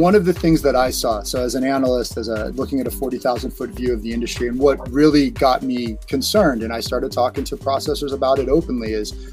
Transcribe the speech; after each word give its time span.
one 0.00 0.14
of 0.14 0.24
the 0.24 0.32
things 0.32 0.62
that 0.62 0.74
I 0.74 0.90
saw, 0.90 1.22
so 1.22 1.42
as 1.42 1.54
an 1.54 1.64
analyst, 1.64 2.16
as 2.16 2.28
a 2.28 2.46
looking 2.50 2.80
at 2.80 2.86
a 2.86 2.90
40,000 2.90 3.50
foot 3.50 3.70
view 3.70 3.92
of 3.92 4.02
the 4.02 4.12
industry, 4.12 4.48
and 4.48 4.58
what 4.58 4.90
really 4.90 5.30
got 5.30 5.62
me 5.62 5.98
concerned, 6.06 6.62
and 6.62 6.72
I 6.72 6.80
started 6.80 7.12
talking 7.12 7.44
to 7.44 7.56
processors 7.56 8.12
about 8.12 8.38
it 8.38 8.48
openly, 8.48 8.92
is 8.92 9.32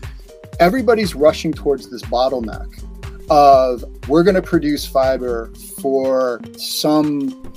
everybody's 0.60 1.16
rushing 1.16 1.54
towards 1.54 1.90
this 1.90 2.02
bottleneck 2.04 2.84
of 3.30 3.84
we're 4.08 4.24
going 4.24 4.36
to 4.36 4.42
produce 4.42 4.86
fiber 4.86 5.52
for 5.82 6.40
some 6.58 7.54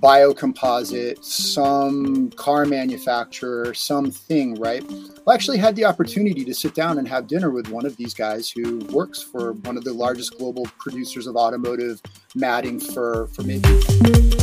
biocomposite, 0.00 1.24
some 1.24 2.30
car 2.30 2.64
manufacturer, 2.64 3.74
something, 3.74 4.54
right? 4.56 4.84
I 5.26 5.34
actually 5.34 5.58
had 5.58 5.76
the 5.76 5.84
opportunity 5.84 6.44
to 6.44 6.54
sit 6.54 6.74
down 6.74 6.98
and 6.98 7.08
have 7.08 7.26
dinner 7.26 7.50
with 7.50 7.68
one 7.68 7.86
of 7.86 7.96
these 7.96 8.14
guys 8.14 8.50
who 8.50 8.78
works 8.92 9.22
for 9.22 9.52
one 9.52 9.76
of 9.76 9.84
the 9.84 9.92
largest 9.92 10.38
global 10.38 10.66
producers 10.78 11.26
of 11.26 11.36
automotive 11.36 12.00
matting 12.34 12.80
for, 12.80 13.26
for 13.28 13.42
maybe. 13.42 14.37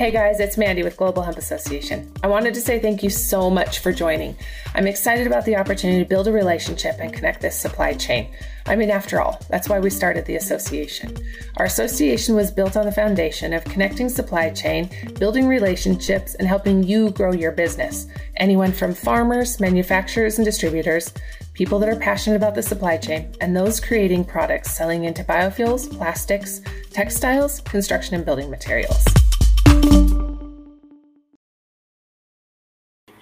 Hey 0.00 0.10
guys, 0.10 0.40
it's 0.40 0.56
Mandy 0.56 0.82
with 0.82 0.96
Global 0.96 1.22
Hemp 1.22 1.36
Association. 1.36 2.10
I 2.22 2.26
wanted 2.26 2.54
to 2.54 2.60
say 2.62 2.78
thank 2.78 3.02
you 3.02 3.10
so 3.10 3.50
much 3.50 3.80
for 3.80 3.92
joining. 3.92 4.34
I'm 4.74 4.86
excited 4.86 5.26
about 5.26 5.44
the 5.44 5.56
opportunity 5.56 6.02
to 6.02 6.08
build 6.08 6.26
a 6.26 6.32
relationship 6.32 6.96
and 7.00 7.12
connect 7.12 7.42
this 7.42 7.54
supply 7.54 7.92
chain. 7.92 8.32
I 8.64 8.76
mean, 8.76 8.88
after 8.88 9.20
all, 9.20 9.38
that's 9.50 9.68
why 9.68 9.78
we 9.78 9.90
started 9.90 10.24
the 10.24 10.36
association. 10.36 11.18
Our 11.58 11.66
association 11.66 12.34
was 12.34 12.50
built 12.50 12.78
on 12.78 12.86
the 12.86 12.92
foundation 12.92 13.52
of 13.52 13.62
connecting 13.64 14.08
supply 14.08 14.48
chain, 14.48 14.88
building 15.18 15.46
relationships, 15.46 16.34
and 16.36 16.48
helping 16.48 16.82
you 16.82 17.10
grow 17.10 17.32
your 17.32 17.52
business. 17.52 18.06
Anyone 18.38 18.72
from 18.72 18.94
farmers, 18.94 19.60
manufacturers, 19.60 20.38
and 20.38 20.46
distributors, 20.46 21.12
people 21.52 21.78
that 21.78 21.90
are 21.90 22.00
passionate 22.00 22.36
about 22.36 22.54
the 22.54 22.62
supply 22.62 22.96
chain, 22.96 23.34
and 23.42 23.54
those 23.54 23.78
creating 23.78 24.24
products 24.24 24.72
selling 24.72 25.04
into 25.04 25.24
biofuels, 25.24 25.94
plastics, 25.94 26.62
textiles, 26.90 27.60
construction, 27.60 28.14
and 28.14 28.24
building 28.24 28.48
materials. 28.48 29.04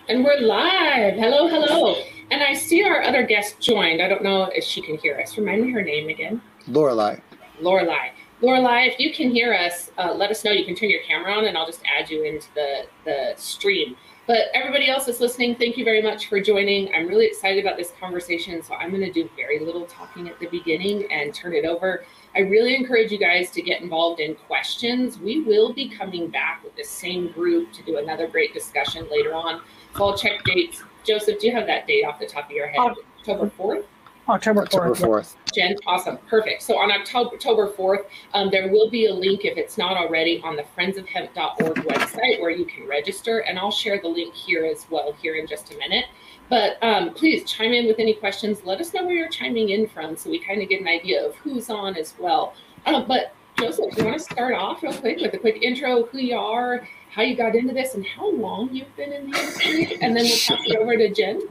And 0.08 0.24
we're 0.24 0.40
live. 0.40 1.16
Hello, 1.16 1.48
hello. 1.48 1.94
And 2.30 2.42
I 2.42 2.54
see 2.54 2.82
our 2.82 3.02
other 3.02 3.24
guest 3.24 3.60
joined. 3.60 4.00
I 4.00 4.08
don't 4.08 4.22
know 4.22 4.44
if 4.44 4.64
she 4.64 4.80
can 4.80 4.96
hear 4.96 5.20
us. 5.20 5.36
Remind 5.36 5.66
me 5.66 5.72
her 5.72 5.82
name 5.82 6.08
again. 6.08 6.40
Lorelei. 6.66 7.18
Lorelei. 7.60 8.08
Lorelei, 8.40 8.86
if 8.86 8.98
you 8.98 9.12
can 9.12 9.30
hear 9.30 9.52
us, 9.52 9.90
uh, 9.98 10.14
let 10.14 10.30
us 10.30 10.42
know. 10.46 10.50
You 10.50 10.64
can 10.64 10.74
turn 10.74 10.88
your 10.88 11.02
camera 11.02 11.32
on, 11.32 11.44
and 11.44 11.58
I'll 11.58 11.66
just 11.66 11.82
add 11.84 12.08
you 12.08 12.22
into 12.22 12.46
the 12.54 12.86
the 13.04 13.34
stream. 13.36 13.96
But 14.26 14.48
everybody 14.54 14.90
else 14.90 15.06
that's 15.06 15.20
listening, 15.20 15.56
thank 15.56 15.76
you 15.76 15.84
very 15.84 16.00
much 16.00 16.28
for 16.28 16.40
joining. 16.40 16.94
I'm 16.94 17.06
really 17.06 17.26
excited 17.26 17.62
about 17.62 17.76
this 17.76 17.92
conversation, 18.00 18.62
so 18.62 18.74
I'm 18.74 18.90
going 18.90 19.02
to 19.02 19.12
do 19.12 19.28
very 19.36 19.58
little 19.58 19.86
talking 19.86 20.28
at 20.28 20.38
the 20.38 20.46
beginning 20.48 21.10
and 21.10 21.34
turn 21.34 21.54
it 21.54 21.64
over. 21.64 22.04
I 22.34 22.40
really 22.40 22.76
encourage 22.76 23.10
you 23.10 23.18
guys 23.18 23.50
to 23.52 23.62
get 23.62 23.80
involved 23.80 24.20
in 24.20 24.34
questions. 24.34 25.18
We 25.18 25.40
will 25.40 25.72
be 25.72 25.88
coming 25.88 26.28
back 26.28 26.62
with 26.62 26.76
the 26.76 26.84
same 26.84 27.32
group 27.32 27.72
to 27.72 27.82
do 27.82 27.96
another 27.96 28.26
great 28.26 28.52
discussion 28.52 29.08
later 29.10 29.34
on. 29.34 29.62
So 29.98 30.06
I'll 30.06 30.16
check 30.16 30.44
dates. 30.44 30.84
Joseph, 31.04 31.40
do 31.40 31.48
you 31.48 31.52
have 31.52 31.66
that 31.66 31.88
date 31.88 32.04
off 32.04 32.20
the 32.20 32.26
top 32.26 32.44
of 32.44 32.52
your 32.52 32.68
head? 32.68 32.78
October 33.18 33.50
4th? 33.58 33.84
October 34.28 34.60
4th. 34.62 34.66
October 34.66 34.94
4th. 34.94 35.34
Jen, 35.52 35.74
awesome, 35.88 36.18
perfect. 36.28 36.62
So 36.62 36.78
on 36.78 36.92
October, 36.92 37.34
October 37.34 37.72
4th, 37.72 38.04
um, 38.32 38.48
there 38.50 38.68
will 38.68 38.90
be 38.90 39.06
a 39.06 39.12
link, 39.12 39.44
if 39.44 39.58
it's 39.58 39.76
not 39.76 39.96
already, 39.96 40.40
on 40.44 40.54
the 40.54 40.62
friendsofhemp.org 40.76 41.74
website 41.74 42.40
where 42.40 42.50
you 42.50 42.64
can 42.64 42.86
register. 42.86 43.40
And 43.40 43.58
I'll 43.58 43.72
share 43.72 44.00
the 44.00 44.06
link 44.06 44.34
here 44.34 44.66
as 44.66 44.86
well 44.88 45.12
here 45.20 45.34
in 45.34 45.48
just 45.48 45.74
a 45.74 45.78
minute. 45.78 46.04
But 46.48 46.80
um, 46.80 47.12
please 47.14 47.50
chime 47.50 47.72
in 47.72 47.86
with 47.86 47.98
any 47.98 48.14
questions. 48.14 48.60
Let 48.64 48.80
us 48.80 48.94
know 48.94 49.04
where 49.04 49.14
you're 49.14 49.28
chiming 49.28 49.70
in 49.70 49.88
from 49.88 50.16
so 50.16 50.30
we 50.30 50.38
kind 50.38 50.62
of 50.62 50.68
get 50.68 50.80
an 50.80 50.86
idea 50.86 51.26
of 51.26 51.34
who's 51.36 51.70
on 51.70 51.96
as 51.96 52.14
well. 52.20 52.54
Um, 52.86 53.06
but 53.08 53.34
Joseph, 53.58 53.92
do 53.96 54.02
you 54.02 54.08
want 54.08 54.18
to 54.18 54.24
start 54.24 54.54
off 54.54 54.80
real 54.84 54.92
quick 54.92 55.18
with 55.18 55.34
a 55.34 55.38
quick 55.38 55.60
intro, 55.60 56.04
who 56.04 56.18
you 56.18 56.36
are, 56.36 56.86
how 57.18 57.24
you 57.24 57.34
got 57.34 57.56
into 57.56 57.74
this 57.74 57.96
and 57.96 58.06
how 58.06 58.30
long 58.30 58.72
you've 58.72 58.94
been 58.96 59.12
in 59.12 59.28
the 59.28 59.36
industry, 59.36 59.98
and 60.00 60.16
then 60.16 60.22
we'll 60.22 60.38
pass 60.38 60.60
it 60.66 60.76
over 60.76 60.96
to 60.96 61.12
Jen. 61.12 61.42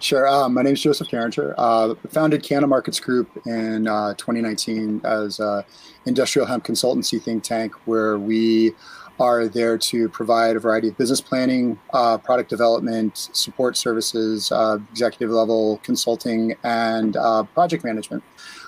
Sure. 0.00 0.28
Um, 0.28 0.52
my 0.52 0.60
name 0.60 0.74
is 0.74 0.82
Joseph 0.82 1.08
Carringer. 1.08 1.54
Uh, 1.56 1.94
founded 2.10 2.42
Canna 2.42 2.66
Markets 2.66 3.00
Group 3.00 3.30
in 3.46 3.88
uh, 3.88 4.12
2019 4.14 5.00
as 5.04 5.40
an 5.40 5.64
industrial 6.04 6.46
hemp 6.46 6.62
consultancy 6.62 7.22
think 7.22 7.42
tank 7.42 7.72
where 7.86 8.18
we 8.18 8.74
are 9.18 9.48
there 9.48 9.78
to 9.78 10.10
provide 10.10 10.56
a 10.56 10.60
variety 10.60 10.88
of 10.88 10.98
business 10.98 11.22
planning, 11.22 11.78
uh, 11.94 12.18
product 12.18 12.50
development, 12.50 13.30
support 13.32 13.78
services, 13.78 14.52
uh, 14.52 14.76
executive 14.90 15.30
level 15.30 15.80
consulting, 15.82 16.54
and 16.64 17.16
uh, 17.16 17.44
project 17.44 17.82
management. 17.82 18.22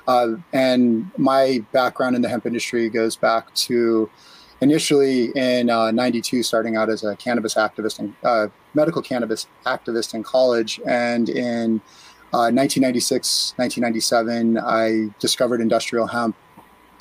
Uh, 0.08 0.36
and 0.54 1.10
my 1.18 1.62
background 1.72 2.16
in 2.16 2.22
the 2.22 2.30
hemp 2.30 2.46
industry 2.46 2.88
goes 2.88 3.14
back 3.14 3.52
to 3.54 4.08
initially 4.60 5.26
in 5.36 5.70
uh, 5.70 5.90
92 5.90 6.42
starting 6.42 6.76
out 6.76 6.88
as 6.88 7.02
a 7.04 7.16
cannabis 7.16 7.54
activist 7.54 7.98
and 7.98 8.14
uh, 8.22 8.48
medical 8.74 9.02
cannabis 9.02 9.46
activist 9.66 10.14
in 10.14 10.22
college. 10.22 10.80
And 10.86 11.28
in 11.28 11.80
uh, 12.32 12.46
1996 12.54 13.54
1997 13.56 14.56
i 14.58 15.12
discovered 15.18 15.60
industrial 15.60 16.06
hemp 16.06 16.36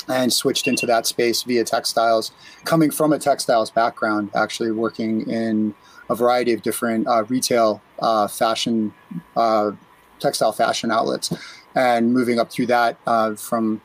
and 0.07 0.33
switched 0.33 0.67
into 0.67 0.87
that 0.87 1.05
space 1.05 1.43
via 1.43 1.63
textiles 1.63 2.31
coming 2.63 2.89
from 2.89 3.13
a 3.13 3.19
textiles 3.19 3.69
background 3.69 4.31
actually 4.33 4.71
working 4.71 5.29
in 5.29 5.75
a 6.09 6.15
variety 6.15 6.51
of 6.51 6.63
different 6.63 7.07
uh, 7.07 7.23
retail 7.25 7.79
uh, 7.99 8.27
fashion 8.27 8.91
uh, 9.35 9.69
textile 10.17 10.51
fashion 10.51 10.89
outlets 10.89 11.31
and 11.75 12.11
moving 12.11 12.39
up 12.39 12.51
through 12.51 12.65
that 12.65 12.97
from 13.37 13.79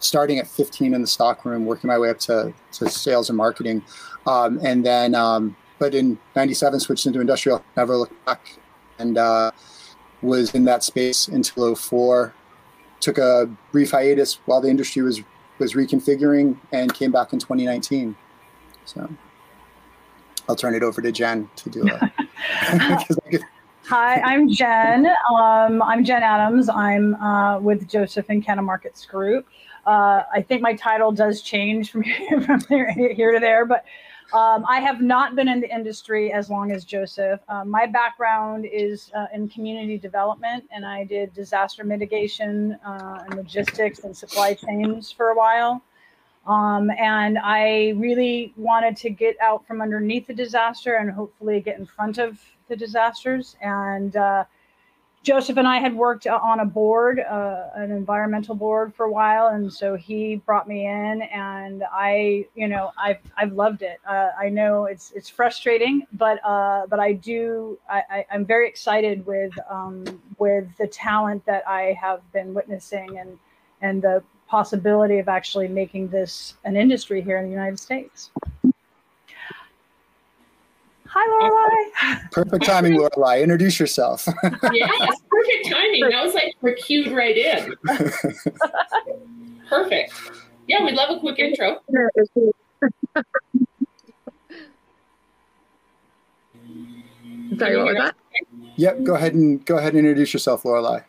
starting 0.00 0.38
at 0.38 0.46
15 0.46 0.94
in 0.94 1.00
the 1.00 1.06
stockroom, 1.06 1.66
working 1.66 1.88
my 1.88 1.98
way 1.98 2.10
up 2.10 2.18
to, 2.18 2.52
to 2.72 2.88
sales 2.88 3.28
and 3.30 3.36
marketing. 3.36 3.82
Um, 4.26 4.58
and 4.64 4.84
then, 4.84 5.14
um, 5.14 5.56
but 5.78 5.94
in 5.94 6.18
97, 6.34 6.80
switched 6.80 7.06
into 7.06 7.20
industrial, 7.20 7.64
never 7.76 7.96
looked 7.96 8.24
back 8.24 8.58
and 8.98 9.16
uh, 9.16 9.50
was 10.22 10.54
in 10.54 10.64
that 10.64 10.82
space 10.82 11.28
until 11.28 11.74
04. 11.74 12.34
Took 13.00 13.18
a 13.18 13.48
brief 13.72 13.92
hiatus 13.92 14.40
while 14.46 14.60
the 14.60 14.68
industry 14.68 15.02
was, 15.02 15.22
was 15.58 15.74
reconfiguring 15.74 16.58
and 16.72 16.92
came 16.92 17.12
back 17.12 17.32
in 17.32 17.38
2019. 17.38 18.14
So 18.84 19.08
I'll 20.48 20.56
turn 20.56 20.74
it 20.74 20.82
over 20.82 21.00
to 21.00 21.12
Jen 21.12 21.48
to 21.56 21.70
do 21.70 21.86
it. 21.86 23.42
Hi, 23.86 24.20
I'm 24.20 24.48
Jen. 24.48 25.06
Um, 25.34 25.82
I'm 25.82 26.04
Jen 26.04 26.22
Adams. 26.22 26.68
I'm 26.68 27.14
uh, 27.16 27.58
with 27.58 27.88
Joseph 27.88 28.26
and 28.28 28.44
Canna 28.44 28.62
Markets 28.62 29.04
Group. 29.06 29.46
Uh, 29.86 30.22
I 30.32 30.42
think 30.46 30.62
my 30.62 30.74
title 30.74 31.12
does 31.12 31.42
change 31.42 31.90
from 31.90 32.02
here, 32.02 32.40
from 32.40 32.60
here 32.68 33.32
to 33.32 33.40
there, 33.40 33.64
but 33.64 33.84
um, 34.32 34.64
I 34.68 34.78
have 34.78 35.00
not 35.00 35.34
been 35.34 35.48
in 35.48 35.60
the 35.60 35.74
industry 35.74 36.32
as 36.32 36.48
long 36.48 36.70
as 36.70 36.84
Joseph. 36.84 37.40
Uh, 37.48 37.64
my 37.64 37.86
background 37.86 38.64
is 38.64 39.10
uh, 39.14 39.26
in 39.34 39.48
community 39.48 39.98
development, 39.98 40.64
and 40.70 40.86
I 40.86 41.04
did 41.04 41.34
disaster 41.34 41.82
mitigation 41.82 42.78
uh, 42.86 43.24
and 43.24 43.34
logistics 43.34 44.00
and 44.00 44.16
supply 44.16 44.54
chains 44.54 45.10
for 45.10 45.30
a 45.30 45.34
while. 45.34 45.82
Um, 46.46 46.90
and 46.92 47.38
I 47.38 47.94
really 47.96 48.54
wanted 48.56 48.96
to 48.98 49.10
get 49.10 49.36
out 49.40 49.66
from 49.66 49.82
underneath 49.82 50.28
the 50.28 50.34
disaster 50.34 50.94
and 50.94 51.10
hopefully 51.10 51.60
get 51.60 51.78
in 51.78 51.86
front 51.86 52.18
of 52.18 52.40
the 52.68 52.76
disasters. 52.76 53.56
And 53.60 54.16
uh, 54.16 54.44
Joseph 55.22 55.58
and 55.58 55.68
I 55.68 55.78
had 55.78 55.94
worked 55.94 56.26
on 56.26 56.60
a 56.60 56.64
board, 56.64 57.20
uh, 57.20 57.64
an 57.74 57.90
environmental 57.90 58.54
board 58.54 58.94
for 58.94 59.04
a 59.04 59.10
while, 59.12 59.48
and 59.48 59.70
so 59.70 59.94
he 59.94 60.36
brought 60.36 60.66
me 60.66 60.86
in, 60.86 61.22
and 61.22 61.84
I, 61.92 62.46
you 62.54 62.68
know, 62.68 62.90
I've 62.96 63.18
I've 63.36 63.52
loved 63.52 63.82
it. 63.82 63.98
Uh, 64.08 64.30
I 64.38 64.48
know 64.48 64.86
it's 64.86 65.12
it's 65.14 65.28
frustrating, 65.28 66.06
but 66.14 66.42
uh, 66.42 66.86
but 66.88 67.00
I 67.00 67.12
do 67.12 67.78
I, 67.88 68.02
I 68.10 68.26
am 68.34 68.46
very 68.46 68.66
excited 68.66 69.26
with 69.26 69.52
um, 69.68 70.04
with 70.38 70.66
the 70.78 70.86
talent 70.86 71.44
that 71.44 71.68
I 71.68 71.98
have 72.00 72.20
been 72.32 72.54
witnessing 72.54 73.18
and 73.18 73.38
and 73.82 74.00
the 74.00 74.22
possibility 74.48 75.18
of 75.18 75.28
actually 75.28 75.68
making 75.68 76.08
this 76.08 76.54
an 76.64 76.76
industry 76.76 77.20
here 77.20 77.36
in 77.36 77.44
the 77.44 77.50
United 77.50 77.78
States. 77.78 78.30
Hi, 81.12 81.26
Lorelei. 81.28 82.20
Perfect 82.30 82.64
timing, 82.64 82.96
Lorelei. 82.96 83.42
Introduce 83.42 83.80
yourself. 83.80 84.28
yes, 84.72 85.20
perfect 85.28 85.70
timing. 85.70 86.08
That 86.08 86.22
was 86.24 86.34
like 86.34 86.54
we're 86.60 86.74
cued 86.74 87.10
right 87.10 87.36
in. 87.36 87.74
perfect. 89.68 90.14
Yeah, 90.68 90.84
we'd 90.84 90.94
love 90.94 91.16
a 91.16 91.18
quick 91.18 91.40
intro. 91.40 91.80
Sorry, 97.58 97.76
what 97.76 97.86
was 97.86 97.96
that? 97.96 98.14
Yep, 98.76 99.02
go 99.02 99.16
ahead 99.16 99.34
and 99.34 99.66
go 99.66 99.78
ahead 99.78 99.94
and 99.94 100.06
introduce 100.06 100.32
yourself, 100.32 100.64
Lorelei. 100.64 101.00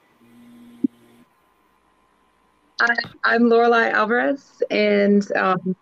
I'm 3.24 3.50
Lorelei 3.50 3.89
Alvarez, 3.89 4.63
and 4.71 5.31
um, 5.33 5.75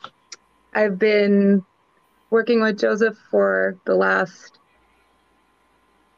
I've 0.74 1.00
been 1.00 1.64
working 2.30 2.62
with 2.62 2.80
Joseph 2.80 3.18
for 3.32 3.78
the 3.86 3.96
last 3.96 4.60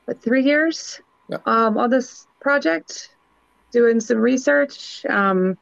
what, 0.05 0.21
three 0.21 0.43
years 0.43 1.01
yeah. 1.29 1.37
um, 1.45 1.77
on 1.77 1.89
this 1.89 2.27
project, 2.41 3.15
doing 3.71 3.99
some 3.99 4.17
research. 4.17 5.05
Um, 5.05 5.57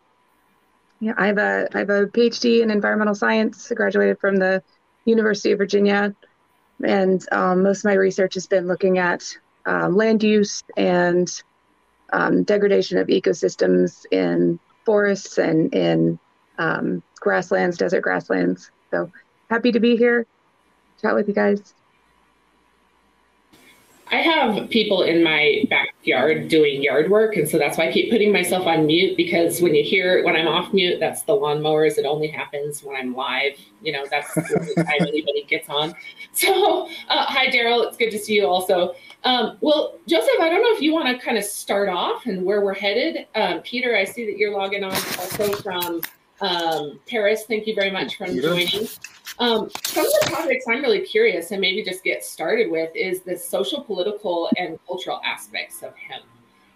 Yeah, 1.02 1.14
I 1.18 1.28
have 1.28 1.38
a 1.38 1.68
I 1.74 1.80
have 1.80 1.90
a 1.90 2.08
PhD 2.08 2.62
in 2.62 2.72
environmental 2.72 3.16
science. 3.16 3.72
I 3.72 3.76
graduated 3.76 4.20
from 4.20 4.36
the 4.36 4.62
University 5.06 5.54
of 5.54 5.58
Virginia, 5.58 6.14
and 6.84 7.26
um, 7.32 7.64
most 7.64 7.80
of 7.80 7.86
my 7.86 7.94
research 7.94 8.34
has 8.34 8.48
been 8.48 8.68
looking 8.68 8.98
at 8.98 9.24
um, 9.66 9.96
land 9.96 10.24
use 10.24 10.62
and 10.76 11.28
um, 12.12 12.44
degradation 12.44 12.98
of 12.98 13.08
ecosystems 13.08 14.06
in 14.12 14.60
forests 14.84 15.38
and 15.38 15.74
in 15.74 16.20
um, 16.58 17.02
grasslands, 17.22 17.78
desert 17.78 18.02
grasslands. 18.02 18.70
So 18.92 19.10
happy 19.50 19.72
to 19.72 19.80
be 19.80 19.96
here, 19.96 20.26
chat 21.02 21.16
with 21.16 21.28
you 21.28 21.34
guys. 21.34 21.74
I 24.12 24.18
have 24.18 24.70
people 24.72 25.04
in 25.04 25.24
my 25.24 25.66
backyard 25.70 26.48
doing 26.48 26.82
yard 26.82 27.12
work, 27.12 27.36
and 27.36 27.48
so 27.48 27.60
that's 27.60 27.78
why 27.78 27.90
I 27.90 27.92
keep 27.92 28.10
putting 28.10 28.32
myself 28.32 28.66
on 28.66 28.88
mute 28.88 29.16
because 29.16 29.62
when 29.62 29.76
you 29.76 29.84
hear 29.84 30.24
when 30.24 30.36
I'm 30.36 30.48
off 30.48 30.74
mute, 30.74 31.00
that's 31.00 31.24
the 31.24 31.34
lawnmowers. 31.34 32.00
It 32.00 32.06
only 32.06 32.28
happens 32.28 32.84
when 32.84 32.96
I'm 32.96 33.16
live. 33.16 33.54
You 33.84 33.92
know, 33.92 34.06
that's 34.10 34.34
the 34.34 34.84
time 34.84 35.08
anybody 35.08 35.44
gets 35.48 35.70
on. 35.70 35.94
So, 36.32 36.88
uh, 37.10 37.26
hi, 37.26 37.48
Daryl. 37.48 37.88
It's 37.88 37.98
good 37.98 38.10
to 38.12 38.18
see 38.18 38.36
you 38.36 38.48
also. 38.48 38.96
Um, 39.26 39.58
well, 39.62 40.00
Joseph, 40.08 40.40
I 40.40 40.50
don't 40.50 40.64
know 40.64 40.74
if 40.74 40.82
you 40.82 40.94
want 40.94 41.08
to 41.08 41.24
kind 41.24 41.38
of 41.38 41.44
start 41.44 41.90
off 41.90 42.26
and 42.26 42.44
where 42.44 42.62
we're 42.62 42.74
headed. 42.74 43.28
Um, 43.36 43.60
Peter, 43.62 43.96
I 43.96 44.06
see 44.06 44.26
that 44.26 44.38
you're 44.38 44.58
logging 44.58 44.84
on 44.84 44.92
also 44.92 45.54
from 45.58 46.02
um, 46.42 47.00
Paris. 47.08 47.44
Thank 47.48 47.68
you 47.68 47.76
very 47.76 47.92
much 47.92 48.18
for 48.18 48.26
joining. 48.26 48.88
Um, 49.38 49.70
some 49.86 50.06
of 50.06 50.12
the 50.12 50.32
topics 50.32 50.66
I'm 50.68 50.82
really 50.82 51.02
curious 51.02 51.52
and 51.52 51.62
maybe 51.62 51.84
just 51.84 52.04
get 52.04 52.24
started 52.24 52.70
with 52.72 52.90
is 52.96 53.22
the 53.22 53.38
social, 53.38 53.84
political, 53.84 54.50
and 54.58 54.80
cultural 54.88 55.22
aspects 55.24 55.82
of 55.84 55.96
hemp. 55.96 56.26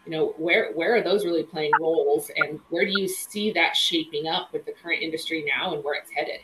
You 0.06 0.12
know, 0.12 0.36
where 0.38 0.72
where 0.74 0.96
are 0.96 1.02
those 1.02 1.26
really 1.26 1.44
playing 1.44 1.72
roles, 1.80 2.30
and 2.36 2.60
where 2.70 2.86
do 2.86 2.92
you 2.92 3.08
see 3.08 3.52
that 3.54 3.76
shaping 3.76 4.28
up 4.28 4.52
with 4.52 4.66
the 4.66 4.74
current 4.74 5.02
industry 5.02 5.46
now 5.48 5.74
and 5.74 5.84
where 5.84 5.96
it's 5.96 6.12
headed? 6.12 6.42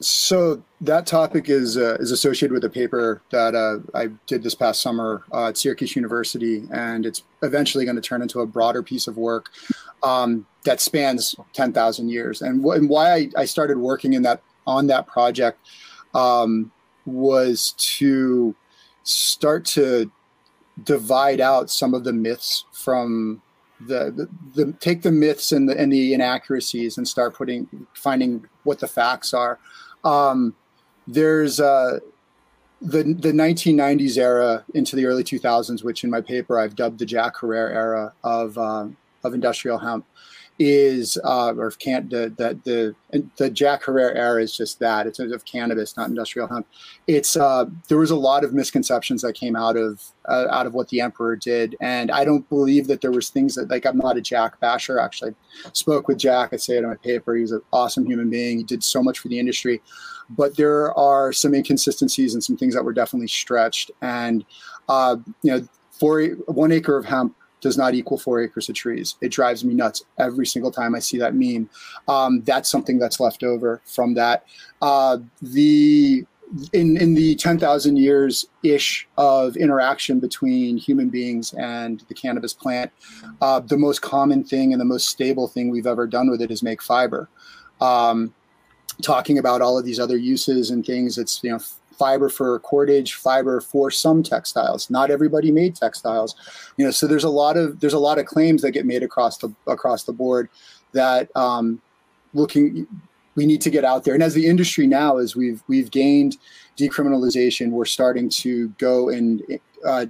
So 0.00 0.62
that 0.80 1.06
topic 1.06 1.48
is 1.48 1.76
uh, 1.76 1.96
is 2.00 2.10
associated 2.10 2.52
with 2.52 2.64
a 2.64 2.70
paper 2.70 3.22
that 3.30 3.54
uh, 3.54 3.78
I 3.96 4.08
did 4.26 4.42
this 4.42 4.54
past 4.54 4.82
summer 4.82 5.22
uh, 5.32 5.48
at 5.48 5.58
Syracuse 5.58 5.94
University, 5.94 6.66
and 6.72 7.06
it's 7.06 7.22
eventually 7.42 7.84
going 7.84 7.96
to 7.96 8.02
turn 8.02 8.22
into 8.22 8.40
a 8.40 8.46
broader 8.46 8.82
piece 8.82 9.06
of 9.06 9.16
work 9.16 9.50
um, 10.02 10.46
that 10.64 10.80
spans 10.80 11.36
ten 11.52 11.72
thousand 11.72 12.08
years. 12.08 12.42
And, 12.42 12.64
wh- 12.64 12.74
and 12.74 12.88
why 12.88 13.12
I, 13.12 13.30
I 13.36 13.44
started 13.44 13.78
working 13.78 14.14
in 14.14 14.22
that 14.22 14.42
on 14.66 14.86
that 14.88 15.06
project 15.06 15.58
um, 16.14 16.70
was 17.06 17.74
to 17.78 18.54
start 19.02 19.64
to 19.64 20.10
divide 20.84 21.40
out 21.40 21.70
some 21.70 21.94
of 21.94 22.04
the 22.04 22.12
myths 22.12 22.64
from 22.72 23.42
the, 23.80 24.28
the, 24.54 24.64
the, 24.64 24.72
take 24.74 25.02
the 25.02 25.10
myths 25.10 25.50
and 25.52 25.68
the 25.68 25.78
and 25.78 25.92
the 25.92 26.14
inaccuracies 26.14 26.98
and 26.98 27.06
start 27.06 27.34
putting 27.34 27.86
finding 27.94 28.46
what 28.62 28.78
the 28.78 28.86
facts 28.86 29.34
are. 29.34 29.58
Um, 30.04 30.54
there's 31.06 31.58
uh, 31.58 31.98
the 32.80 33.02
the 33.02 33.32
1990s 33.32 34.16
era 34.16 34.64
into 34.74 34.94
the 34.94 35.06
early 35.06 35.24
2000s, 35.24 35.82
which 35.82 36.04
in 36.04 36.10
my 36.10 36.20
paper 36.20 36.58
I've 36.58 36.76
dubbed 36.76 36.98
the 37.00 37.06
Jack 37.06 37.34
Herer 37.40 37.70
era 37.70 38.12
of 38.22 38.56
um, 38.56 38.96
of 39.24 39.34
industrial 39.34 39.78
hemp 39.78 40.06
is 40.58 41.18
uh, 41.24 41.54
or 41.56 41.70
can't 41.70 42.10
the 42.10 42.32
the 42.36 42.94
the, 43.10 43.24
the 43.36 43.50
Jack 43.50 43.84
Herer 43.84 44.12
era 44.14 44.42
is 44.42 44.56
just 44.56 44.78
that 44.80 45.06
it's 45.06 45.18
of 45.18 45.44
cannabis, 45.44 45.96
not 45.96 46.08
industrial 46.08 46.48
hemp. 46.48 46.66
It's 47.06 47.36
uh, 47.36 47.66
there 47.88 47.98
was 47.98 48.10
a 48.10 48.16
lot 48.16 48.44
of 48.44 48.52
misconceptions 48.52 49.22
that 49.22 49.34
came 49.34 49.56
out 49.56 49.76
of 49.76 50.02
uh, 50.28 50.46
out 50.50 50.66
of 50.66 50.74
what 50.74 50.88
the 50.88 51.00
emperor 51.00 51.36
did, 51.36 51.76
and 51.80 52.10
I 52.10 52.24
don't 52.24 52.48
believe 52.48 52.86
that 52.88 53.00
there 53.00 53.10
was 53.10 53.28
things 53.28 53.54
that 53.54 53.70
like 53.70 53.86
I'm 53.86 53.98
not 53.98 54.16
a 54.16 54.20
Jack 54.20 54.60
basher. 54.60 54.98
Actually, 54.98 55.34
spoke 55.72 56.08
with 56.08 56.18
Jack. 56.18 56.50
I 56.52 56.56
say 56.56 56.76
it 56.76 56.84
in 56.84 56.88
my 56.88 56.96
paper. 56.96 57.34
He's 57.34 57.52
an 57.52 57.62
awesome 57.72 58.06
human 58.06 58.30
being. 58.30 58.58
He 58.58 58.64
did 58.64 58.84
so 58.84 59.02
much 59.02 59.18
for 59.18 59.28
the 59.28 59.38
industry, 59.38 59.80
but 60.30 60.56
there 60.56 60.96
are 60.98 61.32
some 61.32 61.54
inconsistencies 61.54 62.34
and 62.34 62.44
some 62.44 62.56
things 62.56 62.74
that 62.74 62.84
were 62.84 62.92
definitely 62.92 63.28
stretched. 63.28 63.90
And 64.00 64.44
uh, 64.88 65.16
you 65.42 65.50
know, 65.50 65.66
for 65.90 66.22
one 66.46 66.72
acre 66.72 66.96
of 66.96 67.04
hemp 67.04 67.36
does 67.62 67.78
not 67.78 67.94
equal 67.94 68.18
four 68.18 68.42
acres 68.42 68.68
of 68.68 68.74
trees. 68.74 69.14
It 69.22 69.30
drives 69.30 69.64
me 69.64 69.72
nuts 69.72 70.04
every 70.18 70.44
single 70.44 70.70
time 70.70 70.94
I 70.94 70.98
see 70.98 71.16
that 71.18 71.34
meme. 71.34 71.70
Um, 72.08 72.42
that's 72.42 72.70
something 72.70 72.98
that's 72.98 73.20
left 73.20 73.42
over 73.42 73.80
from 73.86 74.14
that. 74.14 74.44
Uh, 74.82 75.18
the 75.40 76.26
in 76.74 76.98
in 76.98 77.14
the 77.14 77.34
10,000 77.36 77.96
years 77.96 78.46
ish 78.62 79.08
of 79.16 79.56
interaction 79.56 80.20
between 80.20 80.76
human 80.76 81.08
beings 81.08 81.54
and 81.54 82.04
the 82.08 82.14
cannabis 82.14 82.52
plant, 82.52 82.92
uh, 83.40 83.60
the 83.60 83.78
most 83.78 84.02
common 84.02 84.44
thing 84.44 84.72
and 84.72 84.80
the 84.80 84.84
most 84.84 85.08
stable 85.08 85.48
thing 85.48 85.70
we've 85.70 85.86
ever 85.86 86.06
done 86.06 86.30
with 86.30 86.42
it 86.42 86.50
is 86.50 86.62
make 86.62 86.82
fiber. 86.82 87.28
Um, 87.80 88.34
talking 89.00 89.38
about 89.38 89.62
all 89.62 89.78
of 89.78 89.84
these 89.84 89.98
other 89.98 90.16
uses 90.16 90.70
and 90.70 90.84
things, 90.84 91.16
it's 91.16 91.42
you 91.42 91.52
know 91.52 91.60
fiber 92.02 92.28
for 92.28 92.58
cordage, 92.58 93.14
fiber 93.14 93.60
for 93.60 93.88
some 93.88 94.24
textiles. 94.24 94.90
Not 94.90 95.08
everybody 95.08 95.52
made 95.52 95.76
textiles, 95.76 96.34
you 96.76 96.84
know. 96.84 96.90
So 96.90 97.06
there's 97.06 97.22
a 97.22 97.30
lot 97.30 97.56
of 97.56 97.78
there's 97.78 97.92
a 97.92 97.98
lot 98.00 98.18
of 98.18 98.26
claims 98.26 98.62
that 98.62 98.72
get 98.72 98.86
made 98.86 99.04
across 99.04 99.38
the 99.38 99.54
across 99.68 100.02
the 100.02 100.12
board 100.12 100.48
that 100.94 101.30
um, 101.36 101.80
looking 102.34 102.88
we 103.36 103.46
need 103.46 103.60
to 103.60 103.70
get 103.70 103.84
out 103.84 104.02
there. 104.02 104.14
And 104.14 104.22
as 104.22 104.34
the 104.34 104.48
industry 104.48 104.88
now, 104.88 105.18
as 105.18 105.36
we've 105.36 105.62
we've 105.68 105.92
gained 105.92 106.38
decriminalization, 106.76 107.70
we're 107.70 107.84
starting 107.84 108.28
to 108.30 108.70
go 108.78 109.08
and 109.08 109.40
uh, 109.86 110.06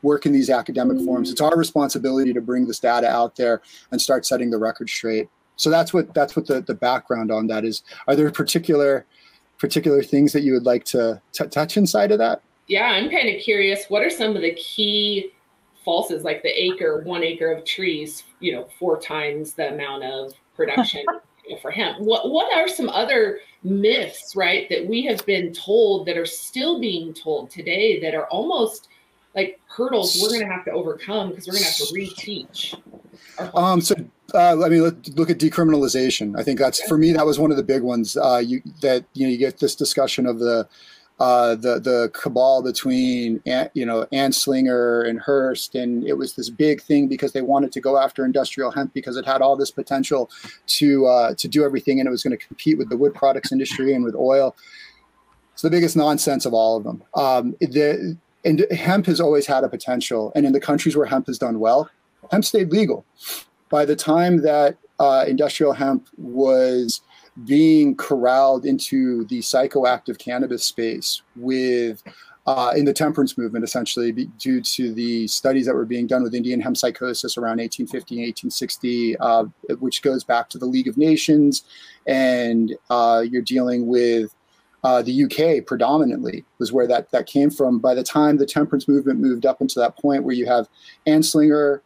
work 0.00 0.24
in 0.24 0.32
these 0.32 0.48
academic 0.48 0.98
forums. 1.04 1.30
It's 1.30 1.42
our 1.42 1.58
responsibility 1.58 2.32
to 2.32 2.40
bring 2.40 2.66
this 2.66 2.78
data 2.78 3.08
out 3.08 3.36
there 3.36 3.60
and 3.90 4.00
start 4.00 4.24
setting 4.24 4.48
the 4.48 4.58
record 4.58 4.88
straight. 4.88 5.28
So 5.56 5.68
that's 5.68 5.92
what 5.92 6.14
that's 6.14 6.36
what 6.36 6.46
the, 6.46 6.62
the 6.62 6.74
background 6.74 7.30
on 7.30 7.48
that 7.48 7.66
is. 7.66 7.82
Are 8.08 8.16
there 8.16 8.30
particular 8.30 9.04
particular 9.64 10.02
things 10.02 10.30
that 10.34 10.42
you 10.42 10.52
would 10.52 10.66
like 10.66 10.84
to 10.84 11.18
t- 11.32 11.46
touch 11.46 11.78
inside 11.78 12.12
of 12.12 12.18
that? 12.18 12.42
Yeah, 12.66 12.84
I'm 12.84 13.08
kind 13.10 13.34
of 13.34 13.40
curious. 13.40 13.86
What 13.88 14.02
are 14.02 14.10
some 14.10 14.36
of 14.36 14.42
the 14.42 14.54
key 14.56 15.32
falses, 15.86 16.22
like 16.22 16.42
the 16.42 16.50
acre, 16.50 17.02
one 17.04 17.22
acre 17.22 17.50
of 17.50 17.64
trees, 17.64 18.24
you 18.40 18.52
know, 18.52 18.68
four 18.78 19.00
times 19.00 19.54
the 19.54 19.72
amount 19.72 20.04
of 20.04 20.34
production 20.54 21.06
for 21.62 21.70
hemp? 21.70 21.98
What 21.98 22.30
What 22.30 22.54
are 22.54 22.68
some 22.68 22.90
other 22.90 23.38
myths, 23.62 24.36
right, 24.36 24.68
that 24.68 24.86
we 24.86 25.02
have 25.06 25.24
been 25.24 25.50
told 25.54 26.06
that 26.08 26.18
are 26.18 26.26
still 26.26 26.78
being 26.78 27.14
told 27.14 27.48
today 27.48 27.98
that 28.00 28.14
are 28.14 28.26
almost 28.26 28.88
like 29.34 29.60
hurdles 29.66 30.18
we're 30.20 30.28
going 30.28 30.40
to 30.40 30.52
have 30.52 30.64
to 30.64 30.70
overcome 30.70 31.30
because 31.30 31.46
we're 31.46 31.54
going 31.54 31.64
to 31.64 31.70
have 31.70 31.76
to 31.76 31.94
reteach? 31.94 32.80
Um, 33.54 33.80
so 33.80 33.94
uh, 34.34 34.64
I 34.64 34.68
mean, 34.68 34.82
let 34.82 35.16
look 35.16 35.30
at 35.30 35.38
decriminalization. 35.38 36.38
I 36.38 36.42
think 36.42 36.58
that's 36.58 36.82
for 36.88 36.98
me. 36.98 37.12
That 37.12 37.26
was 37.26 37.38
one 37.38 37.50
of 37.50 37.56
the 37.56 37.62
big 37.62 37.82
ones. 37.82 38.16
Uh, 38.16 38.42
you 38.44 38.62
that 38.80 39.04
you 39.14 39.26
know 39.26 39.30
you 39.30 39.38
get 39.38 39.58
this 39.58 39.74
discussion 39.74 40.26
of 40.26 40.38
the 40.38 40.68
uh, 41.20 41.54
the 41.54 41.78
the 41.78 42.10
cabal 42.12 42.62
between 42.62 43.40
you 43.74 43.86
know 43.86 44.06
Anslinger 44.12 45.08
and 45.08 45.20
Hearst, 45.20 45.74
and 45.74 46.04
it 46.04 46.14
was 46.14 46.34
this 46.34 46.50
big 46.50 46.82
thing 46.82 47.06
because 47.06 47.32
they 47.32 47.42
wanted 47.42 47.70
to 47.72 47.80
go 47.80 47.98
after 47.98 48.24
industrial 48.24 48.70
hemp 48.70 48.92
because 48.92 49.16
it 49.16 49.24
had 49.24 49.40
all 49.40 49.56
this 49.56 49.70
potential 49.70 50.30
to 50.66 51.06
uh, 51.06 51.34
to 51.34 51.46
do 51.46 51.64
everything, 51.64 52.00
and 52.00 52.06
it 52.06 52.10
was 52.10 52.22
going 52.22 52.36
to 52.36 52.46
compete 52.46 52.78
with 52.78 52.88
the 52.88 52.96
wood 52.96 53.14
products 53.14 53.52
industry 53.52 53.94
and 53.94 54.04
with 54.04 54.14
oil. 54.14 54.56
It's 55.52 55.62
the 55.62 55.70
biggest 55.70 55.96
nonsense 55.96 56.46
of 56.46 56.52
all 56.52 56.76
of 56.76 56.82
them. 56.82 57.04
Um, 57.14 57.56
the 57.60 58.16
and 58.44 58.66
hemp 58.70 59.06
has 59.06 59.20
always 59.20 59.46
had 59.46 59.64
a 59.64 59.68
potential, 59.68 60.32
and 60.34 60.46
in 60.46 60.52
the 60.52 60.60
countries 60.60 60.96
where 60.96 61.06
hemp 61.06 61.26
has 61.26 61.38
done 61.38 61.58
well, 61.58 61.88
hemp 62.30 62.44
stayed 62.44 62.70
legal 62.70 63.04
by 63.70 63.84
the 63.84 63.96
time 63.96 64.42
that 64.42 64.76
uh, 64.98 65.24
industrial 65.26 65.72
hemp 65.72 66.06
was 66.16 67.00
being 67.44 67.96
corralled 67.96 68.64
into 68.64 69.24
the 69.26 69.40
psychoactive 69.40 70.18
cannabis 70.18 70.64
space 70.64 71.22
with 71.34 72.02
uh, 72.46 72.72
in 72.76 72.84
the 72.84 72.92
temperance 72.92 73.38
movement, 73.38 73.64
essentially, 73.64 74.12
due 74.12 74.60
to 74.60 74.92
the 74.92 75.26
studies 75.26 75.64
that 75.64 75.74
were 75.74 75.86
being 75.86 76.06
done 76.06 76.22
with 76.22 76.34
Indian 76.34 76.60
hemp 76.60 76.76
psychosis 76.76 77.38
around 77.38 77.58
1850 77.58 78.16
and 78.16 78.26
1860, 78.26 79.16
uh, 79.18 79.44
which 79.78 80.02
goes 80.02 80.24
back 80.24 80.50
to 80.50 80.58
the 80.58 80.66
League 80.66 80.86
of 80.86 80.98
Nations. 80.98 81.64
And 82.06 82.76
uh, 82.90 83.24
you're 83.28 83.42
dealing 83.42 83.86
with 83.86 84.34
uh, 84.84 85.00
the 85.00 85.24
UK 85.24 85.66
predominantly, 85.66 86.44
was 86.58 86.70
where 86.70 86.86
that, 86.86 87.10
that 87.10 87.26
came 87.26 87.50
from. 87.50 87.78
By 87.78 87.94
the 87.94 88.04
time 88.04 88.36
the 88.36 88.46
temperance 88.46 88.86
movement 88.86 89.18
moved 89.18 89.46
up 89.46 89.60
into 89.62 89.80
that 89.80 89.96
point 89.96 90.24
where 90.24 90.34
you 90.34 90.46
have 90.46 90.68
Anslinger, 91.06 91.80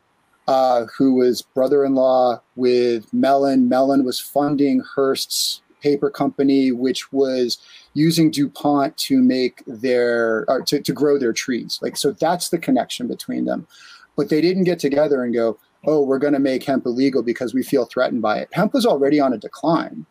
uh, 0.49 0.87
who 0.97 1.15
was 1.15 1.43
brother-in-law 1.43 2.41
with 2.57 3.13
Mellon. 3.15 3.69
Mellon 3.69 4.05
was 4.05 4.19
funding 4.19 4.81
Hearst's 4.81 5.63
paper 5.81 6.11
company, 6.11 6.73
which 6.73 7.13
was 7.13 7.59
using 7.95 8.31
DuPont 8.31 8.97
to 8.97 9.23
make 9.23 9.63
their 9.67 10.45
or 10.49 10.63
to, 10.63 10.81
to 10.81 10.93
grow 10.93 11.19
their 11.19 11.33
trees. 11.33 11.79
Like 11.81 11.97
so, 11.97 12.13
that's 12.13 12.49
the 12.49 12.59
connection 12.59 13.07
between 13.07 13.45
them. 13.45 13.69
But 14.17 14.31
they 14.31 14.41
didn't 14.41 14.65
get 14.65 14.81
together 14.81 15.23
and 15.23 15.33
go, 15.33 15.59
"Oh, 15.87 16.03
we're 16.03 16.19
going 16.19 16.33
to 16.33 16.41
make 16.41 16.65
hemp 16.65 16.87
illegal 16.87 17.23
because 17.23 17.55
we 17.55 17.63
feel 17.63 17.85
threatened 17.85 18.23
by 18.23 18.39
it." 18.39 18.49
Hemp 18.53 18.75
was 18.75 18.87
already 18.87 19.21
on 19.21 19.33
a 19.33 19.39
decline. 19.39 20.07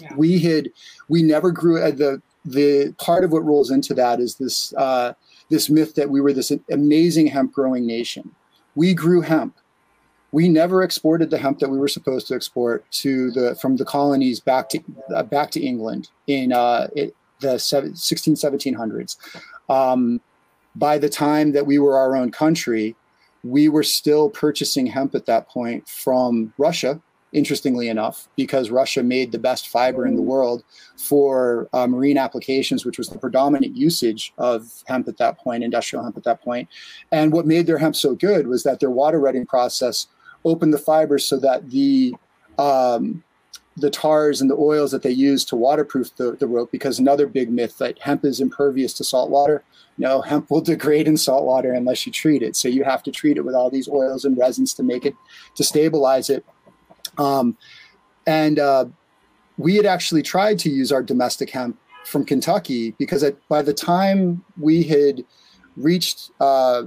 Yeah. 0.00 0.14
We 0.16 0.38
had 0.38 0.70
we 1.08 1.22
never 1.22 1.50
grew. 1.50 1.82
Uh, 1.82 1.90
the 1.90 2.22
the 2.44 2.94
part 2.98 3.22
of 3.22 3.32
what 3.32 3.44
rolls 3.44 3.70
into 3.70 3.94
that 3.94 4.18
is 4.18 4.36
this 4.36 4.72
uh, 4.74 5.12
this 5.50 5.68
myth 5.68 5.94
that 5.94 6.10
we 6.10 6.20
were 6.20 6.32
this 6.32 6.52
amazing 6.70 7.26
hemp 7.26 7.52
growing 7.52 7.86
nation 7.86 8.34
we 8.74 8.94
grew 8.94 9.20
hemp. 9.20 9.56
we 10.32 10.48
never 10.48 10.82
exported 10.82 11.28
the 11.28 11.38
hemp 11.38 11.58
that 11.58 11.68
we 11.68 11.78
were 11.78 11.88
supposed 11.88 12.28
to 12.28 12.34
export 12.34 12.88
to 12.90 13.32
the 13.32 13.54
from 13.56 13.76
the 13.76 13.84
colonies 13.84 14.38
back 14.38 14.68
to 14.68 14.80
uh, 15.14 15.22
back 15.24 15.50
to 15.50 15.60
England 15.60 16.08
in 16.26 16.52
uh, 16.52 16.86
it, 16.94 17.14
the 17.40 17.58
16 17.58 18.34
1700s. 18.34 19.16
Um, 19.68 20.20
by 20.76 20.98
the 20.98 21.08
time 21.08 21.52
that 21.52 21.66
we 21.66 21.78
were 21.78 21.96
our 21.96 22.14
own 22.14 22.30
country, 22.30 22.94
we 23.42 23.68
were 23.68 23.82
still 23.82 24.30
purchasing 24.30 24.86
hemp 24.86 25.14
at 25.14 25.26
that 25.26 25.48
point 25.48 25.88
from 25.88 26.52
Russia 26.58 27.00
interestingly 27.32 27.88
enough, 27.88 28.28
because 28.36 28.70
Russia 28.70 29.02
made 29.02 29.32
the 29.32 29.38
best 29.38 29.68
fiber 29.68 30.06
in 30.06 30.16
the 30.16 30.22
world 30.22 30.64
for 30.96 31.68
uh, 31.72 31.86
marine 31.86 32.18
applications, 32.18 32.84
which 32.84 32.98
was 32.98 33.08
the 33.08 33.18
predominant 33.18 33.76
usage 33.76 34.32
of 34.38 34.82
hemp 34.86 35.08
at 35.08 35.16
that 35.18 35.38
point, 35.38 35.62
industrial 35.62 36.04
hemp 36.04 36.16
at 36.16 36.24
that 36.24 36.42
point. 36.42 36.68
And 37.12 37.32
what 37.32 37.46
made 37.46 37.66
their 37.66 37.78
hemp 37.78 37.96
so 37.96 38.14
good 38.14 38.46
was 38.46 38.62
that 38.64 38.80
their 38.80 38.90
water 38.90 39.20
retting 39.20 39.46
process 39.46 40.06
opened 40.44 40.74
the 40.74 40.78
fibers 40.78 41.24
so 41.24 41.38
that 41.38 41.70
the 41.70 42.14
um, 42.58 43.22
the 43.76 43.90
tars 43.90 44.40
and 44.40 44.50
the 44.50 44.56
oils 44.56 44.90
that 44.90 45.02
they 45.02 45.10
use 45.10 45.44
to 45.44 45.56
waterproof 45.56 46.14
the, 46.16 46.32
the 46.32 46.46
rope 46.46 46.70
because 46.70 46.98
another 46.98 47.26
big 47.26 47.50
myth 47.50 47.78
that 47.78 47.98
hemp 48.00 48.24
is 48.24 48.40
impervious 48.40 48.92
to 48.92 49.04
salt 49.04 49.30
water 49.30 49.62
no 49.96 50.20
hemp 50.20 50.50
will 50.50 50.60
degrade 50.60 51.06
in 51.06 51.16
salt 51.16 51.44
water 51.44 51.72
unless 51.72 52.04
you 52.04 52.12
treat 52.12 52.42
it 52.42 52.56
so 52.56 52.68
you 52.68 52.84
have 52.84 53.02
to 53.02 53.10
treat 53.10 53.36
it 53.36 53.44
with 53.44 53.54
all 53.54 53.70
these 53.70 53.88
oils 53.88 54.24
and 54.24 54.36
resins 54.36 54.74
to 54.74 54.82
make 54.82 55.06
it 55.06 55.14
to 55.54 55.64
stabilize 55.64 56.28
it 56.28 56.44
um, 57.18 57.56
and 58.26 58.58
uh, 58.58 58.86
we 59.58 59.76
had 59.76 59.86
actually 59.86 60.22
tried 60.22 60.58
to 60.60 60.70
use 60.70 60.92
our 60.92 61.02
domestic 61.02 61.50
hemp 61.50 61.78
from 62.04 62.24
Kentucky 62.24 62.92
because 62.98 63.22
at, 63.22 63.36
by 63.48 63.62
the 63.62 63.74
time 63.74 64.44
we 64.58 64.82
had 64.82 65.24
reached 65.76 66.30
uh, 66.40 66.84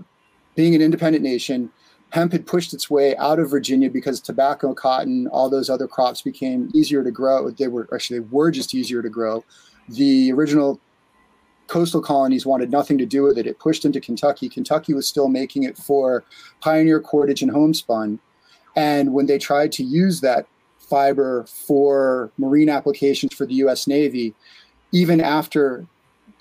being 0.56 0.76
an 0.76 0.82
independent 0.82 1.24
nation, 1.24 1.72
hemp 2.10 2.32
had 2.32 2.46
pushed 2.46 2.74
its 2.74 2.90
way 2.90 3.16
out 3.18 3.40
of 3.40 3.50
Virginia 3.50 3.90
because 3.90 4.22
tobacco, 4.22 4.74
cotton, 4.74 5.28
all 5.28 5.50
those 5.50 5.70
other 5.70 5.88
crops 5.88 6.22
became 6.22 6.70
easier 6.74 7.04
to 7.04 7.12
grow. 7.12 7.50
They 7.50 7.68
were 7.68 7.88
actually 7.94 8.20
they 8.20 8.26
were 8.32 8.52
just 8.52 8.74
easier 8.74 9.02
to 9.02 9.10
grow. 9.10 9.44
The 9.90 10.32
original 10.32 10.80
coastal 11.68 12.02
colonies 12.02 12.46
wanted 12.46 12.70
nothing 12.70 12.98
to 13.00 13.06
do 13.06 13.24
with 13.24 13.38
it. 13.38 13.48
It 13.48 13.58
pushed 13.60 13.86
into 13.86 14.00
Kentucky. 14.00 14.50
Kentucky 14.50 14.94
was 14.94 15.08
still 15.08 15.28
making 15.28 15.64
it 15.64 15.78
for 15.78 16.24
pioneer 16.62 17.02
cordage 17.02 17.42
and 17.42 17.52
homespun. 17.52 18.20
And 18.76 19.14
when 19.14 19.26
they 19.28 19.38
tried 19.38 19.72
to 19.74 19.84
use 19.84 20.22
that 20.22 20.48
fiber 20.80 21.46
for 21.46 22.32
marine 22.38 22.70
applications 22.70 23.34
for 23.34 23.46
the 23.46 23.56
US 23.56 23.88
Navy, 23.88 24.34
even 24.92 25.22
after 25.22 25.86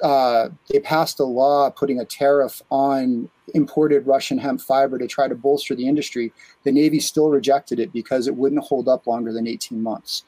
uh, 0.03 0.49
they 0.69 0.81
passed 0.81 1.21
a 1.21 1.25
law 1.25 1.71
putting 1.71 2.01
a 2.01 2.05
tariff 2.05 2.61
on 2.71 3.29
imported 3.55 4.07
Russian 4.07 4.39
hemp 4.39 4.61
fiber 4.61 4.99
to 4.99 5.07
try 5.07 5.29
to 5.29 5.35
bolster 5.35 5.75
the 5.75 5.87
industry, 5.87 6.33
the 6.65 6.73
Navy 6.73 6.99
still 6.99 7.29
rejected 7.29 7.79
it 7.79 7.93
because 7.93 8.27
it 8.27 8.37
wouldn't 8.37 8.65
hold 8.65 8.89
up 8.89 9.07
longer 9.07 9.33
than 9.33 9.47
18 9.47 9.83
months. 9.83 10.25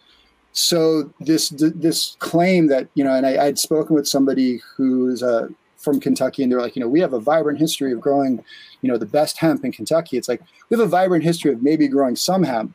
So 0.52 1.12
this 1.18 1.48
this 1.48 2.16
claim 2.20 2.68
that 2.68 2.88
you 2.94 3.02
know, 3.02 3.12
and 3.12 3.26
I, 3.26 3.46
I'd 3.46 3.58
spoken 3.58 3.96
with 3.96 4.06
somebody 4.06 4.60
who's 4.76 5.20
a 5.20 5.48
from 5.84 6.00
Kentucky, 6.00 6.42
and 6.42 6.50
they're 6.50 6.60
like, 6.60 6.74
you 6.74 6.80
know, 6.80 6.88
we 6.88 7.00
have 7.00 7.12
a 7.12 7.20
vibrant 7.20 7.58
history 7.58 7.92
of 7.92 8.00
growing, 8.00 8.42
you 8.80 8.90
know, 8.90 8.98
the 8.98 9.06
best 9.06 9.38
hemp 9.38 9.64
in 9.64 9.72
Kentucky. 9.72 10.16
It's 10.16 10.28
like 10.28 10.40
we 10.68 10.76
have 10.76 10.84
a 10.84 10.88
vibrant 10.88 11.22
history 11.22 11.52
of 11.52 11.62
maybe 11.62 11.86
growing 11.86 12.16
some 12.16 12.42
hemp. 12.42 12.74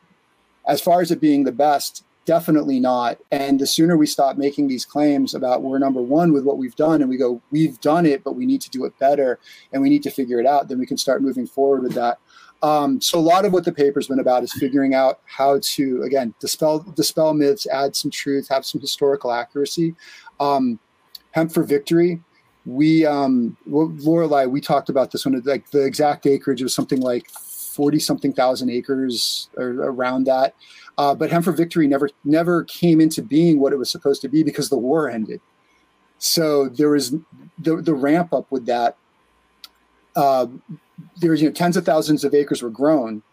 As 0.68 0.80
far 0.80 1.02
as 1.02 1.10
it 1.10 1.20
being 1.20 1.44
the 1.44 1.52
best, 1.52 2.06
definitely 2.26 2.80
not. 2.80 3.18
And 3.32 3.60
the 3.60 3.66
sooner 3.66 3.98
we 3.98 4.06
stop 4.06 4.38
making 4.38 4.68
these 4.68 4.86
claims 4.86 5.34
about 5.34 5.64
we're 5.64 5.80
number 5.80 6.02
one 6.02 6.32
with 6.32 6.44
what 6.44 6.60
we've 6.60 6.76
done, 6.76 7.02
and 7.02 7.10
we 7.10 7.18
go, 7.18 7.42
we've 7.50 7.82
done 7.82 8.06
it, 8.06 8.24
but 8.24 8.34
we 8.36 8.46
need 8.46 8.62
to 8.62 8.70
do 8.70 8.86
it 8.86 8.98
better, 9.00 9.40
and 9.74 9.82
we 9.82 9.90
need 9.90 10.04
to 10.04 10.12
figure 10.12 10.40
it 10.40 10.46
out, 10.46 10.68
then 10.68 10.78
we 10.78 10.86
can 10.86 10.98
start 10.98 11.24
moving 11.24 11.48
forward 11.48 11.82
with 11.82 11.94
that. 11.94 12.20
Um, 12.62 13.00
so 13.00 13.18
a 13.18 13.22
lot 13.22 13.46
of 13.46 13.54
what 13.54 13.64
the 13.64 13.72
paper's 13.72 14.08
been 14.08 14.20
about 14.20 14.44
is 14.44 14.52
figuring 14.54 14.94
out 14.94 15.22
how 15.26 15.60
to 15.62 16.04
again 16.04 16.34
dispel 16.40 16.80
dispel 16.80 17.34
myths, 17.34 17.66
add 17.68 17.96
some 17.96 18.12
truth, 18.12 18.50
have 18.50 18.66
some 18.66 18.82
historical 18.82 19.32
accuracy. 19.32 19.96
Um, 20.40 20.80
Hemp 21.32 21.52
for 21.52 21.64
Victory 21.64 22.22
we 22.66 23.06
um 23.06 23.58
Lorelei, 23.66 24.46
we 24.46 24.62
talked 24.62 24.90
about 24.90 25.12
this 25.12 25.26
one. 25.26 25.42
Like 25.46 25.72
the 25.72 25.86
exact 25.86 26.26
acreage 26.26 26.62
was 26.62 26.74
something 26.74 27.02
like 27.02 27.30
forty 27.30 28.00
something 28.00 28.34
thousand 28.34 28.70
acres 28.70 29.50
or 29.58 29.70
around 29.70 30.26
that. 30.26 30.56
Uh, 30.98 31.16
but 31.16 31.30
Hemp 31.32 31.46
for 31.46 31.52
Victory 31.52 31.88
never 31.88 32.10
never 32.26 32.64
came 32.66 33.00
into 33.00 33.22
being 33.22 33.60
what 33.60 33.74
it 33.74 33.78
was 33.78 33.90
supposed 33.90 34.22
to 34.22 34.30
be 34.30 34.44
because 34.44 34.70
the 34.70 34.78
war 34.78 35.10
ended. 35.10 35.42
So 36.18 36.68
there 36.68 36.90
was 36.90 37.12
the 37.58 37.78
the 37.82 37.94
ramp 37.94 38.34
up 38.34 38.52
with 38.52 38.66
that. 38.66 38.98
Uh, 40.16 40.48
there 41.18 41.32
was 41.32 41.42
you 41.42 41.48
know 41.48 41.54
tens 41.54 41.78
of 41.78 41.86
thousands 41.86 42.24
of 42.26 42.34
acres 42.34 42.62
were 42.62 42.70
grown, 42.70 43.24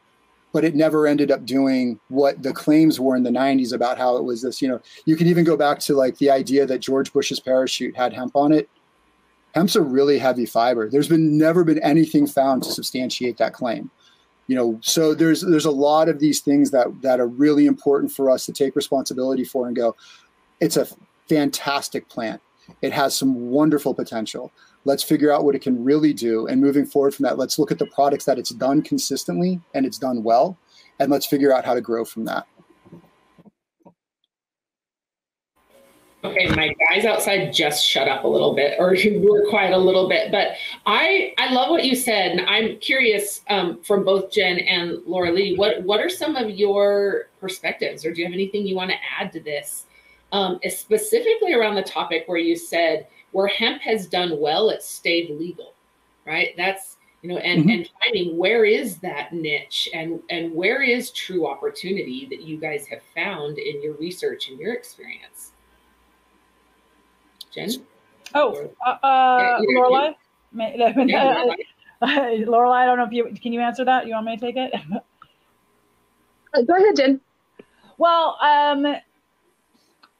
but 0.53 0.65
it 0.65 0.75
never 0.75 1.07
ended 1.07 1.31
up 1.31 1.45
doing 1.45 1.99
what 2.09 2.43
the 2.43 2.53
claims 2.53 3.01
were 3.01 3.17
in 3.17 3.25
the 3.25 3.31
90s 3.31 3.73
about 3.73 3.99
how 3.99 4.17
it 4.17 4.25
was 4.25 4.41
this 4.41 4.63
you 4.63 4.69
know 4.69 4.81
you 5.05 5.15
can 5.15 5.27
even 5.27 5.45
go 5.45 5.55
back 5.55 5.79
to 5.79 5.95
like 5.95 6.17
the 6.17 6.31
idea 6.31 6.65
that 6.65 6.79
george 6.79 7.13
bush's 7.13 7.39
parachute 7.39 7.95
had 7.95 8.15
hemp 8.15 8.35
on 8.35 8.53
it 8.53 8.67
hemp's 9.57 9.75
a 9.75 9.81
really 9.81 10.19
heavy 10.19 10.45
fiber. 10.45 10.89
There's 10.89 11.09
been 11.09 11.39
never 11.39 11.65
been 11.65 11.79
anything 11.79 12.27
found 12.27 12.63
to 12.63 12.71
substantiate 12.71 13.39
that 13.39 13.55
claim. 13.55 13.91
You 14.49 14.55
know, 14.55 14.79
so 14.83 15.15
there's 15.15 15.41
there's 15.41 15.65
a 15.65 15.71
lot 15.71 16.09
of 16.09 16.21
these 16.21 16.41
things 16.41 16.71
that 16.71 17.03
that 17.03 17.19
are 17.19 17.27
really 17.27 17.67
important 17.67 18.13
for 18.13 18.31
us 18.31 18.45
to 18.47 18.53
take 18.53 18.77
responsibility 18.77 19.45
for 19.45 19.67
and 19.67 19.75
go. 19.75 19.97
It's 20.61 20.77
a 20.77 20.87
fantastic 21.29 22.09
plant. 22.09 22.41
It 22.83 22.93
has 22.93 23.17
some 23.17 23.51
wonderful 23.51 23.95
potential. 23.95 24.53
Let's 24.85 25.03
figure 25.03 25.33
out 25.33 25.45
what 25.45 25.55
it 25.55 25.63
can 25.63 25.83
really 25.83 26.13
do. 26.13 26.47
And 26.47 26.61
moving 26.61 26.87
forward 26.87 27.15
from 27.15 27.25
that, 27.25 27.39
let's 27.39 27.59
look 27.59 27.73
at 27.73 27.79
the 27.79 27.87
products 27.87 28.25
that 28.27 28.39
it's 28.39 28.51
done 28.51 28.83
consistently 28.83 29.61
and 29.75 29.87
it's 29.87 29.99
done 29.99 30.23
well. 30.23 30.57
And 31.01 31.11
let's 31.11 31.27
figure 31.27 31.53
out 31.53 31.65
how 31.65 31.75
to 31.75 31.81
grow 31.81 32.05
from 32.05 32.25
that. 32.27 32.47
Okay 36.27 36.49
my 36.55 36.75
guys 36.89 37.05
outside 37.05 37.53
just 37.53 37.85
shut 37.85 38.09
up 38.09 38.25
a 38.25 38.29
little 38.29 38.55
bit 38.55 38.77
or 38.79 38.97
were 39.21 39.49
quiet 39.49 39.73
a 39.73 39.79
little 39.79 40.09
bit 40.09 40.31
but 40.31 40.53
i 40.87 41.35
i 41.39 41.53
love 41.53 41.71
what 41.71 41.85
you 41.85 41.95
said 41.95 42.33
and 42.33 42.41
i'm 42.43 42.79
curious 42.79 43.43
um, 43.49 43.83
from 43.83 44.05
both 44.05 44.31
jen 44.31 44.59
and 44.59 44.99
Lorelei 45.07 45.55
what 45.57 45.83
what 45.83 46.01
are 46.01 46.09
some 46.09 46.37
of 46.37 46.51
your 46.51 47.29
perspectives 47.41 48.05
or 48.05 48.13
do 48.13 48.21
you 48.21 48.27
have 48.27 48.35
anything 48.35 48.67
you 48.67 48.77
want 48.77 48.91
to 48.91 48.97
add 49.19 49.33
to 49.33 49.41
this? 49.41 49.85
Um, 50.33 50.59
specifically 50.69 51.55
around 51.55 51.77
the 51.77 51.83
topic 51.83 52.25
where 52.27 52.39
you 52.39 52.57
said 52.57 53.07
where 53.31 53.47
hemp 53.47 53.81
has 53.83 54.07
done 54.07 54.41
well 54.41 54.71
it 54.71 54.83
stayed 54.83 55.31
legal 55.31 55.73
right? 56.27 56.55
That's 56.57 56.97
you 57.23 57.31
know 57.31 57.39
and 57.39 57.63
mm-hmm. 57.63 57.71
and 57.71 57.91
finding 58.05 58.37
where 58.37 58.65
is 58.65 58.99
that 58.99 59.33
niche 59.33 59.89
and 59.95 60.21
and 60.29 60.55
where 60.55 60.83
is 60.83 61.11
true 61.11 61.47
opportunity 61.47 62.27
that 62.31 62.43
you 62.43 62.59
guys 62.59 62.87
have 62.87 63.01
found 63.15 63.59
in 63.59 63.83
your 63.83 63.95
research 63.95 64.49
and 64.49 64.59
your 64.59 64.75
experience 64.75 65.53
Jen? 67.57 67.71
Oh, 68.35 68.71
uh, 68.87 68.91
uh, 68.91 69.59
yeah, 69.61 69.81
Lorelei? 69.81 70.13
Yeah, 71.07 71.45
Lorelei, 72.47 72.83
I 72.83 72.87
don't 72.87 72.99
know 72.99 73.05
if 73.05 73.13
you 73.13 73.35
can 73.43 73.53
you 73.53 73.61
answer 73.61 73.85
that. 73.85 74.07
You 74.07 74.15
want 74.15 74.27
me 74.27 74.37
to 74.37 74.41
take 74.41 74.57
it? 74.57 74.73
Uh, 76.55 76.63
go 76.63 76.77
ahead, 76.77 76.97
Jen. 76.97 77.21
Well, 77.99 78.39
um, 78.43 78.87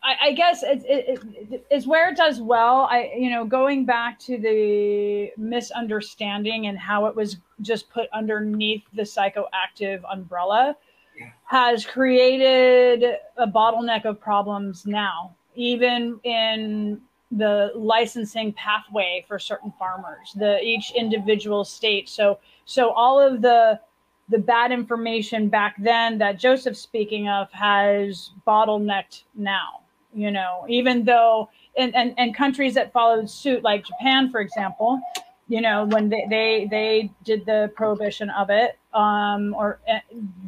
I, 0.03 0.29
I 0.29 0.33
guess 0.33 0.63
it, 0.63 0.85
it, 0.87 1.19
it, 1.51 1.67
it's 1.71 1.87
where 1.87 2.11
it 2.11 2.17
does 2.17 2.41
well. 2.41 2.89
I, 2.91 3.13
you 3.17 3.31
know, 3.31 3.45
going 3.45 3.85
back 3.85 4.19
to 4.21 4.39
the 4.39 5.33
misunderstanding 5.37 6.67
and 6.67 6.79
how 6.79 7.07
it 7.07 7.17
was 7.17 7.39
just 7.61 7.91
put 7.91 8.09
underneath 8.13 8.85
the 8.95 9.03
psychoactive 9.03 10.03
umbrella 10.11 10.77
yeah. 11.19 11.27
has 11.45 11.85
created 11.85 13.17
a 13.37 13.47
bottleneck 13.47 14.05
of 14.05 14.21
problems 14.21 14.87
now, 14.87 15.35
even 15.55 16.21
in 16.25 17.01
the 17.31 17.73
licensing 17.75 18.53
pathway 18.53 19.25
for 19.27 19.39
certain 19.39 19.73
farmers, 19.79 20.33
the 20.37 20.61
each 20.63 20.93
individual 20.93 21.65
state. 21.65 22.09
So 22.09 22.39
so 22.65 22.91
all 22.91 23.21
of 23.21 23.43
the 23.43 23.81
the 24.29 24.39
bad 24.39 24.73
information 24.73 25.49
back 25.49 25.77
then 25.79 26.19
that 26.19 26.39
Joseph's 26.39 26.81
speaking 26.81 27.29
of 27.29 27.51
has 27.53 28.31
bottlenecked 28.47 29.25
now. 29.35 29.81
You 30.15 30.31
know, 30.31 30.65
even 30.69 31.05
though 31.05 31.51
and, 31.77 31.95
and, 31.95 32.15
and 32.17 32.35
countries 32.35 32.75
that 32.75 32.93
followed 32.93 33.29
suit, 33.29 33.63
like 33.63 33.85
Japan, 33.85 34.31
for 34.31 34.41
example, 34.41 35.01
you 35.49 35.61
know, 35.61 35.85
when 35.85 36.09
they 36.09 36.27
they, 36.29 36.69
they 36.71 37.11
did 37.23 37.47
the 37.47 37.71
prohibition 37.77 38.31
of 38.31 38.51
it, 38.51 38.79
um, 38.95 39.55
or 39.55 39.79
uh, 39.89 39.99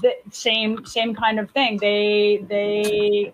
the 0.01 0.15
same 0.31 0.85
same 0.85 1.15
kind 1.15 1.39
of 1.39 1.51
thing. 1.51 1.79
They 1.79 2.45
they 2.49 3.33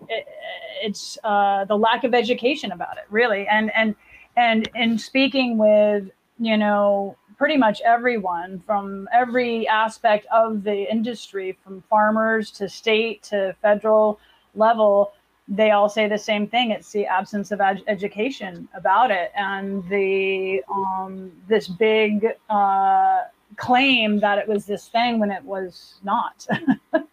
it's 0.85 1.17
uh, 1.23 1.65
the 1.65 1.77
lack 1.77 2.03
of 2.03 2.13
education 2.13 2.71
about 2.71 2.97
it, 2.97 3.05
really. 3.09 3.47
And 3.47 3.73
and 3.75 3.95
and 4.37 4.69
in 4.75 4.97
speaking 4.97 5.57
with 5.57 6.09
you 6.39 6.57
know 6.57 7.17
pretty 7.37 7.57
much 7.57 7.81
everyone 7.81 8.61
from 8.65 9.09
every 9.11 9.67
aspect 9.67 10.25
of 10.31 10.63
the 10.63 10.89
industry, 10.89 11.57
from 11.63 11.83
farmers 11.89 12.51
to 12.51 12.69
state 12.69 13.23
to 13.23 13.55
federal 13.61 14.19
level, 14.53 15.11
they 15.47 15.71
all 15.71 15.89
say 15.89 16.07
the 16.07 16.17
same 16.17 16.47
thing. 16.47 16.71
It's 16.71 16.91
the 16.91 17.05
absence 17.05 17.51
of 17.51 17.59
ed- 17.59 17.83
education 17.87 18.69
about 18.73 19.11
it, 19.11 19.31
and 19.35 19.87
the 19.89 20.61
um, 20.71 21.31
this 21.47 21.67
big 21.67 22.27
uh, 22.49 23.23
claim 23.57 24.19
that 24.19 24.37
it 24.37 24.47
was 24.47 24.65
this 24.65 24.87
thing 24.87 25.19
when 25.19 25.31
it 25.31 25.43
was 25.43 25.95
not. 26.03 26.45
well, 26.93 27.05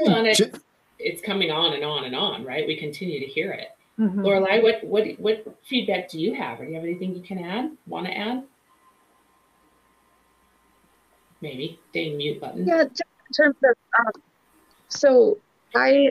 it's, 0.00 0.40
it's 0.98 1.22
coming 1.22 1.50
on 1.50 1.74
and 1.74 1.84
on 1.84 2.04
and 2.04 2.14
on, 2.14 2.44
right? 2.44 2.66
We 2.66 2.76
continue 2.76 3.20
to 3.20 3.26
hear 3.26 3.52
it. 3.52 3.68
Mm-hmm. 3.98 4.22
Lorelei, 4.22 4.60
what 4.60 4.84
what 4.84 5.06
what 5.18 5.58
feedback 5.68 6.08
do 6.08 6.20
you 6.20 6.34
have? 6.34 6.60
Or 6.60 6.64
do 6.64 6.70
you 6.70 6.76
have 6.76 6.84
anything 6.84 7.16
you 7.16 7.22
can 7.22 7.38
add? 7.38 7.76
Want 7.86 8.06
to 8.06 8.16
add? 8.16 8.44
Maybe 11.40 11.80
dang 11.92 12.16
mute 12.16 12.40
button. 12.40 12.66
Yeah, 12.66 12.82
in 12.82 12.88
terms 13.36 13.56
of 13.64 13.74
um, 13.98 14.22
so 14.88 15.38
I 15.74 16.10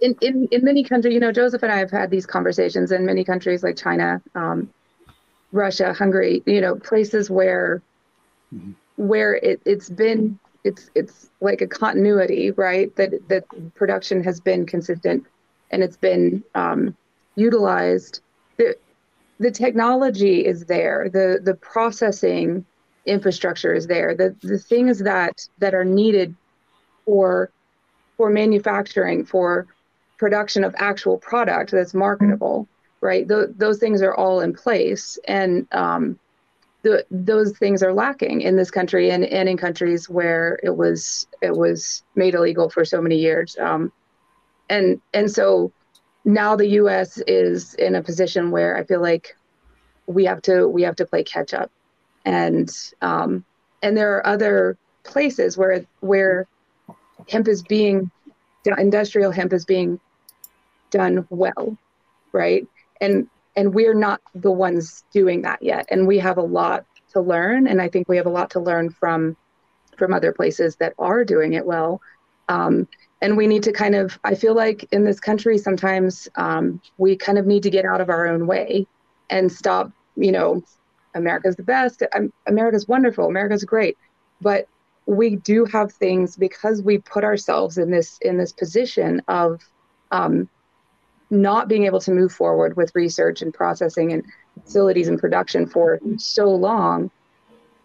in, 0.00 0.16
in 0.20 0.48
in 0.50 0.64
many 0.64 0.84
countries, 0.84 1.14
you 1.14 1.20
know, 1.20 1.32
Joseph 1.32 1.62
and 1.62 1.72
I 1.72 1.78
have 1.78 1.90
had 1.90 2.10
these 2.10 2.26
conversations 2.26 2.92
in 2.92 3.04
many 3.04 3.24
countries 3.24 3.62
like 3.62 3.76
China, 3.76 4.22
um, 4.34 4.70
Russia, 5.52 5.92
Hungary, 5.92 6.42
you 6.46 6.60
know, 6.60 6.76
places 6.76 7.28
where 7.28 7.82
mm-hmm. 8.54 8.72
where 8.96 9.34
it, 9.34 9.60
it's 9.64 9.88
been 9.88 10.38
it's 10.66 10.90
it's 10.94 11.30
like 11.40 11.60
a 11.60 11.66
continuity, 11.66 12.50
right? 12.50 12.94
That 12.96 13.12
that 13.28 13.44
production 13.74 14.22
has 14.24 14.40
been 14.40 14.66
consistent 14.66 15.24
and 15.70 15.82
it's 15.82 15.96
been 15.96 16.42
um, 16.54 16.96
utilized. 17.36 18.20
The, 18.56 18.76
the 19.38 19.50
technology 19.50 20.44
is 20.44 20.64
there. 20.64 21.08
The 21.12 21.40
the 21.42 21.54
processing 21.54 22.64
infrastructure 23.04 23.72
is 23.74 23.86
there. 23.86 24.14
The 24.14 24.34
the 24.42 24.58
things 24.58 24.98
that 25.00 25.46
that 25.58 25.74
are 25.74 25.84
needed 25.84 26.34
for 27.04 27.50
for 28.16 28.30
manufacturing 28.30 29.24
for 29.24 29.66
production 30.18 30.64
of 30.64 30.74
actual 30.78 31.18
product 31.18 31.70
that's 31.70 31.92
marketable, 31.94 32.66
right? 33.02 33.28
Th- 33.28 33.50
those 33.56 33.78
things 33.78 34.02
are 34.02 34.14
all 34.14 34.40
in 34.40 34.54
place, 34.54 35.18
and 35.28 35.68
um, 35.72 36.18
the, 36.86 37.04
those 37.10 37.58
things 37.58 37.82
are 37.82 37.92
lacking 37.92 38.42
in 38.42 38.54
this 38.54 38.70
country 38.70 39.10
and, 39.10 39.24
and 39.24 39.48
in 39.48 39.56
countries 39.56 40.08
where 40.08 40.60
it 40.62 40.70
was 40.70 41.26
it 41.42 41.50
was 41.50 42.04
made 42.14 42.34
illegal 42.34 42.70
for 42.70 42.84
so 42.84 43.02
many 43.02 43.16
years. 43.16 43.58
Um, 43.58 43.90
and 44.70 45.00
and 45.12 45.28
so 45.28 45.72
now 46.24 46.54
the 46.54 46.68
U.S. 46.80 47.20
is 47.26 47.74
in 47.74 47.96
a 47.96 48.02
position 48.04 48.52
where 48.52 48.76
I 48.76 48.84
feel 48.84 49.02
like 49.02 49.36
we 50.06 50.26
have 50.26 50.40
to 50.42 50.68
we 50.68 50.82
have 50.82 50.94
to 50.96 51.06
play 51.06 51.24
catch 51.24 51.54
up, 51.54 51.72
and 52.24 52.70
um, 53.02 53.44
and 53.82 53.96
there 53.96 54.14
are 54.14 54.24
other 54.24 54.78
places 55.02 55.58
where 55.58 55.84
where 55.98 56.46
hemp 57.28 57.48
is 57.48 57.64
being 57.64 58.12
industrial 58.78 59.32
hemp 59.32 59.52
is 59.52 59.64
being 59.64 59.98
done 60.92 61.26
well, 61.30 61.76
right? 62.30 62.64
And 63.00 63.28
and 63.56 63.74
we're 63.74 63.94
not 63.94 64.20
the 64.34 64.52
ones 64.52 65.04
doing 65.12 65.42
that 65.42 65.62
yet, 65.62 65.86
and 65.90 66.06
we 66.06 66.18
have 66.18 66.38
a 66.38 66.42
lot 66.42 66.84
to 67.12 67.20
learn, 67.20 67.66
and 67.66 67.80
I 67.80 67.88
think 67.88 68.08
we 68.08 68.16
have 68.16 68.26
a 68.26 68.30
lot 68.30 68.50
to 68.50 68.60
learn 68.60 68.90
from 68.90 69.36
from 69.96 70.12
other 70.12 70.32
places 70.32 70.76
that 70.76 70.92
are 70.98 71.24
doing 71.24 71.54
it 71.54 71.64
well. 71.64 72.00
Um, 72.48 72.86
and 73.20 73.36
we 73.36 73.46
need 73.46 73.62
to 73.62 73.72
kind 73.72 73.94
of 73.94 74.18
i 74.24 74.34
feel 74.34 74.54
like 74.54 74.88
in 74.92 75.04
this 75.04 75.20
country 75.20 75.58
sometimes 75.58 76.28
um, 76.36 76.80
we 76.98 77.16
kind 77.16 77.38
of 77.38 77.46
need 77.46 77.62
to 77.62 77.70
get 77.70 77.84
out 77.84 78.00
of 78.00 78.10
our 78.10 78.26
own 78.26 78.46
way 78.46 78.86
and 79.30 79.50
stop 79.50 79.90
you 80.16 80.32
know 80.32 80.62
america's 81.14 81.56
the 81.56 81.62
best 81.62 82.02
america's 82.46 82.86
wonderful 82.88 83.26
america's 83.26 83.64
great 83.64 83.96
but 84.40 84.68
we 85.06 85.36
do 85.36 85.64
have 85.64 85.92
things 85.92 86.36
because 86.36 86.82
we 86.82 86.98
put 86.98 87.24
ourselves 87.24 87.78
in 87.78 87.90
this 87.90 88.18
in 88.22 88.36
this 88.36 88.52
position 88.52 89.22
of 89.28 89.60
um, 90.10 90.48
not 91.30 91.68
being 91.68 91.84
able 91.84 92.00
to 92.00 92.10
move 92.10 92.32
forward 92.32 92.76
with 92.76 92.94
research 92.94 93.42
and 93.42 93.52
processing 93.52 94.12
and 94.12 94.24
facilities 94.62 95.08
and 95.08 95.18
production 95.18 95.66
for 95.66 95.98
so 96.16 96.48
long 96.48 97.10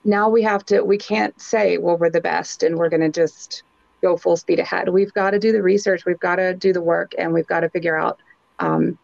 now 0.03 0.29
we 0.29 0.41
have 0.41 0.65
to 0.65 0.81
we 0.81 0.97
can't 0.97 1.39
say 1.39 1.77
well 1.77 1.97
we're 1.97 2.09
the 2.09 2.21
best 2.21 2.63
and 2.63 2.77
we're 2.77 2.89
going 2.89 3.01
to 3.01 3.09
just 3.09 3.63
go 4.01 4.17
full 4.17 4.35
speed 4.35 4.59
ahead. 4.59 4.89
We've 4.89 5.13
got 5.13 5.31
to 5.31 5.39
do 5.39 5.51
the 5.51 5.61
research, 5.61 6.05
we've 6.05 6.19
got 6.19 6.37
to 6.37 6.53
do 6.53 6.73
the 6.73 6.81
work, 6.81 7.13
and 7.17 7.33
we've 7.33 7.47
got 7.47 7.61
to 7.61 7.69
figure 7.69 7.97
out 7.97 8.19
um, 8.59 8.97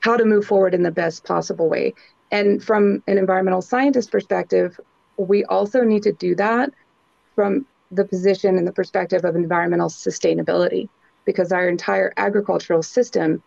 how 0.00 0.16
to 0.16 0.24
move 0.24 0.44
forward 0.44 0.74
in 0.74 0.82
the 0.82 0.90
best 0.90 1.24
possible 1.24 1.68
way. 1.68 1.94
And 2.30 2.62
from 2.62 3.02
an 3.06 3.18
environmental 3.18 3.62
scientist 3.62 4.10
perspective, 4.10 4.78
we 5.16 5.44
also 5.44 5.82
need 5.82 6.02
to 6.04 6.12
do 6.12 6.34
that 6.36 6.72
from 7.34 7.66
the 7.90 8.04
position 8.04 8.58
and 8.58 8.66
the 8.66 8.72
perspective 8.72 9.24
of 9.24 9.36
environmental 9.36 9.88
sustainability, 9.88 10.88
because 11.24 11.52
our 11.52 11.68
entire 11.68 12.12
agricultural 12.16 12.82
system 12.82 13.42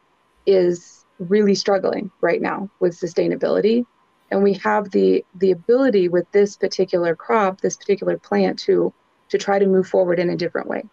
is 0.45 1.05
really 1.19 1.55
struggling 1.55 2.12
right 2.21 2.41
now 2.41 2.69
with 2.79 2.99
sustainability. 2.99 3.86
And 4.31 4.43
we 4.43 4.53
have 4.53 4.91
the 4.91 5.23
the 5.36 5.51
ability 5.51 6.10
with 6.10 6.29
this 6.31 6.58
particular 6.58 7.15
crop, 7.15 7.62
this 7.62 7.77
particular 7.77 8.17
plant 8.17 8.60
to 8.60 8.93
to 9.29 9.38
try 9.38 9.60
to 9.60 9.65
move 9.65 9.88
forward 9.88 10.19
in 10.19 10.29
a 10.29 10.36
different 10.36 10.67
way. 10.67 10.84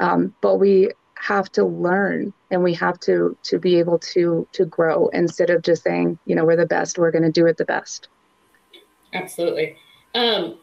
Um, 0.00 0.34
but 0.40 0.56
we 0.56 0.90
have 1.20 1.50
to 1.52 1.64
learn 1.64 2.32
and 2.50 2.62
we 2.62 2.74
have 2.74 2.98
to 3.00 3.36
to 3.42 3.58
be 3.58 3.78
able 3.78 3.98
to 3.98 4.46
to 4.52 4.64
grow 4.64 5.08
instead 5.08 5.50
of 5.50 5.62
just 5.62 5.82
saying 5.82 6.18
you 6.26 6.34
know 6.34 6.44
we're 6.44 6.56
the 6.56 6.66
best 6.66 6.98
we're 6.98 7.10
going 7.10 7.24
to 7.24 7.32
do 7.32 7.46
it 7.46 7.56
the 7.56 7.64
best 7.64 8.08
absolutely 9.12 9.76
um, 10.14 10.58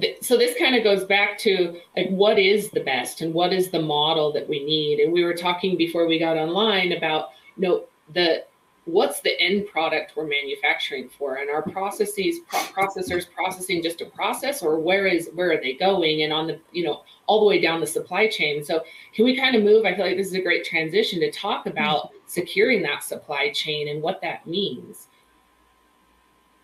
th- 0.00 0.18
so 0.22 0.36
this 0.36 0.56
kind 0.58 0.76
of 0.76 0.84
goes 0.84 1.04
back 1.04 1.38
to 1.38 1.80
like 1.96 2.08
what 2.10 2.38
is 2.38 2.70
the 2.70 2.80
best 2.80 3.20
and 3.20 3.32
what 3.32 3.52
is 3.52 3.70
the 3.70 3.80
model 3.80 4.32
that 4.32 4.48
we 4.48 4.64
need 4.64 5.00
and 5.00 5.12
we 5.12 5.24
were 5.24 5.34
talking 5.34 5.76
before 5.76 6.06
we 6.06 6.18
got 6.18 6.36
online 6.36 6.92
about 6.92 7.30
know 7.56 7.84
the 8.12 8.44
what's 8.86 9.20
the 9.20 9.38
end 9.40 9.66
product 9.66 10.12
we're 10.16 10.26
manufacturing 10.26 11.08
for? 11.08 11.36
And 11.36 11.50
our 11.50 11.62
processes 11.62 12.38
pro- 12.48 12.60
processors 12.60 13.26
processing 13.34 13.82
just 13.82 14.00
a 14.00 14.06
process 14.06 14.62
or 14.62 14.78
where 14.78 15.06
is 15.06 15.28
where 15.34 15.52
are 15.52 15.60
they 15.60 15.74
going? 15.74 16.22
And 16.22 16.32
on 16.32 16.46
the 16.46 16.60
you 16.72 16.84
know 16.84 17.02
all 17.26 17.40
the 17.40 17.46
way 17.46 17.60
down 17.60 17.80
the 17.80 17.86
supply 17.86 18.28
chain. 18.28 18.64
So 18.64 18.84
can 19.12 19.24
we 19.24 19.36
kind 19.36 19.56
of 19.56 19.62
move? 19.62 19.84
I 19.84 19.94
feel 19.94 20.06
like 20.06 20.16
this 20.16 20.28
is 20.28 20.34
a 20.34 20.40
great 20.40 20.64
transition 20.64 21.20
to 21.20 21.30
talk 21.30 21.66
about 21.66 22.10
securing 22.26 22.82
that 22.82 23.02
supply 23.02 23.50
chain 23.52 23.88
and 23.88 24.00
what 24.00 24.20
that 24.22 24.46
means. 24.46 25.08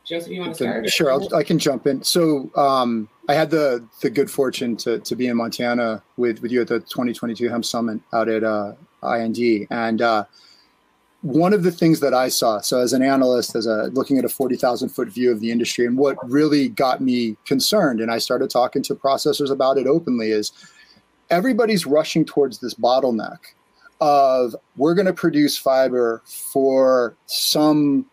Joseph 0.04 0.32
you 0.32 0.40
want 0.40 0.54
to 0.56 0.64
start 0.64 0.90
sure 0.90 1.12
I'll, 1.12 1.34
i 1.34 1.42
can 1.42 1.58
jump 1.58 1.86
in. 1.86 2.02
So 2.02 2.50
um, 2.56 3.08
i 3.28 3.34
had 3.34 3.50
the 3.50 3.86
the 4.00 4.10
good 4.10 4.30
fortune 4.30 4.76
to, 4.78 4.98
to 5.00 5.16
be 5.16 5.26
in 5.26 5.36
montana 5.36 6.02
with 6.16 6.40
with 6.42 6.50
you 6.50 6.60
at 6.60 6.68
the 6.68 6.80
2022 6.80 7.48
hemp 7.48 7.64
summit 7.64 8.00
out 8.12 8.28
at 8.28 8.42
uh, 8.44 8.74
IND 9.02 9.66
and 9.70 10.02
uh, 10.02 10.24
one 11.22 11.52
of 11.52 11.62
the 11.62 11.70
things 11.70 12.00
that 12.00 12.12
I 12.12 12.28
saw, 12.28 12.60
so 12.60 12.80
as 12.80 12.92
an 12.92 13.02
analyst, 13.02 13.54
as 13.54 13.66
a 13.66 13.84
looking 13.92 14.18
at 14.18 14.24
a 14.24 14.28
40,000 14.28 14.88
foot 14.88 15.08
view 15.08 15.30
of 15.30 15.40
the 15.40 15.50
industry, 15.50 15.86
and 15.86 15.96
what 15.96 16.16
really 16.28 16.68
got 16.68 17.00
me 17.00 17.36
concerned, 17.46 18.00
and 18.00 18.10
I 18.10 18.18
started 18.18 18.50
talking 18.50 18.82
to 18.84 18.94
processors 18.94 19.50
about 19.50 19.78
it 19.78 19.86
openly, 19.86 20.32
is 20.32 20.52
everybody's 21.30 21.86
rushing 21.86 22.24
towards 22.24 22.58
this 22.58 22.74
bottleneck 22.74 23.38
of 24.00 24.56
we're 24.76 24.94
going 24.94 25.06
to 25.06 25.12
produce 25.12 25.56
fiber 25.56 26.22
for 26.26 27.16
some 27.26 28.04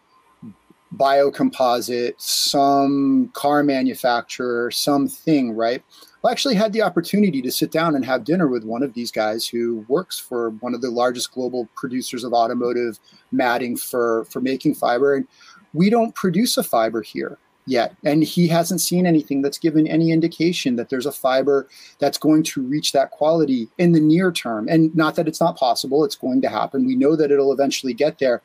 biocomposite, 0.96 2.14
some 2.18 3.32
car 3.34 3.64
manufacturer, 3.64 4.70
something, 4.70 5.56
right? 5.56 5.84
I 6.26 6.32
actually 6.32 6.56
had 6.56 6.74
the 6.74 6.82
opportunity 6.82 7.42
to 7.42 7.52
sit 7.52 7.72
down 7.72 7.96
and 7.96 8.04
have 8.06 8.26
dinner 8.26 8.48
with 8.48 8.66
one 8.66 8.84
of 8.84 8.94
these 8.94 9.12
guys 9.12 9.48
who 9.48 9.86
works 9.88 10.20
for 10.20 10.50
one 10.60 10.74
of 10.74 10.82
the 10.82 10.92
largest 10.92 11.32
global 11.32 11.70
producers 11.76 12.24
of 12.24 12.34
automotive 12.34 13.00
matting 13.32 13.78
for 13.78 14.26
for 14.26 14.42
making 14.42 14.76
fiber. 14.76 15.16
And 15.16 15.28
we 15.74 15.90
don't 15.90 16.16
produce 16.16 16.58
a 16.58 16.64
fiber 16.64 17.02
here 17.02 17.38
yet. 17.66 17.96
And 18.04 18.24
he 18.24 18.48
hasn't 18.48 18.82
seen 18.82 19.06
anything 19.06 19.42
that's 19.42 19.58
given 19.58 19.88
any 19.88 20.12
indication 20.12 20.76
that 20.76 20.90
there's 20.90 21.06
a 21.06 21.12
fiber 21.12 21.70
that's 22.00 22.18
going 22.18 22.44
to 22.44 22.62
reach 22.64 22.92
that 22.92 23.12
quality 23.12 23.70
in 23.78 23.94
the 23.94 24.00
near 24.00 24.32
term. 24.32 24.68
And 24.68 24.94
not 24.96 25.16
that 25.16 25.28
it's 25.28 25.40
not 25.40 25.58
possible 25.58 26.04
it's 26.04 26.16
going 26.16 26.42
to 26.42 26.50
happen. 26.50 26.86
We 26.86 26.96
know 26.96 27.16
that 27.16 27.32
it'll 27.32 27.54
eventually 27.54 27.94
get 27.94 28.20
there. 28.20 28.42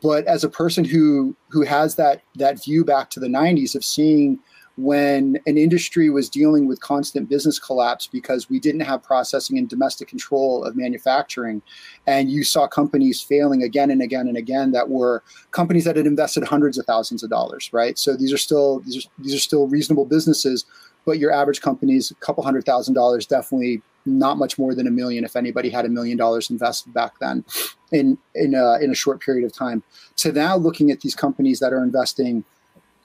But 0.00 0.26
as 0.26 0.44
a 0.44 0.48
person 0.48 0.84
who 0.84 1.34
who 1.48 1.62
has 1.62 1.96
that 1.96 2.22
that 2.36 2.62
view 2.62 2.84
back 2.84 3.10
to 3.10 3.20
the 3.20 3.26
90s 3.26 3.74
of 3.74 3.84
seeing 3.84 4.38
when 4.78 5.40
an 5.44 5.58
industry 5.58 6.08
was 6.08 6.28
dealing 6.28 6.68
with 6.68 6.80
constant 6.80 7.28
business 7.28 7.58
collapse 7.58 8.06
because 8.06 8.48
we 8.48 8.60
didn't 8.60 8.82
have 8.82 9.02
processing 9.02 9.58
and 9.58 9.68
domestic 9.68 10.06
control 10.06 10.62
of 10.62 10.76
manufacturing. 10.76 11.60
And 12.06 12.30
you 12.30 12.44
saw 12.44 12.68
companies 12.68 13.20
failing 13.20 13.64
again 13.64 13.90
and 13.90 14.00
again 14.00 14.28
and 14.28 14.36
again 14.36 14.70
that 14.70 14.88
were 14.88 15.24
companies 15.50 15.84
that 15.84 15.96
had 15.96 16.06
invested 16.06 16.44
hundreds 16.44 16.78
of 16.78 16.86
thousands 16.86 17.24
of 17.24 17.30
dollars 17.30 17.70
right? 17.72 17.98
So 17.98 18.16
these 18.16 18.32
are 18.32 18.38
still 18.38 18.78
these 18.80 19.04
are 19.04 19.08
these 19.18 19.34
are 19.34 19.40
still 19.40 19.66
reasonable 19.66 20.04
businesses 20.04 20.64
but 21.04 21.18
your 21.18 21.32
average 21.32 21.60
company's 21.60 22.12
a 22.12 22.14
couple 22.16 22.44
hundred 22.44 22.64
thousand 22.64 22.94
dollars 22.94 23.26
definitely 23.26 23.82
not 24.06 24.38
much 24.38 24.58
more 24.58 24.74
than 24.74 24.86
a 24.86 24.90
million 24.90 25.24
if 25.24 25.34
anybody 25.34 25.70
had 25.70 25.86
a 25.86 25.88
million 25.88 26.16
dollars 26.16 26.50
invested 26.50 26.94
back 26.94 27.18
then 27.20 27.44
in 27.90 28.16
in 28.36 28.54
a, 28.54 28.78
in 28.78 28.92
a 28.92 28.94
short 28.94 29.20
period 29.20 29.44
of 29.44 29.52
time. 29.52 29.82
To 30.18 30.30
now 30.30 30.56
looking 30.56 30.92
at 30.92 31.00
these 31.00 31.16
companies 31.16 31.58
that 31.58 31.72
are 31.72 31.82
investing 31.82 32.44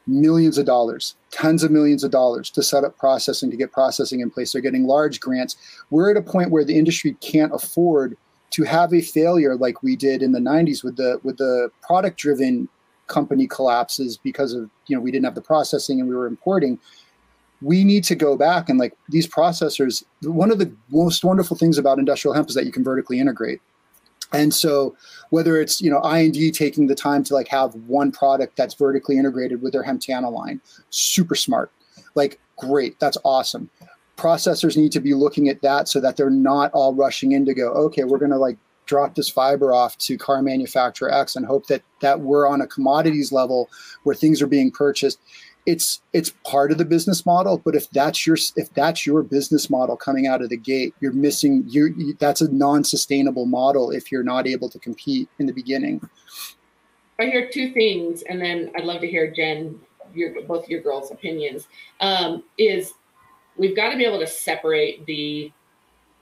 millions 0.06 0.58
of 0.58 0.66
dollars, 0.66 1.16
tens 1.32 1.64
of 1.64 1.72
millions 1.72 2.04
of 2.04 2.12
dollars 2.12 2.50
to 2.52 2.64
set 2.64 2.84
up 2.84 2.98
processing, 2.98 3.50
to 3.52 3.58
get 3.58 3.72
processing 3.72 4.20
in 4.20 4.30
place. 4.30 4.52
They're 4.52 4.62
getting 4.62 4.86
large 4.86 5.20
grants. 5.20 5.56
We're 5.90 6.12
at 6.12 6.18
a 6.18 6.22
point 6.22 6.52
where 6.52 6.66
the 6.66 6.78
industry 6.78 7.16
can't 7.22 7.54
afford 7.54 8.18
to 8.52 8.64
have 8.64 8.94
a 8.94 9.02
failure 9.02 9.56
like 9.56 9.82
we 9.82 9.96
did 9.96 10.22
in 10.22 10.32
the 10.32 10.40
90s 10.40 10.84
with 10.84 10.96
the 10.98 11.20
with 11.24 11.38
the 11.38 11.72
product 11.82 12.18
driven 12.18 12.70
company 13.08 13.48
collapses 13.48 14.18
because 14.18 14.54
of 14.54 14.70
you 14.88 14.96
know 14.96 15.02
we 15.02 15.12
didn't 15.12 15.26
have 15.26 15.36
the 15.36 15.42
processing 15.42 16.00
and 16.00 16.08
we 16.08 16.16
were 16.16 16.28
importing 16.28 16.80
we 17.62 17.84
need 17.84 18.04
to 18.04 18.16
go 18.16 18.38
back 18.38 18.70
and 18.70 18.80
like 18.80 18.94
these 19.10 19.28
processors 19.28 20.04
one 20.22 20.52
of 20.52 20.60
the 20.60 20.72
most 20.90 21.24
wonderful 21.24 21.58
things 21.58 21.78
about 21.78 21.98
industrial 21.98 22.34
hemp 22.34 22.48
is 22.48 22.56
that 22.56 22.66
you 22.66 22.72
can 22.72 22.84
vertically 22.84 23.20
integrate 23.20 23.60
and 24.34 24.54
so 24.54 24.96
whether 25.30 25.60
it's 25.60 25.82
you 25.82 25.90
know 25.90 26.02
IND 26.02 26.54
taking 26.54 26.88
the 26.88 26.96
time 26.96 27.24
to 27.24 27.34
like 27.34 27.48
have 27.48 27.74
one 27.88 28.12
product 28.12 28.56
that's 28.58 28.74
vertically 28.74 29.18
integrated 29.18 29.62
with 29.62 29.74
their 29.74 29.84
Hemptana 29.84 30.32
line 30.32 30.60
super 30.90 31.36
smart. 31.36 31.72
Like 32.16 32.40
great 32.58 33.00
that's 33.00 33.18
awesome. 33.24 33.70
Processors 34.18 34.78
need 34.78 34.92
to 34.92 35.00
be 35.00 35.14
looking 35.14 35.50
at 35.50 35.62
that 35.62 35.88
so 35.88 36.00
that 36.00 36.18
they're 36.18 36.30
not 36.30 36.72
all 36.74 36.94
rushing 36.94 37.32
in 37.32 37.46
to 37.46 37.54
go 37.54 37.70
okay 37.72 38.04
we're 38.04 38.20
going 38.20 38.32
to 38.32 38.38
like 38.38 38.58
drop 38.86 39.16
this 39.16 39.30
fiber 39.30 39.74
off 39.74 39.98
to 39.98 40.18
car 40.18 40.42
manufacturer 40.42 41.12
x 41.12 41.36
and 41.36 41.46
hope 41.46 41.68
that 41.68 41.82
that 42.02 42.20
we're 42.20 42.48
on 42.48 42.62
a 42.62 42.68
commodities 42.68 43.32
level 43.32 43.70
where 44.04 44.16
things 44.16 44.42
are 44.42 44.48
being 44.48 44.70
purchased 44.70 45.20
it's 45.66 46.02
it's 46.12 46.32
part 46.44 46.72
of 46.72 46.78
the 46.78 46.86
business 46.86 47.26
model 47.26 47.58
but 47.58 47.76
if 47.76 47.90
that's 47.92 48.28
your 48.28 48.38
if 48.56 48.74
that's 48.74 49.06
your 49.06 49.24
business 49.24 49.70
model 49.70 49.96
coming 49.96 50.28
out 50.28 50.42
of 50.42 50.50
the 50.50 50.58
gate 50.58 50.94
you're 51.00 51.14
missing 51.14 51.64
you, 51.68 51.94
you 51.98 52.16
that's 52.20 52.42
a 52.42 52.52
non-sustainable 52.52 53.46
model 53.46 53.92
if 53.92 54.12
you're 54.12 54.24
not 54.24 54.48
able 54.48 54.70
to 54.70 54.80
compete 54.80 55.30
in 55.40 55.46
the 55.46 55.54
beginning. 55.54 56.02
I 57.20 57.26
hear 57.26 57.50
two 57.50 57.72
things 57.72 58.24
and 58.24 58.42
then 58.42 58.72
i'd 58.76 58.84
love 58.84 59.02
to 59.02 59.08
hear 59.08 59.32
jen 59.32 59.80
your 60.14 60.42
both 60.44 60.68
your 60.68 60.82
girls 60.82 61.12
opinions 61.12 61.68
um, 62.02 62.44
is 62.58 62.94
we've 63.58 63.76
got 63.76 63.90
to 63.90 63.98
be 63.98 64.06
able 64.06 64.20
to 64.20 64.28
separate 64.28 65.06
the 65.06 65.52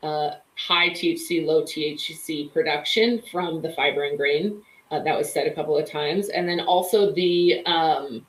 uh, 0.04 0.32
high 0.56 0.90
thc 0.90 1.46
low 1.46 1.64
thc 1.64 2.52
production 2.54 3.22
from 3.32 3.62
the 3.62 3.72
fiber 3.74 4.04
and 4.04 4.18
grain 4.18 4.62
uh, 4.92 5.00
that 5.00 5.18
was 5.18 5.32
said 5.32 5.48
a 5.48 5.56
couple 5.56 5.78
of 5.78 5.90
times 5.90 6.30
and 6.30 6.48
then 6.48 6.60
also 6.60 7.12
the 7.14 7.66
um, 7.66 8.26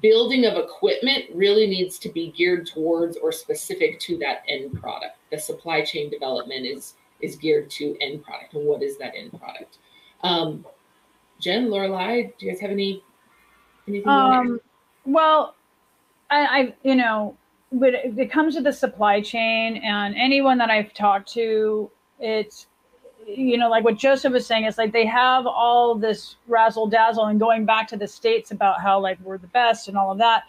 building 0.00 0.44
of 0.44 0.56
equipment 0.56 1.24
really 1.34 1.66
needs 1.66 1.98
to 1.98 2.08
be 2.08 2.30
geared 2.30 2.66
towards 2.66 3.16
or 3.16 3.32
specific 3.32 3.98
to 4.00 4.16
that 4.18 4.42
end 4.48 4.80
product. 4.80 5.16
The 5.30 5.38
supply 5.38 5.82
chain 5.82 6.10
development 6.10 6.66
is 6.66 6.94
is 7.20 7.36
geared 7.36 7.68
to 7.70 7.96
end 8.00 8.24
product, 8.24 8.54
and 8.54 8.66
what 8.66 8.82
is 8.82 8.96
that 8.98 9.14
end 9.14 9.38
product? 9.38 9.78
Um, 10.22 10.64
Jen, 11.40 11.70
Lorelei, 11.70 12.22
do 12.38 12.46
you 12.46 12.52
guys 12.52 12.60
have 12.60 12.70
any 12.70 13.02
anything? 13.88 14.08
Um, 14.08 14.60
well, 15.04 15.54
I, 16.30 16.38
I 16.40 16.74
you 16.82 16.94
know, 16.94 17.36
when 17.70 17.94
it 17.94 18.30
comes 18.30 18.54
to 18.54 18.62
the 18.62 18.72
supply 18.72 19.20
chain, 19.20 19.76
and 19.78 20.14
anyone 20.16 20.58
that 20.58 20.70
I've 20.70 20.94
talked 20.94 21.32
to, 21.34 21.90
it's 22.18 22.66
you 23.36 23.56
know, 23.58 23.68
like 23.68 23.84
what 23.84 23.96
Joseph 23.96 24.32
was 24.32 24.46
saying, 24.46 24.64
it's 24.64 24.78
like 24.78 24.92
they 24.92 25.06
have 25.06 25.46
all 25.46 25.94
this 25.94 26.36
razzle 26.46 26.86
dazzle 26.86 27.26
and 27.26 27.38
going 27.38 27.64
back 27.64 27.88
to 27.88 27.96
the 27.96 28.06
states 28.06 28.50
about 28.50 28.80
how 28.80 29.00
like 29.00 29.18
we're 29.20 29.38
the 29.38 29.46
best 29.48 29.88
and 29.88 29.96
all 29.96 30.12
of 30.12 30.18
that. 30.18 30.44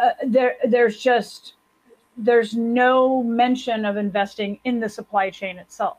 Uh, 0.00 0.10
there, 0.26 0.56
there's 0.66 0.98
just 0.98 1.54
there's 2.16 2.54
no 2.54 3.22
mention 3.22 3.84
of 3.84 3.96
investing 3.96 4.58
in 4.64 4.80
the 4.80 4.88
supply 4.88 5.30
chain 5.30 5.58
itself, 5.58 5.98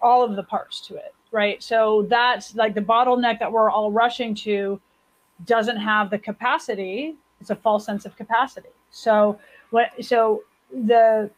all 0.00 0.22
of 0.22 0.36
the 0.36 0.42
parts 0.42 0.80
to 0.86 0.96
it, 0.96 1.14
right? 1.32 1.62
So 1.62 2.06
that's 2.08 2.54
like 2.54 2.74
the 2.74 2.80
bottleneck 2.80 3.38
that 3.38 3.52
we're 3.52 3.70
all 3.70 3.90
rushing 3.90 4.34
to 4.36 4.80
doesn't 5.44 5.76
have 5.76 6.10
the 6.10 6.18
capacity. 6.18 7.16
It's 7.40 7.50
a 7.50 7.56
false 7.56 7.84
sense 7.84 8.06
of 8.06 8.16
capacity. 8.16 8.70
So 8.90 9.38
what? 9.70 9.90
So 10.02 10.44
the 10.70 11.30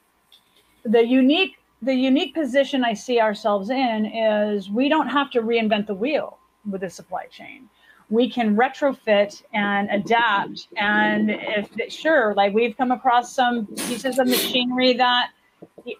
the 0.85 1.05
unique 1.05 1.59
the 1.83 1.95
unique 1.95 2.35
position 2.35 2.85
I 2.85 2.95
see 2.95 3.21
ourselves 3.21 3.71
in 3.71 4.07
is 4.07 4.71
we 4.71 4.89
don't 4.89 5.09
have 5.09 5.31
to 5.33 5.43
reinvent 5.43 5.87
the 5.87 5.95
wheel 5.95 6.39
with 6.69 6.81
the 6.81 6.91
supply 6.91 7.27
chain. 7.27 7.69
We 8.09 8.31
can 8.31 8.57
retrofit 8.57 9.43
and 9.53 9.91
adapt. 9.91 10.69
And 10.77 11.31
if 11.31 11.71
sure, 11.93 12.35
like 12.35 12.55
we've 12.55 12.77
come 12.77 12.93
across 12.93 13.35
some 13.35 13.67
pieces 13.67 14.19
of 14.19 14.29
machinery 14.29 14.95
that 14.95 15.31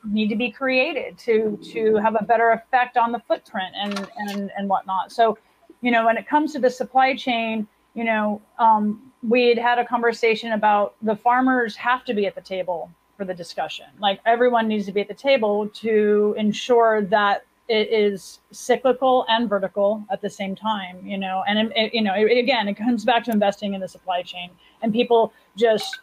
need 0.05 0.29
to 0.29 0.37
be 0.37 0.51
created 0.51 1.19
to 1.19 1.59
to 1.73 1.97
have 1.97 2.17
a 2.19 2.25
better 2.25 2.51
effect 2.51 2.97
on 2.97 3.13
the 3.13 3.19
footprint 3.21 3.75
and 3.77 4.09
and 4.17 4.51
and 4.57 4.69
whatnot. 4.69 5.13
So, 5.13 5.37
you 5.81 5.91
know, 5.91 6.07
when 6.07 6.17
it 6.17 6.27
comes 6.29 6.53
to 6.53 6.59
the 6.59 6.71
supply 6.71 7.15
chain, 7.17 7.67
you 7.95 8.05
know, 8.05 8.41
um, 8.59 9.13
we 9.27 9.49
had 9.49 9.59
had 9.59 9.79
a 9.79 9.85
conversation 9.85 10.53
about 10.53 10.95
the 11.03 11.17
farmers 11.17 11.77
have 11.77 12.05
to 12.05 12.15
be 12.15 12.27
at 12.27 12.35
the 12.35 12.41
table 12.41 12.91
for 13.17 13.25
the 13.25 13.35
discussion. 13.35 13.87
Like 13.99 14.21
everyone 14.27 14.69
needs 14.69 14.87
to 14.87 14.93
be 14.93 15.01
at 15.01 15.09
the 15.09 15.15
table 15.15 15.69
to 15.69 16.35
ensure 16.37 17.03
that 17.03 17.45
it 17.69 17.89
is 17.93 18.41
cyclical 18.53 19.27
and 19.29 19.49
vertical 19.49 20.05
at 20.11 20.23
the 20.23 20.31
same 20.31 20.55
time, 20.55 21.05
you 21.05 21.19
know, 21.19 21.43
and 21.49 21.73
it, 21.75 21.93
you 21.93 22.03
know, 22.03 22.15
it, 22.15 22.39
again, 22.39 22.69
it 22.69 22.75
comes 22.75 23.05
back 23.05 23.25
to 23.25 23.33
investing 23.33 23.75
in 23.75 23.81
the 23.81 23.89
supply 23.89 24.23
chain 24.23 24.51
and 24.83 24.93
people 24.93 25.33
just, 25.57 25.99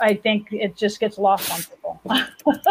I 0.00 0.14
think 0.14 0.52
it 0.52 0.76
just 0.76 1.00
gets 1.00 1.18
lost 1.18 1.52
on 1.52 1.62
people. 1.62 2.00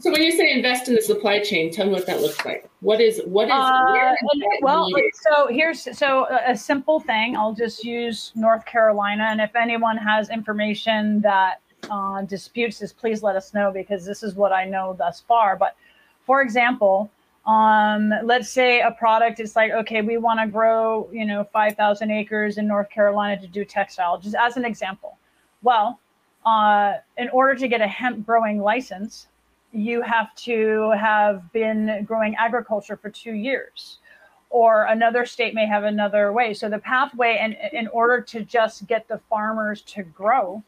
so 0.00 0.12
when 0.12 0.22
you 0.22 0.32
say 0.32 0.52
invest 0.52 0.88
in 0.88 0.94
the 0.94 1.00
supply 1.00 1.40
chain, 1.40 1.72
tell 1.72 1.86
me 1.86 1.92
what 1.92 2.06
that 2.06 2.20
looks 2.20 2.44
like. 2.44 2.68
What 2.80 3.00
is, 3.00 3.22
what 3.24 3.46
is, 3.46 3.54
uh, 3.54 4.14
well, 4.60 4.86
needed? 4.88 5.10
so 5.14 5.48
here's, 5.48 5.96
so 5.96 6.26
a 6.46 6.54
simple 6.54 7.00
thing, 7.00 7.36
I'll 7.36 7.54
just 7.54 7.84
use 7.84 8.32
North 8.34 8.66
Carolina. 8.66 9.28
And 9.30 9.40
if 9.40 9.56
anyone 9.56 9.96
has 9.96 10.28
information 10.28 11.22
that 11.22 11.62
uh, 11.90 12.22
disputes 12.22 12.78
this, 12.78 12.92
please 12.92 13.22
let 13.22 13.36
us 13.36 13.54
know 13.54 13.70
because 13.70 14.04
this 14.04 14.22
is 14.22 14.34
what 14.34 14.52
I 14.52 14.64
know 14.64 14.94
thus 14.98 15.20
far. 15.20 15.56
But 15.56 15.76
for 16.26 16.42
example, 16.42 17.10
um, 17.46 18.12
let's 18.24 18.50
say 18.50 18.80
a 18.80 18.90
product 18.90 19.40
is 19.40 19.56
like, 19.56 19.70
okay, 19.72 20.02
we 20.02 20.18
want 20.18 20.40
to 20.40 20.46
grow, 20.46 21.08
you 21.12 21.24
know, 21.24 21.44
5,000 21.52 22.10
acres 22.10 22.58
in 22.58 22.66
North 22.66 22.90
Carolina 22.90 23.40
to 23.40 23.46
do 23.46 23.64
textile, 23.64 24.18
just 24.18 24.34
as 24.34 24.56
an 24.56 24.64
example. 24.64 25.16
Well, 25.62 25.98
uh, 26.44 26.94
in 27.16 27.28
order 27.30 27.54
to 27.54 27.68
get 27.68 27.80
a 27.80 27.86
hemp 27.86 28.26
growing 28.26 28.60
license, 28.60 29.28
you 29.72 30.02
have 30.02 30.34
to 30.34 30.90
have 30.90 31.50
been 31.52 32.04
growing 32.04 32.34
agriculture 32.36 32.96
for 32.96 33.10
two 33.10 33.32
years 33.32 33.98
or 34.50 34.84
another 34.84 35.26
state 35.26 35.54
may 35.54 35.66
have 35.66 35.84
another 35.84 36.32
way. 36.32 36.54
So 36.54 36.68
the 36.68 36.78
pathway, 36.78 37.38
and 37.40 37.56
in 37.72 37.88
order 37.88 38.20
to 38.22 38.42
just 38.42 38.86
get 38.86 39.06
the 39.08 39.20
farmers 39.28 39.82
to 39.82 40.02
grow, 40.02 40.62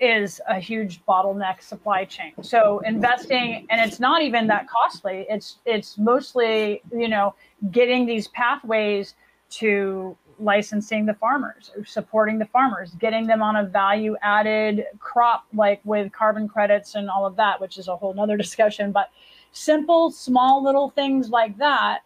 is 0.00 0.40
a 0.48 0.58
huge 0.58 1.04
bottleneck 1.06 1.62
supply 1.62 2.04
chain. 2.04 2.32
So 2.42 2.80
investing, 2.80 3.66
and 3.70 3.80
it's 3.80 4.00
not 4.00 4.22
even 4.22 4.46
that 4.48 4.68
costly. 4.68 5.26
It's 5.28 5.58
it's 5.64 5.98
mostly 5.98 6.82
you 6.92 7.08
know 7.08 7.34
getting 7.70 8.06
these 8.06 8.28
pathways 8.28 9.14
to 9.50 10.16
licensing 10.40 11.04
the 11.04 11.14
farmers, 11.14 11.72
supporting 11.84 12.38
the 12.38 12.46
farmers, 12.46 12.92
getting 12.94 13.26
them 13.26 13.42
on 13.42 13.56
a 13.56 13.64
value 13.64 14.16
added 14.22 14.84
crop 15.00 15.44
like 15.52 15.80
with 15.84 16.12
carbon 16.12 16.48
credits 16.48 16.94
and 16.94 17.10
all 17.10 17.26
of 17.26 17.34
that, 17.36 17.60
which 17.60 17.76
is 17.76 17.88
a 17.88 17.96
whole 17.96 18.14
nother 18.14 18.36
discussion. 18.44 18.92
But 18.92 19.10
simple, 19.52 20.10
small 20.10 20.62
little 20.62 20.90
things 20.90 21.30
like 21.30 21.56
that 21.58 22.00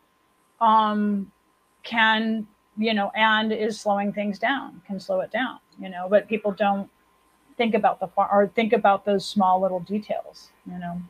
um, 0.60 1.30
can 1.82 2.46
you 2.78 2.94
know 2.94 3.10
and 3.14 3.52
is 3.52 3.78
slowing 3.78 4.12
things 4.12 4.38
down 4.38 4.80
can 4.86 4.98
slow 4.98 5.20
it 5.20 5.30
down 5.30 5.58
you 5.78 5.90
know 5.90 6.06
but 6.08 6.26
people 6.26 6.52
don't 6.52 6.88
think 7.56 7.74
about 7.74 8.00
the 8.00 8.08
far 8.08 8.28
or 8.30 8.48
think 8.48 8.72
about 8.72 9.04
those 9.04 9.26
small 9.26 9.60
little 9.60 9.80
details 9.80 10.50
you 10.70 10.78
know? 10.78 11.00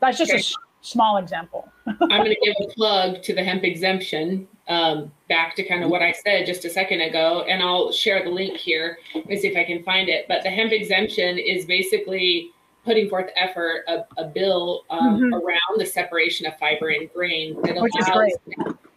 That's 0.00 0.18
just 0.18 0.32
okay. 0.32 0.40
a 0.40 0.44
small 0.80 1.16
example. 1.16 1.68
I'm 1.86 2.08
going 2.08 2.26
to 2.26 2.40
give 2.42 2.54
a 2.60 2.72
plug 2.74 3.22
to 3.22 3.34
the 3.34 3.42
hemp 3.42 3.64
exemption 3.64 4.46
um, 4.68 5.10
back 5.28 5.56
to 5.56 5.64
kind 5.64 5.82
of 5.82 5.88
what 5.88 6.02
i 6.02 6.12
said 6.12 6.44
just 6.44 6.66
a 6.66 6.70
second 6.70 7.00
ago 7.00 7.42
and 7.48 7.62
i'll 7.62 7.90
share 7.90 8.22
the 8.22 8.28
link 8.28 8.54
here 8.58 8.98
let 9.14 9.26
me 9.26 9.38
see 9.38 9.48
if 9.48 9.56
i 9.56 9.64
can 9.64 9.82
find 9.82 10.10
it. 10.10 10.26
But 10.28 10.42
the 10.42 10.50
hemp 10.50 10.72
exemption 10.72 11.38
is 11.38 11.64
basically 11.64 12.50
putting 12.84 13.08
forth 13.08 13.30
effort 13.34 13.84
a, 13.88 14.04
a 14.18 14.26
bill 14.26 14.84
um, 14.90 15.20
mm-hmm. 15.20 15.34
around 15.34 15.78
the 15.78 15.86
separation 15.86 16.46
of 16.46 16.56
fiber 16.58 16.88
and 16.88 17.10
grain 17.12 17.60
that 17.62 17.76
allows 17.76 18.32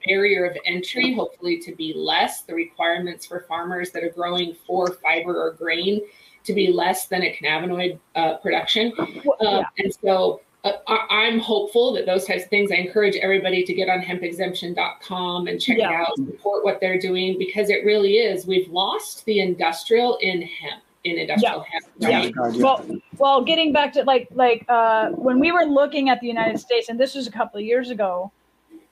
barrier 0.05 0.45
of 0.45 0.57
entry 0.65 1.13
hopefully 1.13 1.59
to 1.59 1.73
be 1.75 1.93
less 1.95 2.41
the 2.41 2.53
requirements 2.53 3.25
for 3.25 3.45
farmers 3.47 3.91
that 3.91 4.03
are 4.03 4.09
growing 4.09 4.55
for 4.67 4.91
fiber 4.93 5.41
or 5.41 5.53
grain 5.53 6.01
to 6.43 6.54
be 6.54 6.71
less 6.71 7.08
than 7.08 7.23
a 7.23 7.36
cannabinoid 7.36 7.99
uh, 8.15 8.38
production. 8.38 8.93
Uh, 8.99 9.13
yeah. 9.41 9.63
And 9.77 9.93
so 9.93 10.41
uh, 10.63 10.73
I'm 10.88 11.39
hopeful 11.39 11.93
that 11.93 12.06
those 12.06 12.25
types 12.25 12.43
of 12.43 12.49
things. 12.49 12.71
I 12.71 12.75
encourage 12.75 13.15
everybody 13.15 13.63
to 13.63 13.73
get 13.73 13.89
on 13.89 13.99
hempexemption.com 14.01 15.47
and 15.47 15.60
check 15.60 15.77
yeah. 15.77 15.89
it 15.89 15.95
out, 15.95 16.15
support 16.17 16.63
what 16.63 16.80
they're 16.80 16.99
doing 16.99 17.38
because 17.38 17.69
it 17.69 17.84
really 17.84 18.17
is. 18.17 18.45
We've 18.45 18.69
lost 18.69 19.25
the 19.25 19.39
industrial 19.39 20.17
in 20.17 20.41
hemp. 20.43 20.84
In 21.04 21.17
industrial 21.17 21.65
yeah. 21.99 22.10
hemp, 22.19 22.34
right? 22.36 22.54
yeah. 22.56 22.63
Well, 22.63 22.86
well, 23.17 23.43
getting 23.43 23.73
back 23.73 23.91
to 23.93 24.04
like 24.04 24.27
like 24.34 24.63
uh, 24.69 25.10
when 25.10 25.39
we 25.39 25.51
were 25.51 25.63
looking 25.63 26.10
at 26.10 26.21
the 26.21 26.27
United 26.27 26.60
States, 26.60 26.89
and 26.89 26.99
this 26.99 27.15
was 27.15 27.25
a 27.25 27.32
couple 27.32 27.60
of 27.60 27.65
years 27.65 27.89
ago, 27.89 28.32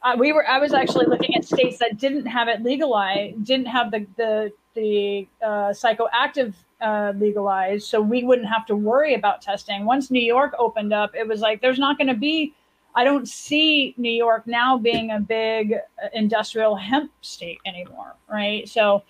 uh, 0.02 0.16
we 0.18 0.34
were 0.34 0.48
I 0.48 0.58
was 0.58 0.74
actually 0.74 1.06
looking 1.06 1.36
at 1.36 1.46
states 1.46 1.78
that 1.78 2.00
didn't 2.00 2.26
have 2.26 2.48
it 2.48 2.64
legalized, 2.64 3.44
didn't 3.44 3.68
have 3.68 3.92
the 3.92 4.08
the 4.18 4.52
the 4.74 5.28
uh, 5.44 5.70
psychoactive 5.70 6.56
uh, 6.82 7.14
legalized, 7.18 7.88
so 7.88 8.02
we 8.02 8.24
wouldn't 8.24 8.48
have 8.48 8.66
to 8.68 8.76
worry 8.76 9.14
about 9.14 9.42
testing. 9.42 9.86
Once 9.86 10.10
New 10.10 10.22
York 10.22 10.54
opened 10.58 10.94
up, 10.94 11.16
it 11.16 11.28
was 11.28 11.42
like 11.42 11.62
there's 11.62 11.80
not 11.80 11.98
going 11.98 12.08
to 12.08 12.14
be 12.14 12.54
I 12.96 13.04
don't 13.04 13.28
see 13.28 13.94
New 13.98 14.12
York 14.12 14.48
now 14.48 14.78
being 14.78 15.12
a 15.12 15.20
big 15.20 15.74
uh, 15.74 16.08
industrial 16.14 16.76
hemp 16.76 17.12
state 17.22 17.60
anymore, 17.66 18.16
right? 18.30 18.68
So, 18.68 19.04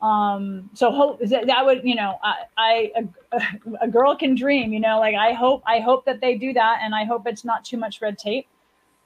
um, 0.00 0.70
so 0.74 0.90
hope 0.90 1.20
that, 1.20 1.46
that 1.46 1.64
would, 1.64 1.82
you 1.84 1.94
know, 1.94 2.18
I, 2.22 2.34
I 2.56 2.92
a, 3.32 3.42
a, 3.82 3.88
girl 3.88 4.16
can 4.16 4.34
dream, 4.34 4.72
you 4.72 4.80
know, 4.80 4.98
like 4.98 5.14
I 5.14 5.32
hope, 5.32 5.62
I 5.66 5.80
hope 5.80 6.04
that 6.04 6.20
they 6.20 6.36
do 6.36 6.52
that, 6.52 6.78
and 6.82 6.94
I 6.94 7.04
hope 7.04 7.26
it's 7.26 7.44
not 7.44 7.64
too 7.64 7.76
much 7.76 8.00
red 8.00 8.18
tape. 8.18 8.46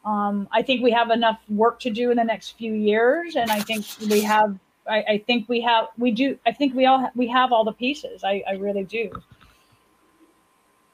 Um, 0.04 0.48
I 0.52 0.62
think 0.62 0.82
we 0.82 0.90
have 0.92 1.10
enough 1.10 1.40
work 1.48 1.80
to 1.80 1.90
do 1.90 2.10
in 2.10 2.16
the 2.16 2.24
next 2.24 2.56
few 2.58 2.72
years, 2.72 3.36
and 3.36 3.50
I 3.50 3.60
think 3.60 3.86
we 4.08 4.20
have. 4.20 4.58
I, 4.88 5.04
I 5.08 5.24
think 5.26 5.48
we 5.48 5.60
have. 5.62 5.86
We 5.98 6.10
do. 6.10 6.38
I 6.46 6.52
think 6.52 6.74
we 6.74 6.86
all 6.86 7.10
we 7.14 7.26
have 7.28 7.52
all 7.52 7.64
the 7.64 7.72
pieces. 7.72 8.24
I, 8.24 8.42
I 8.48 8.52
really 8.52 8.84
do. 8.84 9.10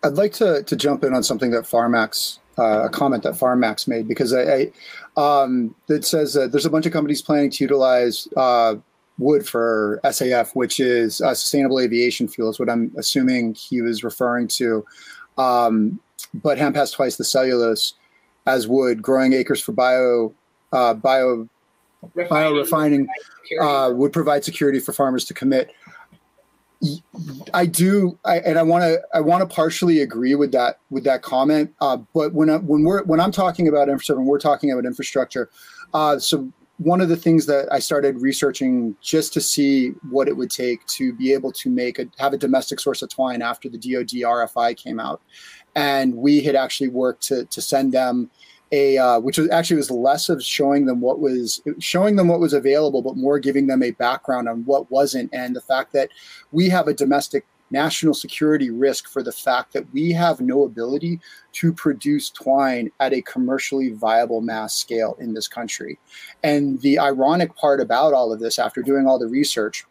I'd 0.03 0.15
like 0.15 0.33
to 0.35 0.63
to 0.63 0.77
jump 0.77 1.05
in 1.05 1.15
on 1.15 1.23
something 1.23 1.51
that 1.53 1.65
Farmax 1.65 2.39
uh, 2.59 2.85
a 2.85 2.89
comment 2.89 3.23
that 3.23 3.35
Farmax 3.35 3.89
made 3.89 4.07
because 4.07 4.33
I, 4.33 4.71
I 5.17 5.43
um, 5.43 5.75
that 5.87 6.05
says 6.05 6.35
that 6.35 6.53
there's 6.53 6.67
a 6.67 6.71
bunch 6.71 6.87
of 6.87 6.93
companies 6.93 7.23
planning 7.23 7.51
to 7.51 7.65
utilize 7.65 8.29
uh, 8.37 8.77
wood 9.19 9.47
for 9.49 10.01
SAF, 10.05 10.55
which 10.55 10.81
is 10.81 11.21
uh, 11.21 11.35
sustainable 11.35 11.81
aviation 11.81 12.29
fuel, 12.29 12.51
is 12.51 12.59
what 12.59 12.71
I'm 12.71 12.93
assuming 12.97 13.55
he 13.55 13.81
was 13.81 14.05
referring 14.05 14.49
to. 14.49 14.85
Um, 15.39 16.01
but 16.33 16.59
hemp 16.59 16.77
has 16.77 16.91
twice 16.91 17.17
the 17.17 17.25
cellulose 17.25 17.95
as 18.47 18.67
wood. 18.67 19.03
Growing 19.03 19.33
acres 19.33 19.61
for 19.61 19.73
bio 19.73 20.35
uh, 20.73 20.95
bio 20.95 21.49
bio 22.29 22.55
refining 22.55 23.09
uh, 23.61 23.93
would 23.95 24.13
provide 24.13 24.45
security 24.45 24.81
for 24.81 24.93
farmers 24.93 25.25
to 25.27 25.35
commit. 25.35 25.73
I 27.55 27.67
do, 27.67 28.19
I, 28.25 28.41
and 28.41 28.59
I 28.59 28.63
want 28.63 28.83
to, 28.83 29.01
I 29.15 29.21
want 29.21 29.49
to 29.49 29.55
partially 29.55 30.01
agree 30.01 30.35
with 30.35 30.53
that, 30.53 30.81
with 30.91 31.05
that 31.05 31.23
comment. 31.23 31.75
Uh, 31.81 31.99
but 32.15 32.35
when 32.35 32.51
I, 32.51 32.57
when 32.59 32.85
we're 32.85 33.03
when 33.05 33.21
I'm 33.21 33.33
talking 33.33 33.69
about 33.69 33.89
infrastructure, 33.89 34.21
we're 34.21 34.39
talking 34.39 34.71
about 34.71 34.85
infrastructure. 34.85 35.51
Uh, 35.95 36.19
so 36.19 36.53
one 36.79 37.01
of 37.01 37.09
the 37.09 37.17
things 37.17 37.47
that 37.47 37.69
I 37.73 37.79
started 37.79 38.21
researching 38.21 38.97
just 39.01 39.33
to 39.35 39.41
see 39.41 39.91
what 40.11 40.29
it 40.29 40.37
would 40.37 40.51
take 40.51 40.85
to 40.87 41.13
be 41.13 41.33
able 41.33 41.53
to 41.53 41.71
make 41.71 41.99
a 41.99 42.07
have 42.19 42.33
a 42.33 42.39
domestic 42.39 42.81
source 42.81 43.01
of 43.01 43.09
twine 43.09 43.43
after 43.43 43.69
the 43.69 43.79
DoD 43.79 44.23
RFI 44.29 44.77
came 44.77 44.99
out, 44.99 45.23
and 45.75 46.15
we 46.15 46.41
had 46.41 46.57
actually 46.57 46.89
worked 46.89 47.23
to 47.25 47.45
to 47.47 47.63
send 47.63 47.93
them 47.93 48.31
a 48.75 48.99
uh, 48.99 49.21
which 49.21 49.39
was 49.39 49.49
actually 49.51 49.77
was 49.77 49.91
less 49.91 50.29
of 50.29 50.43
showing 50.43 50.87
them 50.87 51.01
what 51.01 51.21
was 51.21 51.63
showing 51.79 52.17
them 52.17 52.27
what 52.27 52.41
was 52.41 52.53
available, 52.53 53.03
but 53.03 53.17
more 53.17 53.39
giving 53.39 53.69
them 53.69 53.83
a 53.83 53.93
background 53.93 54.49
on 54.49 54.65
what 54.65 54.91
wasn't, 54.91 55.31
and 55.33 55.55
the 55.55 55.61
fact 55.61 55.93
that 55.93 56.11
we 56.51 56.69
have 56.69 56.89
a 56.89 56.95
domestic 56.95 57.47
national 57.71 58.15
security 58.15 58.71
risk 58.71 59.09
for 59.09 59.23
the 59.23 59.33
fact 59.33 59.73
that 59.73 59.91
we 59.93 60.13
have 60.13 60.41
no 60.41 60.65
ability 60.65 61.21
to 61.53 61.73
produce 61.73 62.31
twine 62.31 62.91
at 63.01 63.13
a 63.13 63.23
commercially 63.23 63.91
viable 63.91 64.41
mass 64.41 64.75
scale 64.75 65.17
in 65.21 65.35
this 65.35 65.49
country. 65.49 65.99
And 66.43 66.81
the 66.83 66.99
ironic 66.99 67.55
part 67.57 67.81
about 67.81 68.13
all 68.13 68.33
of 68.33 68.41
this, 68.41 68.59
after 68.59 68.83
doing 68.83 69.07
all 69.07 69.19
the 69.19 69.29
research, 69.29 69.85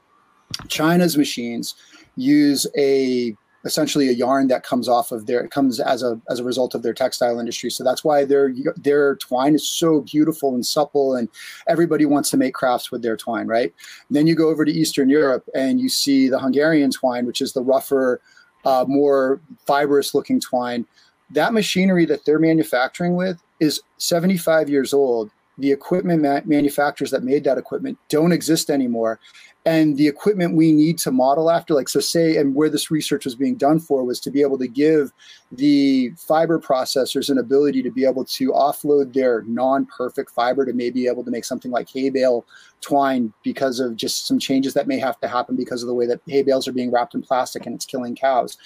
China's 0.67 1.17
machines 1.17 1.75
use 2.15 2.67
a 2.77 3.35
essentially 3.65 4.09
a 4.09 4.13
yarn 4.13 4.47
that 4.47 4.63
comes 4.63 4.89
off 4.89 5.11
of 5.11 5.25
their 5.25 5.41
it 5.41 5.51
comes 5.51 5.79
as 5.79 6.03
a 6.03 6.19
as 6.29 6.39
a 6.39 6.43
result 6.43 6.75
of 6.75 6.83
their 6.83 6.93
textile 6.93 7.39
industry. 7.39 7.69
So 7.69 7.83
that's 7.83 8.03
why 8.03 8.25
their 8.25 8.53
their 8.75 9.15
twine 9.15 9.55
is 9.55 9.67
so 9.67 10.01
beautiful 10.01 10.53
and 10.53 10.65
supple 10.65 11.15
and 11.15 11.29
everybody 11.67 12.05
wants 12.05 12.29
to 12.31 12.37
make 12.37 12.53
crafts 12.53 12.91
with 12.91 13.01
their 13.01 13.17
twine 13.17 13.47
right? 13.47 13.73
And 14.07 14.15
then 14.15 14.27
you 14.27 14.35
go 14.35 14.49
over 14.49 14.65
to 14.65 14.71
eastern 14.71 15.09
europe 15.09 15.47
and 15.55 15.79
you 15.79 15.89
see 15.89 16.27
the 16.27 16.39
hungarian 16.39 16.91
twine 16.91 17.25
which 17.25 17.41
is 17.41 17.53
the 17.53 17.63
rougher 17.63 18.21
uh, 18.65 18.85
more 18.87 19.41
fibrous 19.65 20.13
looking 20.13 20.39
twine. 20.39 20.85
That 21.31 21.53
machinery 21.53 22.05
that 22.05 22.25
they're 22.25 22.39
manufacturing 22.39 23.15
with 23.15 23.41
is 23.59 23.81
75 23.97 24.69
years 24.69 24.93
old. 24.93 25.31
The 25.57 25.71
equipment 25.71 26.21
ma- 26.21 26.41
manufacturers 26.45 27.11
that 27.11 27.23
made 27.23 27.43
that 27.43 27.57
equipment 27.57 27.97
don't 28.09 28.31
exist 28.31 28.69
anymore 28.69 29.19
and 29.65 29.95
the 29.95 30.07
equipment 30.07 30.55
we 30.55 30.73
need 30.73 30.97
to 30.97 31.11
model 31.11 31.49
after 31.49 31.73
like 31.73 31.87
so 31.87 31.99
say 31.99 32.35
and 32.37 32.53
where 32.53 32.69
this 32.69 32.91
research 32.91 33.23
was 33.25 33.35
being 33.35 33.55
done 33.55 33.79
for 33.79 34.03
was 34.03 34.19
to 34.19 34.29
be 34.29 34.41
able 34.41 34.57
to 34.57 34.67
give 34.67 35.13
the 35.51 36.11
fiber 36.17 36.59
processors 36.59 37.29
an 37.29 37.37
ability 37.37 37.81
to 37.81 37.91
be 37.91 38.05
able 38.05 38.25
to 38.25 38.51
offload 38.51 39.13
their 39.13 39.43
non-perfect 39.43 40.29
fiber 40.31 40.65
to 40.65 40.73
maybe 40.73 41.07
able 41.07 41.23
to 41.23 41.31
make 41.31 41.45
something 41.45 41.71
like 41.71 41.89
hay 41.89 42.09
bale 42.09 42.45
twine 42.81 43.31
because 43.43 43.79
of 43.79 43.95
just 43.95 44.27
some 44.27 44.39
changes 44.39 44.73
that 44.73 44.87
may 44.87 44.99
have 44.99 45.19
to 45.19 45.27
happen 45.27 45.55
because 45.55 45.81
of 45.81 45.87
the 45.87 45.93
way 45.93 46.05
that 46.05 46.19
hay 46.27 46.43
bales 46.43 46.67
are 46.67 46.73
being 46.73 46.91
wrapped 46.91 47.15
in 47.15 47.21
plastic 47.21 47.65
and 47.65 47.75
it's 47.75 47.85
killing 47.85 48.15
cows. 48.15 48.57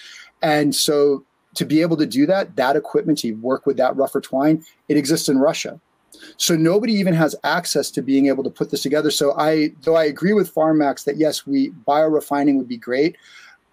And 0.41 0.73
so 0.73 1.23
to 1.55 1.65
be 1.65 1.81
able 1.81 1.97
to 1.97 2.05
do 2.05 2.25
that 2.25 2.55
that 2.55 2.75
equipment 2.75 3.17
to 3.19 3.31
work 3.33 3.65
with 3.65 3.77
that 3.77 3.95
rougher 3.95 4.21
twine 4.21 4.63
it 4.89 4.97
exists 4.97 5.27
in 5.27 5.39
russia 5.39 5.79
so 6.35 6.55
nobody 6.55 6.93
even 6.93 7.13
has 7.13 7.35
access 7.43 7.89
to 7.91 8.01
being 8.01 8.27
able 8.27 8.43
to 8.43 8.49
put 8.49 8.69
this 8.69 8.81
together. 8.81 9.11
So 9.11 9.33
I, 9.37 9.71
though 9.83 9.95
I 9.95 10.05
agree 10.05 10.33
with 10.33 10.53
Farmax 10.53 11.05
that 11.05 11.17
yes, 11.17 11.47
we 11.47 11.71
biorefining 11.87 12.57
would 12.57 12.67
be 12.67 12.77
great. 12.77 13.17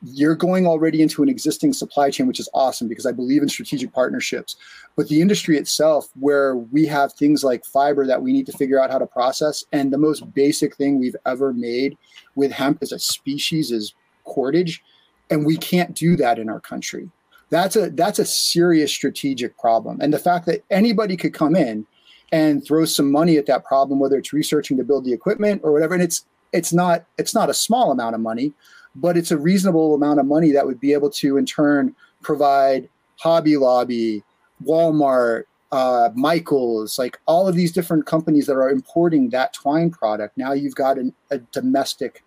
You're 0.07 0.37
going 0.37 0.67
already 0.67 1.01
into 1.01 1.23
an 1.23 1.31
existing 1.31 1.73
supply 1.73 2.11
chain, 2.11 2.27
which 2.27 2.39
is 2.39 2.49
awesome 2.53 2.89
because 2.89 3.07
I 3.07 3.13
believe 3.13 3.43
in 3.43 3.49
strategic 3.49 3.93
partnerships. 3.93 4.57
But 4.97 5.09
the 5.09 5.23
industry 5.23 5.57
itself, 5.57 6.11
where 6.21 6.57
we 6.57 6.85
have 6.87 7.15
things 7.15 7.43
like 7.43 7.65
fiber 7.65 8.07
that 8.07 8.23
we 8.23 8.33
need 8.33 8.45
to 8.47 8.53
figure 8.53 8.79
out 8.79 8.91
how 8.91 8.99
to 8.99 9.07
process, 9.07 9.65
and 9.73 9.91
the 9.91 9.99
most 9.99 10.33
basic 10.35 10.77
thing 10.77 10.99
we've 10.99 11.17
ever 11.25 11.55
made 11.55 11.97
with 12.35 12.53
hemp 12.53 12.79
as 12.83 12.93
a 12.93 12.99
species 12.99 13.71
is 13.71 13.95
cordage, 14.25 14.83
and 15.31 15.47
we 15.47 15.57
can't 15.57 15.95
do 15.95 16.17
that 16.17 16.39
in 16.39 16.51
our 16.51 16.61
country. 16.61 17.11
That's 17.49 17.77
a 17.77 17.91
that's 17.91 18.19
a 18.19 18.25
serious 18.25 18.91
strategic 18.91 19.57
problem. 19.59 20.01
And 20.01 20.13
the 20.13 20.19
fact 20.19 20.47
that 20.47 20.65
anybody 20.71 21.17
could 21.17 21.33
come 21.33 21.57
in 21.57 21.87
and 22.35 22.67
throw 22.67 22.85
some 22.85 23.13
money 23.13 23.37
at 23.37 23.47
that 23.47 23.65
problem, 23.65 24.01
whether 24.01 24.19
it's 24.19 24.33
researching 24.33 24.77
to 24.77 24.83
build 24.83 25.05
the 25.05 25.13
equipment 25.13 25.61
or 25.63 25.73
whatever. 25.73 25.95
And 25.95 26.03
it's 26.03 26.27
it's 26.53 26.73
not 26.73 27.05
it's 27.17 27.33
not 27.33 27.49
a 27.49 27.55
small 27.55 27.93
amount 27.93 28.17
of 28.17 28.21
money, 28.21 28.53
but 28.97 29.17
it's 29.17 29.31
a 29.31 29.39
reasonable 29.39 29.95
amount 29.95 30.19
of 30.19 30.27
money 30.27 30.51
that 30.51 30.67
would 30.67 30.81
be 30.81 30.93
able 30.93 31.11
to 31.11 31.37
in 31.37 31.47
turn 31.47 31.95
provide 32.23 32.89
Hobby 33.21 33.57
Lobby, 33.57 34.25
Walmart, 34.65 35.45
uh, 35.71 36.11
Michaels, 36.17 36.99
like 36.99 37.21
all 37.27 37.47
of 37.47 37.55
these 37.55 37.71
different 37.71 38.05
companies 38.05 38.47
that 38.47 38.55
are 38.55 38.69
importing 38.69 39.31
that 39.31 39.53
twine 39.53 39.91
product. 39.93 40.37
Now 40.37 40.55
you've 40.55 40.75
got 40.75 40.99
an, 40.99 41.15
a 41.31 41.39
domestic 41.39 42.25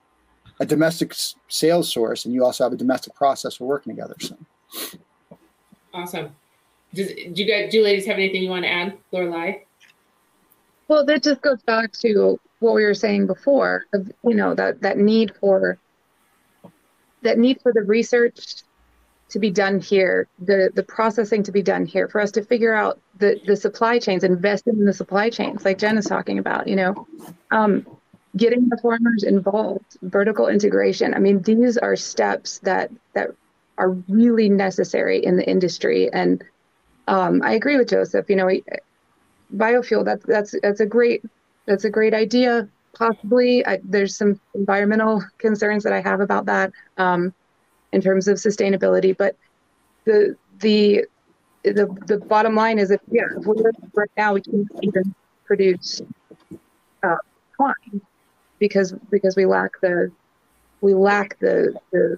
a 0.61 0.65
domestic 0.65 1.13
sales 1.49 1.91
source, 1.91 2.23
and 2.23 2.33
you 2.33 2.45
also 2.45 2.63
have 2.63 2.71
a 2.71 2.77
domestic 2.77 3.13
processor 3.13 3.61
working 3.61 3.93
together. 3.93 4.15
So 4.19 4.37
awesome. 5.93 6.29
Does, 6.93 7.07
do 7.07 7.43
you 7.43 7.45
guys, 7.45 7.69
do 7.69 7.79
you 7.79 7.83
ladies 7.83 8.05
have 8.05 8.15
anything 8.15 8.41
you 8.41 8.49
want 8.49 8.63
to 8.63 8.71
add, 8.71 8.97
Lorelei? 9.11 9.66
Well, 10.87 11.05
that 11.05 11.23
just 11.23 11.41
goes 11.41 11.61
back 11.63 11.91
to 12.03 12.39
what 12.59 12.75
we 12.75 12.83
were 12.83 12.93
saying 12.93 13.27
before 13.27 13.85
of 13.93 14.11
you 14.23 14.35
know 14.35 14.55
that 14.55 14.81
that 14.81 14.97
need 14.97 15.33
for 15.39 15.77
that 17.21 17.37
need 17.37 17.61
for 17.61 17.73
the 17.73 17.83
research 17.83 18.63
to 19.29 19.39
be 19.39 19.51
done 19.51 19.79
here, 19.81 20.27
the 20.39 20.71
the 20.73 20.83
processing 20.83 21.43
to 21.43 21.51
be 21.51 21.61
done 21.61 21.85
here, 21.85 22.07
for 22.07 22.21
us 22.21 22.31
to 22.31 22.43
figure 22.43 22.73
out 22.73 22.99
the 23.17 23.39
the 23.45 23.55
supply 23.55 23.99
chains, 23.99 24.23
invest 24.23 24.67
in 24.67 24.85
the 24.85 24.93
supply 24.93 25.29
chains, 25.29 25.65
like 25.65 25.77
Jen 25.77 25.97
is 25.97 26.05
talking 26.05 26.39
about. 26.39 26.67
You 26.67 26.77
know, 26.77 27.07
um, 27.51 27.85
getting 28.37 28.69
the 28.69 28.77
farmers 28.77 29.23
involved, 29.23 29.97
vertical 30.03 30.47
integration. 30.47 31.13
I 31.13 31.19
mean, 31.19 31.41
these 31.41 31.77
are 31.77 31.95
steps 31.95 32.59
that 32.59 32.91
that 33.13 33.31
are 33.77 33.91
really 34.07 34.49
necessary 34.49 35.23
in 35.23 35.35
the 35.37 35.47
industry. 35.47 36.11
And 36.11 36.43
um, 37.07 37.41
I 37.43 37.53
agree 37.53 37.77
with 37.77 37.89
Joseph. 37.89 38.29
You 38.29 38.37
know, 38.37 38.49
biofuel. 39.55 40.05
That's 40.05 40.25
that's 40.25 40.55
that's 40.61 40.79
a 40.79 40.85
great 40.85 41.23
that's 41.65 41.85
a 41.85 41.89
great 41.89 42.13
idea. 42.13 42.67
Possibly, 42.93 43.65
I, 43.65 43.79
there's 43.83 44.17
some 44.17 44.39
environmental 44.55 45.23
concerns 45.37 45.83
that 45.83 45.93
I 45.93 46.01
have 46.01 46.19
about 46.19 46.45
that 46.47 46.71
um, 46.97 47.33
in 47.91 48.01
terms 48.01 48.27
of 48.27 48.37
sustainability. 48.37 49.15
But 49.15 49.35
the 50.05 50.35
the 50.59 51.05
the 51.63 51.87
the 52.07 52.17
bottom 52.17 52.55
line 52.55 52.79
is 52.79 52.91
if 52.91 53.01
yeah, 53.11 53.25
if 53.37 53.45
we're 53.45 53.71
right 53.93 54.09
now 54.17 54.33
we 54.33 54.41
can't 54.41 54.67
even 54.81 55.13
produce 55.45 56.01
uh, 57.03 57.15
twine 57.55 58.01
because 58.59 58.93
because 59.11 59.35
we 59.35 59.45
lack 59.45 59.79
the 59.81 60.11
we 60.81 60.93
lack 60.93 61.37
the 61.39 61.75
the 61.91 62.17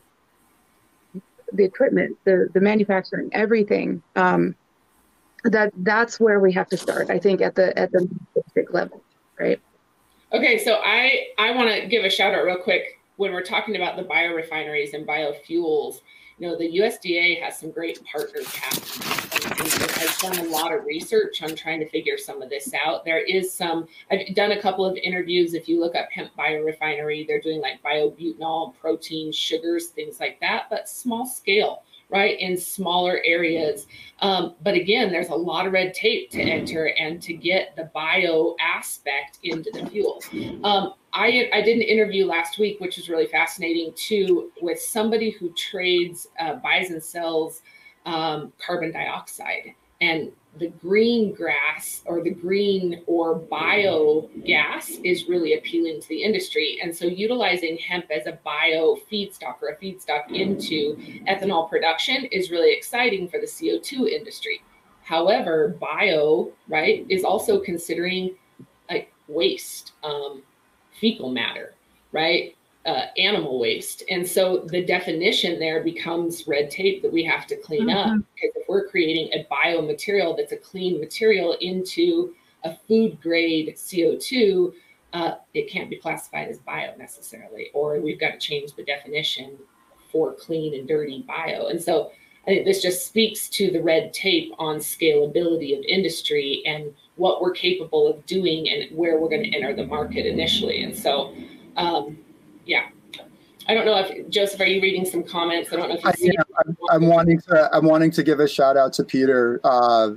the 1.54 1.64
equipment, 1.64 2.18
the 2.26 2.50
the 2.54 2.62
manufacturing, 2.62 3.30
everything. 3.34 4.02
Um, 4.16 4.56
that 5.44 5.72
that's 5.78 6.20
where 6.20 6.40
we 6.40 6.52
have 6.52 6.68
to 6.68 6.78
start 6.78 7.10
i 7.10 7.18
think 7.18 7.42
at 7.42 7.56
the 7.56 7.78
at 7.78 7.92
the 7.92 8.08
basic 8.36 8.74
level 8.74 9.02
right? 9.40 9.62
Okay 10.34 10.58
so 10.58 10.80
i 10.84 11.28
i 11.38 11.52
want 11.52 11.70
to 11.70 11.88
give 11.88 12.04
a 12.04 12.10
shout 12.10 12.34
out 12.34 12.46
real 12.46 12.58
quick. 12.58 12.96
When 13.18 13.34
we're 13.34 13.44
talking 13.44 13.76
about 13.76 13.98
the 13.98 14.04
biorefineries 14.04 14.94
and 14.94 15.06
biofuels 15.06 16.02
you 16.38 16.48
know 16.48 16.58
the 16.58 16.78
usda 16.80 17.42
has 17.42 17.60
some 17.60 17.72
great 17.72 18.00
partners 18.06 18.48
has 18.56 20.18
done 20.20 20.38
a 20.46 20.50
lot 20.50 20.74
of 20.74 20.86
research 20.86 21.44
on 21.44 21.56
trying 21.56 21.80
to 21.80 21.90
figure 21.90 22.18
some 22.18 22.42
of 22.42 22.50
this 22.50 22.72
out. 22.86 23.04
There 23.06 23.20
is 23.20 23.54
some 23.54 23.88
i've 24.12 24.34
done 24.36 24.54
a 24.54 24.62
couple 24.62 24.86
of 24.86 24.96
interviews. 24.98 25.54
If 25.54 25.68
you 25.68 25.80
look 25.80 25.96
up 25.96 26.10
hemp 26.12 26.32
biorefinery 26.38 27.28
they're 27.28 27.42
doing 27.42 27.62
like 27.62 27.84
biobutanol 27.84 28.76
protein 28.80 29.32
sugars 29.32 29.88
things 29.88 30.20
like 30.20 30.40
that 30.40 30.66
but 30.70 30.88
small 30.88 31.26
scale 31.26 31.84
right, 32.10 32.40
in 32.40 32.58
smaller 32.58 33.22
areas. 33.24 33.86
Um, 34.20 34.56
but 34.64 34.74
again, 34.74 35.12
there's 35.12 35.30
a 35.30 35.36
lot 35.36 35.68
of 35.68 35.74
red 35.74 35.94
tape 35.94 36.32
to 36.32 36.42
enter 36.42 36.88
and 36.98 37.22
to 37.22 37.34
get 37.34 37.76
the 37.76 37.90
bio 37.94 38.56
aspect 38.60 39.40
into 39.44 39.70
the 39.72 39.86
fuel. 39.90 40.24
Um, 40.64 40.94
I, 41.14 41.50
I 41.54 41.62
did 41.62 41.78
an 41.78 41.84
interview 41.84 42.26
last 42.26 42.60
week, 42.60 42.80
which 42.80 42.98
was 42.98 43.10
really 43.10 43.28
fascinating 43.28 43.94
too, 43.96 44.52
with 44.62 44.80
somebody 44.80 45.30
who 45.30 45.54
trades, 45.54 46.28
uh, 46.40 46.56
buys 46.56 46.90
and 46.90 47.04
sells 47.04 47.62
um, 48.06 48.54
carbon 48.64 48.92
dioxide. 48.92 49.76
And 50.02 50.32
the 50.60 50.68
green 50.68 51.34
grass 51.34 52.02
or 52.06 52.22
the 52.22 52.30
green 52.30 53.02
or 53.08 53.40
biogas 53.40 55.00
is 55.04 55.28
really 55.28 55.54
appealing 55.54 56.02
to 56.02 56.08
the 56.10 56.22
industry. 56.22 56.80
And 56.84 56.96
so 56.96 57.06
utilizing 57.06 57.78
hemp 57.78 58.06
as 58.12 58.28
a 58.28 58.38
bio 58.44 58.98
feedstock 59.12 59.62
or 59.62 59.70
a 59.70 59.78
feedstock 59.78 60.32
into 60.32 60.96
ethanol 61.28 61.70
production 61.70 62.26
is 62.26 62.52
really 62.52 62.74
exciting 62.74 63.28
for 63.28 63.40
the 63.40 63.48
CO2 63.48 64.10
industry. 64.10 64.62
However, 65.04 65.76
bio, 65.80 66.52
right, 66.68 67.06
is 67.10 67.24
also 67.24 67.60
considering 67.60 68.36
like 68.90 69.12
waste, 69.28 69.94
um, 70.04 70.44
fecal 71.00 71.32
matter, 71.32 71.74
right? 72.12 72.56
Uh, 72.90 73.06
animal 73.18 73.60
waste. 73.60 74.04
And 74.10 74.28
so 74.28 74.66
the 74.66 74.84
definition 74.84 75.60
there 75.60 75.84
becomes 75.84 76.48
red 76.48 76.72
tape 76.72 77.04
that 77.04 77.14
we 77.14 77.24
have 77.24 77.46
to 77.48 77.56
clean 77.56 77.88
mm-hmm. 77.88 78.12
up. 78.12 78.22
Because 78.34 78.56
if 78.56 78.68
we're 78.68 78.88
creating 78.88 79.30
a 79.34 79.46
biomaterial 79.54 80.36
that's 80.36 80.54
a 80.54 80.58
clean 80.58 81.00
material 81.00 81.56
into 81.62 82.34
a 82.64 82.76
food 82.88 83.22
grade 83.22 83.76
CO2, 83.78 84.74
uh, 85.14 85.36
it 85.54 85.70
can't 85.70 85.90
be 85.90 85.98
classified 85.98 86.48
as 86.48 86.58
bio 86.60 86.96
necessarily, 86.98 87.70
or 87.74 88.00
we've 88.00 88.20
got 88.20 88.32
to 88.32 88.40
change 88.40 88.74
the 88.74 88.84
definition 88.84 89.58
for 90.12 90.34
clean 90.34 90.74
and 90.74 90.88
dirty 90.88 91.24
bio. 91.28 91.68
And 91.68 91.82
so 91.82 92.12
I 92.48 92.52
think 92.52 92.66
this 92.66 92.82
just 92.82 93.06
speaks 93.06 93.50
to 93.50 93.70
the 93.70 93.84
red 93.84 94.14
tape 94.14 94.52
on 94.58 94.78
scalability 94.78 95.78
of 95.78 95.86
industry 95.86 96.64
and 96.66 96.92
what 97.18 97.40
we're 97.40 97.52
capable 97.52 98.08
of 98.08 98.26
doing 98.26 98.68
and 98.68 98.98
where 98.98 99.20
we're 99.20 99.30
going 99.30 99.44
to 99.44 99.56
enter 99.56 99.76
the 99.76 99.86
market 99.86 100.26
initially. 100.26 100.82
And 100.82 100.96
so, 100.96 101.36
um, 101.78 102.18
yeah. 102.70 102.88
I 103.68 103.74
don't 103.74 103.86
know 103.86 103.98
if 103.98 104.30
Joseph, 104.30 104.62
are 104.62 104.66
you 104.66 104.82
reading 104.82 105.06
some 105.06 105.24
comments? 105.24 105.72
I 105.74 105.76
don't 105.76 105.90
know 105.90 105.98
if 106.04 106.20
you. 106.20 106.32
I'm, 106.66 106.78
I'm, 106.90 107.08
wanting 107.08 107.40
to. 107.42 107.70
I'm 107.72 107.86
wanting 107.86 108.12
to 108.12 108.24
give 108.24 108.40
a 108.40 108.48
shout 108.48 108.78
out 108.78 108.94
to 108.94 109.04
Peter 109.04 109.60
uh, 109.64 110.12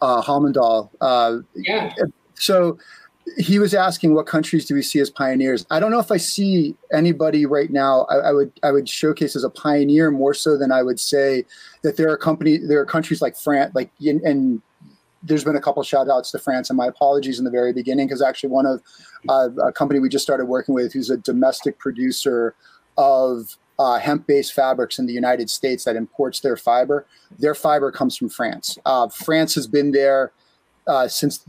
uh, 0.00 0.22
Halmendahl. 0.22 0.90
Uh, 1.00 1.38
yeah. 1.54 1.94
So 2.34 2.78
he 3.38 3.58
was 3.58 3.72
asking 3.72 4.14
what 4.14 4.26
countries 4.26 4.66
do 4.66 4.74
we 4.74 4.82
see 4.82 4.98
as 5.00 5.08
pioneers. 5.08 5.64
I 5.70 5.80
don't 5.80 5.90
know 5.90 6.00
if 6.00 6.10
I 6.10 6.18
see 6.18 6.74
anybody 6.92 7.46
right 7.46 7.70
now. 7.70 8.02
I, 8.10 8.16
I, 8.16 8.32
would 8.32 8.52
I 8.62 8.72
would 8.72 8.88
showcase 8.88 9.36
as 9.36 9.44
a 9.44 9.50
pioneer 9.50 10.10
more 10.10 10.34
so 10.34 10.58
than 10.58 10.72
I 10.72 10.82
would 10.82 11.00
say 11.00 11.44
that 11.82 11.96
there 11.96 12.10
are 12.10 12.16
company 12.16 12.58
there 12.58 12.80
are 12.80 12.86
countries 12.86 13.22
like 13.22 13.36
France, 13.36 13.72
like 13.74 13.90
in, 14.00 14.20
and 14.26 14.60
there's 15.22 15.44
been 15.44 15.56
a 15.56 15.60
couple 15.60 15.82
shout 15.82 16.08
outs 16.08 16.30
to 16.32 16.38
France, 16.38 16.70
and 16.70 16.76
my 16.76 16.86
apologies 16.86 17.38
in 17.38 17.44
the 17.44 17.50
very 17.50 17.72
beginning 17.72 18.06
because 18.06 18.22
actually 18.22 18.50
one 18.50 18.66
of 18.66 18.82
uh, 19.28 19.48
a 19.62 19.72
company 19.72 20.00
we 20.00 20.08
just 20.08 20.24
started 20.24 20.46
working 20.46 20.74
with, 20.74 20.92
who's 20.92 21.10
a 21.10 21.16
domestic 21.16 21.78
producer 21.78 22.54
of 22.98 23.56
uh, 23.78 23.98
hemp-based 23.98 24.52
fabrics 24.52 24.98
in 24.98 25.06
the 25.06 25.12
United 25.12 25.48
States 25.48 25.84
that 25.84 25.96
imports 25.96 26.40
their 26.40 26.56
fiber. 26.56 27.06
Their 27.38 27.54
fiber 27.54 27.90
comes 27.90 28.16
from 28.16 28.28
France. 28.28 28.78
Uh, 28.84 29.08
France 29.08 29.54
has 29.54 29.66
been 29.66 29.92
there 29.92 30.32
uh, 30.86 31.08
since 31.08 31.44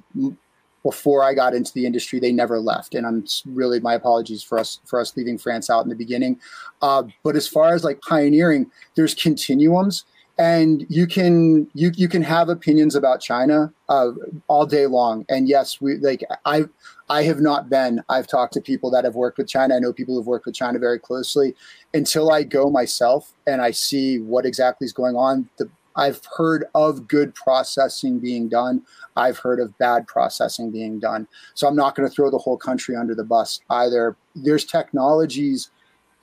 before 0.83 1.23
I 1.23 1.33
got 1.33 1.53
into 1.53 1.73
the 1.73 1.85
industry. 1.85 2.19
They 2.19 2.31
never 2.31 2.59
left, 2.59 2.95
and 2.95 3.05
I'm 3.05 3.25
really 3.45 3.79
my 3.79 3.95
apologies 3.95 4.43
for 4.43 4.59
us 4.59 4.79
for 4.85 4.99
us 4.99 5.15
leaving 5.17 5.37
France 5.37 5.69
out 5.69 5.83
in 5.83 5.89
the 5.89 5.95
beginning. 5.95 6.39
Uh, 6.81 7.03
but 7.23 7.35
as 7.35 7.47
far 7.47 7.73
as 7.73 7.83
like 7.83 8.01
pioneering, 8.01 8.69
there's 8.95 9.15
continuums 9.15 10.05
and 10.37 10.85
you 10.89 11.05
can 11.05 11.67
you 11.73 11.91
you 11.95 12.07
can 12.07 12.23
have 12.23 12.49
opinions 12.49 12.95
about 12.95 13.21
China 13.21 13.71
uh, 13.89 14.11
all 14.47 14.65
day 14.65 14.87
long. 14.87 15.25
And 15.29 15.47
yes, 15.47 15.79
we 15.79 15.97
like 15.97 16.23
I 16.45 16.63
I 17.09 17.23
have 17.23 17.39
not 17.39 17.69
been. 17.69 18.03
I've 18.09 18.27
talked 18.27 18.53
to 18.53 18.61
people 18.61 18.89
that 18.91 19.03
have 19.03 19.15
worked 19.15 19.37
with 19.37 19.47
China. 19.47 19.75
I 19.75 19.79
know 19.79 19.93
people 19.93 20.15
who've 20.15 20.25
worked 20.25 20.45
with 20.45 20.55
China 20.55 20.79
very 20.79 20.99
closely. 20.99 21.55
Until 21.93 22.31
I 22.31 22.43
go 22.43 22.69
myself 22.69 23.33
and 23.45 23.61
I 23.61 23.71
see 23.71 24.19
what 24.19 24.45
exactly 24.45 24.85
is 24.85 24.93
going 24.93 25.15
on, 25.15 25.49
the, 25.57 25.69
I've 25.95 26.21
heard 26.35 26.65
of 26.73 27.07
good 27.07 27.35
processing 27.35 28.17
being 28.17 28.49
done. 28.49 28.81
I've 29.15 29.37
heard 29.37 29.59
of 29.59 29.77
bad 29.77 30.07
processing 30.07 30.71
being 30.71 30.99
done. 30.99 31.27
So 31.53 31.67
I'm 31.67 31.75
not 31.75 31.93
going 31.95 32.09
to 32.09 32.13
throw 32.13 32.31
the 32.31 32.39
whole 32.39 32.57
country 32.57 32.95
under 32.95 33.13
the 33.13 33.23
bus 33.23 33.59
either. 33.69 34.17
There's 34.35 34.65
technologies 34.65 35.69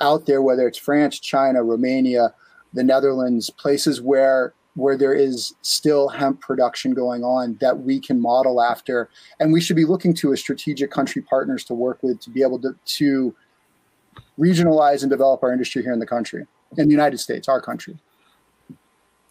out 0.01 0.27
there, 0.27 0.43
whether 0.43 0.67
it's 0.67 0.79
France, 0.79 1.21
China, 1.21 1.63
Romania 1.63 2.35
the 2.73 2.85
Netherlands, 2.85 3.51
places 3.51 4.01
where 4.01 4.55
where 4.77 4.97
there 4.97 5.15
is 5.15 5.55
still 5.63 6.09
hemp 6.09 6.41
production 6.41 6.95
going 6.95 7.25
on 7.25 7.59
that 7.61 7.81
we 7.81 7.99
can 7.99 8.21
model 8.21 8.63
after, 8.63 9.09
and 9.41 9.53
we 9.53 9.61
should 9.61 9.77
be 9.77 9.85
looking 9.85 10.15
to 10.15 10.33
a 10.33 10.37
strategic 10.37 10.91
country 10.91 11.21
partners 11.23 11.65
to 11.65 11.75
work 11.75 11.99
with 12.03 12.21
to 12.21 12.31
be 12.31 12.43
able 12.43 12.59
to 12.61 12.75
to 12.85 13.35
regionalize 14.39 15.03
and 15.03 15.11
develop 15.11 15.43
our 15.43 15.53
industry 15.53 15.83
here 15.83 15.93
in 15.93 15.99
the 15.99 16.07
country, 16.07 16.47
in 16.79 16.87
the 16.87 16.93
United 16.93 17.19
States, 17.19 17.49
our 17.49 17.61
country. 17.61 17.99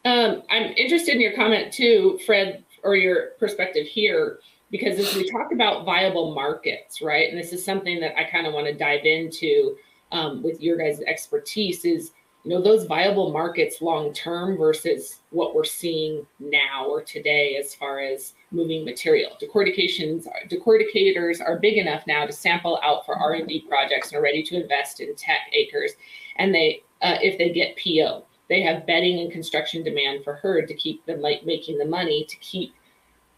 Um, 0.05 0.43
I'm 0.49 0.71
interested 0.77 1.15
in 1.15 1.21
your 1.21 1.35
comment 1.35 1.73
too, 1.73 2.19
Fred, 2.25 2.63
or 2.83 2.95
your 2.95 3.31
perspective 3.39 3.87
here, 3.87 4.39
because 4.71 4.99
as 4.99 5.15
we 5.15 5.29
talk 5.29 5.51
about 5.51 5.85
viable 5.85 6.33
markets, 6.33 7.01
right, 7.01 7.29
and 7.29 7.37
this 7.37 7.53
is 7.53 7.63
something 7.63 7.99
that 8.01 8.17
I 8.17 8.23
kind 8.23 8.45
of 8.47 8.53
want 8.53 8.67
to 8.67 8.73
dive 8.73 9.05
into 9.05 9.77
um, 10.11 10.41
with 10.41 10.61
your 10.61 10.77
guys' 10.77 11.01
expertise, 11.01 11.85
is 11.85 12.11
you 12.43 12.51
know 12.51 12.61
those 12.61 12.85
viable 12.85 13.31
markets 13.31 13.81
long 13.81 14.13
term 14.13 14.57
versus 14.57 15.19
what 15.31 15.53
we're 15.53 15.65
seeing 15.65 16.25
now 16.39 16.85
or 16.87 17.01
today 17.01 17.57
as 17.57 17.75
far 17.75 17.99
as 17.99 18.33
moving 18.51 18.85
material. 18.85 19.31
Decortications 19.41 20.25
decorticators 20.49 21.41
are 21.41 21.59
big 21.59 21.77
enough 21.77 22.03
now 22.07 22.25
to 22.25 22.31
sample 22.31 22.79
out 22.81 23.05
for 23.05 23.17
r&d 23.17 23.65
projects 23.67 24.09
and 24.09 24.19
are 24.19 24.23
ready 24.23 24.41
to 24.41 24.61
invest 24.61 25.01
in 25.01 25.13
tech 25.15 25.49
acres. 25.51 25.91
And 26.37 26.55
they 26.55 26.83
uh, 27.01 27.17
if 27.21 27.37
they 27.37 27.49
get 27.49 27.77
po 27.77 28.25
they 28.47 28.61
have 28.61 28.87
bedding 28.87 29.19
and 29.19 29.31
construction 29.31 29.83
demand 29.83 30.23
for 30.23 30.35
hurd 30.35 30.67
to 30.69 30.73
keep 30.73 31.05
them 31.05 31.21
like 31.21 31.45
making 31.45 31.77
the 31.77 31.85
money 31.85 32.25
to 32.29 32.37
keep 32.37 32.73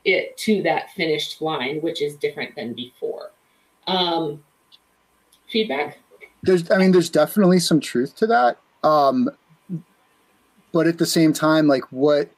it 0.06 0.38
to 0.38 0.62
that 0.62 0.92
finished 0.92 1.42
line 1.42 1.82
which 1.82 2.04
is 2.04 2.16
different 2.18 2.56
than 2.56 2.74
before. 2.74 3.32
Um, 3.88 4.44
feedback? 5.50 5.98
There's 6.44 6.70
i 6.70 6.78
mean 6.78 6.92
there's 6.92 7.10
definitely 7.10 7.60
some 7.60 7.80
truth 7.80 8.16
to 8.18 8.28
that 8.28 8.60
um, 8.84 9.30
but 10.72 10.88
at 10.88 10.98
the 10.98 11.06
same 11.06 11.34
time, 11.34 11.68
like 11.68 11.84
what 11.92 12.30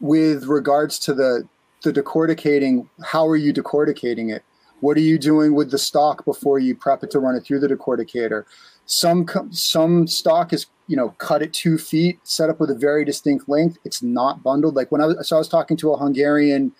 with 0.00 0.44
regards 0.44 0.98
to 1.00 1.14
the 1.14 1.48
the 1.82 1.92
decorticating, 1.92 2.88
how 3.04 3.26
are 3.26 3.36
you 3.36 3.52
decorticating 3.52 4.34
it? 4.34 4.42
What 4.80 4.96
are 4.96 5.00
you 5.00 5.18
doing 5.18 5.54
with 5.54 5.70
the 5.70 5.78
stock 5.78 6.24
before 6.24 6.58
you 6.58 6.74
prep 6.74 7.02
it 7.02 7.10
to 7.12 7.18
run 7.18 7.34
it 7.34 7.44
through 7.44 7.60
the 7.60 7.68
decorticator? 7.68 8.44
Some 8.86 9.26
some 9.50 10.06
stock 10.06 10.52
is 10.52 10.66
you 10.86 10.96
know 10.96 11.10
cut 11.18 11.42
at 11.42 11.52
two 11.52 11.78
feet, 11.78 12.18
set 12.22 12.50
up 12.50 12.60
with 12.60 12.70
a 12.70 12.74
very 12.74 13.04
distinct 13.04 13.48
length. 13.48 13.78
It's 13.84 14.02
not 14.02 14.42
bundled. 14.42 14.76
Like 14.76 14.92
when 14.92 15.00
I 15.00 15.06
was 15.06 15.28
so 15.28 15.36
I 15.36 15.38
was 15.38 15.48
talking 15.48 15.76
to 15.78 15.92
a 15.92 15.98
Hungarian 15.98 16.72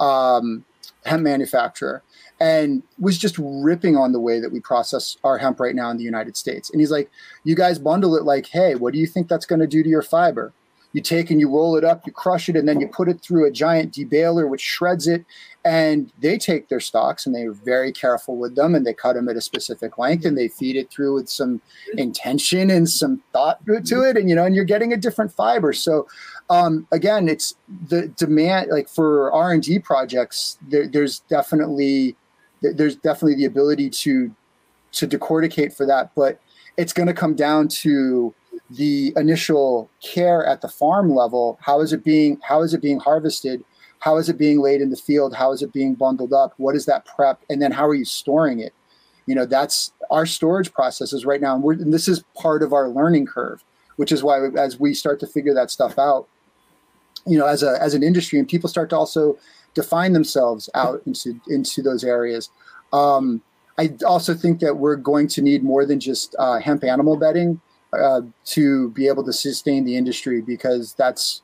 um, 0.00 0.64
hemp 1.04 1.22
manufacturer, 1.22 2.02
and 2.42 2.82
was 2.98 3.16
just 3.18 3.36
ripping 3.38 3.96
on 3.96 4.10
the 4.10 4.18
way 4.18 4.40
that 4.40 4.50
we 4.50 4.58
process 4.58 5.16
our 5.22 5.38
hemp 5.38 5.60
right 5.60 5.76
now 5.76 5.90
in 5.90 5.96
the 5.96 6.02
United 6.02 6.36
States. 6.36 6.70
And 6.70 6.80
he's 6.80 6.90
like, 6.90 7.08
You 7.44 7.54
guys 7.54 7.78
bundle 7.78 8.16
it 8.16 8.24
like, 8.24 8.48
hey, 8.48 8.74
what 8.74 8.92
do 8.92 8.98
you 8.98 9.06
think 9.06 9.28
that's 9.28 9.46
going 9.46 9.60
to 9.60 9.66
do 9.68 9.82
to 9.84 9.88
your 9.88 10.02
fiber? 10.02 10.52
You 10.92 11.00
take 11.00 11.30
and 11.30 11.40
you 11.40 11.48
roll 11.48 11.76
it 11.76 11.84
up, 11.84 12.04
you 12.04 12.12
crush 12.12 12.48
it, 12.48 12.56
and 12.56 12.68
then 12.68 12.80
you 12.80 12.86
put 12.86 13.08
it 13.08 13.22
through 13.22 13.46
a 13.46 13.50
giant 13.50 13.92
debaler, 13.92 14.46
which 14.46 14.60
shreds 14.60 15.06
it. 15.06 15.24
And 15.64 16.12
they 16.18 16.36
take 16.36 16.68
their 16.68 16.80
stocks 16.80 17.24
and 17.24 17.34
they're 17.34 17.52
very 17.52 17.92
careful 17.92 18.36
with 18.36 18.56
them 18.56 18.74
and 18.74 18.84
they 18.84 18.92
cut 18.92 19.14
them 19.14 19.28
at 19.28 19.36
a 19.36 19.40
specific 19.40 19.96
length 19.96 20.26
and 20.26 20.36
they 20.36 20.48
feed 20.48 20.76
it 20.76 20.90
through 20.90 21.14
with 21.14 21.30
some 21.30 21.62
intention 21.96 22.68
and 22.68 22.90
some 22.90 23.22
thought 23.32 23.64
to 23.66 24.02
it. 24.02 24.16
And, 24.16 24.28
you 24.28 24.34
know, 24.34 24.44
and 24.44 24.54
you're 24.54 24.64
getting 24.64 24.92
a 24.92 24.96
different 24.96 25.32
fiber. 25.32 25.72
So, 25.72 26.08
um, 26.50 26.86
again, 26.90 27.28
it's 27.28 27.54
the 27.88 28.08
demand, 28.08 28.70
like 28.70 28.88
for 28.88 29.32
R&D 29.32 29.78
projects, 29.78 30.58
there, 30.68 30.88
there's 30.88 31.20
definitely 31.20 32.16
there's 32.62 32.96
definitely 32.96 33.36
the 33.36 33.44
ability 33.44 33.90
to 33.90 34.34
to 34.92 35.06
decorticate 35.06 35.74
for 35.74 35.86
that, 35.86 36.12
but 36.14 36.40
it's 36.76 36.92
going 36.92 37.06
to 37.08 37.14
come 37.14 37.34
down 37.34 37.68
to 37.68 38.34
the 38.70 39.12
initial 39.16 39.90
care 40.02 40.44
at 40.44 40.60
the 40.60 40.68
farm 40.68 41.14
level. 41.14 41.58
How 41.60 41.80
is 41.80 41.92
it 41.92 42.04
being 42.04 42.38
how 42.42 42.62
is 42.62 42.74
it 42.74 42.82
being 42.82 43.00
harvested? 43.00 43.64
How 44.00 44.16
is 44.16 44.28
it 44.28 44.36
being 44.36 44.60
laid 44.60 44.80
in 44.80 44.90
the 44.90 44.96
field? 44.96 45.34
How 45.34 45.52
is 45.52 45.62
it 45.62 45.72
being 45.72 45.94
bundled 45.94 46.32
up? 46.32 46.54
What 46.56 46.74
is 46.74 46.86
that 46.86 47.04
prep? 47.04 47.40
And 47.48 47.62
then 47.62 47.70
how 47.70 47.86
are 47.86 47.94
you 47.94 48.04
storing 48.04 48.58
it? 48.58 48.74
You 49.26 49.34
know, 49.34 49.46
that's 49.46 49.92
our 50.10 50.26
storage 50.26 50.72
processes 50.72 51.24
right 51.24 51.40
now. 51.40 51.54
And, 51.54 51.80
and 51.80 51.94
this 51.94 52.08
is 52.08 52.24
part 52.34 52.62
of 52.62 52.72
our 52.72 52.88
learning 52.88 53.26
curve, 53.26 53.62
which 53.96 54.10
is 54.10 54.22
why 54.22 54.48
as 54.58 54.80
we 54.80 54.94
start 54.94 55.20
to 55.20 55.26
figure 55.26 55.54
that 55.54 55.70
stuff 55.70 55.98
out, 55.98 56.28
you 57.26 57.38
know, 57.38 57.46
as 57.46 57.62
a 57.62 57.80
as 57.80 57.94
an 57.94 58.02
industry, 58.02 58.38
and 58.38 58.48
people 58.48 58.68
start 58.68 58.90
to 58.90 58.96
also 58.96 59.38
define 59.74 60.12
themselves 60.12 60.68
out 60.74 61.02
into 61.06 61.40
into 61.48 61.82
those 61.82 62.02
areas. 62.02 62.50
Um, 62.92 63.42
I 63.78 63.94
also 64.06 64.34
think 64.34 64.60
that 64.60 64.76
we're 64.76 64.96
going 64.96 65.28
to 65.28 65.42
need 65.42 65.64
more 65.64 65.86
than 65.86 65.98
just 65.98 66.34
uh, 66.38 66.58
hemp 66.58 66.84
animal 66.84 67.16
bedding. 67.16 67.60
uh, 67.92 68.22
to 68.44 68.90
be 68.90 69.06
able 69.06 69.24
to 69.24 69.32
sustain 69.32 69.84
the 69.84 69.96
industry 69.96 70.40
because 70.40 70.94
that's 70.94 71.42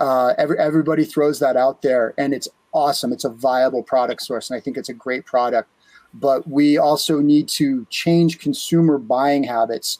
uh, 0.00 0.34
every, 0.36 0.58
everybody 0.58 1.04
throws 1.04 1.38
that 1.40 1.56
out 1.56 1.82
there 1.82 2.14
and 2.18 2.34
it's 2.34 2.48
awesome. 2.72 3.12
It's 3.12 3.24
a 3.24 3.30
viable 3.30 3.82
product 3.82 4.22
source, 4.22 4.50
and 4.50 4.56
I 4.56 4.60
think 4.60 4.76
it's 4.76 4.90
a 4.90 4.94
great 4.94 5.24
product. 5.24 5.70
But 6.12 6.46
we 6.48 6.76
also 6.78 7.20
need 7.20 7.48
to 7.48 7.86
change 7.90 8.38
consumer 8.38 8.98
buying 8.98 9.44
habits 9.44 9.98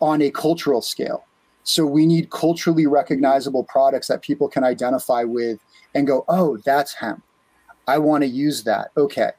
on 0.00 0.20
a 0.20 0.30
cultural 0.30 0.82
scale. 0.82 1.24
So 1.62 1.86
we 1.86 2.04
need 2.04 2.30
culturally 2.30 2.86
recognizable 2.86 3.64
products 3.64 4.08
that 4.08 4.20
people 4.20 4.48
can 4.48 4.64
identify 4.64 5.24
with 5.24 5.58
and 5.94 6.06
go, 6.06 6.26
oh, 6.28 6.58
that's 6.64 6.92
hemp. 6.92 7.22
I 7.86 7.98
want 7.98 8.22
to 8.22 8.28
use 8.28 8.64
that. 8.64 8.90
Okay. 8.98 9.30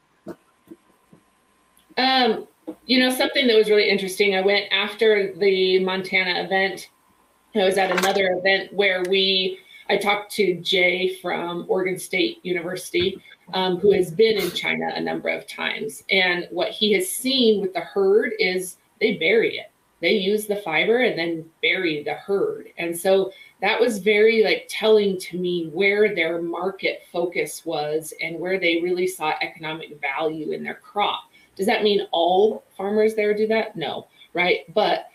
Um, 1.97 2.47
you 2.85 2.99
know, 2.99 3.09
something 3.09 3.47
that 3.47 3.55
was 3.55 3.69
really 3.69 3.89
interesting. 3.89 4.35
I 4.35 4.41
went 4.41 4.71
after 4.71 5.33
the 5.35 5.79
Montana 5.79 6.43
event. 6.43 6.89
I 7.55 7.63
was 7.63 7.77
at 7.77 7.91
another 7.91 8.33
event 8.37 8.73
where 8.73 9.03
we 9.09 9.59
I 9.87 9.97
talked 9.97 10.31
to 10.33 10.55
Jay 10.61 11.15
from 11.21 11.65
Oregon 11.67 11.99
State 11.99 12.43
University, 12.43 13.21
um, 13.53 13.77
who 13.77 13.91
has 13.91 14.09
been 14.09 14.37
in 14.37 14.49
China 14.51 14.91
a 14.95 14.99
number 14.99 15.29
of 15.29 15.47
times. 15.47 16.03
And 16.09 16.47
what 16.49 16.71
he 16.71 16.91
has 16.93 17.07
seen 17.07 17.61
with 17.61 17.73
the 17.73 17.81
hurd 17.81 18.33
is 18.39 18.77
they 18.99 19.17
bury 19.17 19.57
it. 19.57 19.71
They 20.01 20.13
use 20.13 20.47
the 20.47 20.57
fiber 20.57 20.99
and 20.99 21.17
then 21.17 21.45
bury 21.61 22.03
the 22.03 22.15
hurd. 22.15 22.69
And 22.77 22.97
so 22.97 23.31
that 23.61 23.79
was 23.79 23.99
very 23.99 24.43
like 24.43 24.65
telling 24.69 25.19
to 25.19 25.37
me 25.37 25.69
where 25.71 26.13
their 26.13 26.41
market 26.41 27.03
focus 27.11 27.63
was 27.65 28.13
and 28.21 28.39
where 28.39 28.59
they 28.59 28.81
really 28.81 29.07
saw 29.07 29.33
economic 29.41 29.99
value 30.01 30.51
in 30.51 30.63
their 30.63 30.75
crop. 30.75 31.25
Does 31.55 31.65
that 31.65 31.83
mean 31.83 32.07
all 32.11 32.63
farmers 32.77 33.15
there 33.15 33.33
do 33.33 33.47
that? 33.47 33.75
No, 33.75 34.07
right? 34.33 34.61
But 34.73 35.07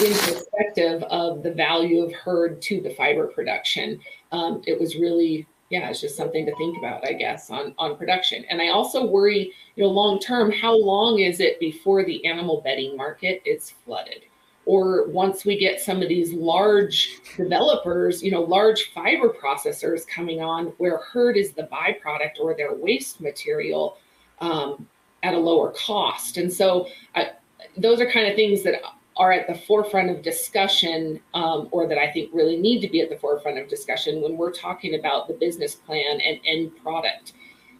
in 0.00 0.12
perspective 0.12 1.02
of 1.04 1.42
the 1.42 1.52
value 1.52 2.02
of 2.02 2.12
hurd 2.12 2.60
to 2.62 2.80
the 2.80 2.94
fiber 2.94 3.28
production, 3.28 4.00
um, 4.32 4.62
it 4.66 4.78
was 4.78 4.96
really 4.96 5.46
yeah, 5.70 5.88
it's 5.88 6.00
just 6.00 6.16
something 6.16 6.44
to 6.46 6.54
think 6.56 6.78
about, 6.78 7.06
I 7.08 7.14
guess, 7.14 7.50
on 7.50 7.74
on 7.78 7.96
production. 7.96 8.44
And 8.50 8.60
I 8.60 8.68
also 8.68 9.06
worry, 9.06 9.52
you 9.76 9.82
know, 9.82 9.90
long 9.90 10.20
term, 10.20 10.52
how 10.52 10.76
long 10.76 11.20
is 11.20 11.40
it 11.40 11.58
before 11.58 12.04
the 12.04 12.24
animal 12.26 12.60
bedding 12.60 12.96
market 12.96 13.42
is 13.44 13.70
flooded? 13.70 14.22
Or 14.66 15.08
once 15.08 15.44
we 15.44 15.58
get 15.58 15.80
some 15.80 16.00
of 16.00 16.08
these 16.08 16.32
large 16.32 17.20
developers, 17.36 18.22
you 18.22 18.30
know, 18.30 18.42
large 18.42 18.92
fiber 18.94 19.30
processors 19.30 20.06
coming 20.06 20.40
on 20.40 20.66
where 20.78 20.98
hurd 20.98 21.36
is 21.36 21.52
the 21.52 21.64
byproduct 21.64 22.40
or 22.40 22.54
their 22.54 22.74
waste 22.74 23.20
material 23.20 23.98
um, 24.40 24.86
at 25.24 25.34
a 25.34 25.38
lower 25.38 25.72
cost. 25.72 26.36
And 26.36 26.52
so 26.52 26.86
I, 27.16 27.30
those 27.76 28.00
are 28.00 28.08
kind 28.08 28.28
of 28.28 28.36
things 28.36 28.62
that 28.62 28.80
are 29.16 29.32
at 29.32 29.46
the 29.46 29.54
forefront 29.54 30.10
of 30.10 30.22
discussion 30.22 31.18
um, 31.32 31.68
or 31.70 31.88
that 31.88 31.98
I 31.98 32.12
think 32.12 32.30
really 32.32 32.56
need 32.56 32.80
to 32.80 32.88
be 32.88 33.00
at 33.00 33.08
the 33.08 33.16
forefront 33.16 33.58
of 33.58 33.68
discussion 33.68 34.20
when 34.20 34.36
we're 34.36 34.52
talking 34.52 34.96
about 34.96 35.26
the 35.26 35.34
business 35.34 35.74
plan 35.74 36.20
and 36.20 36.38
end 36.44 36.76
product. 36.82 37.32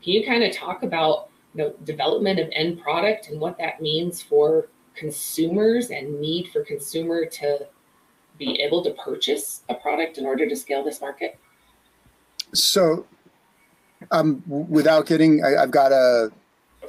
Can 0.03 0.12
you 0.14 0.24
kind 0.24 0.42
of 0.42 0.53
talk 0.53 0.82
about 0.82 1.28
you 1.55 1.64
know, 1.64 1.74
development 1.84 2.40
of 2.40 2.49
end 2.53 2.80
product 2.80 3.28
and 3.28 3.40
what 3.40 3.59
that 3.59 3.80
means 3.80 4.22
for 4.22 4.68
consumers 4.95 5.90
and 5.90 6.20
need 6.20 6.49
for 6.49 6.64
consumer 6.64 7.26
to 7.26 7.66
be 8.38 8.61
able 8.62 8.82
to 8.84 8.90
purchase 8.92 9.62
a 9.68 9.74
product 9.74 10.18
in 10.18 10.24
order 10.24 10.49
to 10.49 10.57
scale 10.57 10.82
this 10.82 11.01
market? 11.01 11.38
So, 12.53 13.07
um, 14.11 14.42
without 14.47 15.07
getting, 15.07 15.45
I, 15.45 15.61
have 15.61 15.70
got 15.70 15.92
a 15.92 16.30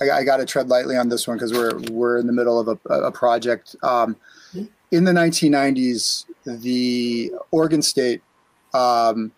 I, 0.02 0.12
I 0.12 0.24
got 0.24 0.38
to 0.38 0.46
tread 0.46 0.70
lightly 0.70 0.98
on 0.98 1.10
this 1.10 1.28
one 1.28 1.38
because 1.38 1.54
we're 1.54 1.80
we're 1.91 2.18
in 2.18 2.28
the 2.28 2.34
middle 2.34 2.60
of 2.60 2.68
a, 2.68 2.93
a 2.93 3.12
project. 3.12 3.76
Um, 3.84 4.16
in 4.91 5.04
the 5.04 5.12
1990s, 5.12 6.26
the 6.46 7.32
Oregon 7.52 7.82
State 7.82 8.22
um, 8.74 9.32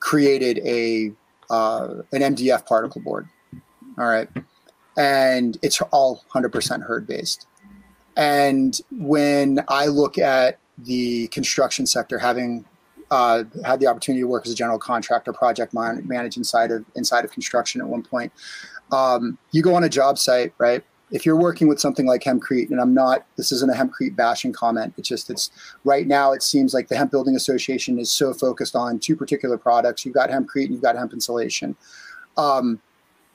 created 0.00 0.58
a 0.64 1.12
uh, 1.50 2.02
an 2.12 2.34
MDF 2.34 2.66
particle 2.66 3.00
board. 3.00 3.28
All 3.98 4.06
right, 4.06 4.28
and 4.96 5.56
it's 5.62 5.80
all 5.80 6.24
100% 6.32 6.82
hurd 6.82 7.06
based. 7.06 7.46
And 8.16 8.78
when 8.90 9.64
I 9.68 9.86
look 9.86 10.18
at 10.18 10.58
the 10.78 11.28
construction 11.28 11.86
sector, 11.86 12.18
having 12.18 12.64
uh, 13.10 13.44
had 13.64 13.80
the 13.80 13.86
opportunity 13.86 14.22
to 14.22 14.26
work 14.28 14.46
as 14.46 14.52
a 14.52 14.54
general 14.54 14.78
contractor, 14.78 15.32
project 15.32 15.72
man- 15.72 16.06
manage 16.06 16.36
inside 16.36 16.70
of 16.70 16.84
inside 16.94 17.24
of 17.24 17.30
construction 17.30 17.80
at 17.80 17.86
one 17.86 18.02
point, 18.02 18.32
um, 18.92 19.38
you 19.52 19.62
go 19.62 19.74
on 19.74 19.84
a 19.84 19.88
job 19.88 20.18
site, 20.18 20.52
right? 20.58 20.82
If 21.12 21.24
you're 21.24 21.36
working 21.36 21.68
with 21.68 21.78
something 21.78 22.04
like 22.06 22.22
Hempcrete, 22.22 22.70
and 22.70 22.80
I'm 22.80 22.92
not, 22.92 23.24
this 23.36 23.52
isn't 23.52 23.70
a 23.70 23.74
Hempcrete 23.74 24.16
bashing 24.16 24.52
comment. 24.52 24.92
It's 24.96 25.08
just, 25.08 25.30
it's 25.30 25.50
right 25.84 26.06
now, 26.06 26.32
it 26.32 26.42
seems 26.42 26.74
like 26.74 26.88
the 26.88 26.96
Hemp 26.96 27.12
Building 27.12 27.36
Association 27.36 27.98
is 27.98 28.10
so 28.10 28.34
focused 28.34 28.74
on 28.74 28.98
two 28.98 29.14
particular 29.14 29.56
products. 29.56 30.04
You've 30.04 30.14
got 30.14 30.30
Hempcrete 30.30 30.64
and 30.64 30.72
you've 30.72 30.82
got 30.82 30.96
hemp 30.96 31.12
insulation. 31.12 31.76
Um, 32.36 32.80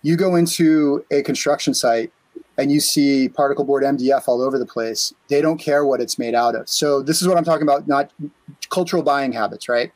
you 0.01 0.17
go 0.17 0.35
into 0.35 1.05
a 1.11 1.21
construction 1.21 1.73
site 1.73 2.11
and 2.57 2.71
you 2.71 2.79
see 2.79 3.29
particle 3.29 3.63
board 3.63 3.83
MDF 3.83 4.27
all 4.27 4.41
over 4.41 4.59
the 4.59 4.65
place. 4.65 5.13
They 5.29 5.41
don't 5.41 5.57
care 5.57 5.85
what 5.85 6.01
it's 6.01 6.19
made 6.19 6.35
out 6.35 6.55
of. 6.55 6.67
So 6.67 7.01
this 7.01 7.21
is 7.21 7.27
what 7.27 7.37
I'm 7.37 7.43
talking 7.43 7.63
about, 7.63 7.87
not 7.87 8.11
cultural 8.69 9.03
buying 9.03 9.31
habits, 9.31 9.69
right? 9.69 9.91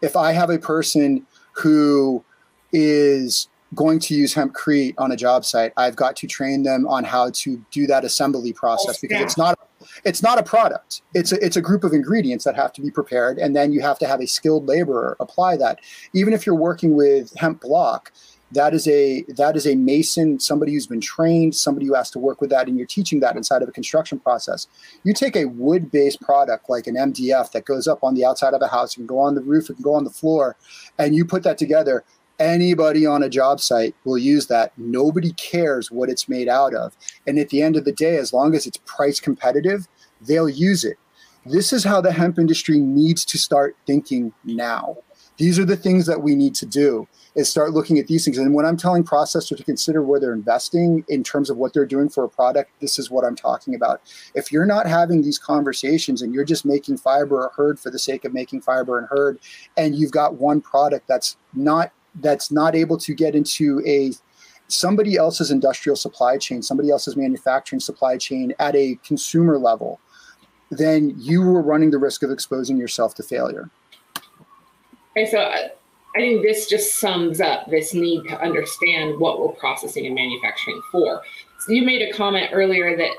If 0.00 0.16
I 0.16 0.32
have 0.32 0.50
a 0.50 0.58
person 0.58 1.26
who 1.52 2.24
is 2.72 3.48
going 3.74 3.98
to 4.00 4.14
use 4.14 4.34
hempcrete 4.34 4.94
on 4.98 5.12
a 5.12 5.16
job 5.16 5.44
site, 5.44 5.72
I've 5.76 5.96
got 5.96 6.16
to 6.16 6.26
train 6.26 6.62
them 6.62 6.86
on 6.86 7.04
how 7.04 7.30
to 7.30 7.62
do 7.70 7.86
that 7.86 8.04
assembly 8.04 8.52
process 8.52 8.96
oh, 8.96 8.98
because 9.02 9.22
it's 9.22 9.38
not 9.38 9.58
it's 10.04 10.22
not 10.22 10.38
a 10.38 10.42
product. 10.42 11.02
It's 11.14 11.32
a, 11.32 11.44
it's 11.44 11.56
a 11.56 11.60
group 11.60 11.84
of 11.84 11.92
ingredients 11.92 12.44
that 12.44 12.56
have 12.56 12.72
to 12.74 12.82
be 12.82 12.90
prepared, 12.90 13.38
and 13.38 13.54
then 13.54 13.72
you 13.72 13.80
have 13.80 13.98
to 14.00 14.06
have 14.06 14.20
a 14.20 14.26
skilled 14.26 14.66
laborer 14.66 15.16
apply 15.20 15.56
that. 15.58 15.80
Even 16.12 16.32
if 16.32 16.46
you're 16.46 16.54
working 16.54 16.94
with 16.94 17.32
hemp 17.36 17.60
block, 17.60 18.12
that 18.52 18.72
is 18.72 18.88
a 18.88 19.24
that 19.36 19.56
is 19.56 19.66
a 19.66 19.74
mason, 19.74 20.40
somebody 20.40 20.72
who's 20.72 20.86
been 20.86 21.00
trained, 21.00 21.54
somebody 21.54 21.86
who 21.86 21.94
has 21.94 22.10
to 22.12 22.18
work 22.18 22.40
with 22.40 22.50
that, 22.50 22.66
and 22.66 22.78
you're 22.78 22.86
teaching 22.86 23.20
that 23.20 23.36
inside 23.36 23.62
of 23.62 23.68
a 23.68 23.72
construction 23.72 24.18
process. 24.18 24.66
You 25.04 25.12
take 25.12 25.36
a 25.36 25.44
wood-based 25.44 26.20
product 26.22 26.70
like 26.70 26.86
an 26.86 26.94
MDF 26.94 27.52
that 27.52 27.66
goes 27.66 27.86
up 27.86 28.02
on 28.02 28.14
the 28.14 28.24
outside 28.24 28.54
of 28.54 28.62
a 28.62 28.68
house, 28.68 28.96
and 28.96 29.06
go 29.06 29.18
on 29.18 29.34
the 29.34 29.42
roof, 29.42 29.68
and 29.68 29.82
go 29.82 29.94
on 29.94 30.04
the 30.04 30.10
floor, 30.10 30.56
and 30.98 31.14
you 31.14 31.24
put 31.24 31.42
that 31.42 31.58
together 31.58 32.04
anybody 32.38 33.06
on 33.06 33.22
a 33.22 33.28
job 33.28 33.60
site 33.60 33.94
will 34.04 34.18
use 34.18 34.46
that. 34.46 34.72
Nobody 34.76 35.32
cares 35.32 35.90
what 35.90 36.08
it's 36.08 36.28
made 36.28 36.48
out 36.48 36.74
of. 36.74 36.96
And 37.26 37.38
at 37.38 37.48
the 37.50 37.62
end 37.62 37.76
of 37.76 37.84
the 37.84 37.92
day, 37.92 38.16
as 38.16 38.32
long 38.32 38.54
as 38.54 38.66
it's 38.66 38.78
price 38.86 39.20
competitive, 39.20 39.88
they'll 40.20 40.48
use 40.48 40.84
it. 40.84 40.96
This 41.46 41.72
is 41.72 41.84
how 41.84 42.00
the 42.00 42.12
hemp 42.12 42.38
industry 42.38 42.78
needs 42.78 43.24
to 43.26 43.38
start 43.38 43.76
thinking 43.86 44.32
now. 44.44 44.98
These 45.38 45.58
are 45.58 45.64
the 45.64 45.76
things 45.76 46.06
that 46.06 46.20
we 46.20 46.34
need 46.34 46.56
to 46.56 46.66
do 46.66 47.06
is 47.36 47.48
start 47.48 47.72
looking 47.72 47.98
at 47.98 48.08
these 48.08 48.24
things. 48.24 48.38
And 48.38 48.54
when 48.54 48.66
I'm 48.66 48.76
telling 48.76 49.04
processors 49.04 49.56
to 49.56 49.62
consider 49.62 50.02
where 50.02 50.18
they're 50.18 50.32
investing 50.32 51.04
in 51.08 51.22
terms 51.22 51.48
of 51.48 51.56
what 51.56 51.72
they're 51.72 51.86
doing 51.86 52.08
for 52.08 52.24
a 52.24 52.28
product, 52.28 52.72
this 52.80 52.98
is 52.98 53.08
what 53.08 53.24
I'm 53.24 53.36
talking 53.36 53.74
about. 53.74 54.02
If 54.34 54.50
you're 54.50 54.66
not 54.66 54.88
having 54.88 55.22
these 55.22 55.38
conversations 55.38 56.22
and 56.22 56.34
you're 56.34 56.44
just 56.44 56.64
making 56.64 56.98
fiber 56.98 57.44
or 57.44 57.52
hurd 57.54 57.78
for 57.78 57.90
the 57.90 58.00
sake 58.00 58.24
of 58.24 58.34
making 58.34 58.62
fiber 58.62 58.98
and 58.98 59.06
hurd, 59.08 59.38
and 59.76 59.94
you've 59.94 60.10
got 60.10 60.34
one 60.34 60.60
product 60.60 61.06
that's 61.06 61.36
not 61.54 61.92
that's 62.16 62.50
not 62.50 62.74
able 62.74 62.96
to 62.98 63.14
get 63.14 63.34
into 63.34 63.82
a 63.86 64.12
somebody 64.68 65.16
else's 65.16 65.50
industrial 65.50 65.96
supply 65.96 66.36
chain, 66.36 66.62
somebody 66.62 66.90
else's 66.90 67.16
manufacturing 67.16 67.80
supply 67.80 68.16
chain 68.16 68.52
at 68.58 68.76
a 68.76 68.98
consumer 69.04 69.58
level, 69.58 69.98
then 70.70 71.14
you 71.16 71.40
were 71.40 71.62
running 71.62 71.90
the 71.90 71.98
risk 71.98 72.22
of 72.22 72.30
exposing 72.30 72.76
yourself 72.76 73.14
to 73.14 73.22
failure. 73.22 73.70
Okay, 75.16 75.30
so 75.30 75.38
I, 75.38 75.70
I 76.14 76.18
think 76.18 76.42
this 76.42 76.68
just 76.68 77.00
sums 77.00 77.40
up 77.40 77.70
this 77.70 77.94
need 77.94 78.24
to 78.28 78.40
understand 78.40 79.18
what 79.18 79.40
we're 79.40 79.52
processing 79.52 80.06
and 80.06 80.14
manufacturing 80.14 80.80
for. 80.92 81.22
So 81.60 81.72
you 81.72 81.82
made 81.82 82.02
a 82.02 82.12
comment 82.12 82.50
earlier 82.52 82.96
that 82.96 83.10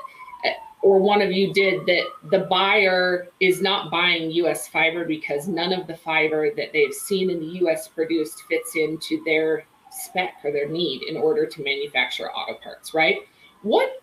or 0.82 0.98
one 0.98 1.20
of 1.20 1.30
you 1.30 1.52
did 1.52 1.84
that 1.86 2.04
the 2.30 2.40
buyer 2.40 3.28
is 3.40 3.60
not 3.60 3.90
buying 3.90 4.30
US 4.32 4.68
fiber 4.68 5.04
because 5.04 5.46
none 5.46 5.72
of 5.72 5.86
the 5.86 5.96
fiber 5.96 6.50
that 6.54 6.72
they've 6.72 6.94
seen 6.94 7.30
in 7.30 7.40
the 7.40 7.66
US 7.66 7.88
produced 7.88 8.42
fits 8.48 8.76
into 8.76 9.22
their 9.24 9.64
spec 9.90 10.36
or 10.44 10.52
their 10.52 10.68
need 10.68 11.02
in 11.02 11.16
order 11.16 11.46
to 11.46 11.62
manufacture 11.62 12.30
auto 12.30 12.54
parts, 12.62 12.94
right? 12.94 13.18
What 13.62 14.02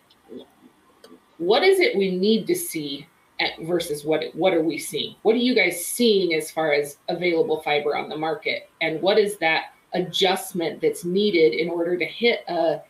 what 1.37 1.63
is 1.63 1.79
it 1.79 1.95
we 1.95 2.15
need 2.15 2.47
to 2.47 2.55
see 2.55 3.07
at, 3.39 3.59
versus 3.61 4.03
what 4.03 4.23
what 4.33 4.53
are 4.53 4.63
we 4.63 4.77
seeing? 4.77 5.15
What 5.23 5.35
are 5.35 5.39
you 5.39 5.55
guys 5.55 5.83
seeing 5.83 6.33
as 6.33 6.51
far 6.51 6.73
as 6.73 6.97
available 7.09 7.61
fiber 7.61 7.95
on 7.95 8.09
the 8.09 8.17
market 8.17 8.69
and 8.81 9.01
what 9.01 9.17
is 9.17 9.37
that 9.37 9.73
adjustment 9.93 10.81
that's 10.81 11.05
needed 11.05 11.53
in 11.53 11.69
order 11.69 11.97
to 11.97 12.05
hit 12.05 12.41
a 12.47 12.81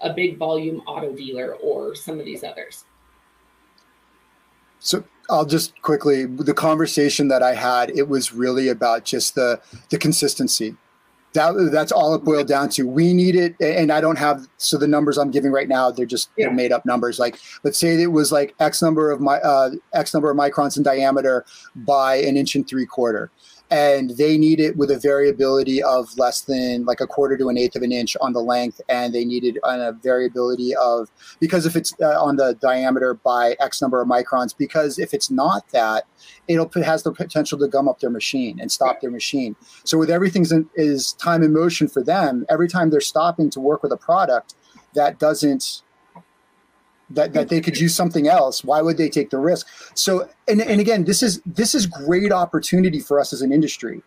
a 0.00 0.12
big 0.12 0.36
volume 0.36 0.80
auto 0.86 1.12
dealer 1.14 1.54
or 1.56 1.94
some 1.94 2.18
of 2.18 2.26
these 2.26 2.44
others? 2.44 2.84
So 4.78 5.04
I'll 5.30 5.46
just 5.46 5.80
quickly 5.82 6.26
the 6.26 6.54
conversation 6.54 7.28
that 7.28 7.42
I 7.42 7.54
had 7.54 7.90
it 7.90 8.08
was 8.08 8.32
really 8.32 8.68
about 8.68 9.04
just 9.04 9.34
the 9.34 9.60
the 9.90 9.98
consistency. 9.98 10.76
that 11.32 11.70
that's 11.72 11.90
all 11.90 12.14
it 12.14 12.24
boiled 12.24 12.46
down 12.46 12.68
to. 12.70 12.86
We 12.86 13.12
need 13.12 13.34
it, 13.34 13.56
and 13.60 13.90
I 13.90 14.00
don't 14.00 14.18
have 14.18 14.46
so 14.58 14.78
the 14.78 14.86
numbers 14.86 15.18
I'm 15.18 15.30
giving 15.30 15.50
right 15.50 15.68
now 15.68 15.90
they're 15.90 16.06
just 16.06 16.30
yeah. 16.36 16.46
they're 16.46 16.54
made 16.54 16.72
up 16.72 16.86
numbers. 16.86 17.18
Like 17.18 17.38
let's 17.64 17.78
say 17.78 18.00
it 18.00 18.12
was 18.12 18.30
like 18.30 18.54
X 18.60 18.80
number 18.82 19.10
of 19.10 19.20
my 19.20 19.38
uh, 19.38 19.70
X 19.92 20.14
number 20.14 20.30
of 20.30 20.36
microns 20.36 20.76
in 20.76 20.82
diameter 20.82 21.44
by 21.74 22.16
an 22.16 22.36
inch 22.36 22.54
and 22.54 22.68
three 22.68 22.86
quarter 22.86 23.30
and 23.70 24.10
they 24.10 24.38
need 24.38 24.60
it 24.60 24.76
with 24.76 24.90
a 24.90 24.98
variability 24.98 25.82
of 25.82 26.16
less 26.16 26.42
than 26.42 26.84
like 26.84 27.00
a 27.00 27.06
quarter 27.06 27.36
to 27.36 27.48
an 27.48 27.58
eighth 27.58 27.74
of 27.74 27.82
an 27.82 27.92
inch 27.92 28.16
on 28.20 28.32
the 28.32 28.40
length 28.40 28.80
and 28.88 29.14
they 29.14 29.24
needed 29.24 29.58
a 29.64 29.92
variability 29.92 30.74
of 30.76 31.10
because 31.40 31.66
if 31.66 31.74
it's 31.74 31.92
uh, 32.00 32.22
on 32.22 32.36
the 32.36 32.54
diameter 32.60 33.14
by 33.14 33.56
x 33.58 33.82
number 33.82 34.00
of 34.00 34.08
microns 34.08 34.56
because 34.56 34.98
if 34.98 35.12
it's 35.12 35.30
not 35.30 35.68
that 35.70 36.04
it'll 36.48 36.70
it 36.76 36.84
has 36.84 37.02
the 37.02 37.12
potential 37.12 37.58
to 37.58 37.68
gum 37.68 37.88
up 37.88 38.00
their 38.00 38.10
machine 38.10 38.58
and 38.60 38.70
stop 38.70 39.00
their 39.00 39.10
machine. 39.10 39.56
So 39.84 39.98
with 39.98 40.10
everything 40.10 40.44
is 40.74 41.12
time 41.14 41.42
and 41.42 41.52
motion 41.52 41.88
for 41.88 42.02
them 42.02 42.46
every 42.48 42.68
time 42.68 42.90
they're 42.90 43.00
stopping 43.00 43.50
to 43.50 43.60
work 43.60 43.82
with 43.82 43.92
a 43.92 43.96
product 43.96 44.54
that 44.94 45.18
doesn't 45.18 45.82
that, 47.10 47.32
that 47.34 47.48
they 47.48 47.60
could 47.60 47.78
use 47.78 47.94
something 47.94 48.26
else 48.28 48.64
why 48.64 48.82
would 48.82 48.96
they 48.96 49.08
take 49.08 49.30
the 49.30 49.38
risk? 49.38 49.66
So 49.94 50.28
and, 50.48 50.60
and 50.60 50.80
again 50.80 51.04
this 51.04 51.22
is 51.22 51.40
this 51.46 51.74
is 51.74 51.86
great 51.86 52.32
opportunity 52.32 53.00
for 53.00 53.20
us 53.20 53.32
as 53.32 53.42
an 53.42 53.52
industry 53.52 54.02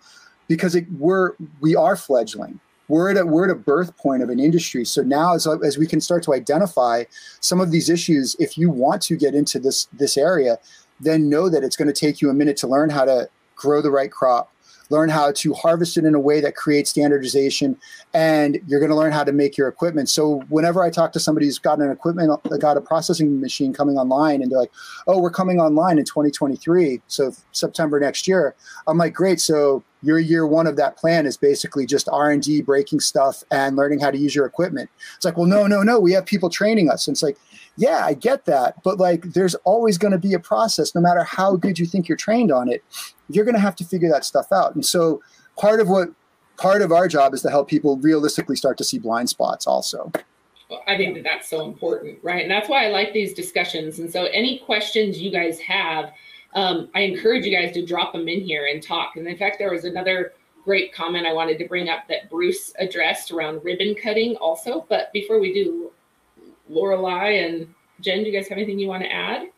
because 0.47 0.75
it, 0.75 0.85
we're 0.97 1.33
we 1.61 1.75
are 1.75 1.95
fledgling. 1.95 2.59
We're 2.87 3.11
at 3.11 3.17
a 3.17 3.25
we're 3.25 3.45
at 3.45 3.51
a 3.51 3.55
birth 3.55 3.95
point 3.97 4.23
of 4.23 4.29
an 4.29 4.39
industry. 4.39 4.83
So 4.83 5.03
now 5.03 5.35
as, 5.35 5.47
as 5.47 5.77
we 5.77 5.85
can 5.85 6.01
start 6.01 6.23
to 6.23 6.33
identify 6.33 7.03
some 7.39 7.59
of 7.59 7.71
these 7.71 7.89
issues 7.89 8.35
if 8.39 8.57
you 8.57 8.69
want 8.69 9.01
to 9.03 9.15
get 9.15 9.35
into 9.35 9.59
this 9.59 9.85
this 9.93 10.17
area 10.17 10.59
then 10.99 11.29
know 11.29 11.49
that 11.49 11.63
it's 11.63 11.75
going 11.75 11.87
to 11.87 11.93
take 11.93 12.21
you 12.21 12.29
a 12.29 12.33
minute 12.33 12.57
to 12.57 12.67
learn 12.67 12.89
how 12.89 13.05
to 13.05 13.29
grow 13.55 13.81
the 13.81 13.91
right 13.91 14.11
crop 14.11 14.51
learn 14.89 15.09
how 15.09 15.31
to 15.31 15.53
harvest 15.53 15.97
it 15.97 16.05
in 16.05 16.15
a 16.15 16.19
way 16.19 16.41
that 16.41 16.55
creates 16.55 16.89
standardization, 16.89 17.77
and 18.13 18.59
you're 18.67 18.79
going 18.79 18.89
to 18.91 18.95
learn 18.95 19.11
how 19.11 19.23
to 19.23 19.31
make 19.31 19.57
your 19.57 19.67
equipment. 19.67 20.09
So 20.09 20.41
whenever 20.49 20.83
I 20.83 20.89
talk 20.89 21.11
to 21.13 21.19
somebody 21.19 21.45
who's 21.45 21.59
got 21.59 21.79
an 21.79 21.91
equipment, 21.91 22.31
got 22.59 22.77
a 22.77 22.81
processing 22.81 23.39
machine 23.39 23.73
coming 23.73 23.97
online, 23.97 24.41
and 24.41 24.51
they're 24.51 24.59
like, 24.59 24.71
"Oh, 25.07 25.19
we're 25.19 25.29
coming 25.29 25.59
online 25.59 25.97
in 25.99 26.05
2023, 26.05 27.01
so 27.07 27.33
September 27.51 27.99
next 27.99 28.27
year," 28.27 28.55
I'm 28.87 28.97
like, 28.97 29.13
"Great, 29.13 29.39
so." 29.39 29.83
Your 30.01 30.19
year 30.19 30.47
one 30.47 30.65
of 30.65 30.77
that 30.77 30.95
plan 30.95 31.25
is 31.25 31.35
basically 31.35 31.85
just 31.85 32.07
R 32.09 32.31
and 32.31 32.41
D, 32.41 32.61
breaking 32.61 33.01
stuff, 33.01 33.43
and 33.51 33.75
learning 33.75 33.99
how 33.99 34.11
to 34.11 34.17
use 34.17 34.33
your 34.33 34.45
equipment. 34.45 34.89
It's 35.15 35.25
like, 35.25 35.37
well, 35.37 35.45
no, 35.45 35.67
no, 35.67 35.83
no. 35.83 35.99
We 35.99 36.13
have 36.13 36.25
people 36.25 36.49
training 36.49 36.89
us, 36.89 37.07
and 37.07 37.15
it's 37.15 37.23
like, 37.23 37.37
yeah, 37.75 38.05
I 38.05 38.13
get 38.13 38.45
that. 38.45 38.81
But 38.83 38.99
like, 38.99 39.23
there's 39.33 39.55
always 39.55 39.97
going 39.97 40.11
to 40.11 40.17
be 40.17 40.33
a 40.33 40.39
process, 40.39 40.95
no 40.95 41.01
matter 41.01 41.23
how 41.23 41.55
good 41.55 41.79
you 41.79 41.85
think 41.85 42.07
you're 42.07 42.17
trained 42.17 42.51
on 42.51 42.69
it. 42.69 42.83
You're 43.29 43.45
going 43.45 43.55
to 43.55 43.61
have 43.61 43.75
to 43.77 43.85
figure 43.85 44.09
that 44.09 44.25
stuff 44.25 44.51
out. 44.51 44.75
And 44.75 44.85
so, 44.85 45.21
part 45.57 45.79
of 45.79 45.89
what 45.89 46.09
part 46.57 46.81
of 46.81 46.91
our 46.91 47.07
job 47.07 47.33
is 47.33 47.41
to 47.41 47.49
help 47.49 47.69
people 47.69 47.97
realistically 47.97 48.55
start 48.55 48.77
to 48.77 48.83
see 48.83 48.99
blind 48.99 49.29
spots 49.29 49.65
also. 49.65 50.11
Well, 50.69 50.83
I 50.87 50.97
think 50.97 51.15
that 51.15 51.23
that's 51.23 51.49
so 51.49 51.65
important, 51.65 52.19
right? 52.21 52.43
And 52.43 52.51
that's 52.51 52.69
why 52.69 52.85
I 52.85 52.89
like 52.89 53.11
these 53.11 53.33
discussions. 53.33 53.99
And 53.99 54.11
so, 54.11 54.25
any 54.25 54.59
questions 54.59 55.19
you 55.19 55.31
guys 55.31 55.59
have, 55.59 56.11
um, 56.53 56.89
I 56.95 57.01
encourage 57.01 57.45
you 57.45 57.55
guys 57.55 57.73
to 57.73 57.85
drop 57.85 58.13
them 58.13 58.27
in 58.27 58.41
here 58.41 58.67
and 58.71 58.81
talk. 58.81 59.15
And 59.15 59.27
in 59.27 59.37
fact, 59.37 59.57
there 59.59 59.71
was 59.71 59.85
another 59.85 60.33
great 60.63 60.93
comment 60.93 61.25
I 61.25 61.33
wanted 61.33 61.57
to 61.59 61.67
bring 61.67 61.89
up 61.89 62.07
that 62.09 62.29
Bruce 62.29 62.73
addressed 62.79 63.31
around 63.31 63.63
ribbon 63.63 63.95
cutting 63.95 64.35
also. 64.37 64.85
But 64.89 65.11
before 65.13 65.39
we 65.39 65.53
do, 65.53 65.91
Lorelei 66.67 67.31
and 67.31 67.73
Jen, 68.01 68.19
do 68.19 68.29
you 68.29 68.37
guys 68.37 68.47
have 68.47 68.57
anything 68.57 68.79
you 68.79 68.87
want 68.87 69.03
to 69.03 69.11
add? 69.11 69.49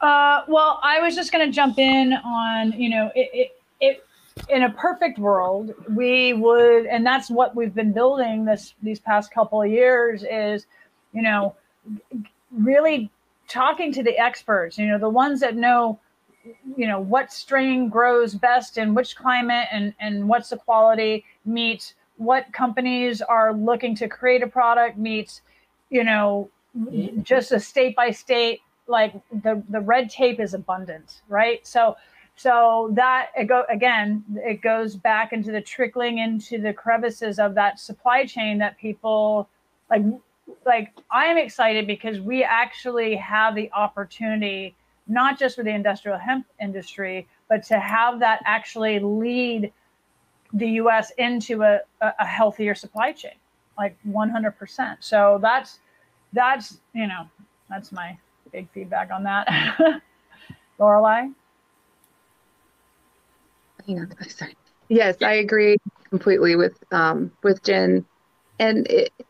Uh, 0.00 0.42
well, 0.48 0.78
I 0.82 1.00
was 1.00 1.14
just 1.14 1.32
going 1.32 1.46
to 1.46 1.52
jump 1.52 1.78
in 1.78 2.12
on, 2.12 2.72
you 2.72 2.90
know, 2.90 3.10
it, 3.14 3.30
it, 3.32 3.60
it, 3.80 4.06
in 4.50 4.64
a 4.64 4.70
perfect 4.70 5.18
world, 5.18 5.72
we 5.94 6.34
would, 6.34 6.86
and 6.86 7.04
that's 7.04 7.30
what 7.30 7.56
we've 7.56 7.74
been 7.74 7.92
building 7.92 8.44
this 8.44 8.74
these 8.82 9.00
past 9.00 9.32
couple 9.32 9.62
of 9.62 9.70
years 9.70 10.24
is, 10.30 10.66
you 11.14 11.22
know, 11.22 11.54
really 12.52 13.10
talking 13.48 13.92
to 13.92 14.02
the 14.02 14.18
experts, 14.18 14.78
you 14.78 14.86
know, 14.86 14.98
the 14.98 15.08
ones 15.08 15.40
that 15.40 15.56
know, 15.56 15.98
you 16.76 16.86
know, 16.86 17.00
what 17.00 17.32
strain 17.32 17.88
grows 17.88 18.34
best 18.34 18.78
in 18.78 18.94
which 18.94 19.16
climate 19.16 19.66
and 19.72 19.94
and 20.00 20.28
what's 20.28 20.50
the 20.50 20.56
quality 20.56 21.24
meets 21.44 21.94
what 22.18 22.50
companies 22.52 23.20
are 23.20 23.52
looking 23.52 23.94
to 23.94 24.08
create 24.08 24.42
a 24.42 24.46
product 24.46 24.96
meets 24.96 25.42
you 25.90 26.04
know, 26.04 26.50
just 27.22 27.52
a 27.52 27.60
state 27.60 27.96
by 27.96 28.10
state, 28.10 28.60
like 28.86 29.14
the, 29.42 29.62
the 29.68 29.80
red 29.80 30.10
tape 30.10 30.40
is 30.40 30.54
abundant, 30.54 31.22
right? 31.28 31.66
So, 31.66 31.96
so 32.36 32.90
that 32.92 33.30
it 33.36 33.46
go 33.46 33.64
again, 33.70 34.24
it 34.36 34.60
goes 34.60 34.94
back 34.94 35.32
into 35.32 35.50
the 35.52 35.60
trickling 35.60 36.18
into 36.18 36.58
the 36.60 36.72
crevices 36.72 37.38
of 37.38 37.54
that 37.54 37.80
supply 37.80 38.26
chain 38.26 38.58
that 38.58 38.76
people 38.78 39.48
like, 39.90 40.02
like 40.64 40.92
I 41.10 41.26
am 41.26 41.38
excited 41.38 41.86
because 41.86 42.20
we 42.20 42.44
actually 42.44 43.16
have 43.16 43.54
the 43.54 43.70
opportunity, 43.72 44.74
not 45.06 45.38
just 45.38 45.56
for 45.56 45.62
the 45.62 45.74
industrial 45.74 46.18
hemp 46.18 46.46
industry, 46.60 47.26
but 47.48 47.62
to 47.64 47.78
have 47.78 48.20
that 48.20 48.42
actually 48.44 48.98
lead 48.98 49.72
the 50.52 50.68
U.S. 50.70 51.12
into 51.18 51.62
a, 51.62 51.80
a 52.00 52.26
healthier 52.26 52.74
supply 52.74 53.12
chain 53.12 53.32
like 53.78 53.96
100%. 54.08 54.96
So 55.00 55.38
that's, 55.40 55.80
that's, 56.32 56.78
you 56.94 57.06
know, 57.06 57.28
that's 57.68 57.92
my 57.92 58.16
big 58.52 58.68
feedback 58.72 59.10
on 59.10 59.22
that. 59.24 59.48
Lorelei? 60.78 61.28
Hang 63.86 64.00
on, 64.00 64.28
sorry. 64.28 64.56
Yes, 64.88 65.16
I 65.22 65.34
agree 65.34 65.76
completely 66.10 66.54
with 66.54 66.78
um, 66.92 67.32
with 67.42 67.62
Jen, 67.64 68.04
and 68.60 68.86
it, 68.86 69.12
it 69.18 69.25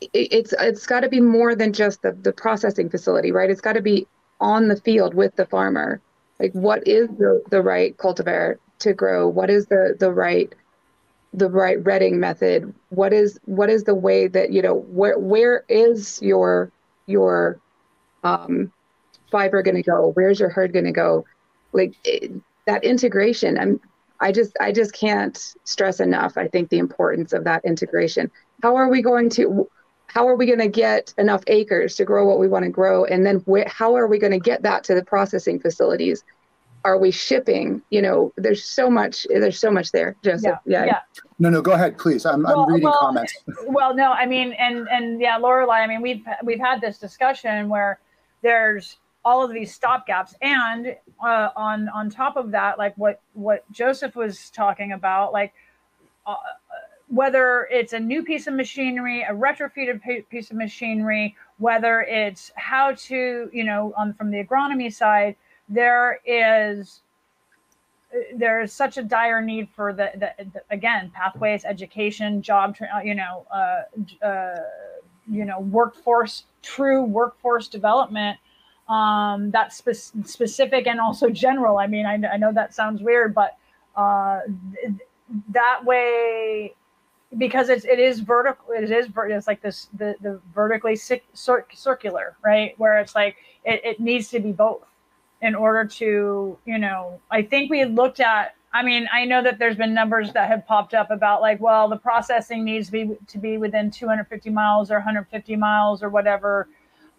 it's 0.00 0.52
it's 0.58 0.86
got 0.86 1.00
to 1.00 1.08
be 1.08 1.20
more 1.20 1.54
than 1.54 1.72
just 1.72 2.02
the 2.02 2.12
the 2.12 2.32
processing 2.32 2.88
facility, 2.90 3.32
right? 3.32 3.50
It's 3.50 3.60
got 3.60 3.74
to 3.74 3.82
be 3.82 4.06
on 4.40 4.68
the 4.68 4.76
field 4.76 5.14
with 5.14 5.34
the 5.36 5.46
farmer. 5.46 6.00
Like, 6.38 6.52
what 6.52 6.86
is 6.86 7.08
the 7.18 7.42
the 7.50 7.62
right 7.62 7.96
cultivar 7.96 8.56
to 8.80 8.92
grow? 8.92 9.28
What 9.28 9.50
is 9.50 9.66
the 9.66 9.96
the 9.98 10.12
right 10.12 10.52
the 11.36 11.50
right 11.50 11.84
retting 11.84 12.18
method 12.18 12.74
what 12.88 13.12
is 13.12 13.38
what 13.44 13.68
is 13.68 13.84
the 13.84 13.94
way 13.94 14.26
that 14.26 14.52
you 14.52 14.62
know 14.62 14.74
where 14.88 15.18
where 15.18 15.64
is 15.68 16.20
your 16.22 16.72
your 17.06 17.60
um, 18.24 18.72
fiber 19.30 19.62
going 19.62 19.76
to 19.76 19.82
go 19.82 20.12
where's 20.14 20.40
your 20.40 20.48
hurd 20.48 20.72
going 20.72 20.86
to 20.86 20.92
go 20.92 21.24
like 21.72 21.94
it, 22.04 22.32
that 22.66 22.82
integration 22.84 23.58
i'm 23.58 23.80
i 24.20 24.32
just 24.32 24.56
i 24.60 24.72
just 24.72 24.94
can't 24.94 25.54
stress 25.64 26.00
enough 26.00 26.38
i 26.38 26.48
think 26.48 26.70
the 26.70 26.78
importance 26.78 27.32
of 27.32 27.44
that 27.44 27.64
integration 27.64 28.30
how 28.62 28.74
are 28.74 28.88
we 28.88 29.02
going 29.02 29.28
to 29.28 29.68
how 30.08 30.26
are 30.28 30.36
we 30.36 30.46
going 30.46 30.58
to 30.58 30.68
get 30.68 31.12
enough 31.18 31.42
acres 31.46 31.94
to 31.96 32.04
grow 32.04 32.26
what 32.26 32.38
we 32.38 32.48
want 32.48 32.64
to 32.64 32.70
grow 32.70 33.04
and 33.04 33.26
then 33.26 33.44
wh- 33.48 33.68
how 33.68 33.94
are 33.94 34.06
we 34.06 34.18
going 34.18 34.32
to 34.32 34.38
get 34.38 34.62
that 34.62 34.84
to 34.84 34.94
the 34.94 35.04
processing 35.04 35.58
facilities 35.58 36.24
are 36.86 36.96
we 36.98 37.10
shipping? 37.10 37.82
You 37.90 38.00
know, 38.00 38.32
there's 38.36 38.64
so 38.64 38.88
much. 38.88 39.26
There's 39.28 39.58
so 39.58 39.72
much 39.72 39.90
there, 39.90 40.14
Joseph. 40.22 40.58
Yeah. 40.64 40.84
yeah. 40.84 40.86
yeah. 40.86 41.00
No, 41.40 41.50
no, 41.50 41.60
go 41.60 41.72
ahead, 41.72 41.98
please. 41.98 42.24
I'm, 42.24 42.44
well, 42.44 42.60
I'm 42.60 42.72
reading 42.72 42.84
well, 42.84 42.98
comments. 43.00 43.34
well, 43.66 43.92
no, 43.92 44.12
I 44.12 44.24
mean, 44.24 44.52
and 44.52 44.88
and 44.88 45.20
yeah, 45.20 45.36
Lorelei. 45.36 45.80
I 45.80 45.88
mean, 45.88 46.00
we've 46.00 46.24
we've 46.44 46.60
had 46.60 46.80
this 46.80 46.98
discussion 46.98 47.68
where 47.68 47.98
there's 48.42 48.98
all 49.24 49.44
of 49.44 49.52
these 49.52 49.74
stop 49.74 50.06
gaps 50.06 50.36
and 50.40 50.94
uh, 51.20 51.48
on 51.56 51.88
on 51.88 52.08
top 52.08 52.36
of 52.36 52.52
that, 52.52 52.78
like 52.78 52.96
what 52.96 53.20
what 53.34 53.70
Joseph 53.72 54.14
was 54.14 54.50
talking 54.50 54.92
about, 54.92 55.32
like. 55.32 55.52
Uh, 56.24 56.34
whether 57.08 57.68
it's 57.70 57.92
a 57.92 58.00
new 58.00 58.22
piece 58.22 58.46
of 58.46 58.54
machinery, 58.54 59.22
a 59.22 59.32
retrofitted 59.32 60.00
piece 60.28 60.50
of 60.50 60.56
machinery, 60.56 61.36
whether 61.58 62.02
it's 62.02 62.52
how 62.56 62.92
to, 62.92 63.48
you 63.52 63.64
know, 63.64 63.92
on 63.96 64.12
from 64.14 64.30
the 64.30 64.42
agronomy 64.44 64.92
side, 64.92 65.36
there 65.68 66.20
is 66.24 67.02
there 68.34 68.60
is 68.60 68.72
such 68.72 68.96
a 68.96 69.02
dire 69.02 69.42
need 69.42 69.68
for 69.74 69.92
the, 69.92 70.10
the, 70.14 70.44
the 70.52 70.62
again 70.70 71.10
pathways 71.14 71.64
education 71.64 72.40
job 72.40 72.76
you 73.04 73.14
know 73.14 73.44
uh, 73.52 74.24
uh, 74.24 74.54
you 75.28 75.44
know 75.44 75.60
workforce 75.60 76.44
true 76.62 77.02
workforce 77.02 77.68
development 77.68 78.38
um, 78.88 79.50
that's 79.50 79.78
spe- 79.78 80.24
specific 80.24 80.86
and 80.86 81.00
also 81.00 81.28
general. 81.28 81.78
I 81.78 81.88
mean 81.88 82.06
I, 82.06 82.14
I 82.32 82.36
know 82.36 82.52
that 82.52 82.74
sounds 82.74 83.02
weird 83.02 83.34
but 83.34 83.56
uh, 83.96 84.40
th- 84.74 84.94
that 85.50 85.84
way 85.84 86.75
because 87.38 87.68
it's 87.68 87.84
it 87.84 87.98
is 87.98 88.20
vertical 88.20 88.66
it 88.72 88.84
is 88.84 89.08
it's 89.08 89.46
like 89.46 89.60
this 89.60 89.88
the 89.94 90.14
the 90.20 90.40
vertically 90.54 90.94
cir- 90.94 91.20
circular 91.34 92.36
right 92.42 92.78
where 92.78 92.98
it's 92.98 93.14
like 93.14 93.36
it, 93.64 93.80
it 93.84 94.00
needs 94.00 94.28
to 94.28 94.38
be 94.38 94.52
both 94.52 94.86
in 95.42 95.54
order 95.54 95.84
to, 95.84 96.58
you 96.64 96.78
know, 96.78 97.20
I 97.30 97.42
think 97.42 97.70
we 97.70 97.84
looked 97.84 98.20
at 98.20 98.54
I 98.72 98.82
mean, 98.82 99.08
I 99.10 99.24
know 99.24 99.42
that 99.42 99.58
there's 99.58 99.76
been 99.76 99.94
numbers 99.94 100.34
that 100.34 100.48
have 100.48 100.66
popped 100.66 100.92
up 100.92 101.10
about 101.10 101.40
like, 101.40 101.58
well, 101.60 101.88
the 101.88 101.96
processing 101.96 102.62
needs 102.62 102.86
to 102.86 102.92
be 102.92 103.16
to 103.26 103.38
be 103.38 103.56
within 103.56 103.90
250 103.90 104.50
miles 104.50 104.90
or 104.90 104.96
150 104.96 105.56
miles 105.56 106.02
or 106.02 106.10
whatever, 106.10 106.68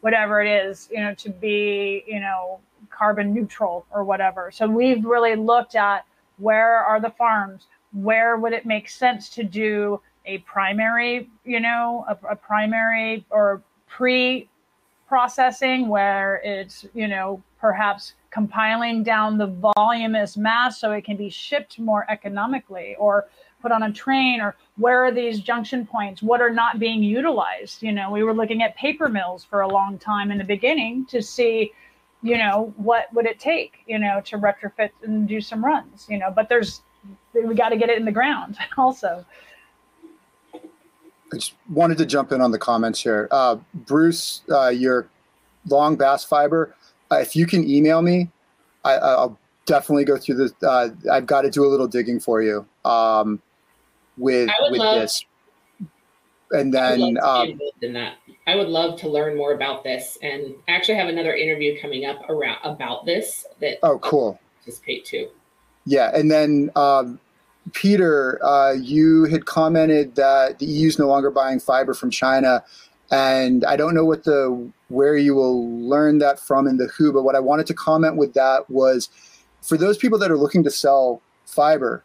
whatever 0.01 0.39
it 0.41 0.47
is, 0.47 0.87
you 0.91 0.99
know, 0.99 1.15
to 1.15 1.29
be, 1.31 2.03
you 2.05 2.19
know, 2.19 2.59
carbon 2.91 3.33
neutral 3.33 3.87
or 3.91 4.03
whatever. 4.03 4.51
So 4.51 4.67
we've 4.67 5.03
really 5.03 5.35
looked 5.35 5.75
at 5.75 6.05
where 6.37 6.77
are 6.83 6.99
the 6.99 7.09
farms, 7.09 7.65
where 7.93 8.37
would 8.37 8.53
it 8.53 8.65
make 8.65 8.89
sense 8.89 9.29
to 9.29 9.43
do 9.43 10.01
a 10.25 10.39
primary, 10.39 11.29
you 11.45 11.59
know, 11.59 12.05
a, 12.07 12.31
a 12.31 12.35
primary 12.35 13.25
or 13.29 13.61
pre 13.87 14.49
processing 15.07 15.87
where 15.87 16.41
it's, 16.43 16.85
you 16.93 17.07
know, 17.07 17.41
perhaps 17.59 18.13
compiling 18.29 19.03
down 19.03 19.37
the 19.37 19.71
volume 19.75 20.15
as 20.15 20.37
mass 20.37 20.79
so 20.79 20.91
it 20.91 21.05
can 21.05 21.15
be 21.15 21.29
shipped 21.29 21.79
more 21.79 22.05
economically 22.09 22.95
or 22.99 23.27
put 23.61 23.71
on 23.71 23.83
a 23.83 23.91
train 23.91 24.41
or 24.41 24.55
where 24.75 25.03
are 25.05 25.11
these 25.11 25.39
junction 25.39 25.87
points? 25.87 26.21
What 26.21 26.41
are 26.41 26.49
not 26.49 26.77
being 26.77 27.01
utilized? 27.01 27.81
You 27.81 27.93
know 27.93 28.11
we 28.11 28.23
were 28.23 28.33
looking 28.33 28.61
at 28.61 28.75
paper 28.75 29.07
mills 29.07 29.45
for 29.45 29.61
a 29.61 29.67
long 29.67 29.97
time 29.97 30.29
in 30.29 30.37
the 30.37 30.43
beginning 30.43 31.05
to 31.05 31.21
see 31.21 31.71
you 32.23 32.37
know 32.37 32.73
what 32.77 33.11
would 33.13 33.25
it 33.25 33.39
take 33.39 33.73
you 33.85 33.99
know 33.99 34.21
to 34.25 34.37
retrofit 34.37 34.89
and 35.03 35.27
do 35.27 35.39
some 35.39 35.63
runs 35.63 36.07
you 36.09 36.17
know 36.17 36.31
but 36.35 36.49
there's 36.49 36.81
we 37.33 37.55
got 37.55 37.69
to 37.69 37.77
get 37.77 37.89
it 37.89 37.97
in 37.97 38.05
the 38.05 38.11
ground 38.11 38.57
also 38.77 39.25
I 41.31 41.35
just 41.35 41.55
wanted 41.69 41.97
to 41.97 42.05
jump 42.05 42.31
in 42.31 42.41
on 42.41 42.51
the 42.51 42.57
comments 42.57 43.01
here. 43.01 43.27
Uh, 43.31 43.57
Bruce, 43.73 44.43
uh, 44.49 44.69
your 44.69 45.09
long 45.67 45.97
bast 45.97 46.29
fiber, 46.29 46.73
uh, 47.11 47.17
if 47.17 47.35
you 47.35 47.45
can 47.45 47.69
email 47.69 48.01
me, 48.01 48.29
I, 48.83 48.97
will 48.97 49.37
definitely 49.65 50.05
go 50.05 50.17
through 50.17 50.35
this. 50.35 50.53
Uh, 50.63 50.89
I've 51.11 51.25
got 51.25 51.41
to 51.41 51.49
do 51.49 51.65
a 51.65 51.67
little 51.67 51.87
digging 51.87 52.19
for 52.19 52.41
you 52.41 52.65
um, 52.85 53.41
with 54.17 54.49
with 54.69 54.79
love, 54.79 55.01
this, 55.01 55.25
and 56.51 56.73
then 56.73 57.17
I 57.17 57.41
would, 57.41 57.51
um, 57.51 57.59
in 57.81 57.93
that. 57.93 58.15
I 58.47 58.55
would 58.55 58.69
love 58.69 58.97
to 59.01 59.09
learn 59.09 59.35
more 59.35 59.53
about 59.53 59.83
this, 59.83 60.17
and 60.21 60.55
I 60.69 60.71
actually 60.71 60.95
have 60.95 61.09
another 61.09 61.35
interview 61.35 61.79
coming 61.81 62.05
up 62.05 62.29
around 62.29 62.59
about 62.63 63.05
this. 63.05 63.45
That 63.59 63.79
oh, 63.83 63.99
cool. 63.99 64.39
Participate 64.59 65.03
too. 65.05 65.29
Yeah, 65.87 66.11
and 66.13 66.29
then 66.29 66.69
um, 66.75 67.17
Peter, 67.71 68.43
uh, 68.43 68.73
you 68.73 69.23
had 69.23 69.45
commented 69.45 70.15
that 70.15 70.59
the 70.59 70.65
EU 70.65 70.89
is 70.89 70.99
no 70.99 71.07
longer 71.07 71.31
buying 71.31 71.61
fiber 71.61 71.93
from 71.93 72.11
China, 72.11 72.61
and 73.09 73.63
I 73.63 73.77
don't 73.77 73.95
know 73.95 74.03
what 74.03 74.25
the 74.25 74.69
where 74.89 75.15
you 75.15 75.33
will 75.33 75.79
learn 75.79 76.17
that 76.17 76.41
from 76.41 76.67
in 76.67 76.75
the 76.75 76.87
who, 76.87 77.13
but 77.13 77.23
what 77.23 77.35
I 77.35 77.39
wanted 77.39 77.67
to 77.67 77.73
comment 77.73 78.17
with 78.17 78.33
that 78.33 78.69
was 78.69 79.09
for 79.61 79.77
those 79.77 79.97
people 79.97 80.19
that 80.19 80.29
are 80.29 80.37
looking 80.37 80.61
to 80.65 80.69
sell 80.69 81.21
fiber, 81.45 82.03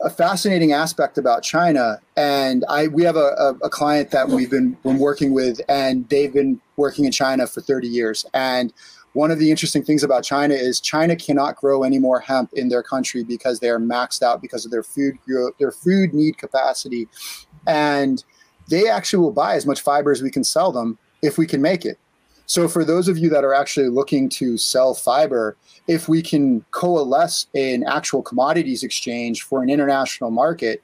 a 0.00 0.08
fascinating 0.08 0.72
aspect 0.72 1.18
about 1.18 1.42
China, 1.42 2.00
and 2.16 2.64
I 2.70 2.88
we 2.88 3.02
have 3.02 3.16
a, 3.16 3.34
a, 3.38 3.54
a 3.64 3.68
client 3.68 4.10
that 4.12 4.30
we've 4.30 4.50
been, 4.50 4.72
been 4.82 4.98
working 4.98 5.34
with, 5.34 5.60
and 5.68 6.08
they've 6.08 6.32
been 6.32 6.62
working 6.76 7.04
in 7.04 7.12
China 7.12 7.46
for 7.46 7.60
30 7.60 7.88
years, 7.88 8.24
and 8.32 8.72
one 9.12 9.30
of 9.30 9.38
the 9.38 9.50
interesting 9.50 9.82
things 9.82 10.02
about 10.04 10.22
China 10.22 10.54
is 10.54 10.80
China 10.80 11.16
cannot 11.16 11.56
grow 11.56 11.82
any 11.82 11.98
more 11.98 12.20
hemp 12.20 12.52
in 12.52 12.68
their 12.68 12.82
country 12.82 13.24
because 13.24 13.60
they 13.60 13.68
are 13.68 13.80
maxed 13.80 14.22
out 14.22 14.40
because 14.40 14.64
of 14.64 14.70
their 14.70 14.82
food 14.82 15.16
their 15.58 15.72
food 15.72 16.14
need 16.14 16.38
capacity, 16.38 17.08
and 17.66 18.24
they 18.68 18.88
actually 18.88 19.22
will 19.22 19.32
buy 19.32 19.56
as 19.56 19.66
much 19.66 19.80
fiber 19.80 20.12
as 20.12 20.22
we 20.22 20.30
can 20.30 20.44
sell 20.44 20.70
them 20.70 20.96
if 21.22 21.38
we 21.38 21.46
can 21.46 21.60
make 21.60 21.84
it. 21.84 21.98
So 22.46 22.66
for 22.66 22.84
those 22.84 23.06
of 23.06 23.16
you 23.16 23.28
that 23.30 23.44
are 23.44 23.54
actually 23.54 23.88
looking 23.88 24.28
to 24.30 24.56
sell 24.56 24.94
fiber, 24.94 25.56
if 25.86 26.08
we 26.08 26.20
can 26.20 26.64
coalesce 26.72 27.46
an 27.54 27.84
actual 27.84 28.22
commodities 28.22 28.82
exchange 28.82 29.42
for 29.42 29.62
an 29.62 29.70
international 29.70 30.32
market, 30.32 30.82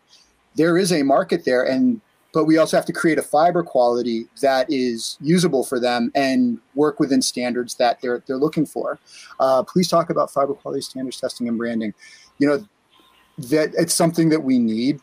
there 0.54 0.78
is 0.78 0.92
a 0.92 1.02
market 1.02 1.44
there 1.44 1.64
and 1.64 2.00
but 2.36 2.44
we 2.44 2.58
also 2.58 2.76
have 2.76 2.84
to 2.84 2.92
create 2.92 3.18
a 3.18 3.22
fiber 3.22 3.62
quality 3.62 4.26
that 4.42 4.70
is 4.70 5.16
usable 5.22 5.64
for 5.64 5.80
them 5.80 6.12
and 6.14 6.58
work 6.74 7.00
within 7.00 7.22
standards 7.22 7.76
that 7.76 7.98
they're 8.02 8.22
they're 8.26 8.36
looking 8.36 8.66
for. 8.66 8.98
Uh, 9.40 9.62
please 9.62 9.88
talk 9.88 10.10
about 10.10 10.30
fiber 10.30 10.52
quality 10.52 10.82
standards 10.82 11.18
testing 11.18 11.48
and 11.48 11.56
branding. 11.56 11.94
You 12.36 12.48
know 12.48 12.68
that 13.38 13.70
it's 13.78 13.94
something 13.94 14.28
that 14.28 14.40
we 14.40 14.58
need, 14.58 15.00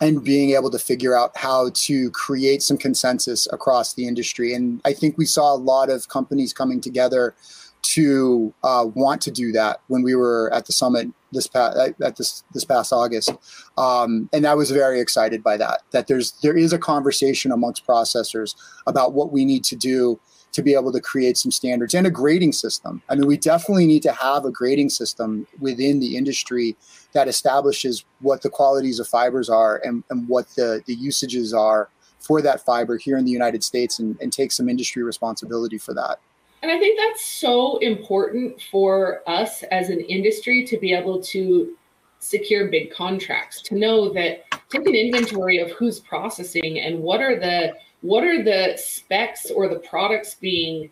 and 0.00 0.24
being 0.24 0.52
able 0.52 0.70
to 0.70 0.78
figure 0.78 1.14
out 1.14 1.36
how 1.36 1.72
to 1.74 2.10
create 2.12 2.62
some 2.62 2.78
consensus 2.78 3.46
across 3.52 3.92
the 3.92 4.08
industry. 4.08 4.54
And 4.54 4.80
I 4.86 4.94
think 4.94 5.18
we 5.18 5.26
saw 5.26 5.54
a 5.54 5.60
lot 5.60 5.90
of 5.90 6.08
companies 6.08 6.54
coming 6.54 6.80
together 6.80 7.34
to 7.82 8.54
uh, 8.64 8.86
want 8.94 9.20
to 9.22 9.30
do 9.30 9.52
that 9.52 9.82
when 9.88 10.02
we 10.02 10.14
were 10.14 10.50
at 10.54 10.64
the 10.64 10.72
summit 10.72 11.08
this 11.32 11.46
past 11.46 11.76
at 12.02 12.16
this 12.16 12.44
this 12.52 12.64
past 12.64 12.92
August, 12.92 13.30
um, 13.78 14.28
and 14.32 14.46
I 14.46 14.54
was 14.54 14.70
very 14.70 15.00
excited 15.00 15.42
by 15.42 15.56
that. 15.56 15.82
That 15.92 16.06
there's 16.06 16.32
there 16.42 16.56
is 16.56 16.72
a 16.72 16.78
conversation 16.78 17.52
amongst 17.52 17.86
processors 17.86 18.54
about 18.86 19.12
what 19.12 19.32
we 19.32 19.44
need 19.44 19.64
to 19.64 19.76
do 19.76 20.20
to 20.52 20.62
be 20.62 20.74
able 20.74 20.92
to 20.92 21.00
create 21.00 21.36
some 21.38 21.52
standards 21.52 21.94
and 21.94 22.06
a 22.06 22.10
grading 22.10 22.52
system. 22.52 23.02
I 23.08 23.14
mean, 23.14 23.26
we 23.26 23.36
definitely 23.36 23.86
need 23.86 24.02
to 24.02 24.12
have 24.12 24.44
a 24.44 24.50
grading 24.50 24.90
system 24.90 25.46
within 25.60 26.00
the 26.00 26.16
industry 26.16 26.76
that 27.12 27.28
establishes 27.28 28.04
what 28.20 28.42
the 28.42 28.50
qualities 28.50 28.98
of 28.98 29.06
fibers 29.06 29.48
are 29.48 29.80
and, 29.84 30.02
and 30.10 30.28
what 30.28 30.48
the, 30.56 30.82
the 30.86 30.94
usages 30.94 31.54
are 31.54 31.88
for 32.18 32.42
that 32.42 32.64
fiber 32.64 32.98
here 32.98 33.16
in 33.16 33.24
the 33.24 33.30
United 33.30 33.64
States 33.64 33.98
and, 33.98 34.20
and 34.20 34.32
take 34.32 34.52
some 34.52 34.68
industry 34.68 35.02
responsibility 35.02 35.78
for 35.78 35.94
that. 35.94 36.18
And 36.62 36.70
I 36.70 36.78
think 36.78 36.98
that's 36.98 37.24
so 37.24 37.78
important 37.78 38.60
for 38.70 39.22
us 39.26 39.62
as 39.64 39.88
an 39.88 40.00
industry 40.00 40.66
to 40.66 40.78
be 40.78 40.92
able 40.92 41.22
to 41.22 41.76
secure 42.18 42.68
big 42.68 42.92
contracts, 42.92 43.62
to 43.62 43.74
know 43.74 44.12
that 44.12 44.44
take 44.68 44.86
an 44.86 44.94
inventory 44.94 45.58
of 45.58 45.70
who's 45.72 46.00
processing 46.00 46.80
and 46.80 47.00
what 47.00 47.20
are 47.20 47.38
the 47.38 47.72
what 48.02 48.24
are 48.24 48.42
the 48.42 48.74
specs 48.76 49.50
or 49.50 49.68
the 49.68 49.78
products 49.80 50.34
being 50.34 50.90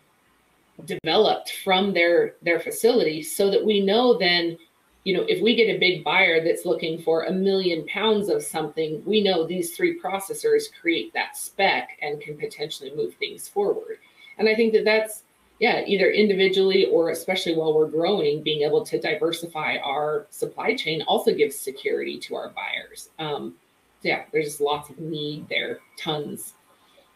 developed 0.85 1.53
from 1.63 1.93
their 1.93 2.35
their 2.41 2.59
facility 2.59 3.21
so 3.21 3.49
that 3.51 3.63
we 3.63 3.81
know 3.81 4.17
then 4.17 4.57
you 5.03 5.15
know 5.15 5.25
if 5.27 5.41
we 5.41 5.55
get 5.55 5.75
a 5.75 5.79
big 5.79 6.03
buyer 6.03 6.43
that's 6.43 6.65
looking 6.65 7.01
for 7.01 7.23
a 7.23 7.31
million 7.31 7.85
pounds 7.87 8.29
of 8.29 8.41
something 8.41 9.03
we 9.05 9.21
know 9.21 9.45
these 9.45 9.75
three 9.75 9.99
processors 9.99 10.63
create 10.79 11.11
that 11.13 11.35
spec 11.35 11.97
and 12.01 12.21
can 12.21 12.37
potentially 12.37 12.93
move 12.95 13.13
things 13.15 13.47
forward. 13.47 13.97
And 14.37 14.47
i 14.47 14.55
think 14.55 14.73
that 14.73 14.85
that's 14.85 15.23
yeah, 15.59 15.83
either 15.85 16.09
individually 16.09 16.85
or 16.85 17.09
especially 17.09 17.55
while 17.55 17.73
we're 17.73 17.89
growing, 17.89 18.41
being 18.41 18.61
able 18.61 18.85
to 18.85 18.99
diversify 18.99 19.77
our 19.83 20.25
supply 20.29 20.73
chain 20.73 21.01
also 21.03 21.33
gives 21.33 21.55
security 21.55 22.17
to 22.19 22.35
our 22.35 22.49
buyers. 22.49 23.09
Um, 23.19 23.55
yeah, 24.01 24.23
there's 24.31 24.45
just 24.45 24.61
lots 24.61 24.89
of 24.89 24.97
need 24.99 25.47
there, 25.49 25.79
tons. 25.97 26.53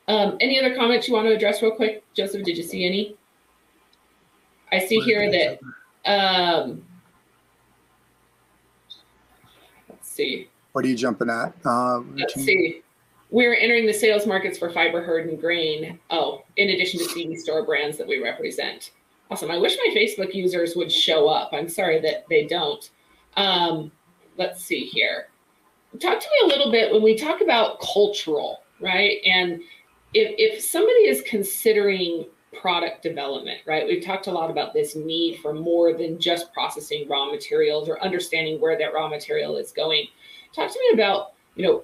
Um, 0.09 0.37
any 0.41 0.59
other 0.59 0.75
comments 0.75 1.07
you 1.07 1.13
want 1.13 1.27
to 1.27 1.33
address 1.33 1.61
real 1.61 1.71
quick? 1.71 2.03
Joseph, 2.13 2.43
did 2.43 2.57
you 2.57 2.63
see 2.63 2.85
any? 2.85 3.15
I 4.73 4.79
see 4.79 4.99
here 4.99 5.31
that, 5.31 5.59
um, 6.05 6.83
let's 9.89 10.09
see. 10.09 10.49
What 10.73 10.83
are 10.83 10.87
you 10.89 10.97
jumping 10.97 11.29
at? 11.29 11.53
Uh, 11.63 12.01
let's 12.15 12.33
see. 12.33 12.82
We're 13.33 13.55
entering 13.55 13.87
the 13.87 13.93
sales 13.93 14.27
markets 14.27 14.59
for 14.59 14.69
fiber, 14.69 15.03
hurd, 15.03 15.27
and 15.27 15.41
grain. 15.41 15.99
Oh, 16.11 16.43
in 16.55 16.69
addition 16.69 16.99
to 16.99 17.05
CD 17.05 17.35
store 17.35 17.65
brands 17.65 17.97
that 17.97 18.07
we 18.07 18.21
represent. 18.21 18.91
Awesome. 19.31 19.49
I 19.49 19.57
wish 19.57 19.75
my 19.75 19.95
Facebook 19.95 20.35
users 20.35 20.75
would 20.75 20.91
show 20.91 21.27
up. 21.27 21.49
I'm 21.51 21.67
sorry 21.67 21.99
that 22.01 22.25
they 22.29 22.45
don't. 22.45 22.87
Um, 23.35 23.91
let's 24.37 24.63
see 24.63 24.85
here. 24.85 25.29
Talk 25.99 26.19
to 26.19 26.27
me 26.27 26.37
a 26.43 26.47
little 26.47 26.71
bit 26.71 26.91
when 26.91 27.01
we 27.01 27.17
talk 27.17 27.41
about 27.41 27.81
cultural, 27.81 28.61
right? 28.79 29.17
And 29.25 29.61
if, 30.13 30.35
if 30.37 30.63
somebody 30.63 31.07
is 31.07 31.23
considering 31.23 32.27
product 32.61 33.01
development, 33.01 33.61
right? 33.65 33.87
We've 33.87 34.05
talked 34.05 34.27
a 34.27 34.31
lot 34.31 34.51
about 34.51 34.75
this 34.75 34.95
need 34.95 35.39
for 35.39 35.55
more 35.55 35.97
than 35.97 36.19
just 36.19 36.53
processing 36.53 37.09
raw 37.09 37.31
materials 37.31 37.89
or 37.89 37.99
understanding 37.99 38.61
where 38.61 38.77
that 38.77 38.93
raw 38.93 39.07
material 39.07 39.57
is 39.57 39.71
going. 39.71 40.05
Talk 40.53 40.71
to 40.71 40.79
me 40.79 41.01
about, 41.01 41.31
you 41.55 41.65
know, 41.65 41.83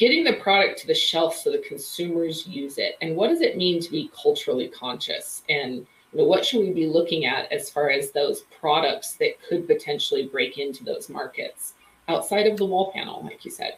getting 0.00 0.24
the 0.24 0.32
product 0.32 0.78
to 0.80 0.86
the 0.86 0.94
shelf 0.94 1.36
so 1.36 1.52
the 1.52 1.58
consumers 1.58 2.46
use 2.46 2.78
it. 2.78 2.96
And 3.02 3.14
what 3.14 3.28
does 3.28 3.42
it 3.42 3.58
mean 3.58 3.82
to 3.82 3.90
be 3.90 4.10
culturally 4.20 4.66
conscious? 4.66 5.42
And 5.50 5.86
you 6.12 6.18
know, 6.18 6.24
what 6.24 6.44
should 6.44 6.60
we 6.60 6.72
be 6.72 6.86
looking 6.86 7.26
at 7.26 7.52
as 7.52 7.68
far 7.68 7.90
as 7.90 8.10
those 8.10 8.40
products 8.58 9.12
that 9.16 9.34
could 9.46 9.66
potentially 9.68 10.26
break 10.26 10.58
into 10.58 10.82
those 10.82 11.10
markets 11.10 11.74
outside 12.08 12.46
of 12.46 12.56
the 12.56 12.64
wall 12.64 12.90
panel 12.92 13.22
like 13.22 13.44
you 13.44 13.50
said? 13.50 13.76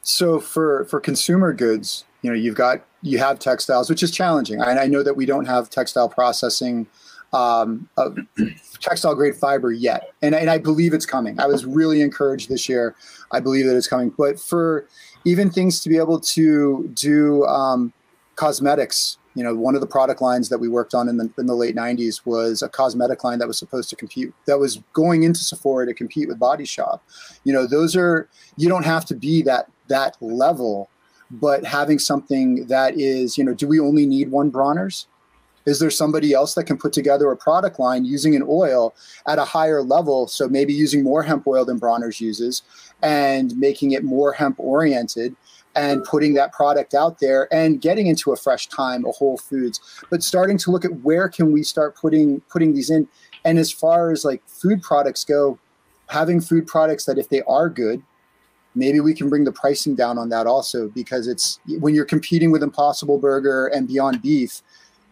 So 0.00 0.40
for 0.40 0.86
for 0.86 0.98
consumer 0.98 1.52
goods 1.52 2.04
you 2.22 2.30
know 2.30 2.36
you've 2.36 2.54
got 2.54 2.82
you 3.02 3.18
have 3.18 3.38
textiles 3.38 3.90
which 3.90 4.02
is 4.02 4.10
challenging. 4.10 4.60
And 4.60 4.80
i 4.80 4.86
know 4.86 5.02
that 5.02 5.14
we 5.14 5.26
don't 5.26 5.44
have 5.44 5.68
textile 5.68 6.08
processing 6.08 6.86
um, 7.32 7.88
uh, 7.96 8.10
textile 8.80 9.14
grade 9.14 9.36
fiber 9.36 9.70
yet 9.70 10.10
and, 10.22 10.34
and 10.34 10.50
i 10.50 10.58
believe 10.58 10.92
it's 10.92 11.06
coming 11.06 11.38
i 11.38 11.46
was 11.46 11.64
really 11.64 12.00
encouraged 12.00 12.48
this 12.48 12.68
year 12.68 12.96
i 13.30 13.38
believe 13.38 13.66
that 13.66 13.76
it's 13.76 13.86
coming 13.86 14.12
but 14.18 14.38
for 14.38 14.86
even 15.24 15.50
things 15.50 15.80
to 15.80 15.88
be 15.88 15.96
able 15.96 16.20
to 16.20 16.90
do 16.94 17.44
um, 17.46 17.92
cosmetics. 18.36 19.18
You 19.34 19.44
know, 19.44 19.54
one 19.54 19.74
of 19.74 19.80
the 19.80 19.86
product 19.86 20.20
lines 20.20 20.48
that 20.48 20.58
we 20.58 20.68
worked 20.68 20.94
on 20.94 21.08
in 21.08 21.16
the, 21.16 21.30
in 21.38 21.46
the 21.46 21.54
late 21.54 21.76
90s 21.76 22.22
was 22.24 22.62
a 22.62 22.68
cosmetic 22.68 23.22
line 23.22 23.38
that 23.38 23.46
was 23.46 23.58
supposed 23.58 23.88
to 23.90 23.96
compete, 23.96 24.32
that 24.46 24.58
was 24.58 24.78
going 24.92 25.22
into 25.22 25.40
Sephora 25.40 25.86
to 25.86 25.94
compete 25.94 26.26
with 26.26 26.38
Body 26.38 26.64
Shop. 26.64 27.02
You 27.44 27.52
know, 27.52 27.66
those 27.66 27.94
are, 27.94 28.28
you 28.56 28.68
don't 28.68 28.84
have 28.84 29.04
to 29.06 29.14
be 29.14 29.42
that, 29.42 29.70
that 29.88 30.16
level, 30.20 30.90
but 31.30 31.64
having 31.64 31.98
something 31.98 32.66
that 32.66 32.98
is, 32.98 33.38
you 33.38 33.44
know, 33.44 33.54
do 33.54 33.68
we 33.68 33.78
only 33.78 34.04
need 34.04 34.30
one 34.30 34.50
Bronner's? 34.50 35.06
Is 35.66 35.78
there 35.78 35.90
somebody 35.90 36.32
else 36.32 36.54
that 36.54 36.64
can 36.64 36.78
put 36.78 36.92
together 36.92 37.30
a 37.30 37.36
product 37.36 37.78
line 37.78 38.04
using 38.04 38.34
an 38.34 38.44
oil 38.48 38.94
at 39.26 39.38
a 39.38 39.44
higher 39.44 39.82
level? 39.82 40.26
So 40.26 40.48
maybe 40.48 40.72
using 40.72 41.02
more 41.02 41.22
hemp 41.22 41.46
oil 41.46 41.64
than 41.64 41.78
Bronner's 41.78 42.20
uses 42.20 42.62
and 43.02 43.56
making 43.58 43.92
it 43.92 44.04
more 44.04 44.32
hemp 44.32 44.56
oriented 44.58 45.36
and 45.76 46.02
putting 46.04 46.34
that 46.34 46.52
product 46.52 46.94
out 46.94 47.20
there 47.20 47.52
and 47.52 47.80
getting 47.80 48.06
into 48.06 48.32
a 48.32 48.36
Fresh 48.36 48.68
Thyme, 48.68 49.04
a 49.04 49.12
Whole 49.12 49.38
Foods, 49.38 49.80
but 50.10 50.22
starting 50.22 50.58
to 50.58 50.70
look 50.70 50.84
at 50.84 51.00
where 51.02 51.28
can 51.28 51.52
we 51.52 51.62
start 51.62 51.94
putting 51.94 52.40
putting 52.42 52.74
these 52.74 52.90
in. 52.90 53.06
And 53.44 53.58
as 53.58 53.70
far 53.70 54.10
as 54.10 54.24
like 54.24 54.42
food 54.46 54.82
products 54.82 55.24
go, 55.24 55.58
having 56.08 56.40
food 56.40 56.66
products 56.66 57.04
that 57.04 57.18
if 57.18 57.28
they 57.28 57.42
are 57.42 57.68
good, 57.68 58.02
maybe 58.74 59.00
we 59.00 59.14
can 59.14 59.28
bring 59.28 59.44
the 59.44 59.52
pricing 59.52 59.94
down 59.94 60.18
on 60.18 60.28
that 60.30 60.46
also 60.46 60.88
because 60.88 61.26
it's 61.26 61.60
when 61.78 61.94
you're 61.94 62.04
competing 62.04 62.50
with 62.50 62.62
Impossible 62.62 63.18
Burger 63.18 63.68
and 63.68 63.88
Beyond 63.88 64.22
Beef, 64.22 64.62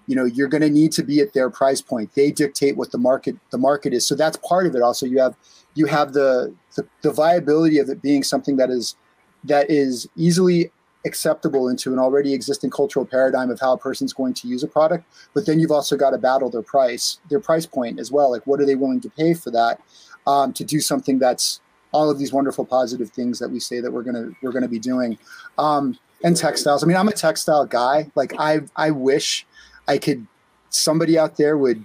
you 0.09 0.17
know 0.17 0.25
you're 0.25 0.49
going 0.49 0.63
to 0.63 0.71
need 0.71 0.91
to 0.93 1.05
be 1.05 1.21
at 1.21 1.35
their 1.35 1.51
price 1.51 1.81
point. 1.81 2.15
They 2.15 2.33
dictate 2.33 2.77
what 2.77 2.91
the 2.91 2.99
market 2.99 3.37
the 3.51 3.59
market 3.59 3.93
is. 3.93 4.05
So 4.05 4.17
that's 4.17 4.39
part 4.39 4.67
of 4.67 4.75
it. 4.75 4.83
Also, 4.83 5.07
you 5.07 5.21
have 5.21 5.37
you 5.75 5.87
have 5.87 6.15
the 6.15 6.53
the, 6.75 6.87
the 7.03 7.13
viability 7.13 7.79
of 7.79 7.89
it 7.89 8.03
being 8.03 8.25
something 8.25 8.57
that 8.57 8.71
is 8.71 8.97
that 9.45 9.71
is 9.71 10.09
easily 10.17 10.73
acceptable 11.07 11.69
into 11.69 11.93
an 11.93 11.99
already 11.99 12.35
existing 12.35 12.71
cultural 12.71 13.07
paradigm 13.07 13.51
of 13.51 13.61
how 13.61 13.73
a 13.73 13.79
person's 13.79 14.13
going 14.13 14.35
to 14.35 14.49
use 14.49 14.65
a 14.65 14.67
product 14.67 15.05
but 15.33 15.47
then 15.47 15.61
you've 15.61 15.71
also 15.71 15.97
got 15.97 16.11
to 16.11 16.19
battle 16.19 16.51
their 16.51 16.63
price 16.63 17.21
their 17.31 17.39
price 17.39 17.67
point 17.67 18.01
as 18.01 18.11
well 18.11 18.33
like 18.33 18.45
what 18.49 18.61
are 18.61 18.67
they 18.67 18.75
willing 18.75 19.01
to 19.01 19.09
pay 19.11 19.33
for 19.33 19.51
that 19.53 19.81
um, 20.27 20.53
to 20.53 20.65
do 20.65 20.81
something 20.81 21.19
that's 21.19 21.61
all 21.93 22.11
of 22.11 22.19
these 22.19 22.33
wonderful 22.33 22.65
positive 22.65 23.11
things 23.11 23.39
that 23.39 23.49
we 23.49 23.61
say 23.61 23.81
that 23.81 23.93
we're 23.93 24.03
gonna 24.03 24.29
we're 24.43 24.51
gonna 24.51 24.69
be 24.69 24.81
doing 24.81 25.17
um, 25.57 25.97
and 26.25 26.37
textiles 26.37 26.83
i 26.83 26.87
mean 26.87 26.97
i'm 26.97 27.09
a 27.09 27.13
textile 27.13 27.65
guy 27.65 28.11
like 28.17 28.33
i 28.41 28.61
i 28.75 28.91
wish 28.91 29.47
i 29.89 29.99
could 29.99 30.27
somebody 30.71 31.19
out 31.19 31.37
there 31.37 31.59
would 31.59 31.85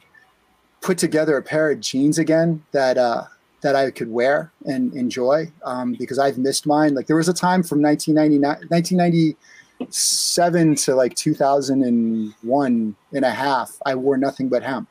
put 0.82 0.98
together 0.98 1.38
a 1.38 1.42
pair 1.42 1.72
of 1.72 1.80
jeans 1.80 2.20
again 2.20 2.64
that 2.72 2.98
uh 2.98 3.24
that 3.64 3.76
I 3.76 3.90
could 3.90 4.12
wear 4.12 4.52
and 4.66 4.94
enjoy 4.94 5.52
um, 5.64 5.96
because 5.98 6.20
I've 6.20 6.38
missed 6.38 6.68
mine. 6.68 6.94
Like 6.94 7.08
there 7.08 7.16
was 7.16 7.30
a 7.30 7.34
time 7.34 7.64
from 7.64 7.82
1999, 7.82 8.70
1997 8.70 10.76
to 10.76 10.96
like 10.96 11.16
2001 11.16 12.96
and 13.14 13.26
a 13.26 13.32
half, 13.32 13.76
I 13.86 13.96
wore 13.96 14.18
nothing 14.18 14.50
but 14.50 14.62
hemp. 14.62 14.90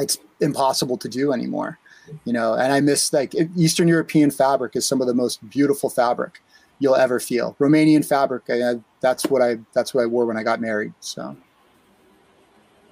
It's 0.00 0.18
impossible 0.40 0.98
to 0.98 1.08
do 1.08 1.32
anymore, 1.32 1.78
you 2.24 2.32
know. 2.32 2.54
And 2.54 2.72
I 2.72 2.80
miss 2.80 3.12
like 3.12 3.34
Eastern 3.56 3.88
European 3.88 4.30
fabric 4.30 4.74
is 4.74 4.86
some 4.86 5.00
of 5.00 5.06
the 5.06 5.14
most 5.14 5.48
beautiful 5.48 5.88
fabric 5.88 6.42
you'll 6.78 6.96
ever 6.96 7.20
feel. 7.20 7.56
Romanian 7.60 8.04
fabric, 8.04 8.42
I, 8.50 8.80
that's 9.00 9.26
what 9.26 9.42
I 9.42 9.58
that's 9.72 9.94
what 9.94 10.02
I 10.02 10.06
wore 10.06 10.26
when 10.26 10.36
I 10.36 10.42
got 10.42 10.60
married. 10.60 10.92
So, 11.00 11.36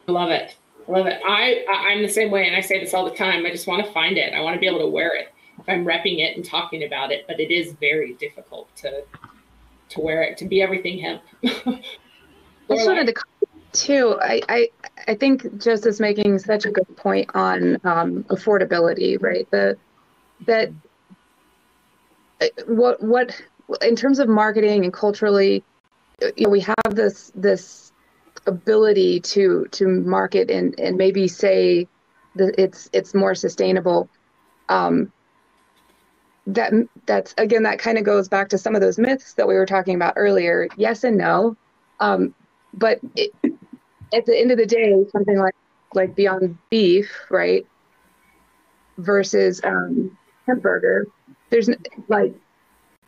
love 0.07 0.31
it. 0.31 0.57
Love 0.87 1.07
it. 1.07 1.21
I 1.27 1.65
I'm 1.71 2.03
the 2.03 2.09
same 2.09 2.31
way, 2.31 2.47
and 2.47 2.55
I 2.55 2.61
say 2.61 2.79
this 2.81 2.93
all 2.93 3.05
the 3.05 3.17
time. 3.17 3.47
I 3.47 3.51
just 3.51 3.67
want 3.67 3.85
to 3.85 3.93
find 3.93 4.19
it. 4.19 4.35
I 4.35 4.41
want 4.41 4.55
to 4.55 4.61
be 4.61 4.67
able 4.67 4.81
to 4.81 4.89
wear 4.89 5.17
it. 5.17 5.29
If 5.59 5.69
I'm 5.69 5.85
repping 5.85 6.19
it 6.19 6.37
and 6.37 6.45
talking 6.45 6.85
about 6.85 7.11
it, 7.13 7.27
but 7.27 7.41
it 7.41 7.51
is 7.51 7.73
very 7.75 8.15
difficult 8.15 8.75
to 8.77 9.05
to 9.91 10.01
wear 10.01 10.23
it 10.23 10.37
to 10.39 10.45
be 10.45 10.63
everything 10.63 10.99
hemp. 10.99 11.23
That's 11.43 12.87
one 12.87 12.99
of 12.99 13.07
the 13.07 13.15
too. 13.73 14.19
I, 14.21 14.41
I 14.49 14.69
I 15.09 15.15
think 15.15 15.61
Joseph's 15.61 16.01
making 16.01 16.39
such 16.39 16.65
a 16.65 16.71
good 16.71 16.97
point 16.97 17.31
on 17.35 17.79
um, 17.85 18.25
affordability, 18.25 19.21
right? 19.23 19.51
The 19.51 19.77
that 20.47 20.71
uh, 22.41 22.47
what 22.67 23.03
what 23.03 23.41
in 23.83 23.97
terms 23.97 24.19
of 24.19 24.29
marketing 24.29 24.85
and 24.85 24.93
culturally, 24.93 25.63
you 26.21 26.45
know, 26.45 26.51
we 26.51 26.61
have 26.61 26.95
this 26.95 27.33
this 27.35 27.84
ability 28.47 29.21
to 29.21 29.67
to 29.73 29.87
market 29.89 30.51
and 30.51 30.79
and 30.79 30.97
maybe 30.97 31.29
say 31.29 31.87
that 32.37 32.55
it's 32.59 32.89
it's 32.93 33.15
more 33.15 33.35
sustainable. 33.35 34.09
Um 34.69 35.13
that 36.47 36.73
that's 37.07 37.35
again 37.39 37.63
that 37.63 37.79
kind 37.79 37.97
of 37.97 38.05
goes 38.05 38.29
back 38.29 38.51
to 38.51 38.59
some 38.59 38.75
of 38.75 38.81
those 38.81 38.99
myths 38.99 39.33
that 39.35 39.49
we 39.49 39.55
were 39.55 39.65
talking 39.67 39.95
about 39.95 40.15
earlier 40.17 40.69
yes 40.77 41.05
and 41.05 41.17
no. 41.17 41.57
Um 42.01 42.35
but 42.75 43.01
it, 43.15 43.31
at 44.13 44.27
the 44.27 44.39
end 44.39 44.51
of 44.51 44.59
the 44.59 44.67
day 44.67 44.95
something 45.11 45.39
like 45.39 45.55
like 45.95 46.15
beyond 46.15 46.59
beef 46.71 47.11
right 47.31 47.67
versus 48.99 49.61
um 49.65 50.17
hemp 50.47 50.63
burger 50.63 51.07
there's 51.51 51.71
like 52.09 52.35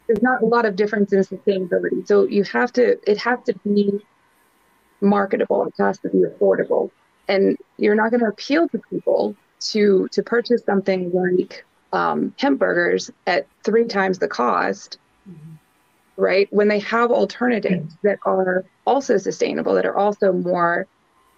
there's 0.07 0.22
not 0.22 0.43
a 0.43 0.47
lot 0.47 0.64
of 0.64 0.76
difference 0.76 1.12
in 1.12 1.20
sustainability. 1.20 2.07
So 2.07 2.24
you 2.24 2.45
have 2.45 2.72
to 2.74 2.99
it 3.11 3.18
has 3.18 3.41
to 3.47 3.55
be 3.64 4.01
marketable. 5.01 5.66
It 5.66 5.74
has 5.78 5.99
to 6.01 6.09
be 6.09 6.18
affordable, 6.18 6.90
and 7.28 7.57
you're 7.76 7.94
not 7.94 8.11
going 8.11 8.20
to 8.20 8.28
appeal 8.28 8.68
to 8.68 8.80
people 8.90 9.36
to 9.59 10.09
to 10.12 10.22
purchase 10.22 10.62
something 10.64 11.11
like 11.12 11.64
um, 11.92 12.34
hemp 12.38 12.59
burgers 12.59 13.11
at 13.26 13.47
three 13.64 13.84
times 13.84 14.18
the 14.18 14.28
cost, 14.28 14.99
mm-hmm. 15.28 15.55
right? 16.16 16.49
When 16.53 16.68
they 16.68 16.80
have 16.80 17.11
alternatives 17.11 17.94
that 18.03 18.18
are 18.24 18.64
also 18.86 19.16
sustainable, 19.16 19.74
that 19.74 19.86
are 19.86 19.97
also 19.97 20.32
more 20.32 20.86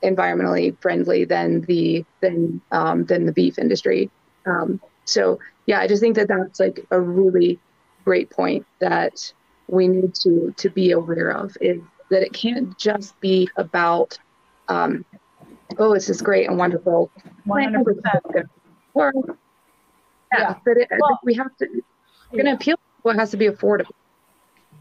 environmentally 0.03 0.77
friendly 0.81 1.25
than 1.25 1.63
the 1.63 2.05
than 2.21 2.61
um, 2.73 3.05
than 3.05 3.27
the 3.27 3.33
beef 3.33 3.59
industry. 3.59 4.11
Um, 4.47 4.81
so 5.05 5.39
yeah, 5.67 5.81
I 5.81 5.87
just 5.87 6.01
think 6.01 6.17
that 6.17 6.29
that's 6.29 6.61
like 6.61 6.87
a 6.91 7.01
really 7.01 7.59
great 8.05 8.31
point 8.31 8.67
that 8.81 9.33
we 9.69 9.89
need 9.89 10.15
to 10.15 10.55
to 10.57 10.71
be 10.71 10.93
aware 10.93 11.31
of 11.31 11.57
is 11.61 11.81
that 12.11 12.23
it 12.23 12.33
can't 12.33 12.77
just 12.79 13.19
be 13.21 13.49
about, 13.57 14.19
um, 14.69 15.05
oh, 15.79 15.95
this 15.95 16.09
is 16.09 16.23
great 16.23 16.49
and 16.49 16.59
wonderful. 16.59 17.11
100%. 17.47 18.49
Or, 18.95 19.13
yeah, 19.17 19.33
yeah. 20.33 20.55
but 20.65 20.77
it, 20.77 20.89
well, 20.99 21.21
we 21.25 21.35
have 21.35 21.57
to, 21.59 21.67
going 22.33 22.47
to 22.47 22.53
appeal 22.53 22.77
what 23.03 23.17
has 23.17 23.31
to 23.31 23.37
be 23.37 23.47
affordable. 23.47 23.93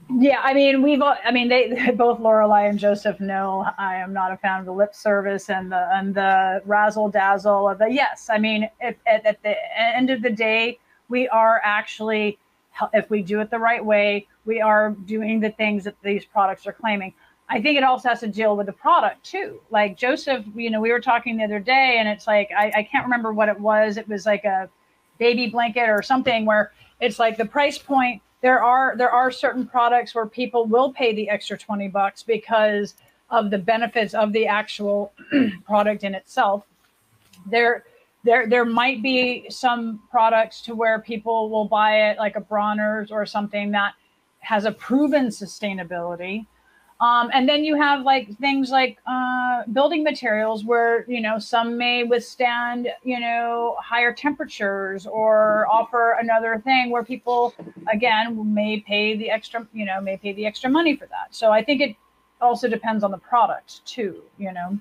Yeah, 0.10 0.40
I 0.42 0.54
mean, 0.54 0.82
we've, 0.82 1.02
I 1.02 1.32
mean, 1.32 1.50
they, 1.50 1.92
both 1.98 2.20
Lorelei 2.20 2.68
and 2.68 2.80
Joseph 2.80 3.20
know 3.20 3.66
I 3.78 3.96
am 3.96 4.14
not 4.14 4.32
a 4.32 4.38
fan 4.38 4.62
of 4.62 4.66
the 4.66 4.72
lip 4.72 4.96
service 4.96 5.50
and 5.50 5.72
the 5.72 5.90
and 5.94 6.16
the 6.16 6.62
razzle 6.66 7.10
dazzle 7.10 7.70
of 7.70 7.80
the. 7.80 7.88
Yes, 7.90 8.30
I 8.30 8.38
mean, 8.38 8.70
if, 8.80 8.96
at, 9.06 9.26
at 9.26 9.44
the 9.44 9.56
end 9.78 10.10
of 10.10 10.22
the 10.22 10.30
day, 10.30 10.80
we 11.10 11.28
are 11.28 11.62
actually, 11.64 12.40
if 12.94 13.10
we 13.10 13.22
do 13.22 13.40
it 13.42 13.50
the 13.50 13.60
right 13.60 13.84
way, 13.84 14.28
we 14.46 14.62
are 14.62 14.92
doing 15.06 15.40
the 15.40 15.52
things 15.52 15.84
that 15.84 15.96
these 16.04 16.26
products 16.26 16.66
are 16.68 16.74
claiming. 16.74 17.14
I 17.50 17.62
think 17.62 17.78
it 17.78 17.84
also 17.84 18.10
has 18.10 18.20
to 18.22 18.28
deal 18.28 18.58
with 18.58 18.66
the 18.66 18.74
product 18.74 19.24
too. 19.24 19.62
Like 19.70 19.98
Joseph, 19.98 20.46
you 20.56 20.70
know, 20.70 20.82
we 20.82 20.92
were 20.92 21.00
talking 21.00 21.38
the 21.38 21.46
other 21.46 21.60
day, 21.60 21.98
and 22.00 22.08
it's 22.08 22.28
like 22.28 22.50
I, 22.58 22.72
I 22.76 22.84
can't 22.84 23.06
remember 23.06 23.32
what 23.32 23.50
it 23.50 23.60
was. 23.60 23.98
It 23.98 24.08
was 24.08 24.26
like 24.26 24.44
a 24.44 24.70
baby 25.18 25.48
blanket 25.48 25.90
or 25.90 26.02
something 26.02 26.46
where 26.46 26.72
it's 27.00 27.20
like 27.20 27.38
the 27.38 27.46
price 27.46 27.78
point. 27.78 28.22
There 28.42 28.62
are 28.62 28.96
there 28.98 29.10
are 29.10 29.32
certain 29.32 29.66
products 29.66 30.14
where 30.14 30.26
people 30.26 30.66
will 30.66 30.92
pay 30.92 31.16
the 31.16 31.30
extra 31.30 31.58
twenty 31.58 31.88
bucks 31.88 32.22
because 32.22 32.96
of 33.30 33.50
the 33.50 33.58
benefits 33.58 34.14
of 34.14 34.34
the 34.34 34.46
actual 34.48 35.14
product 35.66 36.04
in 36.04 36.16
itself. 36.16 36.66
There 37.46 37.86
there 38.28 38.46
there 38.46 38.66
might 38.66 39.02
be 39.02 39.50
some 39.50 40.02
products 40.12 40.62
to 40.62 40.76
where 40.76 41.00
people 41.00 41.50
will 41.50 41.66
buy 41.80 42.10
it 42.10 42.18
like 42.18 42.36
a 42.36 42.42
Bronner's 42.42 43.10
or 43.10 43.26
something 43.26 43.72
that 43.72 43.94
has 44.40 44.66
a 44.66 44.72
proven 44.72 45.28
sustainability. 45.28 46.46
Um, 47.00 47.30
and 47.34 47.48
then 47.48 47.64
you 47.64 47.80
have 47.80 48.02
like 48.02 48.36
things 48.40 48.70
like 48.70 48.98
uh, 49.08 49.64
building 49.72 50.04
materials 50.04 50.66
where, 50.66 51.10
you 51.10 51.22
know, 51.22 51.38
some 51.40 51.78
may 51.78 52.04
withstand, 52.04 52.90
you 53.04 53.20
know, 53.20 53.78
higher 53.80 54.12
temperatures 54.12 55.06
or 55.06 55.68
offer 55.72 56.18
another 56.20 56.60
thing 56.66 56.90
where 56.90 57.04
people, 57.04 57.54
again, 57.94 58.54
may 58.54 58.80
pay 58.80 59.16
the 59.16 59.30
extra, 59.30 59.66
you 59.74 59.86
know, 59.86 60.02
may 60.02 60.18
pay 60.18 60.34
the 60.34 60.46
extra 60.46 60.70
money 60.70 60.96
for 60.96 61.06
that. 61.06 61.28
So 61.32 61.52
I 61.52 61.64
think 61.64 61.82
it 61.82 61.96
also 62.42 62.68
depends 62.68 63.04
on 63.04 63.12
the 63.12 63.20
product 63.20 63.86
too, 63.86 64.24
you 64.38 64.52
know. 64.52 64.80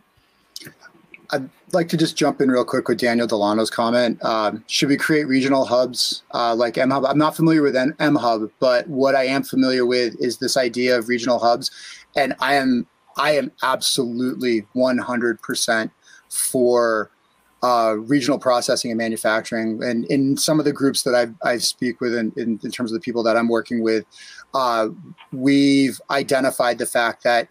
I'd 1.30 1.48
like 1.72 1.88
to 1.88 1.96
just 1.96 2.16
jump 2.16 2.40
in 2.40 2.50
real 2.50 2.64
quick 2.64 2.88
with 2.88 2.98
Daniel 2.98 3.26
Delano's 3.26 3.70
comment. 3.70 4.22
Um, 4.24 4.64
should 4.66 4.88
we 4.88 4.96
create 4.96 5.24
regional 5.24 5.64
hubs 5.64 6.22
uh, 6.32 6.54
like 6.54 6.78
M 6.78 6.90
Hub? 6.90 7.04
I'm 7.04 7.18
not 7.18 7.36
familiar 7.36 7.62
with 7.62 7.76
M 7.76 8.14
Hub, 8.14 8.50
but 8.60 8.88
what 8.88 9.14
I 9.14 9.24
am 9.24 9.42
familiar 9.42 9.86
with 9.86 10.14
is 10.20 10.38
this 10.38 10.56
idea 10.56 10.98
of 10.98 11.08
regional 11.08 11.38
hubs, 11.38 11.70
and 12.16 12.34
I 12.40 12.54
am 12.54 12.86
I 13.16 13.32
am 13.32 13.50
absolutely 13.62 14.66
100% 14.74 15.90
for 16.28 17.10
uh, 17.62 17.96
regional 17.98 18.38
processing 18.38 18.90
and 18.90 18.98
manufacturing. 18.98 19.82
And 19.82 20.04
in 20.06 20.36
some 20.36 20.58
of 20.58 20.64
the 20.64 20.72
groups 20.72 21.02
that 21.02 21.14
I, 21.14 21.48
I 21.48 21.58
speak 21.58 22.00
with, 22.00 22.14
in, 22.14 22.32
in, 22.36 22.60
in, 22.62 22.70
terms 22.70 22.92
of 22.92 22.94
the 22.94 23.00
people 23.00 23.22
that 23.22 23.36
I'm 23.36 23.48
working 23.48 23.82
with, 23.82 24.04
uh, 24.54 24.88
we've 25.32 26.00
identified 26.10 26.78
the 26.78 26.86
fact 26.86 27.24
that 27.24 27.48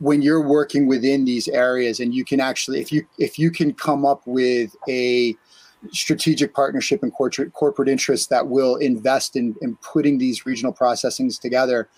when 0.00 0.22
you're 0.22 0.46
working 0.46 0.86
within 0.86 1.24
these 1.24 1.46
areas 1.48 2.00
and 2.00 2.14
you 2.14 2.24
can 2.24 2.40
actually 2.40 2.80
if 2.80 2.90
you 2.90 3.06
if 3.18 3.38
you 3.38 3.50
can 3.50 3.72
come 3.72 4.04
up 4.04 4.22
with 4.26 4.74
a 4.88 5.36
strategic 5.92 6.52
partnership 6.52 7.02
and 7.02 7.12
corporate 7.12 7.52
corporate 7.52 7.88
interests 7.88 8.26
that 8.26 8.48
will 8.48 8.76
invest 8.76 9.36
in, 9.36 9.54
in 9.62 9.76
putting 9.76 10.18
these 10.18 10.44
regional 10.44 10.72
processings 10.72 11.40
together 11.40 11.88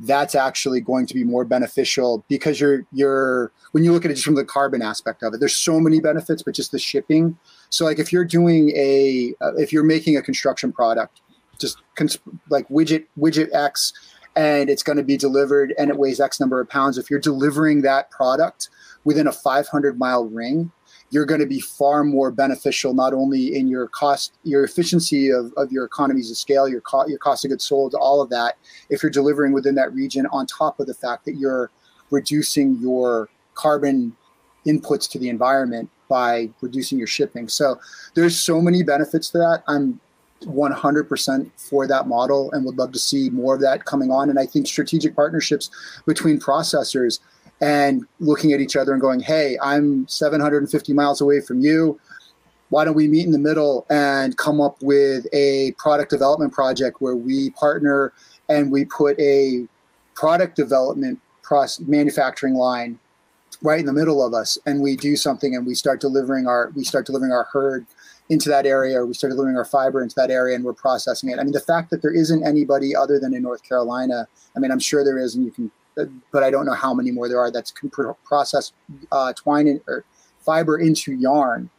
that's 0.00 0.34
actually 0.34 0.80
going 0.80 1.06
to 1.06 1.14
be 1.14 1.22
more 1.22 1.44
beneficial 1.44 2.24
because 2.28 2.60
you're 2.60 2.84
you're 2.92 3.52
when 3.70 3.84
you 3.84 3.92
look 3.92 4.04
at 4.04 4.10
it 4.10 4.14
just 4.14 4.24
from 4.24 4.34
the 4.34 4.44
carbon 4.44 4.82
aspect 4.82 5.22
of 5.22 5.32
it 5.32 5.40
there's 5.40 5.56
so 5.56 5.78
many 5.78 6.00
benefits 6.00 6.42
but 6.42 6.54
just 6.54 6.72
the 6.72 6.78
shipping. 6.78 7.36
So 7.70 7.84
like 7.84 7.98
if 7.98 8.12
you're 8.12 8.24
doing 8.24 8.70
a 8.70 9.34
uh, 9.40 9.54
if 9.54 9.72
you're 9.72 9.84
making 9.84 10.16
a 10.16 10.22
construction 10.22 10.72
product 10.72 11.20
just 11.60 11.78
cons- 11.94 12.18
like 12.50 12.68
widget 12.68 13.06
widget 13.18 13.48
x 13.54 13.92
and 14.34 14.70
it's 14.70 14.82
going 14.82 14.96
to 14.96 15.04
be 15.04 15.16
delivered 15.16 15.74
and 15.78 15.90
it 15.90 15.96
weighs 15.96 16.20
x 16.20 16.40
number 16.40 16.60
of 16.60 16.68
pounds. 16.68 16.98
If 16.98 17.10
you're 17.10 17.20
delivering 17.20 17.82
that 17.82 18.10
product 18.10 18.70
within 19.04 19.26
a 19.26 19.32
500 19.32 19.98
mile 19.98 20.24
ring 20.26 20.70
you're 21.10 21.26
going 21.26 21.40
to 21.40 21.46
be 21.46 21.60
far 21.60 22.02
more 22.04 22.30
beneficial 22.30 22.94
not 22.94 23.12
only 23.12 23.54
in 23.54 23.68
your 23.68 23.86
cost 23.88 24.32
your 24.44 24.64
efficiency 24.64 25.30
of, 25.30 25.52
of 25.56 25.70
your 25.70 25.84
economies 25.84 26.30
of 26.30 26.36
scale 26.38 26.66
your, 26.68 26.80
co- 26.80 27.06
your 27.06 27.18
cost 27.18 27.44
of 27.44 27.50
goods 27.50 27.64
sold 27.64 27.94
all 27.94 28.22
of 28.22 28.30
that 28.30 28.56
if 28.88 29.02
you're 29.02 29.10
delivering 29.10 29.52
within 29.52 29.74
that 29.74 29.92
region 29.92 30.26
on 30.32 30.46
top 30.46 30.80
of 30.80 30.86
the 30.86 30.94
fact 30.94 31.26
that 31.26 31.34
you're 31.34 31.70
reducing 32.10 32.76
your 32.80 33.28
carbon 33.54 34.16
inputs 34.66 35.10
to 35.10 35.18
the 35.18 35.28
environment 35.28 35.90
by 36.08 36.48
reducing 36.60 36.98
your 36.98 37.06
shipping. 37.06 37.48
So 37.48 37.80
there's 38.14 38.38
so 38.38 38.60
many 38.60 38.82
benefits 38.82 39.30
to 39.30 39.38
that. 39.38 39.62
I'm 39.66 40.00
100% 40.46 41.50
for 41.56 41.86
that 41.86 42.06
model 42.06 42.50
and 42.52 42.64
would 42.64 42.78
love 42.78 42.92
to 42.92 42.98
see 42.98 43.30
more 43.30 43.54
of 43.54 43.60
that 43.60 43.84
coming 43.84 44.10
on 44.10 44.30
and 44.30 44.38
i 44.38 44.46
think 44.46 44.66
strategic 44.66 45.14
partnerships 45.14 45.70
between 46.06 46.38
processors 46.38 47.20
and 47.62 48.04
looking 48.18 48.52
at 48.52 48.60
each 48.60 48.74
other 48.74 48.92
and 48.92 49.00
going, 49.00 49.20
hey, 49.20 49.56
I'm 49.62 50.06
750 50.08 50.92
miles 50.92 51.20
away 51.20 51.40
from 51.40 51.60
you. 51.60 51.98
Why 52.70 52.84
don't 52.84 52.94
we 52.94 53.06
meet 53.06 53.24
in 53.24 53.30
the 53.30 53.38
middle 53.38 53.86
and 53.88 54.36
come 54.36 54.60
up 54.60 54.82
with 54.82 55.26
a 55.32 55.72
product 55.78 56.10
development 56.10 56.52
project 56.52 57.00
where 57.00 57.14
we 57.14 57.50
partner 57.50 58.12
and 58.48 58.72
we 58.72 58.84
put 58.84 59.18
a 59.20 59.68
product 60.14 60.56
development 60.56 61.20
process, 61.42 61.86
manufacturing 61.86 62.54
line 62.54 62.98
right 63.62 63.78
in 63.78 63.86
the 63.86 63.92
middle 63.92 64.24
of 64.26 64.34
us 64.34 64.58
and 64.66 64.80
we 64.80 64.96
do 64.96 65.14
something 65.14 65.54
and 65.54 65.66
we 65.66 65.74
start 65.74 66.00
delivering 66.00 66.46
our 66.46 66.72
we 66.74 66.82
start 66.82 67.06
delivering 67.06 67.30
our 67.30 67.44
hurd 67.44 67.86
into 68.28 68.48
that 68.48 68.66
area 68.66 69.04
we 69.04 69.14
started 69.14 69.34
delivering 69.34 69.56
our 69.56 69.64
fiber 69.64 70.02
into 70.02 70.14
that 70.16 70.30
area 70.30 70.54
and 70.54 70.64
we're 70.64 70.72
processing 70.72 71.30
it 71.30 71.38
i 71.38 71.42
mean 71.42 71.52
the 71.52 71.60
fact 71.60 71.90
that 71.90 72.02
there 72.02 72.14
isn't 72.14 72.46
anybody 72.46 72.94
other 72.94 73.18
than 73.18 73.34
in 73.34 73.42
north 73.42 73.62
carolina 73.62 74.26
i 74.56 74.60
mean 74.60 74.70
i'm 74.70 74.80
sure 74.80 75.04
there 75.04 75.18
is 75.18 75.34
and 75.34 75.44
you 75.44 75.50
can 75.50 75.70
but 76.30 76.42
I 76.42 76.50
don't 76.50 76.66
know 76.66 76.74
how 76.74 76.94
many 76.94 77.10
more 77.10 77.28
there 77.28 77.38
are 77.38 77.50
that's 77.50 77.70
can 77.70 77.90
process 78.24 78.72
uh, 79.10 79.32
twine 79.34 79.66
in, 79.66 79.80
or 79.86 80.04
fiber 80.40 80.78
into 80.78 81.12
yarn. 81.12 81.70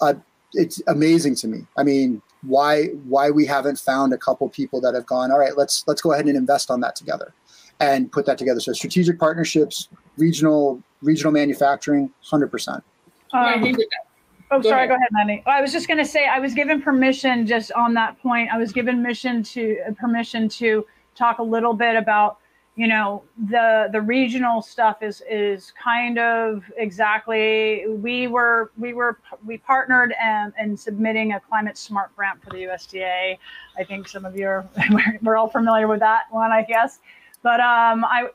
Uh, 0.00 0.14
it's 0.52 0.82
amazing 0.86 1.34
to 1.36 1.48
me. 1.48 1.66
I 1.76 1.82
mean, 1.82 2.20
why 2.42 2.86
why 3.08 3.30
we 3.30 3.46
haven't 3.46 3.78
found 3.78 4.12
a 4.12 4.18
couple 4.18 4.48
people 4.48 4.80
that 4.82 4.94
have 4.94 5.06
gone, 5.06 5.30
all 5.30 5.38
right, 5.38 5.56
let's 5.56 5.84
let's 5.86 6.02
go 6.02 6.12
ahead 6.12 6.26
and 6.26 6.36
invest 6.36 6.70
on 6.70 6.80
that 6.80 6.96
together 6.96 7.32
and 7.80 8.10
put 8.12 8.26
that 8.26 8.38
together. 8.38 8.60
So 8.60 8.72
strategic 8.72 9.18
partnerships, 9.18 9.88
regional 10.16 10.82
regional 11.00 11.32
manufacturing, 11.32 12.12
hundred 12.22 12.48
percent. 12.48 12.84
Um, 13.32 13.62
oh, 14.52 14.60
go 14.60 14.68
sorry. 14.68 14.86
Ahead. 14.86 14.88
Go 14.90 14.94
ahead, 14.94 15.08
Manny. 15.12 15.42
I 15.46 15.60
was 15.60 15.72
just 15.72 15.88
going 15.88 15.98
to 15.98 16.04
say 16.04 16.26
I 16.26 16.38
was 16.38 16.54
given 16.54 16.80
permission 16.80 17.46
just 17.46 17.72
on 17.72 17.94
that 17.94 18.20
point. 18.20 18.50
I 18.52 18.58
was 18.58 18.72
given 18.72 19.02
mission 19.02 19.42
to 19.44 19.78
uh, 19.88 19.92
permission 19.92 20.48
to 20.50 20.86
talk 21.14 21.38
a 21.38 21.42
little 21.42 21.74
bit 21.74 21.96
about 21.96 22.38
you 22.74 22.88
know 22.88 23.22
the 23.48 23.88
the 23.92 24.00
regional 24.00 24.62
stuff 24.62 25.02
is 25.02 25.22
is 25.28 25.72
kind 25.72 26.18
of 26.18 26.64
exactly 26.78 27.84
we 27.86 28.28
were 28.28 28.72
we 28.78 28.94
were 28.94 29.18
we 29.44 29.58
partnered 29.58 30.14
and 30.20 30.54
in 30.58 30.76
submitting 30.76 31.32
a 31.32 31.40
climate 31.40 31.76
smart 31.76 32.14
grant 32.16 32.42
for 32.42 32.50
the 32.50 32.62
USDA. 32.64 33.36
I 33.78 33.84
think 33.84 34.08
some 34.08 34.24
of 34.24 34.36
you 34.36 34.46
are 34.46 34.68
we're 35.22 35.36
all 35.36 35.48
familiar 35.48 35.86
with 35.86 36.00
that 36.00 36.22
one, 36.30 36.50
I 36.50 36.62
guess. 36.62 37.00
But 37.42 37.60
um, 37.60 38.04
I 38.04 38.28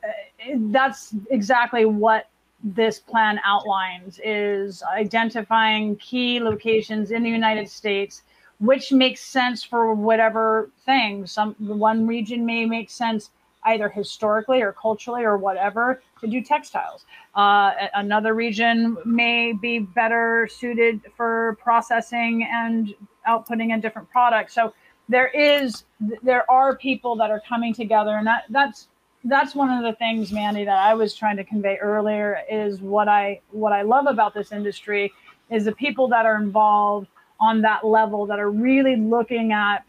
that's 0.54 1.14
exactly 1.30 1.84
what 1.84 2.28
this 2.62 2.98
plan 2.98 3.38
outlines 3.44 4.20
is 4.24 4.82
identifying 4.82 5.96
key 5.96 6.40
locations 6.40 7.10
in 7.10 7.22
the 7.22 7.30
United 7.30 7.68
States 7.70 8.22
which 8.60 8.90
makes 8.92 9.20
sense 9.20 9.62
for 9.62 9.94
whatever 9.94 10.70
thing. 10.84 11.26
Some 11.26 11.54
one 11.58 12.06
region 12.06 12.44
may 12.44 12.66
make 12.66 12.90
sense 12.90 13.30
either 13.64 13.88
historically 13.88 14.62
or 14.62 14.72
culturally 14.72 15.24
or 15.24 15.36
whatever 15.36 16.02
to 16.20 16.26
do 16.26 16.42
textiles. 16.42 17.04
Uh, 17.34 17.72
another 17.94 18.34
region 18.34 18.96
may 19.04 19.52
be 19.52 19.78
better 19.78 20.48
suited 20.50 21.00
for 21.16 21.56
processing 21.60 22.48
and 22.50 22.94
outputting 23.28 23.76
a 23.76 23.80
different 23.80 24.08
product. 24.10 24.52
So 24.52 24.72
there 25.08 25.28
is 25.28 25.84
there 26.22 26.48
are 26.50 26.76
people 26.76 27.16
that 27.16 27.30
are 27.30 27.42
coming 27.48 27.74
together, 27.74 28.16
and 28.16 28.26
that 28.26 28.44
that's 28.50 28.88
that's 29.28 29.54
one 29.54 29.70
of 29.70 29.84
the 29.84 29.96
things, 29.96 30.32
Mandy, 30.32 30.64
that 30.64 30.78
I 30.78 30.94
was 30.94 31.14
trying 31.14 31.36
to 31.36 31.44
convey 31.44 31.76
earlier 31.76 32.40
is 32.50 32.80
what 32.80 33.08
I 33.08 33.40
what 33.50 33.72
I 33.72 33.82
love 33.82 34.06
about 34.06 34.34
this 34.34 34.52
industry 34.52 35.12
is 35.50 35.64
the 35.64 35.72
people 35.72 36.08
that 36.08 36.26
are 36.26 36.36
involved 36.36 37.08
on 37.40 37.62
that 37.62 37.86
level 37.86 38.26
that 38.26 38.38
are 38.38 38.50
really 38.50 38.96
looking 38.96 39.52
at 39.52 39.84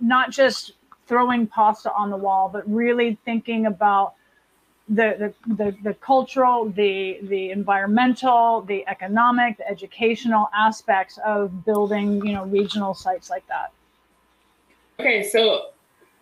not 0.00 0.30
just 0.30 0.72
throwing 1.06 1.46
pasta 1.46 1.92
on 1.92 2.10
the 2.10 2.16
wall, 2.16 2.48
but 2.48 2.68
really 2.72 3.18
thinking 3.24 3.66
about 3.66 4.14
the, 4.88 5.34
the, 5.46 5.54
the, 5.54 5.76
the, 5.82 5.94
cultural, 5.94 6.68
the, 6.70 7.18
the 7.22 7.50
environmental, 7.50 8.62
the 8.62 8.86
economic, 8.88 9.58
the 9.58 9.68
educational 9.68 10.48
aspects 10.54 11.18
of 11.24 11.64
building, 11.64 12.24
you 12.24 12.32
know, 12.32 12.44
regional 12.44 12.94
sites 12.94 13.30
like 13.30 13.46
that. 13.48 13.72
Okay, 14.98 15.28
so 15.28 15.70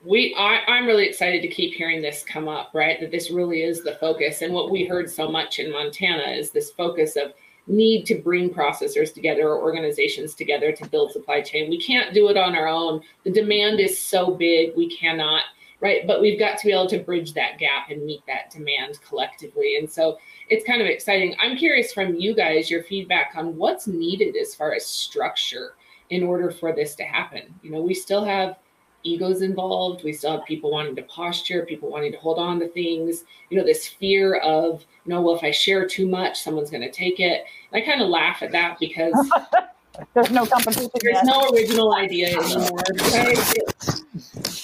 we 0.05 0.35
I, 0.39 0.61
I'm 0.69 0.87
really 0.87 1.07
excited 1.07 1.43
to 1.43 1.49
keep 1.49 1.75
hearing 1.75 2.01
this 2.01 2.25
come 2.25 2.49
up, 2.49 2.71
right? 2.75 3.01
That 3.01 3.11
this 3.11 3.31
really 3.31 3.63
is 3.63 3.83
the 3.83 3.97
focus. 3.97 4.43
And 4.43 4.55
what 4.55 4.71
we 4.71 4.85
heard 4.85 5.11
so 5.11 5.29
much 5.29 5.59
in 5.59 5.73
Montana 5.73 6.31
is 6.33 6.51
this 6.51 6.71
focus 6.71 7.17
of 7.17 7.33
need 7.67 8.07
to 8.07 8.15
bring 8.15 8.51
processors 8.51 9.13
together 9.13 9.49
or 9.49 9.61
organizations 9.61 10.35
together 10.35 10.73
to 10.73 10.89
build 10.89 11.13
supply 11.13 11.43
chain. 11.43 11.69
We 11.69 11.81
can't 11.81 12.15
do 12.15 12.29
it 12.29 12.37
on 12.37 12.55
our 12.55 12.67
own. 12.67 13.03
The 13.25 13.31
demand 13.31 13.81
is 13.81 14.01
so 14.01 14.31
big, 14.31 14.75
we 14.75 14.89
cannot, 14.97 15.43
right? 15.81 16.07
But 16.07 16.21
we've 16.21 16.39
got 16.39 16.59
to 16.59 16.67
be 16.67 16.73
able 16.73 16.89
to 16.89 16.99
bridge 16.99 17.35
that 17.35 17.59
gap 17.59 17.91
and 17.91 18.07
meet 18.07 18.23
that 18.27 18.51
demand 18.51 18.99
collectively. 19.07 19.77
And 19.77 19.91
so 19.91 20.19
it's 20.49 20.67
kind 20.67 20.81
of 20.81 20.89
exciting. 20.89 21.37
I'm 21.39 21.59
curious 21.59 21.93
from 21.93 22.15
you 22.15 22.35
guys, 22.35 22.71
your 22.71 22.85
feedback 22.85 23.33
on 23.37 23.57
what's 23.57 23.87
needed 23.87 24.35
as 24.37 24.55
far 24.55 24.73
as 24.73 24.87
structure 24.87 25.75
in 26.09 26.23
order 26.23 26.51
for 26.51 26.73
this 26.73 26.95
to 26.95 27.05
happen. 27.05 27.55
You 27.63 27.71
know, 27.71 27.83
we 27.83 27.93
still 27.93 28.25
have 28.25 28.57
egos 29.03 29.43
involved. 29.43 30.05
We 30.05 30.13
still 30.13 30.33
have 30.33 30.45
people 30.45 30.71
wanting 30.71 30.97
to 30.97 31.03
posture, 31.03 31.65
people 31.65 31.91
wanting 31.91 32.13
to 32.13 32.19
hold 32.19 32.39
on 32.39 32.59
to 32.61 32.69
things. 32.69 33.25
You 33.51 33.59
know, 33.59 33.65
this 33.65 33.87
fear 33.87 34.37
of, 34.37 34.85
you 35.05 35.13
know, 35.13 35.23
well, 35.23 35.37
if 35.37 35.43
I 35.43 35.51
share 35.51 35.87
too 35.87 36.09
much, 36.09 36.41
someone's 36.41 36.71
going 36.71 36.83
to 36.83 36.91
take 36.91 37.21
it. 37.21 37.45
And 37.73 37.83
I 37.83 37.87
kind 37.87 38.03
of 38.03 38.09
laugh 38.09 38.43
at 38.43 38.53
that 38.53 38.79
because 38.79 39.15
there's 40.15 40.31
no 40.31 40.47
competition. 40.47 40.91
There's 41.03 41.15
yet. 41.15 41.27
no 41.27 41.49
original 41.51 41.95
idea 41.95 42.39
anymore. 42.39 42.83